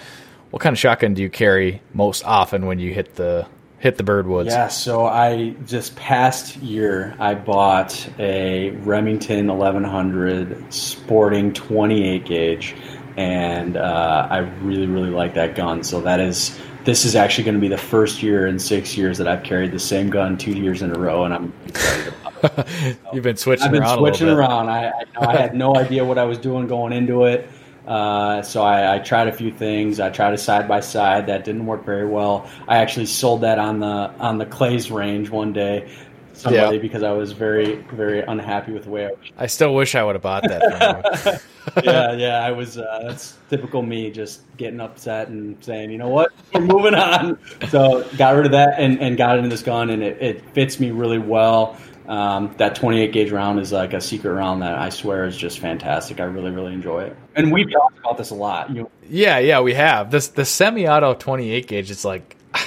what 0.51 0.63
kind 0.63 0.73
of 0.73 0.79
shotgun 0.79 1.15
do 1.15 1.23
you 1.23 1.31
carry 1.31 1.83
most 1.93 2.25
often 2.25 2.67
when 2.67 2.79
you 2.79 2.95
hit 2.95 3.17
the 3.17 3.47
hit 3.81 3.97
the 3.97 4.05
birdwoods? 4.05 4.47
Yeah, 4.47 4.69
so 4.69 5.07
I 5.07 5.51
just 5.67 5.97
past 5.97 6.57
year 6.57 7.17
I 7.19 7.35
bought 7.35 8.09
a 8.19 8.71
Remington 8.71 9.49
1100 9.49 10.73
Sporting 10.73 11.53
28 11.53 12.25
gauge, 12.25 12.77
and 13.17 13.77
uh, 13.77 14.29
I 14.31 14.39
really 14.39 14.87
really 14.87 15.11
like 15.11 15.35
that 15.35 15.57
gun. 15.57 15.83
So 15.83 16.01
that 16.03 16.21
is 16.21 16.59
this 16.85 17.05
is 17.05 17.17
actually 17.17 17.45
going 17.45 17.57
to 17.57 17.61
be 17.61 17.69
the 17.69 17.77
first 17.77 18.23
year 18.23 18.47
in 18.47 18.59
six 18.59 18.97
years 18.97 19.19
that 19.19 19.27
I've 19.27 19.43
carried 19.43 19.73
the 19.73 19.79
same 19.79 20.11
gun 20.11 20.39
two 20.39 20.53
years 20.53 20.81
in 20.81 20.95
a 20.95 20.99
row, 20.99 21.25
and 21.25 21.35
I'm 21.35 21.53
excited. 21.67 22.15
You've 23.13 23.25
been 23.25 23.37
switching 23.37 23.67
I've 23.67 23.73
been 23.73 23.83
around 23.83 23.99
switching 23.99 24.29
around. 24.29 24.69
I, 24.69 24.89
I, 24.89 25.05
know 25.15 25.29
I 25.29 25.37
had 25.37 25.55
no 25.55 25.77
idea 25.77 26.05
what 26.05 26.19
I 26.19 26.25
was 26.25 26.39
doing 26.39 26.67
going 26.67 26.93
into 26.93 27.25
it. 27.25 27.49
Uh, 27.87 28.41
so 28.43 28.63
I, 28.63 28.95
I 28.95 28.99
tried 28.99 29.29
a 29.29 29.33
few 29.33 29.53
things. 29.53 30.01
I 30.01 30.09
tried 30.11 30.33
a 30.33 30.39
side 30.39 30.67
by 30.67 30.81
side 30.81 31.27
that 31.27 31.45
didn't 31.45 31.67
work 31.67 31.85
very 31.85 32.07
well. 32.07 32.49
I 32.67 32.79
actually 32.79 33.07
sold 33.07 33.43
that 33.43 33.59
on 33.59 33.81
the 33.81 33.87
on 34.19 34.39
the 34.39 34.47
Clays 34.47 34.91
range 34.91 35.31
one 35.31 35.53
day. 35.53 35.91
Somebody 36.33 36.77
Yeah. 36.77 36.83
because 36.83 37.03
I 37.03 37.13
was 37.13 37.33
very 37.33 37.77
very 37.93 38.21
unhappy 38.21 38.73
with 38.73 38.85
the 38.85 38.91
way 38.91 39.07
I 39.07 39.11
was. 39.11 39.19
I 39.37 39.47
still 39.47 39.75
wish 39.75 39.95
I 39.95 40.03
would 40.03 40.15
have 40.15 40.23
bought 40.23 40.45
that 40.45 41.43
yeah, 41.83 42.13
yeah, 42.13 42.45
I 42.45 42.51
was. 42.51 42.79
Uh, 42.79 43.01
that's 43.07 43.37
typical 43.49 43.83
me, 43.83 44.11
just 44.11 44.43
getting 44.57 44.81
upset 44.81 45.29
and 45.29 45.63
saying, 45.65 45.91
you 45.91 45.99
know 45.99 46.09
what, 46.09 46.33
we're 46.53 46.61
moving 46.61 46.95
on. 46.95 47.39
So 47.69 48.07
got 48.17 48.35
rid 48.35 48.47
of 48.47 48.53
that 48.53 48.79
and, 48.79 49.01
and 49.01 49.17
got 49.17 49.39
into 49.39 49.49
this 49.49 49.63
gun, 49.63 49.91
and 49.91 50.03
it, 50.03 50.21
it 50.21 50.55
fits 50.55 50.79
me 50.79 50.91
really 50.91 51.19
well. 51.19 51.77
Um, 52.07 52.55
that 52.59 52.75
28 52.75 53.13
gauge 53.13 53.31
round 53.33 53.59
is 53.61 53.73
like 53.73 53.95
a 53.95 54.01
secret 54.01 54.33
round 54.33 54.63
that 54.63 54.77
I 54.79 54.91
swear 54.91 55.25
is 55.25 55.37
just 55.37 55.59
fantastic. 55.59 56.21
I 56.21 56.25
really, 56.25 56.51
really 56.51 56.73
enjoy 56.75 57.05
it. 57.05 57.17
And 57.35 57.51
we've 57.53 57.71
talked 57.71 57.99
about 57.99 58.19
this 58.19 58.31
a 58.31 58.35
lot. 58.35 58.69
You 58.71 58.83
know, 58.83 58.91
Yeah, 59.09 59.39
yeah, 59.39 59.61
we 59.61 59.75
have 59.75 60.11
this 60.11 60.29
the 60.29 60.45
semi-auto 60.45 61.15
28 61.15 61.67
gauge. 61.67 61.91
It's 61.91 62.05
like 62.05 62.37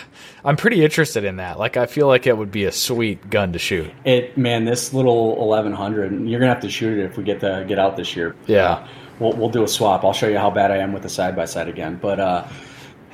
I'm 0.43 0.57
pretty 0.57 0.83
interested 0.83 1.23
in 1.23 1.35
that. 1.37 1.59
Like 1.59 1.77
I 1.77 1.85
feel 1.85 2.07
like 2.07 2.25
it 2.25 2.37
would 2.37 2.51
be 2.51 2.65
a 2.65 2.71
sweet 2.71 3.29
gun 3.29 3.53
to 3.53 3.59
shoot. 3.59 3.91
it 4.05 4.37
man, 4.37 4.65
this 4.65 4.93
little 4.93 5.35
1100, 5.35 6.27
you're 6.27 6.39
gonna 6.39 6.51
have 6.53 6.63
to 6.63 6.69
shoot 6.69 6.97
it 6.97 7.05
if 7.05 7.17
we 7.17 7.23
get 7.23 7.39
to 7.41 7.63
get 7.67 7.77
out 7.79 7.95
this 7.95 8.15
year. 8.15 8.35
Yeah. 8.47 8.71
Uh, 8.71 8.87
we'll 9.19 9.33
we'll 9.33 9.49
do 9.49 9.63
a 9.63 9.67
swap. 9.67 10.03
I'll 10.03 10.13
show 10.13 10.27
you 10.27 10.39
how 10.39 10.49
bad 10.49 10.71
I 10.71 10.77
am 10.77 10.93
with 10.93 11.03
the 11.03 11.09
side 11.09 11.35
by 11.35 11.45
side 11.45 11.67
again. 11.67 11.99
But 12.01 12.19
uh, 12.19 12.47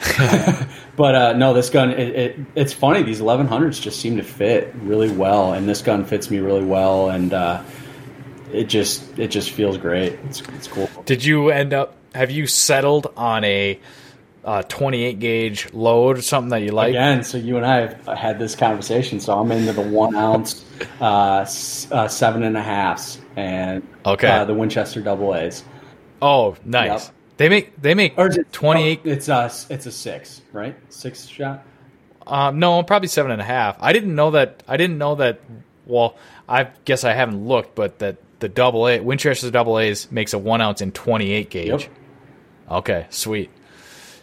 but 0.96 1.16
uh, 1.16 1.34
no, 1.34 1.54
this 1.54 1.70
gun 1.70 1.92
it, 1.92 2.00
it 2.16 2.40
it's 2.56 2.74
funny. 2.74 3.04
These 3.04 3.22
1100s 3.22 3.82
just 3.82 4.00
seem 4.00 4.18
to 4.18 4.24
fit 4.24 4.74
really 4.82 5.12
well, 5.12 5.54
and 5.54 5.68
this 5.68 5.82
gun 5.82 6.06
fits 6.06 6.30
me 6.30 6.40
really 6.40 6.64
well, 6.66 7.10
and 7.10 7.34
uh, 7.34 7.64
it 8.52 8.66
just 8.66 9.18
it 9.18 9.30
just 9.30 9.52
feels 9.52 9.78
great. 9.78 10.14
It's 10.26 10.42
it's 10.50 10.68
cool. 10.68 10.90
Did 11.06 11.24
you 11.24 11.50
end 11.50 11.74
up? 11.74 11.96
Have 12.16 12.30
you 12.32 12.46
settled 12.48 13.12
on 13.18 13.44
a 13.44 13.80
uh, 14.46 14.62
28 14.64 15.20
gauge 15.20 15.74
load, 15.74 16.18
or 16.20 16.22
something 16.22 16.50
that 16.50 16.62
you 16.62 16.72
like? 16.72 16.90
Again, 16.90 17.24
so 17.24 17.38
you 17.38 17.58
and 17.58 17.66
I 17.66 17.88
have 17.88 18.06
had 18.18 18.40
this 18.40 18.56
conversation. 18.56 19.20
So 19.20 19.40
I'm 19.40 19.52
into 19.52 19.74
the 19.74 19.82
one 19.82 20.16
ounce, 20.16 20.64
uh, 21.02 21.40
s- 21.40 21.88
uh, 21.92 22.08
seven 22.08 22.44
and 22.44 22.56
a 22.58 22.62
halfs, 22.62 23.20
and 23.36 23.88
Okay. 24.06 24.28
uh, 24.30 24.46
the 24.46 24.54
Winchester 24.54 25.02
double 25.02 25.34
A's. 25.34 25.64
Oh, 26.22 26.56
nice. 26.64 27.06
Yep. 27.06 27.16
They 27.38 27.50
make 27.50 27.82
they 27.82 27.94
make 27.96 28.14
Or 28.18 28.28
is 28.28 28.38
it 28.38 28.52
28. 28.52 29.02
oh, 29.06 29.10
it's 29.10 29.28
a 29.28 29.52
it's 29.70 29.86
a 29.86 29.92
six, 29.92 30.42
right? 30.52 30.76
Six 30.90 31.26
shot. 31.28 31.64
Um, 32.26 32.60
no, 32.60 32.84
probably 32.84 33.08
seven 33.10 33.32
and 33.32 33.42
a 33.42 33.46
half. 33.46 33.76
I 33.82 33.92
didn't 33.92 34.16
know 34.16 34.32
that. 34.32 34.64
I 34.68 34.78
didn't 34.78 34.98
know 34.98 35.16
that. 35.16 35.42
Well, 35.86 36.16
I 36.48 36.70
guess 36.86 37.04
I 37.04 37.14
haven't 37.14 37.46
looked, 37.46 37.76
but 37.76 38.00
that 38.00 38.18
the 38.40 38.48
double 38.50 38.88
A 38.88 39.00
Winchester's 39.00 39.52
double 39.52 39.80
A's 39.80 40.10
makes 40.12 40.34
a 40.34 40.38
one 40.38 40.62
ounce 40.62 40.82
in 40.82 40.92
28 40.92 41.50
gauge. 41.50 41.68
Yep. 41.68 41.82
Okay, 42.72 43.08
sweet. 43.10 43.50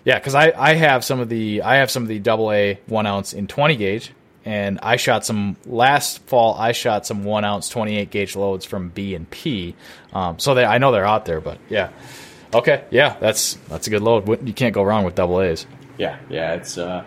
Yeah, 0.05 0.19
because 0.19 0.35
I, 0.35 0.53
I 0.57 0.75
have 0.75 1.05
some 1.05 1.21
of 1.21 1.29
the 1.29 1.61
I 1.63 1.77
have 1.77 1.91
some 1.91 2.03
of 2.05 2.09
the 2.09 2.19
double 2.19 2.51
A 2.53 2.79
one 2.87 3.07
ounce 3.07 3.35
in 3.35 3.47
20 3.47 3.77
gauge, 3.77 4.13
and 4.47 4.79
I 4.83 4.97
shot 4.97 5.27
some 5.27 5.57
last 5.67 6.23
fall. 6.23 6.55
I 6.55 6.73
shot 6.73 7.05
some 7.07 7.25
one 7.25 7.45
ounce 7.45 7.69
28 7.69 8.11
gauge 8.11 8.35
loads 8.37 8.65
from 8.65 8.89
B 8.89 9.15
and 9.15 9.29
P, 9.29 9.75
um, 10.15 10.39
so 10.39 10.55
they 10.55 10.65
I 10.65 10.79
know 10.79 10.91
they're 10.93 11.05
out 11.05 11.27
there. 11.27 11.43
But 11.43 11.59
yeah, 11.69 11.91
okay, 12.55 12.85
yeah, 12.91 13.17
that's 13.21 13.55
that's 13.69 13.87
a 13.87 13.91
good 13.91 14.03
load. 14.03 14.47
You 14.47 14.53
can't 14.55 14.75
go 14.75 14.83
wrong 14.83 15.05
with 15.05 15.15
double 15.15 15.41
A's. 15.41 15.67
Yeah, 15.99 16.19
yeah. 16.29 16.55
It's. 16.55 16.79
Uh, 16.79 17.05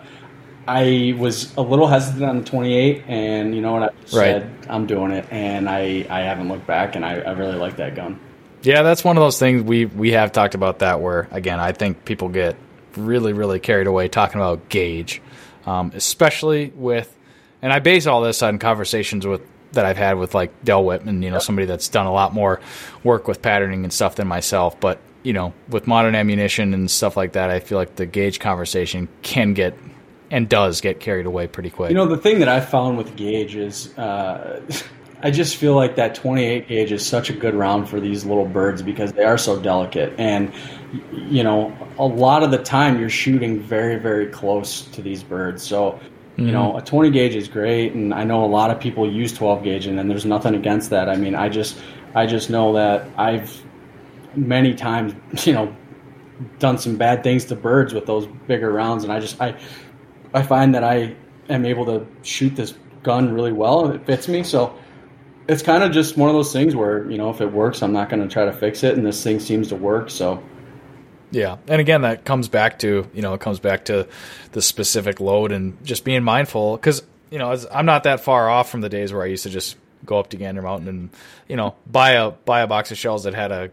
I 0.66 1.14
was 1.18 1.54
a 1.56 1.62
little 1.62 1.86
hesitant 1.86 2.24
on 2.24 2.38
the 2.38 2.44
28, 2.44 3.04
and 3.06 3.54
you 3.54 3.60
know 3.60 3.72
what 3.74 3.82
I 3.82 3.86
Right. 3.86 4.00
said? 4.10 4.50
I'm 4.70 4.86
doing 4.86 5.12
it, 5.12 5.26
and 5.30 5.68
I 5.68 6.06
I 6.08 6.20
haven't 6.20 6.48
looked 6.48 6.66
back, 6.66 6.96
and 6.96 7.04
I, 7.04 7.18
I 7.20 7.32
really 7.32 7.56
like 7.56 7.76
that 7.76 7.94
gun. 7.94 8.18
Yeah, 8.62 8.82
that's 8.82 9.04
one 9.04 9.18
of 9.18 9.22
those 9.22 9.38
things 9.38 9.62
we 9.62 9.84
we 9.84 10.12
have 10.12 10.32
talked 10.32 10.54
about 10.54 10.78
that 10.78 11.00
where 11.02 11.28
again 11.32 11.60
I 11.60 11.72
think 11.72 12.06
people 12.06 12.30
get 12.30 12.56
really 12.96 13.34
really 13.34 13.60
carried 13.60 13.86
away 13.86 14.08
talking 14.08 14.40
about 14.40 14.70
gauge, 14.70 15.20
um, 15.66 15.92
especially 15.94 16.72
with, 16.74 17.14
and 17.60 17.70
I 17.70 17.80
base 17.80 18.06
all 18.06 18.22
this 18.22 18.42
on 18.42 18.58
conversations 18.58 19.26
with 19.26 19.42
that 19.72 19.84
I've 19.84 19.98
had 19.98 20.16
with 20.16 20.34
like 20.34 20.64
Del 20.64 20.82
Whitman, 20.82 21.20
you 21.20 21.30
know, 21.30 21.40
somebody 21.40 21.66
that's 21.66 21.88
done 21.90 22.06
a 22.06 22.12
lot 22.12 22.32
more 22.32 22.58
work 23.02 23.28
with 23.28 23.42
patterning 23.42 23.84
and 23.84 23.92
stuff 23.92 24.14
than 24.14 24.28
myself, 24.28 24.80
but 24.80 24.98
you 25.24 25.32
know, 25.32 25.52
with 25.68 25.88
modern 25.88 26.14
ammunition 26.14 26.72
and 26.72 26.88
stuff 26.88 27.16
like 27.16 27.32
that, 27.32 27.50
I 27.50 27.58
feel 27.58 27.78
like 27.78 27.96
the 27.96 28.06
gauge 28.06 28.38
conversation 28.38 29.08
can 29.22 29.54
get 29.54 29.76
and 30.30 30.48
does 30.48 30.80
get 30.80 31.00
carried 31.00 31.26
away 31.26 31.46
pretty 31.46 31.70
quick. 31.70 31.90
You 31.90 31.96
know, 31.96 32.06
the 32.06 32.16
thing 32.16 32.38
that 32.38 32.48
I 32.48 32.60
found 32.60 32.98
with 32.98 33.16
gauge 33.16 33.56
is 33.56 33.96
uh, 33.98 34.60
I 35.24 35.30
just 35.30 35.56
feel 35.56 35.74
like 35.74 35.96
that 35.96 36.14
28 36.14 36.68
gauge 36.68 36.92
is 36.92 37.04
such 37.04 37.30
a 37.30 37.32
good 37.32 37.54
round 37.54 37.88
for 37.88 37.98
these 37.98 38.26
little 38.26 38.44
birds 38.44 38.82
because 38.82 39.12
they 39.14 39.24
are 39.24 39.38
so 39.38 39.58
delicate. 39.58 40.12
And, 40.18 40.52
you 41.12 41.42
know, 41.42 41.74
a 41.98 42.04
lot 42.04 42.42
of 42.42 42.50
the 42.50 42.58
time 42.58 43.00
you're 43.00 43.08
shooting 43.08 43.58
very, 43.58 43.96
very 43.96 44.26
close 44.26 44.82
to 44.88 45.00
these 45.00 45.22
birds. 45.22 45.62
So, 45.62 45.98
you 46.36 46.52
know, 46.52 46.76
a 46.76 46.82
20 46.82 47.10
gauge 47.10 47.34
is 47.34 47.48
great. 47.48 47.94
And 47.94 48.12
I 48.12 48.24
know 48.24 48.44
a 48.44 48.46
lot 48.46 48.70
of 48.70 48.78
people 48.78 49.10
use 49.10 49.32
12 49.32 49.64
gauge 49.64 49.86
and, 49.86 49.98
and 49.98 50.10
there's 50.10 50.26
nothing 50.26 50.54
against 50.54 50.90
that. 50.90 51.08
I 51.08 51.16
mean, 51.16 51.34
I 51.34 51.48
just, 51.48 51.80
I 52.14 52.26
just 52.26 52.50
know 52.50 52.74
that 52.74 53.08
I've 53.16 53.62
many 54.36 54.74
times, 54.74 55.14
you 55.46 55.52
know, 55.52 55.74
done 56.58 56.78
some 56.78 56.96
bad 56.96 57.22
things 57.22 57.44
to 57.46 57.56
birds 57.56 57.94
with 57.94 58.06
those 58.06 58.26
bigger 58.46 58.72
rounds. 58.72 59.04
And 59.04 59.12
I 59.12 59.20
just, 59.20 59.40
I, 59.40 59.56
I 60.32 60.42
find 60.42 60.74
that 60.74 60.84
I 60.84 61.14
am 61.48 61.64
able 61.64 61.86
to 61.86 62.06
shoot 62.22 62.56
this 62.56 62.74
gun 63.02 63.32
really 63.32 63.52
well. 63.52 63.90
It 63.90 64.04
fits 64.04 64.28
me, 64.28 64.42
so 64.42 64.76
it's 65.46 65.62
kind 65.62 65.82
of 65.82 65.92
just 65.92 66.16
one 66.16 66.28
of 66.28 66.34
those 66.34 66.52
things 66.52 66.74
where 66.74 67.08
you 67.10 67.18
know 67.18 67.30
if 67.30 67.40
it 67.40 67.52
works, 67.52 67.82
I'm 67.82 67.92
not 67.92 68.08
going 68.08 68.22
to 68.22 68.28
try 68.28 68.44
to 68.44 68.52
fix 68.52 68.82
it, 68.82 68.96
and 68.96 69.06
this 69.06 69.22
thing 69.22 69.38
seems 69.38 69.68
to 69.68 69.76
work. 69.76 70.10
So 70.10 70.42
Yeah, 71.30 71.58
and 71.68 71.80
again, 71.80 72.02
that 72.02 72.24
comes 72.24 72.48
back 72.48 72.80
to 72.80 73.08
you 73.14 73.22
know 73.22 73.34
it 73.34 73.40
comes 73.40 73.60
back 73.60 73.84
to 73.86 74.08
the 74.52 74.62
specific 74.62 75.20
load 75.20 75.52
and 75.52 75.82
just 75.84 76.04
being 76.04 76.24
mindful 76.24 76.76
because 76.76 77.02
you 77.30 77.38
know 77.38 77.56
I'm 77.70 77.86
not 77.86 78.04
that 78.04 78.20
far 78.20 78.48
off 78.48 78.70
from 78.70 78.80
the 78.80 78.88
days 78.88 79.12
where 79.12 79.22
I 79.22 79.26
used 79.26 79.44
to 79.44 79.50
just 79.50 79.76
go 80.04 80.18
up 80.18 80.30
to 80.30 80.36
Gander 80.36 80.62
Mountain 80.62 80.88
and 80.88 81.10
you 81.48 81.56
know 81.56 81.74
buy 81.86 82.12
a 82.12 82.30
buy 82.30 82.60
a 82.60 82.66
box 82.66 82.90
of 82.90 82.98
shells 82.98 83.24
that 83.24 83.34
had 83.34 83.52
a 83.52 83.70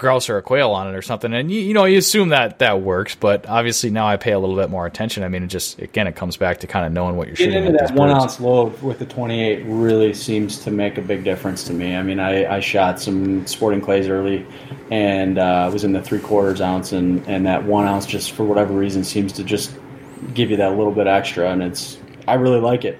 grouse 0.00 0.28
or 0.28 0.38
a 0.38 0.42
quail 0.42 0.70
on 0.70 0.88
it 0.88 0.96
or 0.96 1.02
something, 1.02 1.32
and 1.32 1.50
you, 1.50 1.60
you 1.60 1.74
know 1.74 1.84
you 1.84 1.98
assume 1.98 2.30
that 2.30 2.58
that 2.58 2.80
works, 2.80 3.14
but 3.14 3.46
obviously 3.46 3.90
now 3.90 4.08
I 4.08 4.16
pay 4.16 4.32
a 4.32 4.38
little 4.38 4.56
bit 4.56 4.70
more 4.70 4.86
attention. 4.86 5.22
I 5.22 5.28
mean, 5.28 5.44
it 5.44 5.48
just 5.48 5.78
again 5.78 6.08
it 6.08 6.16
comes 6.16 6.36
back 6.36 6.60
to 6.60 6.66
kind 6.66 6.84
of 6.84 6.92
knowing 6.92 7.16
what 7.16 7.28
you're 7.28 7.36
getting 7.36 7.52
shooting. 7.52 7.66
into 7.74 7.78
that 7.86 7.94
one 7.94 8.10
ounce 8.10 8.40
load 8.40 8.80
with 8.82 8.98
the 8.98 9.06
28 9.06 9.62
really 9.66 10.12
seems 10.12 10.58
to 10.60 10.70
make 10.70 10.98
a 10.98 11.02
big 11.02 11.22
difference 11.22 11.64
to 11.64 11.72
me. 11.72 11.94
I 11.94 12.02
mean, 12.02 12.18
I, 12.18 12.56
I 12.56 12.60
shot 12.60 13.00
some 13.00 13.46
sporting 13.46 13.80
clays 13.80 14.08
early, 14.08 14.46
and 14.90 15.38
uh, 15.38 15.70
was 15.72 15.84
in 15.84 15.92
the 15.92 16.02
three 16.02 16.20
quarters 16.20 16.60
ounce, 16.60 16.92
and 16.92 17.24
and 17.28 17.46
that 17.46 17.64
one 17.64 17.86
ounce 17.86 18.06
just 18.06 18.32
for 18.32 18.44
whatever 18.44 18.74
reason 18.74 19.04
seems 19.04 19.32
to 19.34 19.44
just 19.44 19.72
give 20.34 20.50
you 20.50 20.56
that 20.56 20.76
little 20.76 20.92
bit 20.92 21.06
extra, 21.06 21.50
and 21.50 21.62
it's 21.62 21.98
I 22.26 22.34
really 22.34 22.60
like 22.60 22.84
it. 22.84 22.98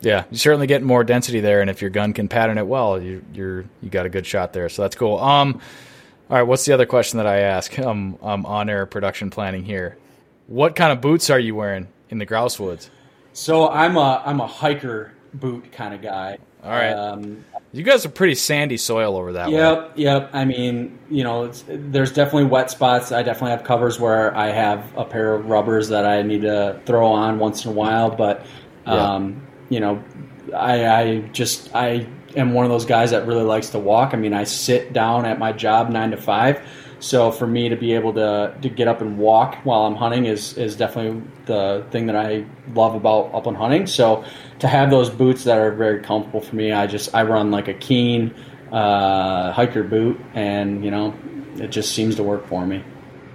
Yeah, 0.00 0.24
you 0.30 0.36
certainly 0.36 0.66
get 0.66 0.82
more 0.82 1.04
density 1.04 1.40
there, 1.40 1.60
and 1.60 1.70
if 1.70 1.80
your 1.80 1.90
gun 1.90 2.12
can 2.12 2.28
pattern 2.28 2.58
it 2.58 2.66
well, 2.66 3.00
you, 3.00 3.24
you're 3.32 3.64
you 3.82 3.90
got 3.90 4.06
a 4.06 4.08
good 4.08 4.26
shot 4.26 4.52
there. 4.52 4.68
So 4.68 4.82
that's 4.82 4.96
cool. 4.96 5.18
Um, 5.18 5.60
all 6.28 6.36
right, 6.36 6.42
what's 6.42 6.64
the 6.64 6.72
other 6.72 6.86
question 6.86 7.18
that 7.18 7.26
I 7.26 7.40
ask? 7.40 7.76
Um, 7.86 8.18
um, 8.22 8.44
on 8.46 8.68
air 8.68 8.84
production 8.86 9.30
planning 9.30 9.64
here. 9.64 9.96
What 10.48 10.74
kind 10.74 10.92
of 10.92 11.00
boots 11.00 11.30
are 11.30 11.38
you 11.38 11.54
wearing 11.54 11.88
in 12.08 12.18
the 12.18 12.26
grouse 12.26 12.58
woods? 12.58 12.90
So 13.32 13.68
I'm 13.68 13.96
a 13.96 14.22
I'm 14.24 14.40
a 14.40 14.46
hiker 14.46 15.12
boot 15.34 15.70
kind 15.72 15.94
of 15.94 16.02
guy. 16.02 16.38
All 16.64 16.70
right. 16.70 16.92
Um, 16.92 17.44
You 17.72 17.84
guys 17.84 18.04
are 18.04 18.08
pretty 18.08 18.34
sandy 18.34 18.76
soil 18.76 19.16
over 19.16 19.32
that 19.34 19.48
way. 19.48 19.54
Yep, 19.54 19.92
yep. 19.96 20.30
I 20.32 20.44
mean, 20.44 20.98
you 21.08 21.22
know, 21.22 21.44
it's, 21.44 21.62
there's 21.68 22.10
definitely 22.10 22.46
wet 22.46 22.70
spots. 22.70 23.12
I 23.12 23.22
definitely 23.22 23.50
have 23.50 23.62
covers 23.62 24.00
where 24.00 24.36
I 24.36 24.48
have 24.48 24.84
a 24.96 25.04
pair 25.04 25.34
of 25.34 25.46
rubbers 25.46 25.88
that 25.90 26.06
I 26.06 26.22
need 26.22 26.42
to 26.42 26.80
throw 26.86 27.06
on 27.06 27.38
once 27.38 27.64
in 27.64 27.70
a 27.70 27.74
while. 27.74 28.10
But, 28.10 28.44
um, 28.86 29.46
you 29.68 29.78
know, 29.78 30.02
I, 30.56 30.86
I 30.86 31.18
just 31.32 31.72
I 31.74 32.08
am 32.36 32.52
one 32.52 32.64
of 32.64 32.70
those 32.70 32.84
guys 32.84 33.10
that 33.10 33.26
really 33.26 33.44
likes 33.44 33.70
to 33.70 33.78
walk. 33.78 34.14
I 34.14 34.16
mean, 34.16 34.34
I 34.34 34.44
sit 34.44 34.92
down 34.92 35.24
at 35.24 35.38
my 35.38 35.52
job 35.52 35.90
nine 35.90 36.10
to 36.10 36.16
five. 36.16 36.60
So 36.98 37.30
for 37.30 37.46
me 37.46 37.68
to 37.68 37.76
be 37.76 37.92
able 37.92 38.14
to, 38.14 38.56
to 38.62 38.68
get 38.68 38.88
up 38.88 39.00
and 39.02 39.18
walk 39.18 39.56
while 39.64 39.82
I'm 39.82 39.96
hunting 39.96 40.24
is, 40.24 40.56
is 40.56 40.76
definitely 40.76 41.22
the 41.44 41.84
thing 41.90 42.06
that 42.06 42.16
I 42.16 42.44
love 42.74 42.94
about 42.94 43.34
upland 43.34 43.58
hunting. 43.58 43.86
So 43.86 44.24
to 44.60 44.68
have 44.68 44.90
those 44.90 45.10
boots 45.10 45.44
that 45.44 45.58
are 45.58 45.72
very 45.72 46.00
comfortable 46.00 46.40
for 46.40 46.56
me, 46.56 46.72
I 46.72 46.86
just 46.86 47.14
I 47.14 47.22
run 47.22 47.50
like 47.50 47.68
a 47.68 47.74
keen 47.74 48.34
uh, 48.72 49.52
hiker 49.52 49.82
boot, 49.82 50.20
and 50.34 50.84
you 50.84 50.90
know 50.90 51.14
it 51.56 51.68
just 51.68 51.94
seems 51.94 52.16
to 52.16 52.22
work 52.22 52.46
for 52.46 52.66
me. 52.66 52.82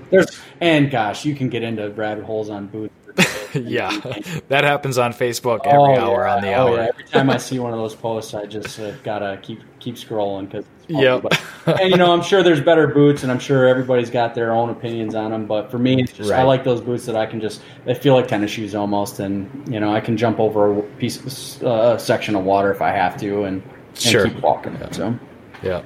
There's 0.10 0.39
and 0.60 0.89
gosh, 0.89 1.24
you 1.26 1.36
can 1.36 1.49
get 1.49 1.64
into 1.64 1.89
rabbit 1.91 2.26
holes 2.26 2.49
on 2.49 2.68
boots. 2.68 2.93
yeah, 3.53 3.89
that 4.47 4.64
happens 4.64 4.97
on 4.97 5.14
Facebook 5.14 5.59
every 5.66 5.78
Oh, 5.97 6.12
hour 6.12 6.26
yeah. 6.26 6.36
on 6.36 6.41
the 6.41 6.53
Oh, 6.53 6.68
hour. 6.68 6.76
yeah. 6.78 6.88
Every 6.89 7.03
time 7.05 7.30
I 7.30 7.38
see 7.38 7.59
one 7.59 7.74
of 7.74 7.80
those 7.80 7.95
posts, 7.95 8.34
I 8.34 8.45
just 8.45 8.80
uh, 8.80 8.91
gotta 9.03 9.39
keep 9.41 9.62
keep 9.80 9.95
scrolling 9.95 10.45
because. 10.49 10.66
Yep. 10.88 11.26
and 11.68 11.89
you 11.89 11.95
know, 11.95 12.12
I'm 12.12 12.22
sure 12.22 12.43
there's 12.43 12.59
better 12.59 12.86
boots, 12.88 13.24
and 13.24 13.32
I'm 13.32 13.39
sure 13.39 13.66
everybody's 13.68 14.09
got 14.09 14.36
their 14.36 14.51
own 14.51 14.70
opinions 14.70 15.16
on 15.16 15.32
them. 15.32 15.45
But 15.45 15.72
for 15.72 15.78
me, 15.80 16.01
it's 16.01 16.12
just 16.12 16.32
I 16.32 16.43
like 16.43 16.64
those 16.66 16.82
boots 16.82 17.05
that 17.05 17.16
I 17.16 17.26
can 17.26 17.39
just 17.39 17.62
they 17.86 17.93
feel 17.93 18.14
like 18.14 18.28
tennis 18.28 18.51
shoes 18.51 18.76
almost, 18.76 19.20
and 19.20 19.49
you 19.72 19.80
know, 19.80 19.93
I 19.93 20.01
can 20.01 20.18
jump 20.18 20.39
over 20.39 20.80
a 20.80 20.82
piece 20.97 21.18
of, 21.62 21.64
uh, 21.68 21.97
section 21.97 22.36
of 22.36 22.43
water 22.43 22.72
if 22.74 22.82
I 22.82 22.89
have 22.91 23.18
to, 23.22 23.43
and, 23.45 23.62
and 23.64 23.97
Sure. 23.97 24.28
keep 24.30 24.41
walking. 24.41 24.78
So. 24.91 25.18
Yeah. 25.64 25.82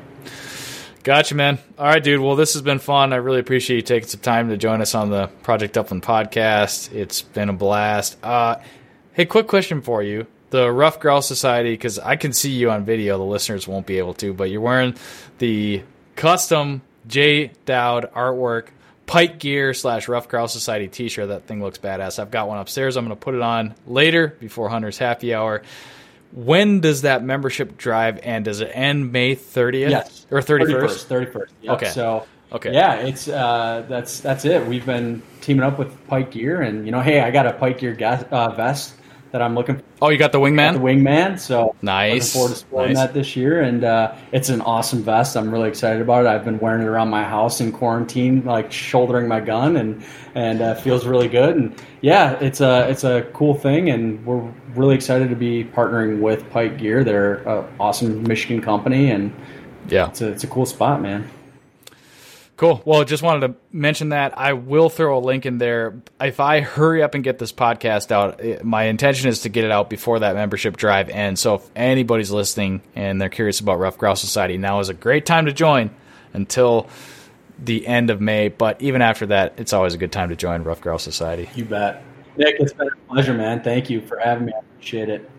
Gotcha, 1.05 1.35
man. 1.35 1.59
All 1.77 1.85
right, 1.85 2.03
dude. 2.03 2.19
Well, 2.19 2.35
this 2.35 2.53
has 2.53 2.63
been 2.63 2.79
fun. 2.79 3.13
I 3.13 3.17
really 3.17 3.39
appreciate 3.39 3.75
you 3.75 3.81
taking 3.83 4.09
some 4.09 4.21
time 4.21 4.49
to 4.49 4.57
join 4.57 4.81
us 4.81 4.95
on 4.95 5.11
the 5.11 5.27
Project 5.43 5.77
Upland 5.77 6.01
podcast. 6.01 6.91
It's 6.91 7.21
been 7.21 7.47
a 7.47 7.53
blast. 7.53 8.17
Uh, 8.23 8.55
hey, 9.13 9.25
quick 9.25 9.45
question 9.45 9.83
for 9.83 10.01
you. 10.01 10.25
The 10.49 10.71
Ruffed 10.71 10.99
Grouse 10.99 11.27
Society, 11.27 11.73
because 11.73 11.99
I 11.99 12.15
can 12.15 12.33
see 12.33 12.49
you 12.53 12.71
on 12.71 12.85
video, 12.85 13.19
the 13.19 13.23
listeners 13.23 13.67
won't 13.67 13.85
be 13.85 13.99
able 13.99 14.15
to, 14.15 14.33
but 14.33 14.49
you're 14.49 14.61
wearing 14.61 14.95
the 15.37 15.83
custom 16.15 16.81
J 17.05 17.51
Dowd 17.65 18.11
artwork 18.15 18.69
Pike 19.05 19.37
Gear 19.37 19.75
slash 19.75 20.07
Ruffed 20.07 20.29
Grouse 20.29 20.53
Society 20.53 20.87
t 20.87 21.07
shirt. 21.09 21.27
That 21.27 21.45
thing 21.45 21.61
looks 21.61 21.77
badass. 21.77 22.17
I've 22.17 22.31
got 22.31 22.47
one 22.47 22.57
upstairs. 22.57 22.97
I'm 22.97 23.05
going 23.05 23.15
to 23.15 23.23
put 23.23 23.35
it 23.35 23.41
on 23.43 23.75
later 23.85 24.35
before 24.39 24.69
Hunter's 24.69 24.97
Happy 24.97 25.35
Hour. 25.35 25.61
When 26.35 26.81
does 26.81 27.03
that 27.03 27.23
membership 27.23 27.77
drive 27.77 28.19
end? 28.21 28.45
Does 28.45 28.59
it 28.59 28.69
end 28.73 29.11
May 29.13 29.35
30th? 29.35 29.89
Yes, 29.89 30.25
Or 30.29 30.41
31st? 30.41 31.03
Thirty 31.05 31.31
first. 31.31 31.53
Okay. 31.67 31.87
So 31.87 32.27
Okay. 32.51 32.73
yeah, 32.73 32.95
it's 32.95 33.27
uh, 33.27 33.85
that's 33.89 34.19
that's 34.19 34.45
it. 34.45 34.67
We've 34.67 34.85
been 34.85 35.21
teaming 35.41 35.63
up 35.63 35.79
with 35.79 36.07
Pike 36.07 36.31
Gear, 36.31 36.61
and 36.61 36.85
you 36.85 36.91
know, 36.91 37.01
hey, 37.01 37.19
I 37.21 37.31
got 37.31 37.47
a 37.47 37.53
Pike 37.53 37.79
Gear 37.79 37.93
gas, 37.93 38.23
uh, 38.31 38.51
vest 38.51 38.93
that 39.35 39.41
I'm 39.41 39.53
looking 39.53 39.75
for 39.75 39.83
Oh, 40.01 40.09
you 40.09 40.17
got 40.17 40.31
the 40.31 40.39
wingman? 40.39 40.73
the 40.73 40.79
wingman? 40.79 41.33
wingman. 41.33 41.39
So 41.39 41.75
Nice. 41.81 42.13
looking 42.13 42.39
forward 42.39 42.49
to 42.53 42.55
sporting 42.55 42.93
Nice. 42.93 43.03
that 43.07 43.13
this 43.13 43.35
year, 43.35 43.61
and 43.61 43.83
uh, 43.83 44.13
it's 44.31 44.47
an 44.47 44.61
awesome 44.61 45.03
vest. 45.03 45.35
I'm 45.35 45.51
really 45.51 45.67
excited 45.67 46.01
about 46.01 46.25
it. 46.25 46.29
I've 46.29 46.45
been 46.45 46.57
wearing 46.59 46.83
it 46.83 46.85
around 46.87 47.09
my 47.09 47.23
house 47.25 47.59
in 47.59 47.73
quarantine, 47.73 48.45
like 48.45 48.71
shouldering 48.71 49.27
my 49.27 49.41
gun, 49.41 49.75
and 49.75 50.01
and 50.35 50.61
uh, 50.61 50.75
feels 50.75 51.05
really 51.05 51.27
good. 51.27 51.57
And 51.57 51.75
yeah, 51.99 52.39
it's 52.39 52.61
a 52.61 52.89
it's 52.89 53.03
a 53.03 53.23
cool 53.33 53.53
thing, 53.55 53.89
and 53.89 54.25
we're 54.25 54.49
really 54.73 54.95
excited 54.95 55.29
to 55.29 55.35
be 55.35 55.65
partnering 55.65 56.21
with 56.21 56.49
Pike 56.49 56.77
Gear. 56.77 57.03
They're 57.03 57.35
an 57.47 57.65
awesome 57.77 58.23
Michigan 58.23 58.61
company, 58.61 59.11
and 59.11 59.33
yeah. 59.89 60.07
it's 60.07 60.21
a, 60.21 60.29
it's 60.29 60.45
a 60.45 60.47
cool 60.47 60.65
spot, 60.65 61.01
man. 61.01 61.29
Cool. 62.57 62.81
Well, 62.85 63.03
just 63.03 63.21
wanted 63.21 63.47
to 63.47 63.55
mention 63.71 64.09
that. 64.09 64.37
I 64.37 64.53
will 64.53 64.89
throw 64.89 65.17
a 65.17 65.19
link 65.19 65.45
in 65.45 65.57
there. 65.57 66.01
If 66.21 66.39
I 66.39 66.61
hurry 66.61 67.03
up 67.03 67.13
and 67.13 67.21
get 67.23 67.37
this 67.37 67.51
podcast 67.51 68.11
out, 68.11 68.39
eh, 68.39 68.59
my 68.63 68.83
intention 68.83 69.27
is 69.27 69.41
to 69.41 69.49
get 69.49 69.65
it 69.65 69.71
out 69.71 69.89
before 69.89 70.19
that 70.19 70.35
membership 70.35 70.77
drive 70.77 71.09
ends. 71.09 71.41
So 71.41 71.55
if 71.55 71.69
anybody's 71.75 72.31
listening 72.31 72.81
and 72.95 73.19
they're 73.19 73.27
curious 73.27 73.59
about 73.59 73.79
Ruffed 73.79 73.97
Grouse 73.97 74.21
Society, 74.21 74.57
now 74.57 74.79
is 74.79 74.87
a 74.87 74.93
great 74.93 75.25
time 75.25 75.47
to 75.47 75.53
join 75.53 75.89
until 76.31 76.87
the 77.59 77.85
end 77.85 78.09
of 78.09 78.21
May. 78.21 78.47
But 78.47 78.81
even 78.81 79.01
after 79.01 79.25
that, 79.27 79.55
it's 79.57 79.73
always 79.73 79.93
a 79.93 79.97
good 79.97 80.13
time 80.13 80.29
to 80.29 80.37
join 80.37 80.63
Ruffed 80.63 80.81
Grouse 80.81 81.03
Society. 81.03 81.49
You 81.55 81.65
bet. 81.65 82.03
Nick, 82.37 82.55
it's 82.59 82.73
been 82.73 82.87
a 82.87 83.13
pleasure, 83.13 83.33
man. 83.33 83.63
Thank 83.63 83.89
you 83.89 83.99
for 84.01 84.17
having 84.17 84.45
me. 84.45 84.53
I 84.55 84.59
appreciate 84.59 85.09
it. 85.09 85.29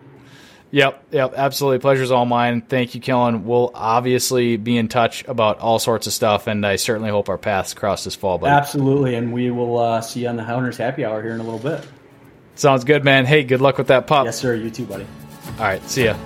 Yep, 0.72 1.04
yep, 1.12 1.34
absolutely. 1.36 1.78
Pleasure's 1.78 2.10
all 2.10 2.26
mine. 2.26 2.60
Thank 2.60 2.94
you, 2.94 3.00
Kellen. 3.00 3.44
We'll 3.46 3.70
obviously 3.74 4.56
be 4.56 4.76
in 4.76 4.88
touch 4.88 5.24
about 5.26 5.58
all 5.60 5.78
sorts 5.78 6.06
of 6.06 6.12
stuff, 6.12 6.48
and 6.48 6.66
I 6.66 6.76
certainly 6.76 7.10
hope 7.10 7.28
our 7.28 7.38
paths 7.38 7.72
cross 7.72 8.04
this 8.04 8.16
fall, 8.16 8.38
buddy. 8.38 8.52
Absolutely. 8.52 9.14
And 9.14 9.32
we 9.32 9.50
will 9.50 9.78
uh, 9.78 10.00
see 10.00 10.22
you 10.22 10.28
on 10.28 10.36
the 10.36 10.44
Hunters 10.44 10.76
Happy 10.76 11.04
Hour 11.04 11.22
here 11.22 11.32
in 11.32 11.40
a 11.40 11.44
little 11.44 11.60
bit. 11.60 11.86
Sounds 12.56 12.84
good, 12.84 13.04
man. 13.04 13.26
Hey, 13.26 13.44
good 13.44 13.60
luck 13.60 13.78
with 13.78 13.86
that 13.88 14.06
pup. 14.06 14.24
Yes, 14.24 14.38
sir. 14.38 14.54
You 14.54 14.70
too, 14.70 14.86
buddy. 14.86 15.06
All 15.58 15.64
right, 15.64 15.82
see 15.88 16.06
ya. 16.06 16.16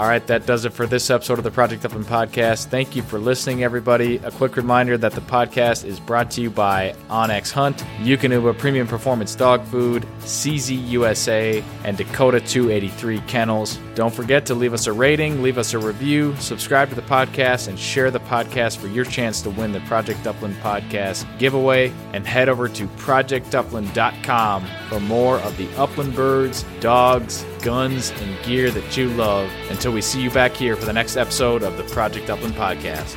All 0.00 0.06
right, 0.06 0.26
that 0.28 0.46
does 0.46 0.64
it 0.64 0.72
for 0.72 0.86
this 0.86 1.10
episode 1.10 1.36
of 1.36 1.44
the 1.44 1.50
Project 1.50 1.84
Upland 1.84 2.06
podcast. 2.06 2.68
Thank 2.68 2.96
you 2.96 3.02
for 3.02 3.18
listening, 3.18 3.62
everybody. 3.62 4.16
A 4.16 4.30
quick 4.30 4.56
reminder 4.56 4.96
that 4.96 5.12
the 5.12 5.20
podcast 5.20 5.84
is 5.84 6.00
brought 6.00 6.30
to 6.30 6.40
you 6.40 6.48
by 6.48 6.94
onX 7.10 7.52
Hunt, 7.52 7.84
Eukanuba 7.98 8.56
Premium 8.56 8.86
Performance 8.86 9.34
Dog 9.34 9.62
Food, 9.66 10.06
CZ 10.20 10.88
USA, 10.88 11.62
and 11.84 11.98
Dakota 11.98 12.40
283 12.40 13.20
Kennels. 13.26 13.78
Don't 13.94 14.14
forget 14.14 14.46
to 14.46 14.54
leave 14.54 14.72
us 14.72 14.86
a 14.86 14.92
rating, 14.94 15.42
leave 15.42 15.58
us 15.58 15.74
a 15.74 15.78
review, 15.78 16.34
subscribe 16.36 16.88
to 16.88 16.94
the 16.94 17.02
podcast, 17.02 17.68
and 17.68 17.78
share 17.78 18.10
the 18.10 18.20
podcast 18.20 18.78
for 18.78 18.86
your 18.86 19.04
chance 19.04 19.42
to 19.42 19.50
win 19.50 19.72
the 19.72 19.80
Project 19.80 20.26
Upland 20.26 20.56
podcast 20.62 21.26
giveaway. 21.38 21.92
And 22.14 22.26
head 22.26 22.48
over 22.48 22.68
to 22.68 22.86
projectupland.com 22.86 24.66
for 24.88 25.00
more 25.00 25.36
of 25.40 25.58
the 25.58 25.68
upland 25.76 26.16
birds, 26.16 26.64
dogs, 26.80 27.44
guns, 27.62 28.10
and 28.10 28.44
gear 28.44 28.70
that 28.70 28.96
you 28.96 29.08
love. 29.10 29.50
Until 29.70 29.92
we 29.92 30.00
see 30.00 30.20
you 30.22 30.30
back 30.30 30.54
here 30.54 30.76
for 30.76 30.84
the 30.84 30.92
next 30.92 31.16
episode 31.16 31.62
of 31.62 31.76
the 31.76 31.84
Project 31.84 32.28
Upland 32.28 32.54
podcast. 32.54 33.16